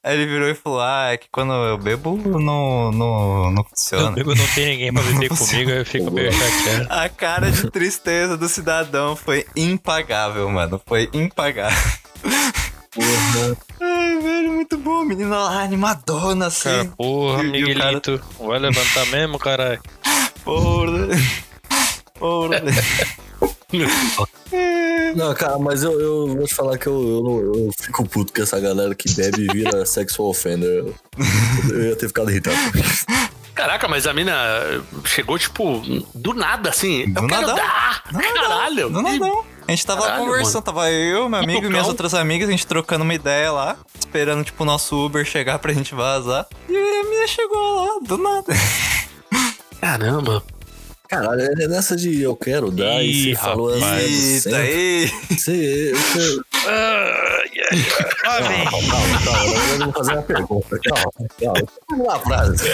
Aí 0.05 0.14
ele 0.20 0.26
virou 0.26 0.48
e 0.50 0.55
falou: 0.55 0.80
Ah, 0.82 1.12
é 1.12 1.16
que 1.16 1.26
quando 1.32 1.52
eu 1.55 1.78
bebo 1.78 2.16
não, 2.38 2.92
não, 2.92 3.50
não 3.50 3.62
Eu 3.62 3.68
funciona. 3.70 4.11
bebo, 4.11 4.34
não 4.34 4.46
tem 4.48 4.66
ninguém 4.66 4.92
pra 4.92 5.02
beber 5.02 5.30
Não 5.30 5.36
comigo, 5.36 5.70
eu 5.70 5.86
fico 5.86 6.11
meio 6.11 6.30
chateado. 6.30 6.86
A 6.90 7.09
cara 7.09 7.50
de 7.50 7.70
tristeza 7.70 8.36
do 8.36 8.46
cidadão 8.48 9.16
foi 9.16 9.46
impagável, 9.57 10.48
mano. 10.50 10.78
Foi 10.86 11.09
impagável. 11.14 11.78
Ai, 13.80 14.18
velho, 14.22 14.52
muito 14.52 14.76
bom. 14.78 15.05
Menina 15.05 15.36
lá, 15.36 15.62
animadona, 15.62 16.46
assim. 16.46 16.64
Cara, 16.68 16.84
porra, 16.96 17.42
E- 17.42 17.46
e 17.61 17.64
o 17.64 17.66
cara- 17.78 17.92
Miguelito. 17.96 18.20
Vai 18.38 18.59
levantar 18.59 19.07
mesmo, 19.07 19.38
caralho. 19.38 19.80
Porra. 20.44 21.09
Porra. 22.18 22.61
Não, 25.16 25.33
cara, 25.35 25.59
mas 25.59 25.83
eu, 25.83 26.01
eu 26.01 26.29
vou 26.29 26.47
te 26.47 26.55
falar 26.55 26.77
que 26.77 26.87
eu, 26.87 26.95
eu, 26.95 27.53
eu 27.66 27.70
fico 27.81 28.07
puto 28.09 28.33
com 28.33 28.43
essa 28.43 28.59
galera 28.59 28.95
que 28.95 29.12
bebe 29.12 29.43
e 29.43 29.53
vira 29.53 29.85
sexual 29.87 30.29
offender. 30.29 30.85
Eu, 31.70 31.85
ia 31.85 31.97
ter 31.97 32.09
ficado 32.09 32.31
irritado. 32.31 32.57
Caraca, 33.55 33.87
mas 33.87 34.07
a 34.07 34.12
mina 34.12 34.33
chegou, 35.05 35.39
tipo, 35.39 35.81
do 36.14 36.35
nada, 36.35 36.70
assim. 36.70 37.09
Do 37.12 37.20
eu 37.20 37.27
quero 37.29 37.41
nadão. 37.43 37.57
dar! 37.57 38.03
Caralho! 38.35 38.91
Não, 38.91 39.03
não, 39.03 39.16
não. 39.16 39.45
A 39.66 39.70
gente 39.70 39.87
tava 39.87 40.03
Caralho, 40.03 40.25
conversando, 40.25 40.55
mano. 40.55 40.64
tava 40.64 40.91
eu, 40.91 41.29
meu 41.29 41.39
amigo 41.39 41.66
e 41.66 41.70
minhas 41.70 41.87
outras 41.87 42.12
amigas, 42.12 42.49
a 42.49 42.53
gente 42.53 42.66
trocando 42.66 43.03
uma 43.05 43.14
ideia 43.14 43.51
lá, 43.51 43.79
esperando, 43.99 44.45
tipo, 44.45 44.62
o 44.62 44.66
nosso 44.66 45.07
Uber 45.07 45.25
chegar 45.25 45.59
pra 45.59 45.72
gente 45.72 45.95
vazar. 45.95 46.47
E 46.68 46.77
a 46.77 47.05
minha 47.09 47.27
chegou 47.27 47.77
lá, 47.77 47.99
do 48.03 48.18
nada. 48.18 48.53
Caramba. 49.81 50.43
Caralho, 51.09 51.42
é 51.42 51.68
nessa 51.68 51.94
de 51.96 52.22
eu 52.22 52.34
quero 52.34 52.70
dar 52.70 53.02
e 53.02 53.30
Ih, 53.30 53.34
você 53.34 53.40
falou 53.40 53.72
assim. 53.74 53.84
Eita, 54.48 54.57
aí. 54.57 55.07
Você, 55.30 55.92
você... 55.92 56.40
Calma, 58.22 58.70
calma, 58.70 59.20
calma. 59.24 59.55
Eu 59.70 59.78
vou 59.84 59.92
fazer 59.92 60.12
uma 60.12 60.22
pergunta. 60.22 60.80
Calma, 60.82 61.12
calma. 61.40 61.68
Vamos 61.90 62.07
lá, 62.07 62.18
frase. 62.20 62.64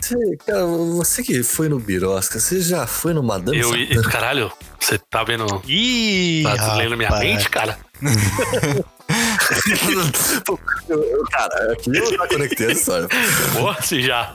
Você, 0.00 0.36
cara, 0.46 0.64
você 0.64 1.22
que 1.24 1.42
foi 1.42 1.68
no 1.68 1.80
Birosca, 1.80 2.38
você 2.38 2.60
já 2.60 2.86
foi 2.86 3.12
no 3.12 3.24
Madame 3.24 3.58
Eu, 3.58 3.70
Satã? 3.70 4.08
caralho, 4.08 4.52
você 4.78 4.98
tá 4.98 5.24
vendo. 5.24 5.60
Ih, 5.66 6.44
Tá 6.44 6.76
lendo 6.76 6.96
minha 6.96 7.10
mente, 7.18 7.50
cara? 7.50 7.76
Pô, 10.44 10.58
cara, 11.30 11.72
aqui 11.72 11.96
eu 11.96 12.10
já 12.10 12.28
conectei 12.28 12.66
essa 12.70 12.78
história. 12.78 13.08
Porra, 13.56 13.82
se 13.82 14.02
já. 14.02 14.32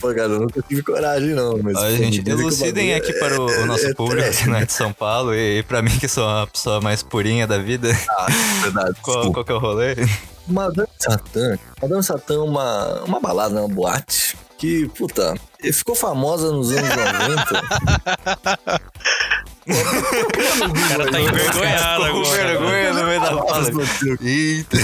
Pô, 0.00 0.08
cara, 0.08 0.22
eu 0.32 0.40
nunca 0.40 0.60
tive 0.68 0.82
coragem, 0.82 1.28
não. 1.30 1.56
Mas, 1.62 1.76
Ó, 1.76 1.90
gente, 1.90 2.28
elucidem 2.28 2.92
aqui 2.94 3.12
é- 3.12 3.18
para 3.20 3.40
o, 3.40 3.46
o 3.46 3.66
nosso 3.66 3.86
é 3.86 3.94
público 3.94 4.30
que 4.32 4.48
não 4.48 4.56
é 4.56 4.64
de 4.64 4.72
São 4.72 4.92
Paulo 4.92 5.32
e, 5.32 5.58
e 5.58 5.62
pra 5.62 5.80
mim 5.80 5.96
que 5.96 6.08
sou 6.08 6.24
uma 6.26 6.46
pessoa 6.46 6.80
mais 6.80 7.02
purinha 7.04 7.46
da 7.46 7.58
vida. 7.58 7.90
Ah, 8.10 8.26
verdade. 8.62 8.96
Qual, 9.00 9.32
qual 9.32 9.44
que 9.44 9.52
é 9.52 9.54
o 9.54 9.58
rolê? 9.58 9.94
Madame 10.48 10.88
Satã. 10.98 11.56
Madame 11.80 12.02
Satã 12.02 12.34
é 12.34 12.38
uma, 12.38 13.02
uma 13.04 13.20
balada, 13.20 13.60
uma 13.60 13.68
boate 13.72 14.36
que, 14.58 14.88
puta, 14.88 15.34
ficou 15.72 15.94
famosa 15.94 16.50
nos 16.50 16.72
anos 16.72 16.88
90. 16.88 18.82
O 19.64 20.88
cara 20.88 21.10
tá 21.10 21.20
envergonhado 21.20 22.04
Ficou 22.04 22.22
com 22.22 22.28
agora. 22.32 22.46
vergonha 22.48 22.92
no 22.94 23.04
meio 23.04 23.20
da 23.20 23.26
fala. 23.28 23.70
Eita. 24.20 24.76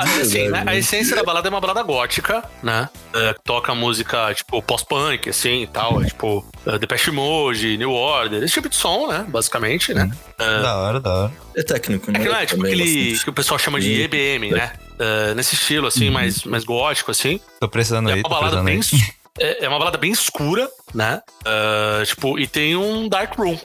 É. 0.00 0.18
É 0.18 0.20
Assim, 0.22 0.42
verdade, 0.42 0.50
né, 0.64 0.70
a 0.70 0.74
né? 0.74 0.78
essência 0.78 1.16
da 1.16 1.22
balada 1.22 1.48
é 1.48 1.50
uma 1.50 1.60
balada 1.60 1.82
gótica, 1.82 2.42
né? 2.62 2.88
É, 3.14 3.34
toca 3.44 3.74
música, 3.74 4.32
tipo, 4.34 4.62
pós-punk, 4.62 5.28
assim 5.28 5.62
e 5.62 5.66
tal. 5.66 6.02
É, 6.02 6.06
tipo, 6.06 6.44
é, 6.66 6.78
Depeche 6.78 7.10
Mode, 7.10 7.76
New 7.76 7.92
Order, 7.92 8.42
esse 8.42 8.54
tipo 8.54 8.68
de 8.68 8.76
som, 8.76 9.06
né? 9.08 9.24
Basicamente, 9.28 9.92
né? 9.92 10.10
Da 10.38 10.76
hora, 10.76 11.00
da 11.00 11.14
hora. 11.14 11.32
É 11.56 11.62
técnico, 11.62 12.10
É 12.10 12.14
né? 12.14 12.18
que 12.20 12.28
não 12.28 12.36
é 12.36 12.46
tipo 12.46 12.56
Também 12.62 12.72
aquele 12.74 12.94
bastante. 13.04 13.24
que 13.24 13.30
o 13.30 13.32
pessoal 13.32 13.58
chama 13.58 13.80
de. 13.80 14.02
EBM, 14.02 14.50
né? 14.52 14.72
É, 14.98 15.34
nesse 15.34 15.54
estilo, 15.54 15.86
assim, 15.86 16.10
mais, 16.10 16.44
mais 16.44 16.64
gótico, 16.64 17.10
assim. 17.10 17.40
Tô 17.60 17.68
precisando 17.68 18.08
É 18.10 18.14
aí, 18.14 18.18
uma 18.20 18.22
tô 18.24 18.28
balada 18.28 18.62
precisando 18.62 19.00
bem. 19.00 19.14
É, 19.40 19.64
é 19.64 19.68
uma 19.68 19.78
balada 19.78 19.98
bem 19.98 20.10
escura, 20.12 20.68
né? 20.94 21.20
É, 21.44 22.04
tipo, 22.04 22.38
e 22.38 22.46
tem 22.46 22.76
um 22.76 23.08
dark 23.08 23.34
room. 23.38 23.58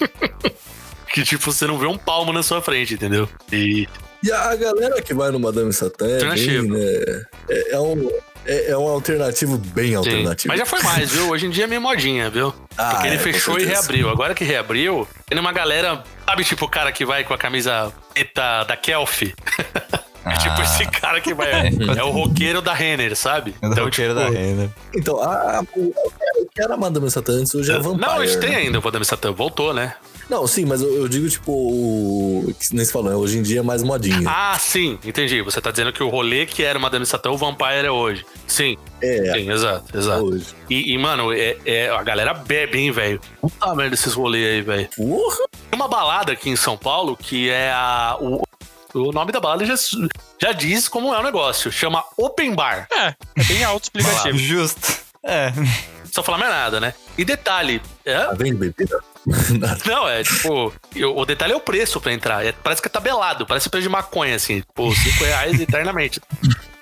que, 1.12 1.22
tipo, 1.22 1.50
você 1.52 1.66
não 1.66 1.78
vê 1.78 1.86
um 1.86 1.96
palmo 1.96 2.32
na 2.32 2.42
sua 2.42 2.60
frente, 2.60 2.94
entendeu? 2.94 3.28
E. 3.52 3.88
E 4.24 4.32
a 4.32 4.56
galera 4.56 5.02
que 5.02 5.12
vai 5.12 5.30
no 5.30 5.38
Madame 5.38 5.70
Satã 5.70 6.06
é 6.06 6.34
bem, 6.34 6.62
né? 6.62 7.24
É, 7.46 7.74
é 7.74 7.78
um, 7.78 8.10
é, 8.46 8.70
é 8.70 8.78
um 8.78 8.88
alternativo 8.88 9.58
bem 9.58 9.88
sim. 9.88 9.94
alternativo. 9.96 10.48
Mas 10.48 10.58
já 10.58 10.64
foi 10.64 10.82
mais, 10.82 11.10
viu? 11.12 11.28
Hoje 11.28 11.46
em 11.46 11.50
dia 11.50 11.64
é 11.64 11.66
meio 11.66 11.82
modinha, 11.82 12.30
viu? 12.30 12.54
Ah, 12.78 12.94
Porque 12.94 13.08
ele 13.08 13.16
é, 13.16 13.18
fechou 13.18 13.58
e 13.58 13.66
reabriu. 13.66 14.08
Agora 14.08 14.34
que 14.34 14.42
reabriu, 14.42 15.06
tem 15.26 15.38
uma 15.38 15.52
galera. 15.52 16.02
Sabe, 16.24 16.42
tipo, 16.42 16.64
o 16.64 16.68
cara 16.68 16.90
que 16.90 17.04
vai 17.04 17.22
com 17.22 17.34
a 17.34 17.38
camisa 17.38 17.92
preta 18.14 18.64
da 18.64 18.78
Kelf? 18.78 19.24
É 19.24 20.36
tipo 20.40 20.62
esse 20.62 20.86
cara 20.86 21.20
que 21.20 21.34
vai. 21.34 21.68
É 21.94 22.02
o 22.02 22.10
roqueiro 22.10 22.62
da 22.62 22.72
Renner, 22.72 23.14
sabe? 23.14 23.54
É 23.60 23.68
do 23.68 23.84
roqueiro 23.84 24.14
da 24.14 24.30
renda. 24.30 24.72
Então, 24.94 25.22
a, 25.22 25.58
a, 25.58 25.62
o, 25.76 25.88
o 25.88 26.46
que 26.50 26.62
era 26.62 26.78
Madame 26.78 27.10
Satã 27.10 27.34
antes 27.34 27.54
hoje 27.54 27.70
é 27.70 27.78
Vampire. 27.78 28.00
Não, 28.00 28.20
a 28.20 28.26
gente 28.26 28.40
tem 28.40 28.50
né? 28.52 28.56
ainda 28.56 28.78
o 28.78 28.80
Vadame 28.80 29.04
Satã. 29.04 29.32
Voltou, 29.32 29.74
né? 29.74 29.94
Não, 30.28 30.46
sim, 30.46 30.64
mas 30.64 30.80
eu, 30.80 30.94
eu 30.96 31.08
digo, 31.08 31.28
tipo, 31.28 31.52
o. 31.52 32.54
Que 32.58 32.74
nem 32.74 32.84
se 32.84 32.92
falou, 32.92 33.10
né? 33.10 33.16
hoje 33.16 33.38
em 33.38 33.42
dia 33.42 33.60
é 33.60 33.62
mais 33.62 33.82
modinha. 33.82 34.26
Ah, 34.26 34.56
sim, 34.58 34.98
entendi. 35.04 35.42
Você 35.42 35.60
tá 35.60 35.70
dizendo 35.70 35.92
que 35.92 36.02
o 36.02 36.08
rolê 36.08 36.46
que 36.46 36.62
era 36.62 36.78
Madame 36.78 37.04
Satã, 37.04 37.30
o 37.30 37.36
Vampire 37.36 37.86
é 37.86 37.90
hoje. 37.90 38.24
Sim, 38.46 38.76
é, 39.02 39.32
sim, 39.34 39.50
exato, 39.50 39.96
exato. 39.96 40.24
hoje. 40.24 40.46
E, 40.70 40.92
e, 40.94 40.98
mano, 40.98 41.32
é, 41.32 41.56
é- 41.64 41.90
a 41.90 42.02
galera 42.02 42.32
bebe, 42.34 42.78
hein, 42.78 42.90
velho? 42.90 43.20
Puta 43.40 43.74
merda 43.74 43.94
esses 43.94 44.14
rolês 44.14 44.46
aí, 44.46 44.62
velho. 44.62 44.88
Porra! 44.96 45.38
Tem 45.70 45.78
uma 45.80 45.88
balada 45.88 46.32
aqui 46.32 46.48
em 46.50 46.56
São 46.56 46.76
Paulo 46.76 47.16
que 47.16 47.50
é 47.50 47.70
a. 47.72 48.16
O, 48.20 48.42
o 48.94 49.12
nome 49.12 49.32
da 49.32 49.40
balada 49.40 49.64
já, 49.66 49.74
já 50.40 50.52
diz 50.52 50.88
como 50.88 51.12
é 51.12 51.18
o 51.18 51.22
negócio. 51.22 51.70
Chama 51.72 52.02
Open 52.16 52.54
Bar. 52.54 52.86
É, 52.92 53.08
é 53.36 53.44
bem 53.44 53.64
autoexplicativo. 53.64 54.38
Justo. 54.38 54.98
É. 55.24 55.52
Só 56.12 56.22
falar 56.22 56.38
mais 56.38 56.50
nada, 56.52 56.78
né? 56.78 56.94
E 57.18 57.24
detalhe, 57.24 57.82
é, 58.04 58.18
Tá 58.20 58.34
vendo, 58.34 58.58
bebida? 58.58 59.02
Não, 59.86 60.08
é 60.08 60.22
tipo. 60.22 60.72
eu- 60.94 61.16
o 61.16 61.24
detalhe 61.24 61.52
é 61.52 61.56
o 61.56 61.60
preço 61.60 62.00
pra 62.00 62.12
entrar. 62.12 62.44
É, 62.44 62.52
parece 62.52 62.82
que 62.82 62.88
é 62.88 62.90
tabelado, 62.90 63.46
parece 63.46 63.68
preço 63.70 63.82
de 63.84 63.88
maconha, 63.88 64.34
assim. 64.36 64.60
Tipo, 64.60 64.94
5 64.94 65.24
reais 65.24 65.60
eternamente. 65.60 66.20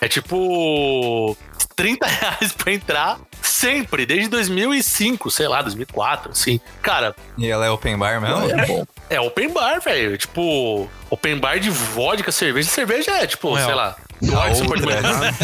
É 0.01 0.09
tipo. 0.09 1.37
30 1.77 2.07
reais 2.07 2.53
pra 2.53 2.73
entrar 2.73 3.19
sempre, 3.41 4.05
desde 4.05 4.29
2005, 4.29 5.31
sei 5.31 5.49
lá, 5.49 5.63
2004, 5.63 6.33
assim. 6.33 6.61
Cara, 6.83 7.15
E 7.39 7.49
ela 7.49 7.65
é 7.65 7.71
open 7.71 7.97
bar 7.97 8.21
mesmo? 8.21 8.37
Não, 8.41 8.51
é 8.61 8.67
bom. 8.67 8.85
é 9.09 9.21
open 9.21 9.49
bar, 9.53 9.81
velho. 9.81 10.19
Tipo, 10.19 10.89
open 11.09 11.39
bar 11.39 11.59
de 11.59 11.71
vodka, 11.71 12.31
cerveja. 12.31 12.69
Cerveja 12.69 13.11
é, 13.13 13.27
tipo, 13.27 13.57
Não, 13.57 13.65
sei 13.65 13.75
lá. 13.75 13.97
pode 14.21 14.63
outra. 14.63 14.77
imaginar. 15.01 15.35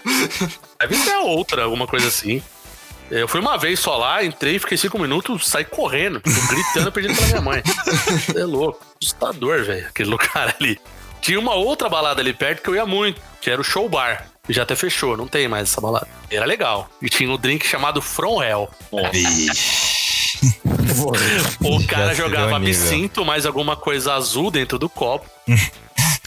Deve 0.80 0.96
ser 0.96 1.16
outra, 1.18 1.64
alguma 1.64 1.86
coisa 1.86 2.08
assim. 2.08 2.42
Eu 3.10 3.26
fui 3.26 3.40
uma 3.40 3.58
vez 3.58 3.80
só 3.80 3.96
lá, 3.96 4.24
entrei, 4.24 4.58
fiquei 4.58 4.78
cinco 4.78 4.98
minutos, 4.98 5.48
saí 5.48 5.64
correndo, 5.64 6.20
tipo, 6.20 6.46
gritando, 6.46 6.92
pedindo 6.92 7.14
pela 7.16 7.26
minha 7.26 7.40
mãe. 7.40 7.62
É 8.36 8.44
louco, 8.44 8.84
assustador, 9.02 9.64
velho, 9.64 9.86
aquele 9.88 10.08
lugar 10.08 10.54
ali. 10.60 10.80
Tinha 11.20 11.38
uma 11.38 11.54
outra 11.54 11.88
balada 11.88 12.20
ali 12.20 12.32
perto 12.32 12.62
que 12.62 12.70
eu 12.70 12.76
ia 12.76 12.86
muito, 12.86 13.20
que 13.40 13.50
era 13.50 13.60
o 13.60 13.64
Show 13.64 13.88
Bar. 13.88 14.26
Já 14.48 14.62
até 14.62 14.74
fechou, 14.74 15.16
não 15.16 15.26
tem 15.26 15.48
mais 15.48 15.64
essa 15.70 15.80
balada. 15.80 16.08
Era 16.30 16.46
legal. 16.46 16.88
E 17.02 17.08
tinha 17.08 17.30
um 17.30 17.36
drink 17.36 17.66
chamado 17.66 18.00
From 18.00 18.42
Hell. 18.42 18.70
O 21.60 21.86
cara 21.86 22.14
jogava 22.14 22.56
absinto, 22.56 23.24
mais 23.24 23.44
alguma 23.44 23.76
coisa 23.76 24.14
azul 24.14 24.50
dentro 24.50 24.78
do 24.78 24.88
copo. 24.88 25.28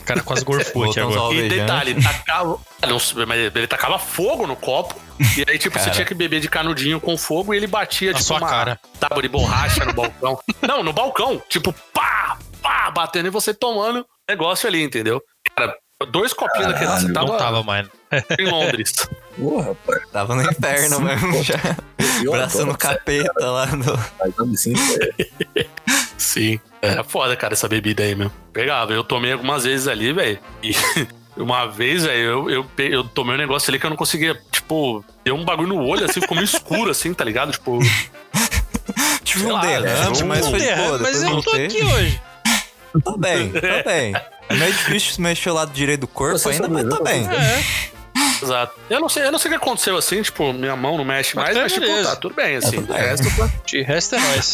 O 0.04 0.06
cara 0.06 0.22
quase 0.22 0.44
gorfou 0.44 0.84
aqui 0.84 1.00
agora. 1.00 1.34
E 1.34 1.48
detalhe, 1.48 2.04
tacava. 2.04 2.60
Não, 2.86 3.00
sei, 3.00 3.26
mas 3.26 3.56
ele 3.56 3.68
tacava 3.68 3.98
fogo 3.98 4.46
no 4.46 4.54
copo. 4.54 4.94
E 5.38 5.46
aí, 5.50 5.58
tipo, 5.58 5.80
você 5.80 5.86
Cara. 5.86 5.92
tinha 5.92 6.06
que 6.06 6.14
beber 6.14 6.42
de 6.42 6.50
canudinho 6.50 7.00
com 7.00 7.18
fogo 7.18 7.54
e 7.54 7.58
ele 7.58 7.68
batia, 7.68 8.12
Na 8.12 8.18
tipo, 8.18 8.28
sua 8.28 8.38
uma 8.40 8.50
cara. 8.50 8.80
tábua 9.00 9.22
de 9.22 9.30
borracha 9.30 9.86
no 9.86 9.94
balcão. 9.94 10.38
Não, 10.62 10.84
no 10.84 10.92
balcão. 10.92 11.42
Tipo, 11.48 11.74
pá, 11.94 12.38
pá, 12.62 12.92
batendo 12.92 13.28
e 13.28 13.32
você 13.32 13.54
tomando 13.54 14.06
negócio 14.28 14.68
ali, 14.68 14.84
entendeu? 14.84 15.22
Cara, 15.56 15.74
dois 16.10 16.34
copinhos 16.34 16.74
daquele. 16.74 16.92
Você 16.92 17.08
Não 17.08 17.14
tava, 17.14 17.38
tava 17.38 17.64
mais. 17.64 17.88
em 18.38 18.46
Londres. 18.46 18.94
Porra, 19.38 19.68
rapaz. 19.70 20.10
Tava 20.12 20.36
no 20.36 20.52
inferno 20.52 21.00
mesmo, 21.00 21.44
já. 21.44 21.56
Braçando 22.30 22.78
capeta 22.78 23.32
lá 23.40 23.68
no. 23.68 23.86
Mas 24.20 24.62
Sim. 26.18 26.60
Era 26.86 27.04
foda, 27.04 27.36
cara, 27.36 27.54
essa 27.54 27.68
bebida 27.68 28.04
aí, 28.04 28.14
meu. 28.14 28.30
Pegava. 28.52 28.92
Eu 28.94 29.04
tomei 29.04 29.32
algumas 29.32 29.64
vezes 29.64 29.88
ali, 29.88 30.12
velho. 30.12 30.38
E 30.62 30.76
uma 31.38 31.66
vez, 31.66 32.04
velho, 32.04 32.20
eu, 32.20 32.50
eu, 32.50 32.66
eu 32.78 33.04
tomei 33.06 33.36
um 33.36 33.38
negócio 33.38 33.72
ali 33.72 33.80
que 33.80 33.86
eu 33.86 33.90
não 33.90 33.98
conseguia. 33.98 34.38
Tipo, 34.52 35.04
deu 35.24 35.36
um 35.36 35.46
bagulho 35.46 35.70
no 35.70 35.82
olho, 35.86 36.06
assim, 36.06 36.20
ficou 36.20 36.36
meio 36.36 36.46
escuro, 36.46 36.92
assim, 36.92 37.14
tá 37.14 37.24
ligado? 37.24 37.52
Tipo. 37.54 37.80
Tive 39.24 39.46
um 39.48 39.60
derrame, 39.60 40.20
é, 40.20 40.24
mas 40.26 40.48
foi 40.48 40.60
de 40.60 40.66
Derrame, 40.66 40.88
boa. 40.90 41.00
mas 41.00 41.24
eu 41.24 41.30
tô 41.30 41.34
voltei. 41.42 41.66
aqui 41.66 41.84
hoje. 41.84 42.22
Tô 43.04 43.18
bem, 43.18 43.50
tô 43.50 43.60
bem. 43.90 44.14
É 44.50 44.54
meio 44.54 44.72
difícil 44.72 45.24
mexer 45.24 45.50
o 45.50 45.54
lado 45.56 45.72
direito 45.74 46.02
do 46.02 46.08
corpo 46.08 46.38
Você 46.38 46.50
ainda, 46.50 46.68
mas 46.68 46.84
né? 46.84 46.90
tô 46.96 47.04
bem. 47.04 47.28
É, 47.28 47.64
Exato. 48.44 48.80
Eu 48.88 49.00
não 49.00 49.10
sei, 49.10 49.26
eu 49.26 49.32
não 49.32 49.40
sei 49.40 49.50
o 49.50 49.54
que 49.54 49.58
aconteceu 49.58 49.98
assim, 49.98 50.22
tipo, 50.22 50.54
minha 50.54 50.76
mão 50.76 50.96
não 50.98 51.04
mexe 51.04 51.36
Mas 51.36 51.46
mais, 51.46 51.56
tá 51.56 51.62
mas 51.64 51.74
tipo, 51.74 52.04
tá 52.04 52.16
tudo 52.18 52.36
bem, 52.36 52.58
assim. 52.58 52.76
tudo 52.76 52.92
O 52.92 52.94
bem. 52.94 53.02
resto 53.02 53.36
tá. 53.36 53.50
de 53.66 53.82
resto 53.82 54.14
é 54.16 54.20
nóis. 54.20 54.54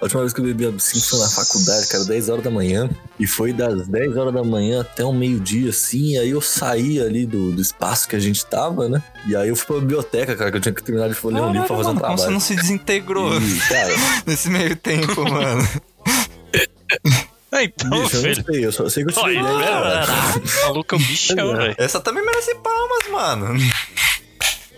A 0.00 0.04
última 0.04 0.20
vez 0.22 0.32
que 0.32 0.40
eu 0.40 0.44
bebi 0.44 0.66
absinto 0.66 1.06
foi 1.08 1.18
na 1.20 1.28
faculdade, 1.28 1.88
cara, 1.88 2.04
10 2.04 2.28
horas 2.28 2.44
da 2.44 2.50
manhã. 2.50 2.88
E 3.18 3.26
foi 3.26 3.52
das 3.52 3.86
10 3.88 4.16
horas 4.16 4.34
da 4.34 4.42
manhã 4.44 4.80
até 4.80 5.04
o 5.04 5.12
meio-dia, 5.12 5.70
assim. 5.70 6.14
E 6.14 6.18
aí 6.18 6.30
eu 6.30 6.40
saí 6.40 7.00
ali 7.00 7.26
do, 7.26 7.52
do 7.52 7.60
espaço 7.62 8.08
que 8.08 8.16
a 8.16 8.20
gente 8.20 8.44
tava, 8.46 8.88
né? 8.88 9.02
E 9.26 9.34
aí 9.36 9.48
eu 9.48 9.56
fui 9.56 9.66
pra 9.66 9.76
biblioteca, 9.80 10.36
cara, 10.36 10.50
que 10.50 10.56
eu 10.56 10.60
tinha 10.60 10.72
que 10.74 10.82
terminar 10.82 11.08
de 11.08 11.14
ler 11.26 11.40
um 11.42 11.52
livro 11.52 11.66
pra 11.66 11.76
fazer 11.76 11.88
um 11.90 11.94
mano, 11.94 12.00
como 12.00 12.16
trabalho. 12.16 12.18
você 12.18 12.30
não 12.30 12.40
se 12.40 12.54
desintegrou 12.54 13.40
E, 13.40 13.58
cara, 13.68 13.94
nesse 14.26 14.48
meio 14.50 14.76
tempo, 14.76 15.22
mano? 15.28 15.66
Então, 17.58 17.88
bicho, 17.88 18.16
eu 18.16 18.22
não 18.22 18.34
filho. 18.34 18.44
sei, 18.44 18.66
eu 18.66 18.72
só 18.72 18.88
sei 18.88 19.02
que 19.04 19.10
eu 19.10 19.14
tirei 19.14 19.38
Olha, 19.38 19.58
10, 19.58 19.70
cara. 19.70 20.12
O 20.36 20.66
maluco 20.66 20.94
é 20.94 20.98
um 20.98 21.00
bichão, 21.00 21.56
velho. 21.56 21.74
Essa 21.78 22.00
também 22.00 22.22
merece 22.22 22.54
palmas, 22.56 23.08
mano. 23.10 23.58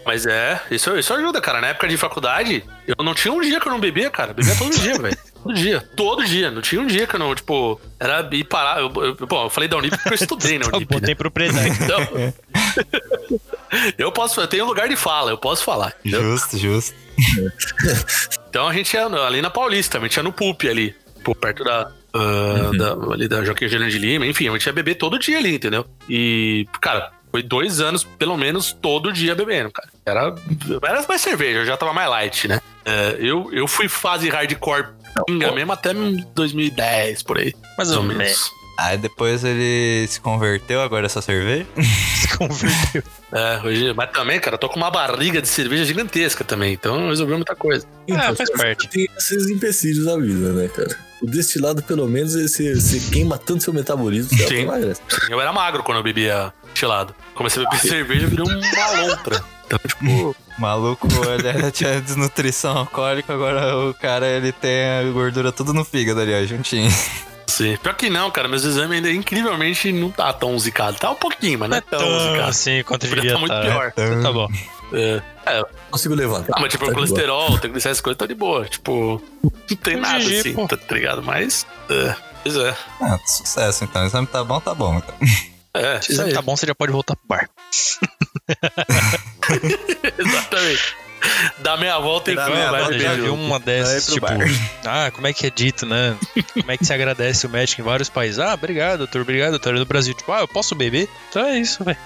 Mas 0.09 0.24
é, 0.24 0.59
isso, 0.70 0.96
isso 0.98 1.12
ajuda, 1.12 1.38
cara. 1.38 1.61
Na 1.61 1.66
época 1.68 1.86
de 1.86 1.98
faculdade, 1.98 2.64
eu 2.86 3.04
não 3.04 3.12
tinha 3.14 3.30
um 3.30 3.42
dia 3.42 3.61
que 3.61 3.68
eu 3.68 3.72
não 3.72 3.78
bebia, 3.78 4.09
cara. 4.09 4.32
Bebia 4.32 4.54
todo 4.56 4.70
dia, 4.80 4.98
velho. 4.98 5.18
Todo 5.42 5.54
dia. 5.54 5.80
Todo 5.94 6.24
dia. 6.24 6.50
Não 6.50 6.62
tinha 6.62 6.80
um 6.80 6.86
dia 6.86 7.06
que 7.06 7.14
eu 7.14 7.20
não, 7.20 7.34
tipo, 7.34 7.78
era 8.00 8.26
ir 8.32 8.44
parar. 8.44 8.80
Eu, 8.80 8.90
eu, 9.04 9.26
bom, 9.26 9.44
eu 9.44 9.50
falei 9.50 9.68
da 9.68 9.76
Unip 9.76 9.94
porque 9.98 10.09
eu 10.09 10.14
estudei 10.14 10.59
na 10.59 10.64
Unip. 10.72 10.86
bom, 10.86 10.98
né? 10.98 11.06
tem 11.09 11.14
propriedade. 11.14 11.68
Então, 11.82 12.00
eu 13.98 14.11
posso, 14.11 14.40
eu 14.40 14.46
tenho 14.48 14.64
um 14.64 14.68
lugar 14.68 14.88
de 14.88 14.96
fala, 14.96 15.30
eu 15.30 15.36
posso 15.36 15.62
falar. 15.62 15.92
entendeu? 16.00 16.22
Justo, 16.22 16.56
justo. 16.56 16.94
Então 18.48 18.66
a 18.66 18.72
gente 18.72 18.94
ia 18.94 19.04
ali 19.04 19.42
na 19.42 19.50
Paulista, 19.50 19.98
a 19.98 20.00
gente 20.00 20.16
ia 20.16 20.22
no 20.22 20.32
PUP 20.32 20.66
ali, 20.68 20.94
pô, 21.22 21.34
perto 21.34 21.64
da. 21.64 21.90
ah, 22.14 22.70
da- 22.78 23.12
ali 23.12 23.28
da 23.28 23.44
Joaquim 23.44 23.64
Eugênio 23.64 23.90
de 23.90 23.98
Lima, 23.98 24.26
enfim, 24.26 24.48
a 24.48 24.52
gente 24.52 24.64
ia 24.66 24.72
beber 24.72 24.94
todo 24.94 25.18
dia 25.18 25.36
ali, 25.38 25.54
entendeu? 25.56 25.84
E, 26.09 26.66
cara, 26.80 27.11
foi 27.39 27.43
dois 27.43 27.80
anos, 27.80 28.03
pelo 28.03 28.36
menos, 28.36 28.72
todo 28.72 29.12
dia 29.12 29.34
bebendo, 29.34 29.70
cara. 29.70 29.89
Era, 30.05 30.34
era 30.82 31.05
mais 31.09 31.20
cerveja, 31.20 31.61
eu 31.61 31.66
já 31.66 31.76
tava 31.76 31.93
mais 31.93 32.09
light, 32.11 32.49
né? 32.49 32.61
É, 32.84 33.16
eu, 33.20 33.49
eu 33.53 33.68
fui 33.68 33.89
fase 33.89 34.28
hardcore 34.28 34.86
pinga 35.26 35.53
mesmo 35.53 35.72
até 35.72 35.93
2010, 35.95 37.22
por 37.22 37.39
aí. 37.39 37.55
Mais 37.76 37.93
ou 37.93 38.03
menos. 38.03 38.51
Aí 38.78 38.96
depois 38.96 39.42
ele 39.42 40.06
se 40.06 40.20
converteu, 40.20 40.80
agora 40.80 41.06
é 41.06 41.08
só 41.08 41.20
cerveja. 41.20 41.66
Se 42.18 42.36
converteu. 42.36 43.02
É, 43.32 43.60
hoje, 43.64 43.92
mas 43.92 44.10
também, 44.12 44.38
cara, 44.38 44.54
eu 44.54 44.58
tô 44.58 44.68
com 44.68 44.76
uma 44.76 44.90
barriga 44.90 45.42
de 45.42 45.48
cerveja 45.48 45.84
gigantesca 45.84 46.44
também, 46.44 46.74
então 46.74 47.08
resolveu 47.08 47.36
muita 47.36 47.56
coisa. 47.56 47.84
Ah, 48.12 48.32
faz 48.34 48.50
parte. 48.50 48.88
Tem 48.88 49.08
esses 49.16 49.48
empecilhos 49.48 50.04
da 50.04 50.16
vida, 50.16 50.52
né, 50.52 50.68
cara? 50.68 50.96
O 51.20 51.26
destilado, 51.26 51.82
pelo 51.82 52.06
menos, 52.06 52.34
você, 52.34 52.74
você 52.74 53.00
queima 53.10 53.36
tanto 53.36 53.64
seu 53.64 53.72
metabolismo 53.72 54.30
que 54.30 54.44
você 54.44 54.48
Sim. 54.48 54.62
emagrece. 54.62 55.00
Eu 55.28 55.40
era 55.40 55.52
magro 55.52 55.82
quando 55.82 55.98
eu 55.98 56.04
bebia 56.04 56.52
gelado. 56.72 57.12
Comecei 57.34 57.64
a 57.64 57.68
beber 57.68 57.80
cerveja 57.80 58.26
e 58.26 58.30
virei 58.30 58.44
uma 58.44 59.00
lontra. 59.02 59.44
Então, 59.66 59.78
tipo, 59.84 60.36
Maluco, 60.56 61.08
ele 61.26 61.70
tinha 61.72 62.00
desnutrição 62.00 62.78
alcoólica, 62.78 63.32
agora 63.32 63.76
o 63.76 63.94
cara 63.94 64.28
ele 64.28 64.52
tem 64.52 64.88
a 64.88 65.10
gordura 65.10 65.50
tudo 65.50 65.72
no 65.72 65.84
fígado 65.84 66.20
ali, 66.20 66.32
ó, 66.32 66.46
juntinho. 66.46 66.90
Sim. 67.59 67.76
Pior 67.76 67.94
que 67.94 68.09
não, 68.09 68.30
cara, 68.30 68.48
meus 68.48 68.64
exames 68.64 68.96
ainda 68.96 69.11
incrivelmente 69.11 69.92
não 69.92 70.11
tá 70.11 70.32
tão 70.32 70.59
zicado. 70.59 70.96
Tá 70.98 71.11
um 71.11 71.14
pouquinho, 71.16 71.59
mas 71.59 71.68
não 71.70 71.76
é 71.76 71.80
tão 71.80 71.98
zicado. 72.20 72.48
assim 72.48 72.82
quanto 72.84 73.06
devia 73.06 73.32
tá 73.32 73.38
muito 73.38 73.52
tá. 73.52 73.61
pior. 73.61 73.92
Então 73.92 74.22
tá 74.22 74.32
bom. 74.32 74.48
É, 74.92 75.22
é, 75.46 75.62
Consigo 75.90 76.14
levantar. 76.14 76.54
ah, 76.56 76.61
mas 76.61 76.72
tipo, 76.72 76.86
Tá 76.86 76.92
o 76.92 76.94
colesterol, 76.94 77.59
tem 77.59 77.70
essas 77.74 78.00
coisas, 78.00 78.16
tá 78.18 78.26
de 78.26 78.34
boa. 78.34 78.64
Tipo, 78.64 79.22
não 79.42 79.50
tem 79.76 79.96
nada 79.96 80.16
assim, 80.16 80.54
pô. 80.54 80.66
tá 80.66 80.78
ligado? 80.94 81.22
Mas, 81.22 81.66
é, 81.90 82.14
pois 82.42 82.56
é. 82.56 82.74
Ah, 83.00 83.18
sucesso 83.26 83.84
então. 83.84 84.02
O 84.02 84.06
exame 84.06 84.26
tá 84.26 84.42
bom, 84.42 84.61
tá 84.61 84.74
bom. 84.74 84.96
Então. 84.96 85.14
É, 85.74 86.00
Se 86.00 86.12
isso 86.12 86.22
aí. 86.22 86.32
tá 86.32 86.40
bom, 86.40 86.56
você 86.56 86.66
já 86.66 86.74
pode 86.74 86.90
voltar 86.90 87.14
pro 87.16 87.26
bar. 87.28 87.50
Exatamente. 90.18 90.96
Dá 91.58 91.76
meia 91.76 91.98
volta 91.98 92.32
e 92.32 92.34
Dá 92.36 92.48
meia 92.48 92.70
vai 92.70 92.80
volta 92.80 92.94
Eu 92.96 93.00
já 93.00 93.14
vi 93.14 93.28
uma 93.28 93.58
dessas, 93.58 94.06
tipo, 94.06 94.26
bar. 94.26 94.38
ah, 94.84 95.10
como 95.10 95.26
é 95.26 95.32
que 95.32 95.46
é 95.46 95.50
dito, 95.50 95.84
né? 95.86 96.16
Como 96.54 96.70
é 96.70 96.76
que 96.76 96.84
se 96.84 96.92
agradece 96.92 97.46
o 97.46 97.50
médico 97.50 97.80
em 97.80 97.84
vários 97.84 98.08
países? 98.08 98.38
Ah, 98.38 98.54
obrigado, 98.54 98.98
doutor, 98.98 99.22
obrigado, 99.22 99.50
doutor. 99.50 99.74
No 99.74 99.84
Brasil, 99.84 100.14
tipo, 100.14 100.30
ah, 100.32 100.40
eu 100.40 100.48
posso 100.48 100.74
beber? 100.74 101.08
Então 101.30 101.44
é 101.46 101.58
isso, 101.58 101.82
velho. 101.84 101.98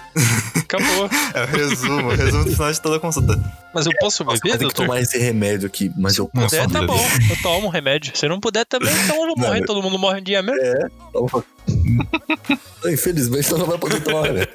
Acabou. 0.57 1.09
É 1.35 1.43
o 1.45 1.47
resumo, 1.47 2.09
o 2.09 2.15
resumo 2.15 2.45
do 2.45 2.51
final 2.53 2.73
de 2.73 2.81
toda 2.81 2.97
a 2.97 3.01
consulta. 3.01 3.39
Mas 3.75 3.87
eu 3.87 3.93
posso 4.01 4.23
Nossa, 4.25 4.39
beber, 4.43 4.59
que 4.59 4.65
doutor? 4.65 4.83
tomar 4.87 5.01
esse 5.01 5.19
remédio 5.19 5.67
aqui, 5.67 5.91
mas 5.97 6.17
eu 6.19 6.27
Se 6.27 6.31
posso 6.33 6.49
puder, 6.57 6.69
tá 6.69 6.81
beber. 6.81 6.87
bom. 6.87 7.09
Eu 7.31 7.43
tomo 7.43 7.67
um 7.69 7.71
remédio. 7.71 8.17
Se 8.17 8.29
não 8.29 8.39
puder 8.41 8.67
também, 8.67 8.93
então 9.05 9.17
eu 9.17 9.27
vou 9.29 9.37
Não, 9.37 9.45
morrer. 9.47 9.61
eu- 9.61 9.67
Todo 9.67 9.83
mundo 9.83 9.99
morre 9.99 10.21
um 10.21 10.23
dia 10.23 10.43
mesmo. 10.43 10.91
Toma. 11.13 11.45
Infelizmente, 12.87 13.45
você 13.45 13.55
não 13.55 13.67
vai 13.67 13.79
poder 13.79 14.01
tomar 14.03 14.27
remédio. 14.27 14.55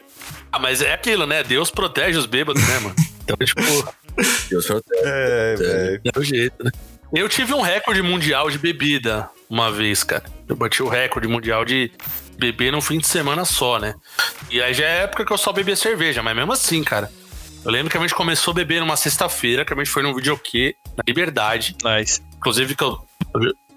Ah, 0.51 0.59
mas 0.59 0.81
é 0.81 0.93
aquilo, 0.93 1.25
né? 1.25 1.43
Deus 1.43 1.69
protege 1.71 2.17
os 2.17 2.25
bêbados, 2.25 2.61
né, 2.67 2.79
mano? 2.79 2.95
Então, 3.23 3.35
tipo, 3.37 3.61
Deus 4.49 4.65
protege. 4.67 5.01
É, 5.03 5.55
velho. 5.55 6.01
é 6.15 6.19
o 6.19 6.23
jeito, 6.23 6.63
né? 6.63 6.71
Eu 7.13 7.29
tive 7.29 7.53
um 7.53 7.61
recorde 7.61 8.01
mundial 8.01 8.49
de 8.49 8.57
bebida 8.57 9.29
uma 9.49 9.71
vez, 9.71 10.03
cara. 10.03 10.23
Eu 10.47 10.55
bati 10.55 10.83
o 10.83 10.89
recorde 10.89 11.27
mundial 11.27 11.63
de 11.63 11.91
beber 12.37 12.71
num 12.71 12.81
fim 12.81 12.97
de 12.97 13.07
semana 13.07 13.45
só, 13.45 13.79
né? 13.79 13.95
E 14.51 14.61
aí 14.61 14.73
já 14.73 14.85
é 14.85 15.03
época 15.03 15.25
que 15.25 15.31
eu 15.31 15.37
só 15.37 15.53
bebia 15.53 15.75
cerveja, 15.75 16.21
mas 16.21 16.35
mesmo 16.35 16.51
assim, 16.51 16.83
cara. 16.83 17.09
Eu 17.63 17.71
lembro 17.71 17.89
que 17.89 17.97
a 17.97 18.01
gente 18.01 18.13
começou 18.13 18.51
a 18.51 18.55
beber 18.55 18.79
numa 18.81 18.95
sexta-feira, 18.95 19.65
que 19.65 19.73
a 19.73 19.77
gente 19.77 19.89
foi 19.89 20.03
num 20.03 20.13
videokê 20.13 20.75
na 20.97 21.03
Liberdade. 21.07 21.75
Nice. 21.83 22.21
Inclusive 22.37 22.75
que 22.75 22.83
eu, 22.83 22.97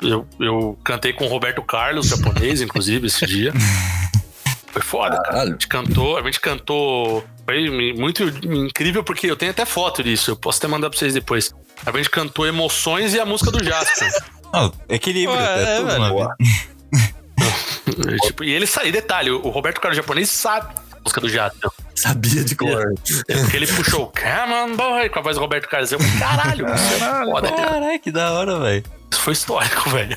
eu, 0.03 0.27
eu 0.39 0.79
cantei 0.85 1.13
com 1.13 1.25
o 1.25 1.29
Roberto 1.29 1.63
Carlos, 1.63 2.09
japonês, 2.09 2.61
inclusive, 2.61 3.07
esse 3.07 3.27
dia. 3.27 3.53
Foi 4.73 4.83
foda, 4.83 5.17
cara. 5.17 5.21
A 5.21 5.31
Caralho. 5.33 5.51
gente 5.53 5.67
cantou, 5.67 6.17
a 6.17 6.23
gente 6.23 6.41
cantou. 6.41 7.25
Foi 7.51 7.69
muito 7.95 8.23
incrível, 8.47 9.03
porque 9.03 9.29
eu 9.29 9.35
tenho 9.35 9.51
até 9.51 9.65
foto 9.65 10.05
disso. 10.05 10.31
Eu 10.31 10.37
posso 10.37 10.59
até 10.59 10.69
mandar 10.69 10.89
pra 10.89 10.97
vocês 10.97 11.15
depois. 11.15 11.53
A 11.85 11.91
gente 11.91 12.09
cantou 12.09 12.47
Emoções 12.47 13.13
e 13.13 13.19
a 13.19 13.27
música 13.27 13.51
do 13.51 13.63
Jasper. 13.63 14.09
Não, 14.55 14.73
equilíbrio, 14.89 15.37
Ué, 15.37 15.59
é, 15.59 15.63
é, 15.63 15.77
tudo 15.79 15.99
na 15.99 16.11
vida. 16.13 16.37
Tipo, 18.23 18.45
e 18.45 18.53
ele 18.53 18.67
saiu, 18.67 18.93
detalhe, 18.93 19.31
o 19.33 19.49
Roberto 19.49 19.81
Carlos 19.81 19.97
japonês 19.97 20.31
sabe 20.31 20.73
a 20.93 21.01
música 21.03 21.21
do 21.21 21.29
Jasper. 21.29 21.71
Sabia 21.97 22.45
de 22.45 22.55
cor. 22.55 22.95
É 23.29 23.37
porque 23.39 23.57
ele 23.57 23.67
puxou 23.67 24.13
Come 24.13 24.55
on 24.55 24.77
boy 24.77 25.09
com 25.09 25.19
a 25.19 25.23
voz 25.23 25.35
do 25.35 25.41
Roberto 25.41 25.69
Carlos. 25.69 25.91
Eu, 25.91 25.99
caralho, 26.21 26.67
isso 26.73 26.95
é 26.95 27.25
foda. 27.25 27.51
Caralho, 27.51 28.01
que 28.01 28.13
da 28.13 28.33
hora, 28.33 28.61
velho. 28.61 28.85
Isso 29.11 29.21
foi 29.21 29.33
histórico, 29.33 29.91
velho. 29.91 30.17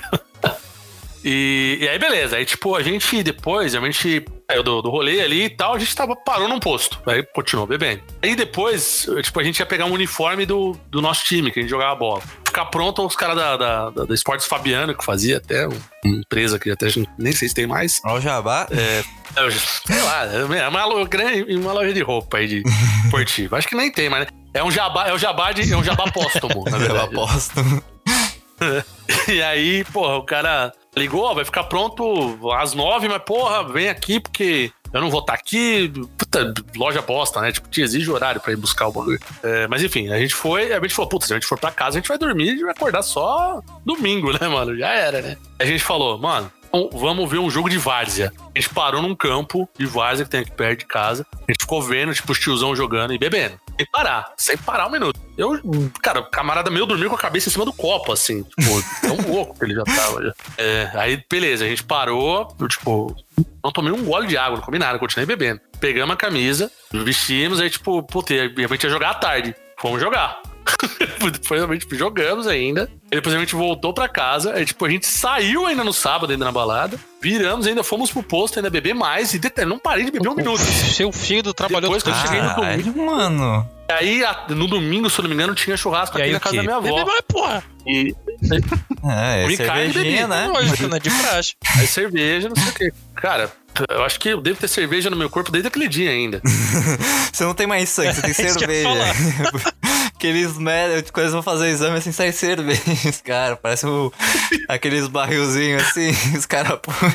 E, 1.24 1.78
e 1.82 1.88
aí, 1.88 1.98
beleza. 1.98 2.36
Aí, 2.38 2.46
tipo, 2.46 2.76
a 2.76 2.84
gente 2.84 3.24
depois, 3.24 3.74
a 3.76 3.80
gente 3.80 4.26
saiu 4.50 4.62
do, 4.64 4.82
do 4.82 4.90
rolê 4.90 5.22
ali 5.22 5.44
e 5.46 5.50
tal, 5.50 5.74
a 5.74 5.80
gente 5.80 5.96
tava, 5.96 6.16
parou 6.16 6.48
num 6.48 6.60
posto. 6.60 7.00
Aí 7.08 7.24
continuou 7.34 7.66
bebendo. 7.66 8.02
Aí 8.22 8.36
depois, 8.36 9.08
tipo, 9.24 9.40
a 9.40 9.44
gente 9.44 9.60
ia 9.60 9.66
pegar 9.66 9.86
um 9.86 9.94
uniforme 9.94 10.46
do, 10.46 10.76
do 10.90 11.02
nosso 11.02 11.24
time, 11.24 11.50
que 11.52 11.60
a 11.60 11.62
gente 11.62 11.70
jogava 11.70 11.96
bola. 11.96 12.22
Ficar 12.46 12.66
pronto 12.66 13.04
os 13.06 13.16
caras 13.16 13.36
da, 13.36 13.58
da, 13.58 13.90
da, 13.90 14.06
da 14.06 14.14
Esportes 14.14 14.46
Fabiano, 14.46 14.94
que 14.96 15.04
fazia 15.04 15.38
até 15.38 15.68
um- 15.68 15.72
uma 16.06 16.18
empresa 16.18 16.60
que 16.60 16.70
até 16.70 16.88
nem 17.18 17.32
sei 17.32 17.48
se 17.48 17.56
tem 17.56 17.66
mais. 17.66 18.00
Olha 18.06 18.16
o 18.16 18.22
jabá. 18.22 18.68
Eu, 19.36 19.50
sei 19.52 20.02
lá, 20.02 20.26
é 20.26 20.68
uma, 20.68 20.86
lo- 20.86 21.06
grande- 21.08 21.56
uma 21.56 21.72
loja 21.74 21.94
de 21.94 22.02
roupa 22.04 22.38
aí 22.38 22.48
de 22.48 22.64
esportivo. 23.06 23.56
Acho 23.56 23.68
que 23.68 23.76
nem 23.76 23.92
tem, 23.92 24.10
mas 24.10 24.28
é 24.54 24.64
um 24.64 24.70
jabá, 24.70 25.08
é 25.08 25.14
um 25.14 25.18
jabá 25.18 25.52
de, 25.52 25.72
é 25.72 25.76
um 25.78 25.84
jabá 25.84 26.12
póstumo, 26.12 26.66
na 26.70 26.78
verdade. 26.80 27.06
aposto. 27.16 27.54
E 29.28 29.42
aí, 29.42 29.84
porra, 29.86 30.16
o 30.18 30.24
cara 30.24 30.72
ligou, 30.96 31.34
vai 31.34 31.46
ficar 31.46 31.64
pronto 31.64 32.38
às 32.54 32.74
nove, 32.74 33.08
mas 33.08 33.22
porra, 33.24 33.64
vem 33.64 33.90
aqui 33.90 34.20
porque 34.20 34.72
eu 34.92 35.02
não 35.02 35.10
vou 35.10 35.22
estar 35.22 35.34
aqui. 35.34 35.92
Puta, 36.18 36.54
loja 36.76 37.02
bosta, 37.02 37.42
né? 37.42 37.52
Tipo, 37.52 37.68
te 37.68 37.82
exige 37.82 38.10
horário 38.12 38.40
pra 38.40 38.54
ir 38.54 38.56
buscar 38.56 38.88
o 38.88 38.92
bagulho. 38.92 39.20
É, 39.42 39.68
mas 39.68 39.84
enfim, 39.84 40.12
a 40.12 40.20
gente 40.20 40.36
foi, 40.36 40.72
a 40.72 40.80
gente 40.80 40.94
falou, 40.94 41.10
putz, 41.10 41.28
se 41.28 41.34
a 41.34 41.36
gente 41.36 41.48
for 41.48 41.60
pra 41.60 41.72
casa, 41.72 41.98
a 41.98 42.00
gente 42.00 42.08
vai 42.08 42.18
dormir 42.18 42.56
e 42.56 42.62
vai 42.62 42.72
acordar 42.72 43.02
só 43.02 43.60
domingo, 43.84 44.32
né, 44.32 44.48
mano? 44.48 44.78
Já 44.78 44.90
era, 44.90 45.22
né? 45.22 45.38
A 45.60 45.66
gente 45.66 45.84
falou, 45.84 46.20
mano, 46.20 46.52
vamos 46.94 47.30
ver 47.30 47.40
um 47.40 47.50
jogo 47.50 47.70
de 47.70 47.78
várzea. 47.78 48.32
A 48.56 48.60
gente 48.60 48.74
parou 48.74 49.02
num 49.02 49.16
campo 49.16 49.68
de 49.78 49.86
várzea 49.86 50.26
que 50.26 50.32
tem 50.32 50.42
aqui 50.42 50.52
perto 50.52 50.80
de 50.80 50.86
casa. 50.86 51.26
A 51.34 51.52
gente 51.52 51.62
ficou 51.62 51.82
vendo, 51.82 52.14
tipo, 52.14 52.32
os 52.32 52.40
tiozão 52.40 52.76
jogando 52.76 53.14
e 53.14 53.18
bebendo. 53.18 53.60
Sem 53.78 53.88
parar, 53.92 54.34
sem 54.38 54.58
parar 54.58 54.88
um 54.88 54.92
minuto. 54.92 55.20
Eu, 55.38 55.60
cara, 56.02 56.20
o 56.20 56.30
camarada 56.30 56.70
meu 56.70 56.86
dormiu 56.86 57.10
com 57.10 57.16
a 57.16 57.20
cabeça 57.20 57.50
em 57.50 57.52
cima 57.52 57.66
do 57.66 57.74
copo, 57.74 58.12
assim. 58.12 58.44
Tipo, 58.44 58.62
tão 59.02 59.34
louco 59.34 59.58
que 59.58 59.66
ele 59.66 59.74
já 59.74 59.84
tava. 59.84 60.34
É, 60.58 60.92
aí, 60.94 61.24
beleza, 61.30 61.66
a 61.66 61.68
gente 61.68 61.84
parou, 61.84 62.56
eu, 62.60 62.68
tipo, 62.68 63.16
não 63.64 63.72
tomei 63.72 63.92
um 63.92 64.06
gole 64.06 64.28
de 64.28 64.38
água, 64.38 64.58
não 64.58 64.64
comi 64.64 64.78
nada, 64.78 65.00
continuei 65.00 65.26
bebendo. 65.26 65.60
Pegamos 65.80 66.14
a 66.14 66.18
camisa, 66.18 66.72
vestimos, 66.92 67.60
aí, 67.60 67.70
tipo, 67.70 68.04
puta, 68.04 68.34
a 68.34 68.38
gente 68.48 68.84
ia 68.84 68.90
jogar 68.90 69.10
à 69.10 69.16
tarde. 69.16 69.56
Fomos 69.80 70.00
jogar. 70.00 70.42
Depois 71.32 71.64
a 71.64 71.68
gente 71.74 71.88
jogamos 71.98 72.48
ainda. 72.48 72.90
E 73.12 73.16
depois 73.16 73.34
a 73.36 73.40
gente 73.40 73.56
voltou 73.56 73.94
pra 73.94 74.08
casa. 74.10 74.54
Aí, 74.54 74.66
tipo, 74.66 74.84
a 74.86 74.90
gente 74.90 75.06
saiu 75.06 75.66
ainda 75.66 75.84
no 75.84 75.94
sábado, 75.94 76.32
ainda 76.32 76.46
na 76.46 76.52
balada. 76.52 77.00
Viramos, 77.22 77.66
ainda 77.68 77.84
fomos 77.84 78.12
pro 78.12 78.22
posto, 78.24 78.60
ainda 78.60 78.70
beber 78.70 78.94
mais. 78.94 79.34
E 79.34 79.40
detalhe, 79.40 79.70
não 79.70 79.80
parei 79.80 80.06
de 80.06 80.12
beber 80.12 80.28
um 80.30 80.36
minuto. 80.36 80.60
Seu 80.60 81.12
filho 81.12 81.54
trabalhou 81.54 81.82
Depois 81.82 82.04
que 82.04 82.10
eu 82.10 82.16
cheguei 82.16 82.42
no 82.42 82.56
domingo. 82.56 83.06
Mano. 83.06 83.70
Aí, 83.90 84.24
a- 84.24 84.46
no 84.50 84.68
domingo, 84.68 85.10
se 85.10 85.20
eu 85.20 85.24
não 85.24 85.30
me 85.30 85.36
engano, 85.36 85.54
tinha 85.54 85.78
churrasco 85.78 86.18
E 86.18 86.22
aqui 86.22 86.28
aí 86.30 86.34
na 86.34 86.40
casa 86.40 86.56
da 86.56 86.64
minha 86.64 86.76
avó. 86.78 86.96
Bebe 86.96 87.06
mais, 87.06 87.22
porra. 87.28 87.64
E 87.86 88.16
É, 89.06 89.44
é 89.44 89.48
Ricardo 89.48 89.94
cervejinha, 89.94 90.04
bebia. 90.04 90.28
né? 90.28 90.48
Lógico, 90.48 90.88
né? 90.88 91.00
De 91.00 91.10
praxe. 91.10 91.54
aí 91.78 91.86
cerveja, 91.88 92.50
não 92.50 92.56
sei 92.56 92.70
o 92.70 92.74
quê. 92.74 92.92
Cara, 93.16 93.52
eu 93.90 94.04
acho 94.04 94.20
que 94.20 94.30
eu 94.30 94.40
devo 94.42 94.58
ter 94.60 94.68
cerveja 94.70 95.10
no 95.10 95.18
meu 95.18 95.30
corpo 95.30 95.52
desde 95.52 95.68
aquele 95.68 95.88
dia 95.90 96.10
ainda. 96.10 96.42
Você 97.32 97.44
não 97.44 97.54
tem 97.54 97.68
mais 97.68 97.90
sangue, 97.90 98.14
você 98.14 98.22
tem 98.22 98.32
É 98.32 98.34
cerveja. 98.34 98.90
Que 100.24 100.28
eles 100.28 100.58
medem, 100.58 101.04
quando 101.12 101.26
eles 101.26 101.34
vão 101.34 101.44
fazer 101.44 101.68
exame 101.68 101.98
assim, 101.98 102.14
sai 102.14 102.32
cerveja, 102.32 102.82
cara. 103.26 103.58
Parece 103.58 103.86
o, 103.86 104.10
aqueles 104.70 105.10
barrilzinhos 105.10 105.84
assim, 105.84 106.12
os 106.38 106.46
caras 106.46 106.80
põem. 106.82 107.14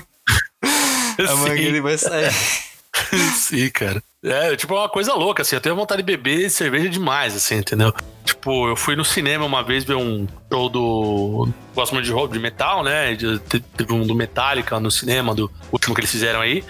A 1.26 1.36
mangueira 1.36 1.80
vai 1.80 1.96
sair. 1.96 2.30
Sim, 3.34 3.70
cara. 3.70 4.02
É, 4.23 4.57
tipo, 4.57 4.75
é 4.75 4.79
uma 4.79 4.89
coisa 4.89 5.14
louca, 5.14 5.43
assim. 5.43 5.55
Eu 5.55 5.61
tenho 5.61 5.77
vontade 5.77 6.03
de 6.03 6.07
beber 6.07 6.51
cerveja 6.51 6.89
demais, 6.89 7.37
assim, 7.37 7.57
entendeu? 7.57 7.95
Tipo, 8.25 8.69
eu 8.69 8.75
fui 8.75 8.97
no 8.97 9.05
cinema 9.05 9.45
uma 9.45 9.62
vez 9.62 9.85
ver 9.85 9.95
um 9.95 10.27
show 10.53 10.69
do. 10.69 11.49
Gosto 11.73 11.93
muito 11.93 12.05
de, 12.05 12.12
rock, 12.12 12.33
de 12.33 12.41
metal, 12.41 12.83
né? 12.83 13.16
Teve 13.77 13.93
um 13.93 14.05
do 14.05 14.16
Metallica 14.16 14.81
no 14.81 14.91
cinema, 14.91 15.35
do 15.35 15.49
último 15.71 15.95
que 15.95 16.01
eles 16.01 16.11
fizeram 16.11 16.41
aí. 16.41 16.64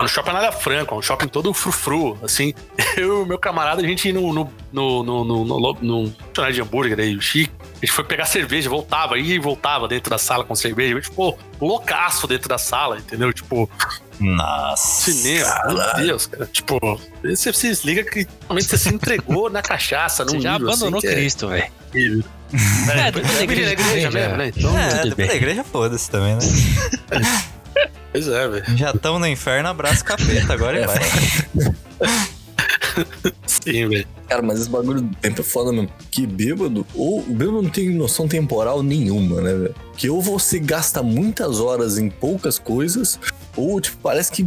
No 0.00 0.08
shopping 0.08 0.32
Nada 0.32 0.52
Franco, 0.52 0.94
um 0.94 1.02
shopping 1.02 1.28
todo 1.28 1.52
frufru, 1.52 2.18
assim. 2.22 2.54
Eu 2.96 3.24
e 3.24 3.26
meu 3.26 3.38
camarada, 3.38 3.82
a 3.82 3.86
gente 3.86 4.08
ia 4.08 4.14
no, 4.14 4.32
no, 4.32 4.52
no, 4.72 5.02
no, 5.02 5.24
no, 5.24 5.44
no, 5.44 5.58
no, 5.58 5.76
no 5.82 6.52
de 6.52 6.60
hambúrguer 6.62 6.98
aí, 6.98 7.14
o 7.14 7.20
Chico. 7.20 7.54
A 7.60 7.80
gente 7.80 7.92
foi 7.92 8.04
pegar 8.04 8.24
cerveja, 8.24 8.70
voltava, 8.70 9.18
ia 9.18 9.34
e 9.34 9.38
voltava 9.38 9.86
dentro 9.86 10.08
da 10.10 10.18
sala 10.18 10.44
com 10.44 10.54
cerveja. 10.54 10.94
A 10.94 11.00
gente 11.00 11.10
ficou 11.10 11.38
loucaço 11.60 12.26
dentro 12.26 12.48
da 12.48 12.56
sala, 12.56 12.98
entendeu? 12.98 13.32
Tipo, 13.32 13.70
Nossa. 14.20 15.10
cinema, 15.12 15.54
meu 15.66 16.06
Deus, 16.06 16.26
cara. 16.26 16.46
Tipo, 16.52 16.78
você 17.22 17.52
se 17.52 17.68
desliga 17.68 18.02
que 18.04 18.26
realmente 18.42 18.66
você 18.68 18.78
se 18.78 18.88
entregou 18.88 19.50
na 19.50 19.60
cachaça, 19.62 20.24
Você 20.24 20.40
já 20.40 20.52
nível, 20.54 20.68
abandonou 20.68 20.98
assim, 20.98 21.08
é- 21.08 21.14
Cristo, 21.14 21.48
velho. 21.48 21.64
É, 21.94 22.98
É, 23.08 23.12
depois 23.12 23.34
da 23.34 23.42
igreja 23.42 23.72
igreja, 23.72 24.10
mesmo, 24.10 24.36
né? 24.36 24.52
Então, 24.56 24.78
É, 24.78 24.88
Tudo 24.88 25.02
depois 25.10 25.14
bem. 25.16 25.26
da 25.28 25.34
igreja 25.34 25.64
foda-se 25.64 26.10
também, 26.10 26.34
né? 26.34 26.40
pois 28.12 28.28
é, 28.28 28.48
velho. 28.48 28.64
Já 28.76 28.90
estamos 28.92 29.20
no 29.20 29.26
inferno, 29.26 29.68
abraço 29.68 30.04
capeta, 30.04 30.52
agora 30.52 30.80
e 30.80 30.86
vai. 30.86 30.98
Sim, 33.46 33.88
velho. 33.88 34.06
Cara, 34.28 34.42
mas 34.42 34.60
esse 34.60 34.70
bagulho 34.70 35.02
do 35.02 35.14
tempo 35.16 35.40
é 35.40 35.44
foda 35.44 35.72
mesmo. 35.72 35.90
Que 36.10 36.26
bêbado, 36.26 36.86
ou 36.94 37.20
o 37.20 37.22
bêbado 37.34 37.62
não 37.62 37.70
tem 37.70 37.90
noção 37.90 38.26
temporal 38.26 38.82
nenhuma, 38.82 39.40
né, 39.40 39.52
velho? 39.52 39.74
Que 39.96 40.08
ou 40.10 40.20
você 40.22 40.58
gasta 40.58 41.02
muitas 41.02 41.60
horas 41.60 41.98
em 41.98 42.08
poucas 42.08 42.58
coisas, 42.58 43.18
ou, 43.56 43.80
tipo, 43.80 43.96
parece 44.02 44.30
que 44.30 44.46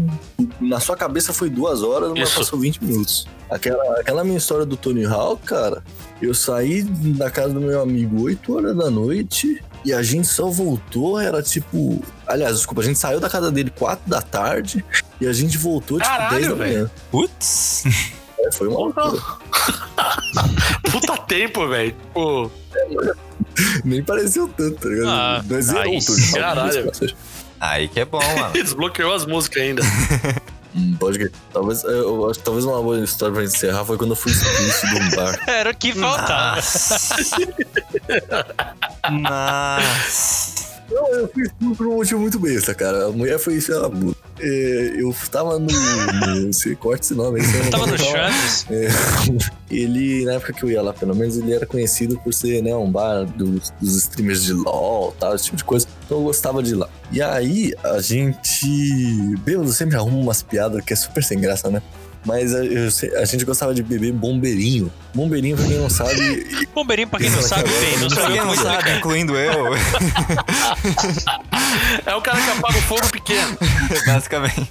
na 0.62 0.80
sua 0.80 0.96
cabeça 0.96 1.34
foi 1.34 1.50
duas 1.50 1.82
horas, 1.82 2.12
mas 2.12 2.30
Isso. 2.30 2.38
passou 2.38 2.60
20 2.60 2.84
minutos. 2.84 3.28
Aquela, 3.50 4.00
aquela 4.00 4.24
minha 4.24 4.38
história 4.38 4.66
do 4.66 4.78
Tony 4.78 5.06
Hawk, 5.06 5.44
cara, 5.44 5.84
eu 6.22 6.34
saí 6.34 6.84
da 6.84 7.32
casa 7.32 7.54
do 7.54 7.60
meu 7.60 7.82
amigo 7.82 8.22
8 8.24 8.56
horas 8.56 8.78
da 8.78 8.90
noite. 8.92 9.62
E 9.84 9.94
a 9.94 10.04
gente 10.04 10.28
só 10.28 10.50
voltou, 10.50 11.18
era 11.18 11.42
tipo. 11.42 12.04
Aliás, 12.28 12.58
desculpa, 12.58 12.82
a 12.82 12.84
gente 12.84 13.00
saiu 13.00 13.20
da 13.20 13.30
casa 13.30 13.50
dele 13.50 13.72
4 13.72 14.10
da 14.10 14.22
tarde 14.22 14.84
e 15.22 15.26
a 15.26 15.32
gente 15.32 15.58
voltou 15.58 15.98
tipo 15.98 16.10
Caralho, 16.10 16.36
10 16.36 16.48
da 16.50 16.56
manhã. 16.56 16.92
Putz. 17.10 17.86
É, 18.40 18.52
foi 18.52 18.68
uma 18.68 18.78
loucura. 18.78 19.22
Puta 20.92 21.18
tempo, 21.20 21.66
velho. 21.70 21.92
Tipo, 21.94 22.52
Nem 23.86 24.04
pareceu 24.04 24.50
tanto, 24.50 24.76
tá 24.80 24.90
ligado? 24.90 25.08
Ah, 25.08 25.42
o 25.46 25.48
Tony 25.48 25.96
Hawk, 25.96 26.32
caralho. 26.34 26.92
Aí 27.60 27.88
que 27.88 28.00
é 28.00 28.06
bom, 28.06 28.20
mano. 28.38 28.54
desbloqueou 28.64 29.14
as 29.14 29.26
músicas 29.26 29.62
ainda. 29.64 29.82
Hum, 30.76 30.96
Pode 31.00 31.18
crer. 31.18 31.32
Talvez, 31.52 31.84
eu, 31.84 32.30
acho 32.30 32.40
talvez 32.42 32.64
uma 32.66 32.82
boa 32.82 33.04
história 33.04 33.34
pra 33.34 33.44
encerrar 33.44 33.84
foi 33.86 33.98
quando 33.98 34.12
eu 34.12 34.16
fui 34.16 34.32
expulso 34.32 34.88
de 34.88 34.96
um 34.96 35.10
bar. 35.16 35.40
Era 35.50 35.72
o 35.72 35.76
que 35.76 35.94
faltava. 35.94 36.56
Nossa. 36.56 37.38
Nossa. 39.10 40.59
Não, 40.92 41.08
eu 41.14 41.28
fui 41.28 41.44
expulso 41.44 41.76
por 41.76 41.88
um 41.88 41.96
motivo 41.96 42.20
muito 42.20 42.40
besta, 42.40 42.74
cara. 42.74 43.08
A 43.08 43.12
mulher 43.12 43.40
foi 43.40 43.56
isso, 43.56 43.72
ela 43.72 43.90
puta. 43.90 44.18
É, 44.42 44.94
eu 44.96 45.14
tava 45.30 45.60
no. 45.60 45.68
no 45.68 46.54
você 46.54 46.74
corta 46.76 47.04
esse 47.04 47.14
nome 47.14 47.42
aí. 47.42 47.46
você 47.46 47.70
Tava 47.70 47.88
no 47.88 47.98
falar. 47.98 48.32
Chaves. 48.32 48.66
Ele, 49.70 50.26
na 50.26 50.34
época 50.34 50.54
que 50.54 50.64
eu 50.64 50.72
ia 50.72 50.82
lá, 50.82 50.94
pelo 50.94 51.16
menos, 51.16 51.38
ele 51.38 51.54
era 51.54 51.66
conhecido 51.66 52.18
por 52.20 52.34
ser, 52.34 52.64
né, 52.64 52.74
um 52.76 52.90
bar 52.90 53.26
dos, 53.26 53.72
dos 53.80 53.96
streamers 53.98 54.44
de 54.44 54.54
LOL 54.54 55.14
tal, 55.20 55.36
esse 55.36 55.46
tipo 55.46 55.58
de 55.58 55.64
coisa. 55.64 55.88
Então 56.06 56.18
eu 56.18 56.24
gostava 56.24 56.64
de 56.64 56.72
ir 56.72 56.76
lá. 56.76 56.90
E 57.12 57.22
aí, 57.22 57.74
a 57.84 58.00
gente. 58.02 58.66
Bêbado 59.44 59.72
sempre 59.74 59.96
arruma 59.98 60.18
umas 60.18 60.42
piadas 60.42 60.84
que 60.84 60.94
é 60.94 60.96
super 60.96 61.24
sem 61.24 61.40
graça, 61.40 61.70
né? 61.70 61.82
Mas 62.26 62.54
a, 62.54 62.64
eu 62.66 62.90
a 63.18 63.26
gente 63.26 63.46
gostava 63.46 63.74
de 63.74 63.82
beber 63.82 64.12
bombeirinho. 64.12 64.92
Bombeirinho, 65.14 65.56
pra 65.56 65.66
quem 65.66 65.78
não 65.78 65.90
sabe, 65.90 66.68
Bombeirinho, 66.76 67.08
pra 67.08 67.20
quem 67.20 67.30
não 67.30 67.42
sabe, 67.42 67.70
bem, 67.70 67.98
não 67.98 68.10
pra 68.10 68.28
quem 68.28 68.40
que 68.40 68.46
não 68.46 68.56
sabe, 68.56 68.98
incluindo 68.98 69.36
eu, 69.38 69.74
É 72.06 72.14
o 72.16 72.22
cara 72.22 72.40
que 72.42 72.50
apaga 72.52 72.78
o 72.78 72.82
fogo 72.82 73.08
pequeno. 73.10 73.58
basicamente. 74.06 74.70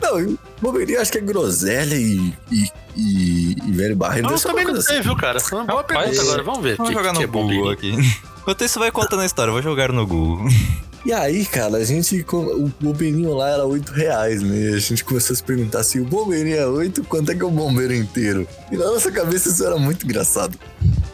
Não, 0.00 0.38
bombeirinho 0.60 1.00
acho 1.00 1.10
que 1.12 1.18
é 1.18 1.20
groselha 1.20 1.94
e, 1.94 2.32
e, 2.50 2.68
e, 2.96 3.56
e 3.66 3.72
velho 3.72 3.96
barreiro. 3.96 4.30
Eu 4.30 4.38
também 4.38 4.64
não 4.64 4.80
sei, 4.80 5.00
viu, 5.00 5.16
cara? 5.16 5.40
Foi 5.40 5.58
uma 5.58 5.66
boa 5.66 5.82
Rapaz, 5.82 5.98
pergunta 5.98 6.22
agora. 6.22 6.42
Vamos 6.42 6.62
ver. 6.62 6.76
Vamos 6.76 6.90
que, 6.90 6.98
jogar 6.98 7.12
que 7.12 7.18
no 7.18 7.24
é 7.24 7.26
Google 7.26 7.70
aqui. 7.70 7.94
Enquanto 8.38 8.64
isso, 8.64 8.78
vai 8.78 8.90
contando 8.90 9.20
a 9.22 9.26
história. 9.26 9.52
Vou 9.52 9.62
jogar 9.62 9.90
no 9.92 10.06
Google. 10.06 10.46
E 11.04 11.12
aí, 11.12 11.44
cara, 11.44 11.76
a 11.76 11.84
gente. 11.84 12.24
O 12.32 12.70
bombeirinho 12.80 13.34
lá 13.34 13.50
era 13.50 13.64
8 13.66 13.92
reais, 13.92 14.42
né? 14.42 14.70
A 14.74 14.78
gente 14.78 15.04
começou 15.04 15.34
a 15.34 15.36
se 15.36 15.42
perguntar 15.42 15.82
se 15.82 16.00
o 16.00 16.04
bombeirinho 16.04 16.56
é 16.56 16.66
8, 16.66 17.04
quanto 17.04 17.30
é 17.30 17.34
que 17.34 17.42
é 17.42 17.44
o 17.44 17.50
bombeiro 17.50 17.94
inteiro? 17.94 18.48
E 18.72 18.76
na 18.76 18.86
nossa 18.86 19.10
cabeça 19.12 19.50
isso 19.50 19.62
era 19.64 19.76
muito 19.76 20.04
engraçado. 20.06 20.58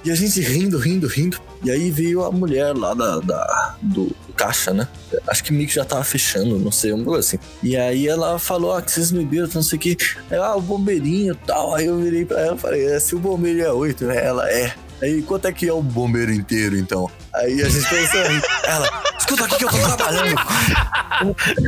E 0.04 0.10
a 0.10 0.14
gente 0.14 0.40
rindo, 0.40 0.78
rindo, 0.78 1.08
rindo. 1.08 1.38
E 1.64 1.70
aí 1.70 1.90
veio 1.90 2.24
a 2.24 2.30
mulher 2.30 2.74
lá 2.74 2.94
da, 2.94 3.18
da- 3.18 3.76
do 3.82 4.14
caixa, 4.36 4.72
né? 4.72 4.88
Acho 5.26 5.42
que 5.44 5.52
meio 5.52 5.68
que 5.68 5.74
já 5.74 5.84
tava 5.84 6.04
fechando, 6.04 6.56
não 6.58 6.70
sei, 6.72 6.92
um 6.92 7.12
assim. 7.14 7.38
E 7.62 7.76
aí 7.76 8.06
ela 8.08 8.38
falou, 8.38 8.72
ah, 8.72 8.80
que 8.80 8.90
vocês 8.92 9.10
beberam, 9.10 9.48
não 9.52 9.62
sei 9.62 9.76
o 9.76 9.80
que. 9.80 9.96
Ah, 10.30 10.56
o 10.56 10.60
bombeirinho 10.62 11.34
e 11.34 11.46
tal. 11.46 11.74
Aí 11.74 11.86
eu 11.86 11.98
virei 11.98 12.24
pra 12.24 12.40
ela 12.40 12.56
e 12.56 12.58
falei, 12.58 12.86
é, 12.86 12.98
se 13.00 13.14
o 13.14 13.18
bombeiro 13.18 13.60
é 13.60 13.72
8, 13.72 14.04
né? 14.06 14.24
Ela 14.24 14.50
é. 14.50 14.72
Aí, 15.02 15.20
quanto 15.22 15.46
é 15.48 15.52
que 15.52 15.66
é 15.66 15.72
o 15.72 15.82
bombeiro 15.82 16.32
inteiro, 16.32 16.76
então? 16.78 17.10
Aí 17.34 17.62
a 17.62 17.68
gente 17.68 17.88
começou 17.88 18.20
a 18.20 18.28
rir. 18.28 18.42
Ela, 18.64 19.02
escuta 19.18 19.44
aqui 19.44 19.56
que 19.56 19.64
eu 19.64 19.68
tô 19.70 19.96
trabalhando. 19.96 20.36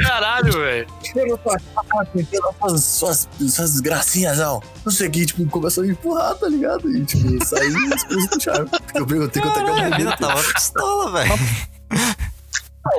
Caralho, 0.06 0.52
velho. 0.52 0.86
Eu 1.14 1.38
suas, 2.78 2.84
suas, 2.84 3.28
suas 3.48 3.70
desgracinhas, 3.72 4.38
não. 4.38 4.62
Não 4.84 4.92
sei 4.92 5.08
o 5.08 5.10
que, 5.10 5.26
tipo, 5.26 5.44
começou 5.48 5.84
a 5.84 5.86
me 5.86 5.92
empurrar, 5.92 6.34
tá 6.34 6.48
ligado? 6.48 6.90
E, 6.90 7.04
tipo, 7.04 7.44
saí 7.44 7.68
e 7.68 7.94
expus 7.94 8.28
do 8.28 8.40
charme. 8.42 8.68
Porque 8.70 8.98
eu 8.98 9.06
perguntei 9.06 9.42
quanto 9.42 9.58
é 9.60 9.62
que 9.64 9.70
é 9.70 9.72
o 9.72 9.76
Caralho, 9.76 9.94
a 9.94 9.98
bombeiro 9.98 10.04
mina 10.04 10.14
inteiro. 10.14 10.34
tava 10.36 10.52
pistola, 10.54 11.12
velho. 11.12 11.38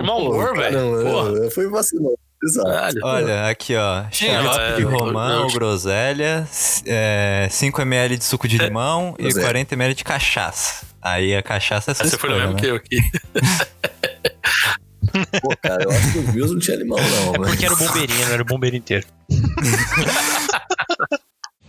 Mau 0.04 0.22
humor, 0.22 0.56
velho. 0.56 1.04
Porra. 1.04 1.32
Caramba, 1.34 1.52
foi 1.52 1.68
vacilão. 1.70 2.14
Exato. 2.46 2.98
Olha, 3.04 3.48
aqui, 3.50 3.74
ó. 3.76 4.04
Chaves 4.12 4.58
é, 4.58 4.76
de 4.76 4.82
eu- 4.82 4.90
romã 4.90 5.34
eu- 5.36 5.42
ou 5.44 5.52
groselha, 5.54 6.46
é, 6.86 7.48
5ml 7.50 8.18
de 8.18 8.26
suco 8.26 8.48
de 8.50 8.58
limão 8.58 9.16
e 9.18 9.24
Groselha. 9.24 9.46
40ml 9.66 9.94
de 9.94 10.04
cachaça. 10.04 10.86
Aí 11.04 11.36
a 11.36 11.44
cachaça 11.44 11.92
é 11.92 11.94
sua 11.94 12.06
Você 12.08 12.18
foi 12.18 12.30
no 12.30 12.36
escolha, 12.38 12.54
mesmo 12.54 12.56
né? 12.56 12.62
que 12.62 12.68
eu 12.68 12.76
aqui. 12.76 12.98
Pô, 15.42 15.56
cara, 15.62 15.84
eu 15.84 15.92
acho 15.92 16.12
que 16.14 16.18
os 16.20 16.34
meus 16.34 16.52
não 16.52 16.60
tinha 16.60 16.78
limão, 16.78 16.98
não. 16.98 17.36
É 17.36 17.40
mas- 17.40 17.50
porque 17.52 17.66
era 17.66 17.74
o 17.74 17.78
bombeirinho, 17.78 18.26
não 18.26 18.34
era 18.34 18.42
o 18.42 18.46
bombeiro 18.46 18.76
inteiro. 18.76 19.06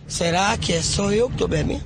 Será 0.07 0.57
que 0.57 0.73
é 0.73 0.81
só 0.81 1.11
eu 1.11 1.29
que 1.29 1.37
tô 1.37 1.47
bebendo? 1.47 1.83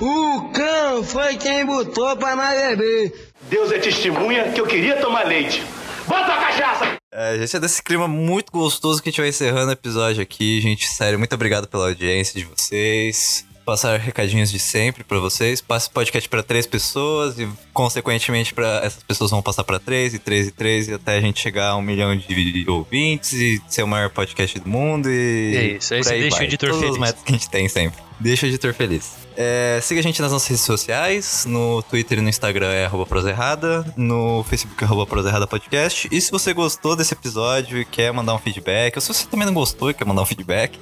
O 0.00 0.50
cão 0.52 1.04
foi 1.04 1.36
quem 1.36 1.64
botou 1.64 2.16
pra 2.16 2.34
nós 2.36 2.58
beber. 2.76 3.30
Deus 3.48 3.70
é 3.72 3.78
testemunha 3.78 4.50
que 4.52 4.60
eu 4.60 4.66
queria 4.66 4.96
tomar 5.00 5.26
leite. 5.26 5.62
Bota 6.06 6.32
a 6.32 6.40
cachaça! 6.40 6.96
É, 7.12 7.38
gente, 7.38 7.56
é 7.56 7.60
desse 7.60 7.82
clima 7.82 8.06
muito 8.08 8.50
gostoso 8.52 9.02
que 9.02 9.08
a 9.08 9.12
gente 9.12 9.20
vai 9.20 9.28
encerrando 9.30 9.68
o 9.68 9.72
episódio 9.72 10.22
aqui. 10.22 10.60
Gente, 10.60 10.86
sério, 10.88 11.18
muito 11.18 11.34
obrigado 11.34 11.66
pela 11.68 11.88
audiência 11.88 12.38
de 12.38 12.44
vocês. 12.46 13.44
Passar 13.64 13.98
recadinhos 14.00 14.50
de 14.50 14.58
sempre 14.58 15.04
pra 15.04 15.18
vocês. 15.18 15.60
Passe 15.60 15.88
o 15.88 15.90
podcast 15.92 16.28
pra 16.28 16.42
três 16.42 16.66
pessoas 16.66 17.38
e, 17.38 17.48
consequentemente, 17.72 18.52
para 18.52 18.80
essas 18.84 19.02
pessoas 19.02 19.30
vão 19.30 19.40
passar 19.42 19.62
pra 19.64 19.78
três, 19.78 20.12
e 20.14 20.18
três, 20.18 20.48
e 20.48 20.50
três, 20.50 20.88
e 20.88 20.94
até 20.94 21.16
a 21.16 21.20
gente 21.20 21.40
chegar 21.40 21.68
a 21.70 21.76
um 21.76 21.82
milhão 21.82 22.16
de 22.16 22.64
ouvintes 22.68 23.32
e 23.32 23.62
ser 23.68 23.82
o 23.82 23.86
maior 23.86 24.10
podcast 24.10 24.58
do 24.58 24.68
mundo. 24.68 25.08
E 25.08 25.56
É 25.56 25.64
isso, 25.76 25.94
aí 25.94 26.02
você 26.02 26.18
deixa 26.18 26.36
vai. 26.36 26.46
o 26.46 26.48
editor 26.48 26.68
Todos 26.70 26.80
feliz. 26.82 26.94
os 26.94 27.00
métodos 27.00 27.22
que 27.24 27.30
a 27.32 27.36
gente 27.36 27.50
tem 27.50 27.68
sempre. 27.68 28.00
Deixa 28.18 28.44
o 28.44 28.48
editor 28.48 28.74
feliz. 28.74 29.12
É, 29.36 29.78
siga 29.82 30.00
a 30.00 30.02
gente 30.02 30.20
nas 30.20 30.32
nossas 30.32 30.48
redes 30.48 30.64
sociais. 30.64 31.44
No 31.46 31.82
Twitter 31.82 32.18
e 32.18 32.20
no 32.22 32.28
Instagram 32.28 32.70
é 32.72 32.84
arroba 32.86 33.06
proserrada. 33.06 33.84
No 33.96 34.44
Facebook 34.44 34.82
é 34.82 34.86
arroba 34.86 35.06
proserrada 35.06 35.46
podcast. 35.46 36.08
E 36.10 36.20
se 36.20 36.30
você 36.30 36.52
gostou 36.52 36.96
desse 36.96 37.14
episódio 37.14 37.78
e 37.78 37.84
quer 37.84 38.12
mandar 38.12 38.34
um 38.34 38.38
feedback, 38.38 38.96
ou 38.96 39.00
se 39.00 39.08
você 39.14 39.26
também 39.26 39.46
não 39.46 39.54
gostou 39.54 39.90
e 39.90 39.94
quer 39.94 40.04
mandar 40.04 40.20
um 40.22 40.26
feedback, 40.26 40.78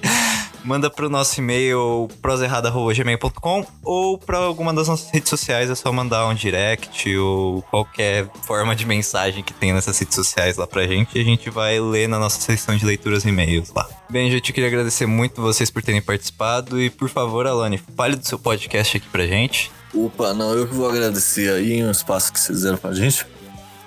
manda 0.69 0.91
pro 0.91 1.09
nosso 1.09 1.41
e-mail 1.41 2.09
proserrada.gmail.com 2.21 3.67
ou 3.83 4.19
pra 4.19 4.37
alguma 4.37 4.75
das 4.75 4.87
nossas 4.87 5.11
redes 5.11 5.31
sociais 5.31 5.71
é 5.71 5.75
só 5.75 5.91
mandar 5.91 6.27
um 6.27 6.35
direct 6.35 7.17
ou 7.17 7.63
qualquer 7.63 8.29
forma 8.47 8.77
de 8.77 8.85
mensagem 8.85 9.43
que 9.43 9.55
tem 9.55 9.73
nessas 9.73 9.99
redes 9.99 10.15
sociais 10.15 10.59
lá 10.59 10.67
pra 10.67 10.87
gente 10.87 11.17
e 11.17 11.23
a 11.23 11.25
gente 11.25 11.49
vai 11.49 11.81
ler 11.81 12.07
na 12.07 12.19
nossa 12.19 12.39
seção 12.39 12.77
de 12.77 12.85
leituras 12.85 13.25
e 13.25 13.31
e-mails 13.31 13.73
lá. 13.75 13.89
Bem, 14.11 14.31
gente, 14.31 14.51
eu 14.51 14.55
queria 14.55 14.69
agradecer 14.69 15.07
muito 15.07 15.41
vocês 15.41 15.71
por 15.71 15.83
terem 15.83 16.03
participado 16.03 16.79
e 16.79 16.91
por 16.91 17.09
favor, 17.09 17.47
Alane, 17.47 17.81
fale 17.97 18.17
do 18.17 18.27
seu 18.27 18.39
podcast 18.39 18.99
aqui 18.99 19.09
pra 19.09 19.27
gente. 19.27 19.71
Opa, 19.95 20.35
não, 20.35 20.53
eu 20.53 20.69
que 20.69 20.75
vou 20.75 20.87
agradecer 20.87 21.51
aí 21.51 21.83
o 21.83 21.91
espaço 21.91 22.31
que 22.31 22.39
vocês 22.39 22.59
fizeram 22.59 22.77
pra 22.77 22.93
gente. 22.93 23.27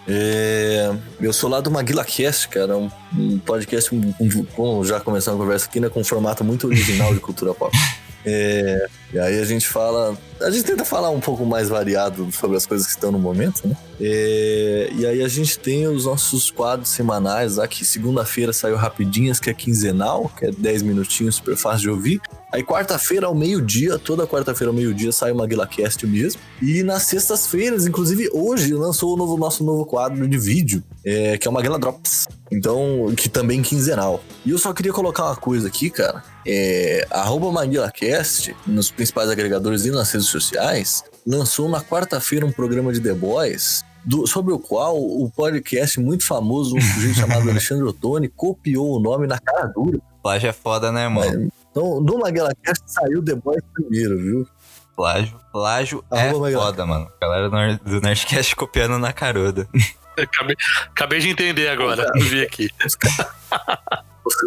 É, 0.07 0.91
eu 1.19 1.31
sou 1.31 1.49
lá 1.49 1.61
do 1.61 1.69
MaguilaCast, 1.71 2.47
cara, 2.49 2.75
um, 2.77 2.89
um 3.15 3.37
podcast, 3.39 3.93
um, 3.93 4.13
um- 4.19 4.43
como 4.55 4.83
já 4.85 4.99
começou 4.99 5.33
a 5.33 5.37
conversa 5.37 5.67
aqui, 5.67 5.79
né, 5.79 5.89
com 5.89 6.01
um 6.01 6.03
formato 6.03 6.43
muito 6.43 6.67
original 6.67 7.13
de 7.13 7.19
cultura 7.19 7.53
pop. 7.53 7.71
É, 8.23 8.85
E 9.11 9.17
aí 9.17 9.39
a 9.41 9.45
gente 9.45 9.67
fala. 9.67 10.15
A 10.43 10.49
gente 10.49 10.63
tenta 10.63 10.83
falar 10.83 11.09
um 11.09 11.19
pouco 11.19 11.45
mais 11.45 11.69
variado 11.69 12.31
sobre 12.31 12.57
as 12.57 12.65
coisas 12.65 12.87
que 12.87 12.93
estão 12.93 13.11
no 13.11 13.19
momento, 13.19 13.67
né? 13.67 13.75
É, 13.99 14.89
e 14.95 15.05
aí 15.05 15.21
a 15.21 15.27
gente 15.27 15.59
tem 15.59 15.87
os 15.87 16.05
nossos 16.05 16.49
quadros 16.49 16.89
semanais 16.89 17.57
que 17.69 17.85
segunda-feira 17.85 18.51
saiu 18.51 18.75
Rapidinhas, 18.75 19.39
que 19.39 19.49
é 19.49 19.53
quinzenal, 19.53 20.31
que 20.37 20.45
é 20.45 20.51
10 20.51 20.81
minutinhos, 20.81 21.35
super 21.35 21.55
fácil 21.55 21.81
de 21.81 21.89
ouvir. 21.89 22.21
Aí 22.51 22.63
quarta-feira 22.63 23.27
ao 23.27 23.35
meio-dia, 23.35 23.97
toda 23.97 24.27
quarta-feira 24.27 24.71
ao 24.71 24.75
meio-dia 24.75 25.11
sai 25.11 25.31
o 25.31 25.35
MaguilaCast 25.35 26.05
mesmo. 26.05 26.41
E 26.61 26.83
nas 26.83 27.03
sextas-feiras, 27.03 27.87
inclusive 27.87 28.29
hoje, 28.33 28.73
lançou 28.73 29.13
o 29.13 29.17
novo, 29.17 29.37
nosso 29.37 29.63
novo 29.63 29.85
quadro 29.85 30.27
de 30.27 30.37
vídeo, 30.37 30.83
é, 31.05 31.37
que 31.37 31.47
é 31.47 31.51
o 31.51 31.53
Maguila 31.53 31.79
Drops. 31.79 32.27
Então, 32.51 33.13
que 33.15 33.29
também 33.29 33.61
é 33.61 33.63
quinzenal. 33.63 34.21
E 34.45 34.51
eu 34.51 34.57
só 34.57 34.73
queria 34.73 34.91
colocar 34.91 35.27
uma 35.27 35.35
coisa 35.37 35.69
aqui, 35.69 35.89
cara. 35.89 36.21
É, 36.45 37.07
arroba 37.09 37.49
MaguilaCast, 37.51 38.53
nos 38.67 38.91
principais 38.91 39.29
agregadores 39.29 39.85
e 39.85 39.91
nas 39.91 40.11
redes 40.11 40.27
sociais, 40.31 41.03
lançou 41.27 41.67
na 41.69 41.81
quarta-feira 41.81 42.45
um 42.45 42.51
programa 42.51 42.91
de 42.93 42.99
The 42.99 43.13
Boys 43.13 43.83
do- 44.05 44.25
sobre 44.25 44.51
o 44.53 44.59
qual 44.59 44.97
o 44.97 45.29
podcast 45.29 45.99
muito 45.99 46.25
famoso, 46.25 46.75
um 46.75 46.81
sujeito 46.81 47.15
chamado 47.19 47.49
Alexandre 47.49 47.83
Ottoni, 47.83 48.27
copiou 48.29 48.95
o 48.97 48.99
nome 48.99 49.27
na 49.27 49.37
cara 49.39 49.67
dura. 49.67 49.99
Plágio 50.23 50.49
é 50.49 50.53
foda, 50.53 50.91
né, 50.91 51.07
mano? 51.07 51.51
Então, 51.69 52.03
do 52.03 52.17
MaguilaCast 52.19 52.83
saiu 52.87 53.23
The 53.23 53.35
Boys 53.35 53.63
primeiro, 53.73 54.17
viu? 54.17 54.47
Plágio, 54.95 55.39
plágio 55.51 56.03
é 56.11 56.29
Arroba 56.29 56.51
foda, 56.51 56.85
mano. 56.85 57.07
Galera 57.19 57.49
do 57.49 57.55
Nerd- 57.55 57.83
do 57.83 58.01
Nerdcast 58.01 58.55
copiando 58.55 58.99
na 58.99 59.11
caruda. 59.13 59.67
Acabei, 60.17 60.55
acabei 60.89 61.19
de 61.19 61.29
entender 61.29 61.69
agora. 61.69 62.05
Eu 62.15 62.21
vi 62.25 62.41
aqui. 62.43 62.69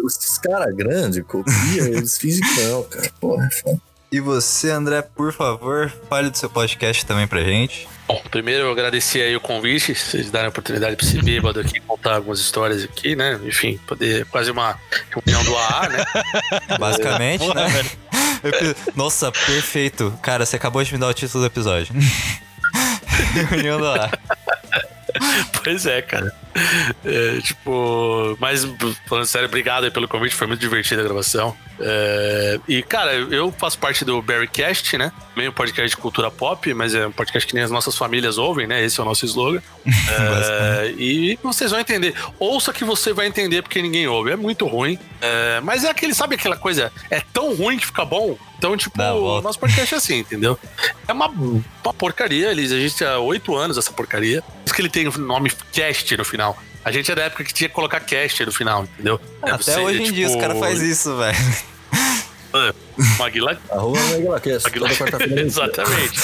Os- 0.03 0.37
caras 0.37 0.73
grandes 0.75 1.23
copiam, 1.25 1.87
eles 1.87 2.17
não, 2.69 2.83
cara. 2.83 3.09
Porra, 3.19 3.45
é 3.47 3.51
foda. 3.51 3.81
E 4.15 4.19
você, 4.21 4.71
André, 4.71 5.01
por 5.01 5.33
favor, 5.33 5.91
fale 6.09 6.29
do 6.29 6.37
seu 6.37 6.49
podcast 6.49 7.05
também 7.05 7.27
pra 7.27 7.43
gente. 7.43 7.85
Bom, 8.07 8.23
primeiro 8.31 8.63
eu 8.63 8.71
agradecer 8.71 9.21
aí 9.21 9.35
o 9.35 9.41
convite, 9.41 9.93
vocês 9.93 10.31
darem 10.31 10.45
a 10.45 10.49
oportunidade 10.51 10.95
pra 10.95 11.05
esse 11.05 11.21
bêbado 11.21 11.59
aqui 11.59 11.81
contar 11.81 12.15
algumas 12.15 12.39
histórias 12.39 12.81
aqui, 12.81 13.13
né? 13.13 13.37
Enfim, 13.43 13.77
poder 13.85 14.25
quase 14.27 14.49
uma 14.49 14.79
reunião 15.09 15.43
do 15.43 15.57
AA, 15.57 15.89
né? 15.89 16.05
Basicamente, 16.79 17.45
né? 17.53 17.83
Nossa, 18.95 19.33
perfeito. 19.33 20.17
Cara, 20.21 20.45
você 20.45 20.55
acabou 20.55 20.81
de 20.81 20.93
me 20.93 20.97
dar 20.97 21.07
o 21.07 21.13
título 21.13 21.43
do 21.43 21.47
episódio. 21.47 21.93
Reunião 23.51 23.77
do 23.77 23.87
ar. 23.89 24.17
Pois 25.61 25.85
é, 25.85 26.01
cara. 26.01 26.33
É, 27.05 27.39
tipo, 27.41 28.35
mas 28.39 28.67
falando 29.05 29.25
sério, 29.25 29.47
obrigado 29.47 29.91
pelo 29.91 30.07
convite, 30.07 30.33
foi 30.33 30.47
muito 30.47 30.59
divertida 30.59 31.01
a 31.01 31.03
gravação. 31.03 31.55
É, 31.79 32.59
e, 32.67 32.81
cara, 32.81 33.13
eu 33.13 33.51
faço 33.51 33.77
parte 33.77 34.05
do 34.05 34.21
Berrycast, 34.21 34.97
né? 34.97 35.11
Meio 35.35 35.51
podcast 35.51 35.95
de 35.95 36.01
cultura 36.01 36.31
pop, 36.31 36.73
mas 36.73 36.95
é 36.95 37.05
um 37.05 37.11
podcast 37.11 37.45
que 37.45 37.53
nem 37.53 37.63
as 37.63 37.71
nossas 37.71 37.97
famílias 37.97 38.37
ouvem, 38.37 38.65
né? 38.65 38.83
Esse 38.83 38.99
é 38.99 39.03
o 39.03 39.05
nosso 39.05 39.25
slogan. 39.25 39.61
É, 40.15 40.93
e 40.97 41.37
vocês 41.43 41.71
vão 41.71 41.79
entender. 41.79 42.13
Ouça 42.39 42.71
que 42.71 42.83
você 42.83 43.11
vai 43.11 43.27
entender 43.27 43.61
porque 43.61 43.81
ninguém 43.81 44.07
ouve. 44.07 44.31
É 44.31 44.35
muito 44.35 44.65
ruim. 44.65 44.97
É, 45.19 45.59
mas 45.61 45.83
é 45.83 45.89
aquele, 45.89 46.13
sabe 46.13 46.35
aquela 46.35 46.55
coisa? 46.55 46.91
É 47.09 47.21
tão 47.33 47.53
ruim 47.55 47.77
que 47.77 47.85
fica 47.85 48.05
bom. 48.05 48.37
Então, 48.57 48.75
tipo, 48.77 49.01
o 49.01 49.41
nosso 49.41 49.59
podcast 49.59 49.93
é 49.93 49.97
assim, 49.97 50.19
entendeu? 50.19 50.57
É 51.07 51.13
uma, 51.13 51.27
uma 51.27 51.93
porcaria. 51.93 52.51
Ele 52.51 52.61
existe 52.61 53.03
há 53.03 53.19
oito 53.19 53.55
anos, 53.55 53.77
essa 53.77 53.91
porcaria. 53.91 54.41
Por 54.41 54.65
isso 54.65 54.73
que 54.73 54.81
ele 54.81 54.89
tem 54.89 55.07
o 55.07 55.17
nome 55.17 55.51
cast 55.71 56.15
no 56.17 56.25
final. 56.25 56.44
A 56.83 56.91
gente 56.91 57.11
é 57.11 57.15
da 57.15 57.23
época 57.23 57.43
que 57.43 57.53
tinha 57.53 57.69
que 57.69 57.73
colocar 57.73 57.99
cast 58.01 58.45
no 58.45 58.51
final, 58.51 58.83
entendeu? 58.83 59.19
É 59.41 59.51
Até 59.51 59.63
você, 59.63 59.79
hoje 59.79 60.03
em 60.03 60.11
dia 60.11 60.25
os 60.25 60.33
tipo, 60.33 60.43
caras 60.43 60.59
fazem 60.59 60.89
isso, 60.89 61.15
velho. 61.17 61.37
Maguila 63.17 63.59
Arroba 63.71 63.99
MaguilaCast, 63.99 64.69
Maguila-. 64.69 64.89
Exatamente. 65.41 66.19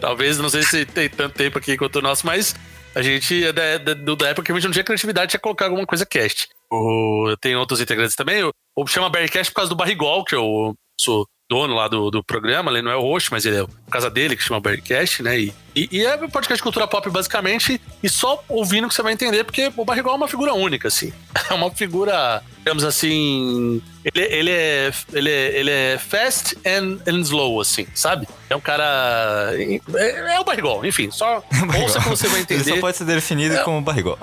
Talvez, 0.00 0.38
não 0.38 0.50
sei 0.50 0.62
se 0.64 0.84
tem 0.84 1.08
tanto 1.08 1.34
tempo 1.34 1.58
aqui 1.58 1.76
quanto 1.76 2.00
o 2.00 2.02
nosso, 2.02 2.26
mas 2.26 2.54
a 2.94 3.00
gente 3.00 3.44
é 3.44 3.52
da, 3.52 3.78
da, 3.78 3.94
da 3.94 4.28
época 4.28 4.44
que 4.44 4.52
a 4.52 4.54
gente 4.54 4.64
não 4.64 4.72
tinha 4.72 4.84
criatividade, 4.84 5.30
tinha 5.30 5.38
que 5.38 5.42
colocar 5.42 5.66
alguma 5.66 5.86
coisa 5.86 6.04
cast. 6.04 6.48
O, 6.70 7.34
tem 7.40 7.56
outros 7.56 7.80
integrantes 7.80 8.14
também. 8.16 8.42
O, 8.42 8.52
o 8.76 8.86
chama 8.86 9.08
Bearcast 9.08 9.50
por 9.52 9.56
causa 9.56 9.70
do 9.70 9.76
Barrigol, 9.76 10.24
que 10.24 10.34
eu 10.34 10.74
sou 11.00 11.26
dono 11.52 11.74
lá 11.74 11.86
do, 11.86 12.10
do 12.10 12.24
programa. 12.24 12.70
Ele 12.70 12.80
não 12.80 12.90
é 12.90 12.96
o 12.96 13.02
host, 13.02 13.30
mas 13.30 13.44
ele 13.44 13.56
é 13.58 13.60
a 13.60 13.90
casa 13.90 14.08
dele 14.08 14.34
que 14.34 14.42
chama 14.42 14.58
Bearcast, 14.58 15.22
né? 15.22 15.38
E, 15.38 15.52
e, 15.76 15.88
e 15.92 16.06
é 16.06 16.16
um 16.16 16.30
podcast 16.30 16.56
de 16.56 16.62
cultura 16.62 16.86
pop, 16.86 17.10
basicamente, 17.10 17.78
e 18.02 18.08
só 18.08 18.42
ouvindo 18.48 18.88
que 18.88 18.94
você 18.94 19.02
vai 19.02 19.12
entender, 19.12 19.44
porque 19.44 19.70
o 19.76 19.84
Barrigol 19.84 20.14
é 20.14 20.16
uma 20.16 20.28
figura 20.28 20.54
única, 20.54 20.88
assim. 20.88 21.12
É 21.50 21.54
uma 21.54 21.70
figura, 21.70 22.42
digamos 22.58 22.82
assim. 22.82 23.82
Ele, 24.04 24.24
ele, 24.24 24.50
é, 24.50 24.92
ele, 25.12 25.30
é, 25.30 25.58
ele 25.58 25.70
é 25.70 25.98
fast 25.98 26.56
and, 26.64 26.98
and 27.06 27.20
slow, 27.20 27.60
assim, 27.60 27.86
sabe? 27.94 28.26
É 28.48 28.56
um 28.56 28.60
cara. 28.60 29.50
É, 29.94 30.34
é 30.36 30.40
o 30.40 30.44
Barrigol, 30.44 30.86
enfim, 30.86 31.10
só 31.10 31.44
ouça 31.82 32.00
que 32.00 32.08
você 32.08 32.28
vai 32.28 32.36
Ele 32.36 32.42
entender. 32.44 32.74
só 32.74 32.80
pode 32.80 32.96
ser 32.96 33.04
definido 33.04 33.58
como 33.64 33.82
barrigol. 33.82 34.18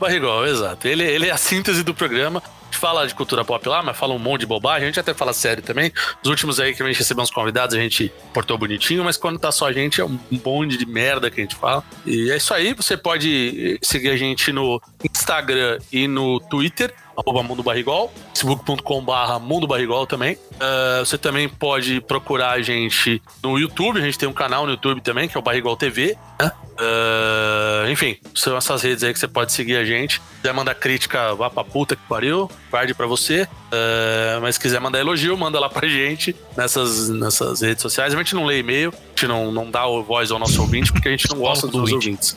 Barrigol, 0.00 0.46
exato. 0.46 0.88
Ele, 0.88 1.04
ele 1.04 1.28
é 1.28 1.30
a 1.30 1.36
síntese 1.36 1.84
do 1.84 1.94
programa. 1.94 2.42
Fala 2.80 3.06
de 3.06 3.14
cultura 3.14 3.44
pop 3.44 3.68
lá, 3.68 3.82
mas 3.82 3.94
fala 3.94 4.14
um 4.14 4.18
monte 4.18 4.40
de 4.40 4.46
bobagem. 4.46 4.84
A 4.84 4.86
gente 4.86 4.98
até 4.98 5.12
fala 5.12 5.34
sério 5.34 5.62
também. 5.62 5.92
Os 6.24 6.30
últimos 6.30 6.58
aí 6.58 6.74
que 6.74 6.82
a 6.82 6.86
gente 6.86 6.96
recebeu 6.96 7.22
uns 7.22 7.30
convidados, 7.30 7.76
a 7.76 7.78
gente 7.78 8.10
portou 8.32 8.56
bonitinho, 8.56 9.04
mas 9.04 9.18
quando 9.18 9.38
tá 9.38 9.52
só 9.52 9.68
a 9.68 9.72
gente, 9.72 10.00
é 10.00 10.04
um 10.04 10.18
bonde 10.30 10.78
de 10.78 10.86
merda 10.86 11.30
que 11.30 11.42
a 11.42 11.44
gente 11.44 11.56
fala. 11.56 11.84
E 12.06 12.30
é 12.30 12.38
isso 12.38 12.54
aí. 12.54 12.72
Você 12.72 12.96
pode 12.96 13.78
seguir 13.82 14.08
a 14.08 14.16
gente 14.16 14.50
no 14.50 14.80
Instagram 15.04 15.78
e 15.92 16.08
no 16.08 16.40
Twitter. 16.40 16.94
Arroba 17.24 17.42
Mundo 17.42 17.62
Barrigol, 17.62 18.12
facebook.com.br 18.34 19.38
Mundo 19.40 19.66
Barrigol 19.66 20.06
também. 20.06 20.36
Ah, 20.58 21.00
você 21.00 21.16
também 21.18 21.48
pode 21.48 22.00
procurar 22.00 22.52
a 22.52 22.62
gente 22.62 23.22
no 23.42 23.58
YouTube, 23.58 23.98
a 23.98 24.04
gente 24.04 24.18
tem 24.18 24.28
um 24.28 24.32
canal 24.32 24.64
no 24.66 24.72
YouTube 24.72 25.00
também, 25.00 25.28
que 25.28 25.36
é 25.36 25.40
o 25.40 25.42
Barrigol 25.42 25.76
TV. 25.76 26.16
né? 26.40 26.52
Ah, 26.78 27.84
enfim, 27.90 28.16
são 28.34 28.56
essas 28.56 28.82
redes 28.82 29.04
aí 29.04 29.12
que 29.12 29.18
você 29.18 29.28
pode 29.28 29.52
seguir 29.52 29.76
a 29.76 29.84
gente. 29.84 30.14
Se 30.14 30.20
quiser 30.42 30.54
mandar 30.54 30.74
crítica, 30.74 31.34
vá 31.34 31.50
pra 31.50 31.62
puta 31.62 31.94
que 31.94 32.02
pariu, 32.08 32.50
guarde 32.70 32.94
pra 32.94 33.06
você. 33.06 33.46
Ah, 33.70 34.38
mas 34.40 34.54
se 34.54 34.60
quiser 34.60 34.80
mandar 34.80 34.98
elogio, 34.98 35.36
manda 35.36 35.60
lá 35.60 35.68
pra 35.68 35.86
gente 35.88 36.34
nessas, 36.56 37.08
nessas 37.10 37.60
redes 37.60 37.82
sociais. 37.82 38.14
A 38.14 38.16
gente 38.16 38.34
não 38.34 38.46
lê 38.46 38.58
e-mail, 38.60 38.92
a 38.92 39.08
gente 39.10 39.26
não, 39.26 39.52
não 39.52 39.70
dá 39.70 39.84
voz 39.86 40.30
ao 40.30 40.38
nosso 40.38 40.60
ouvinte, 40.60 40.92
porque 40.92 41.08
a 41.08 41.10
gente 41.10 41.28
não 41.30 41.38
gosta 41.38 41.66
dos 41.66 41.92
ouvintes. 41.92 42.36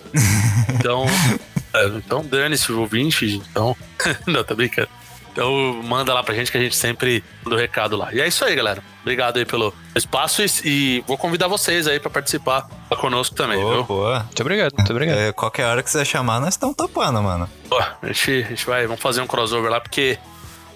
Então, 0.76 1.05
então 1.95 2.24
dane-se 2.26 2.72
o 2.72 2.80
ouvinte. 2.82 3.41
Então, 3.50 3.76
não, 4.28 4.44
tá 4.44 4.54
brincando. 4.56 4.90
Então 5.32 5.52
manda 5.84 6.14
lá 6.14 6.22
pra 6.22 6.36
gente 6.36 6.52
que 6.52 6.58
a 6.58 6.62
gente 6.62 6.76
sempre 6.76 7.24
manda 7.44 7.56
o 7.56 7.60
recado 7.60 7.98
lá. 7.98 8.14
E 8.14 8.22
é 8.22 8.28
isso 8.28 8.45
aí, 8.45 8.56
galera. 8.56 8.84
Obrigado 9.02 9.38
aí 9.38 9.45
pelo 9.45 9.74
espaço 9.95 10.44
e, 10.44 10.45
e 10.64 11.04
vou 11.08 11.18
convidar 11.18 11.48
vocês 11.48 11.88
aí 11.88 12.00
pra 12.00 12.10
participar 12.10 12.70
conosco 13.02 13.36
também, 13.36 13.60
Boa, 13.60 13.74
viu? 13.74 13.84
boa. 13.84 14.20
Muito 14.20 14.41
obrigado, 14.41 14.74
muito 14.78 14.91
obrigado. 14.91 15.18
É, 15.18 15.32
qualquer 15.32 15.66
hora 15.66 15.82
que 15.82 15.90
você 15.90 16.06
chamar, 16.06 16.40
nós 16.40 16.54
estamos 16.54 16.76
topando, 16.76 17.22
mano. 17.24 17.50
Pô, 17.68 17.80
a 17.80 17.98
gente, 18.08 18.32
a 18.45 18.50
gente 18.50 18.66
vai, 18.68 18.86
vamos 18.86 19.02
fazer 19.02 19.22
um 19.22 19.28
crossover 19.28 19.72
lá, 19.72 19.82
porque 19.82 20.20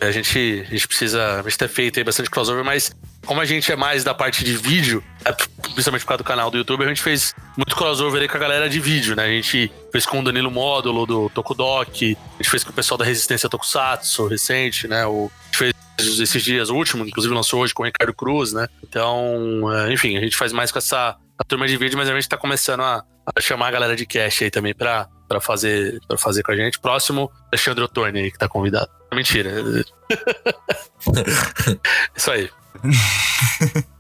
a 0.02 0.10
gente, 0.12 0.66
a 0.68 0.72
gente 0.72 0.88
precisa, 0.88 1.40
a 1.40 1.44
gente 1.44 1.58
ter 1.58 1.70
feito 1.70 2.00
aí 2.00 2.04
bastante 2.04 2.30
crossover, 2.30 2.64
mas 2.66 2.92
como 3.28 3.42
a 3.42 3.46
gente 3.46 3.72
é 3.72 3.76
mais 3.76 4.06
da 4.06 4.14
parte 4.14 4.44
de 4.44 4.56
vídeo, 4.56 5.04
é, 5.26 5.34
principalmente 5.34 6.02
por 6.02 6.08
causa 6.08 6.18
do 6.20 6.24
canal 6.24 6.50
do 6.50 6.58
YouTube, 6.58 6.86
a 6.86 6.88
gente 6.88 7.02
fez 7.02 7.36
muito 7.58 7.76
crossover 7.76 8.22
aí 8.22 8.28
com 8.28 8.38
a 8.38 8.40
galera 8.40 8.70
de 8.70 8.80
vídeo, 8.80 9.16
né? 9.16 9.26
A 9.26 9.28
gente 9.28 9.70
fez 9.92 10.06
com 10.06 10.20
o 10.20 10.24
Danilo 10.24 10.50
Módulo, 10.50 11.06
do 11.06 11.30
Tokudok, 11.30 12.18
a 12.18 12.38
gente 12.42 12.50
fez 12.50 12.64
com 12.64 12.72
o 12.72 12.74
pessoal 12.74 12.98
da 12.98 13.04
Resistência 13.04 13.50
Tokusatsu, 13.50 14.28
recente, 14.28 14.88
né? 14.88 15.06
O, 15.06 15.30
a 15.30 15.46
gente 15.48 15.58
fez 15.58 16.20
esses 16.20 16.42
dias, 16.42 16.70
o 16.70 16.76
último, 16.76 17.06
inclusive 17.06 17.34
lançou 17.34 17.62
hoje 17.62 17.74
com 17.74 17.84
o 17.84 17.86
Ricardo 17.86 18.14
Cruz, 18.14 18.54
né? 18.54 18.68
Então, 18.82 19.62
é, 19.74 19.92
enfim, 19.92 20.16
a 20.16 20.22
gente 20.22 20.38
faz 20.38 20.54
mais 20.54 20.72
com 20.72 20.78
essa 20.78 21.18
a 21.38 21.44
turma 21.44 21.68
de 21.68 21.78
vídeo, 21.78 21.98
mas 21.98 22.10
a 22.10 22.14
gente 22.14 22.30
tá 22.30 22.38
começando 22.38 22.82
a, 22.82 23.04
a 23.36 23.42
chamar 23.42 23.68
a 23.68 23.72
galera 23.72 23.96
de 23.96 24.06
cast 24.06 24.44
aí 24.44 24.50
também 24.50 24.74
pra, 24.74 25.08
pra, 25.28 25.42
fazer, 25.42 26.00
pra 26.08 26.18
fazer 26.18 26.44
com 26.44 26.52
a 26.52 26.56
gente. 26.56 26.80
Próximo, 26.80 27.30
Alexandre 27.52 27.84
Ottoni 27.84 28.20
aí, 28.20 28.32
que 28.32 28.38
tá 28.38 28.48
convidado. 28.48 28.90
Mentira. 29.14 29.52
Isso 32.16 32.32
aí. 32.32 32.50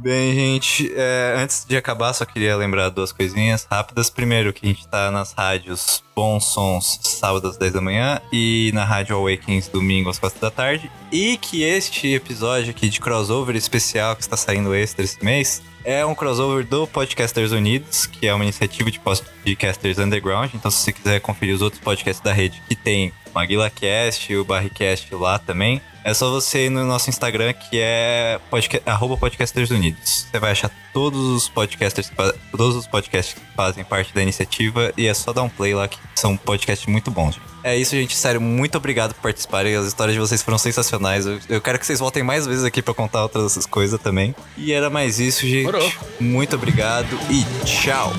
Bem, 0.00 0.32
gente, 0.32 0.92
é, 0.94 1.34
antes 1.38 1.64
de 1.68 1.76
acabar, 1.76 2.12
só 2.12 2.24
queria 2.24 2.56
lembrar 2.56 2.88
duas 2.88 3.10
coisinhas 3.10 3.66
rápidas. 3.68 4.08
Primeiro, 4.08 4.52
que 4.52 4.64
a 4.64 4.68
gente 4.68 4.86
tá 4.86 5.10
nas 5.10 5.32
rádios 5.32 6.04
Bons 6.14 6.44
Sons, 6.44 7.00
sábado 7.02 7.48
às 7.48 7.56
10 7.56 7.72
da 7.72 7.80
manhã, 7.80 8.20
e 8.32 8.70
na 8.72 8.84
Rádio 8.84 9.16
Awakens, 9.16 9.66
domingo 9.66 10.08
às 10.08 10.16
4 10.16 10.40
da 10.40 10.52
tarde. 10.52 10.88
E 11.10 11.36
que 11.38 11.64
este 11.64 12.14
episódio 12.14 12.70
aqui 12.70 12.88
de 12.88 13.00
crossover 13.00 13.56
especial 13.56 14.14
que 14.14 14.22
está 14.22 14.36
saindo 14.36 14.72
extra 14.72 15.04
esse 15.04 15.22
mês 15.24 15.62
é 15.84 16.06
um 16.06 16.14
crossover 16.14 16.64
do 16.64 16.86
Podcasters 16.86 17.50
Unidos, 17.50 18.06
que 18.06 18.28
é 18.28 18.32
uma 18.32 18.44
iniciativa 18.44 18.90
de 18.92 19.00
podcasters 19.00 19.98
underground. 19.98 20.50
Então, 20.54 20.70
se 20.70 20.78
você 20.78 20.92
quiser 20.92 21.20
conferir 21.20 21.56
os 21.56 21.62
outros 21.62 21.82
podcasts 21.82 22.22
da 22.22 22.32
rede 22.32 22.62
que 22.68 22.76
tem 22.76 23.12
MaguilaCast, 23.38 24.34
o 24.34 24.44
Barricast 24.44 25.14
lá 25.14 25.38
também. 25.38 25.80
É 26.04 26.12
só 26.14 26.30
você 26.30 26.66
ir 26.66 26.70
no 26.70 26.84
nosso 26.84 27.08
Instagram, 27.10 27.52
que 27.52 27.78
é 27.78 28.40
podca 28.50 28.80
Podcasters 29.20 29.70
Unidos. 29.70 30.26
Você 30.30 30.38
vai 30.38 30.52
achar 30.52 30.70
todos 30.92 31.20
os 31.20 31.48
podcasters, 31.48 32.10
todos 32.50 32.76
os 32.76 32.86
podcasts 32.86 33.34
que 33.34 33.40
fazem 33.54 33.84
parte 33.84 34.12
da 34.14 34.22
iniciativa 34.22 34.92
e 34.96 35.06
é 35.06 35.14
só 35.14 35.32
dar 35.32 35.42
um 35.42 35.48
play 35.48 35.74
lá, 35.74 35.86
que 35.86 35.98
são 36.16 36.36
podcasts 36.36 36.86
muito 36.86 37.10
bons. 37.10 37.38
É 37.62 37.76
isso, 37.76 37.94
gente. 37.94 38.16
Sério, 38.16 38.40
muito 38.40 38.76
obrigado 38.76 39.14
por 39.14 39.22
participarem. 39.22 39.74
As 39.74 39.86
histórias 39.86 40.14
de 40.14 40.20
vocês 40.20 40.42
foram 40.42 40.58
sensacionais. 40.58 41.26
Eu, 41.26 41.38
eu 41.48 41.60
quero 41.60 41.78
que 41.78 41.86
vocês 41.86 41.98
voltem 42.00 42.22
mais 42.22 42.46
vezes 42.46 42.64
aqui 42.64 42.80
para 42.80 42.94
contar 42.94 43.22
outras 43.22 43.66
coisas 43.66 44.00
também. 44.00 44.34
E 44.56 44.72
era 44.72 44.88
mais 44.88 45.20
isso, 45.20 45.46
gente. 45.46 45.64
Morou. 45.64 45.92
Muito 46.18 46.56
obrigado 46.56 47.18
e 47.30 47.44
tchau. 47.64 48.12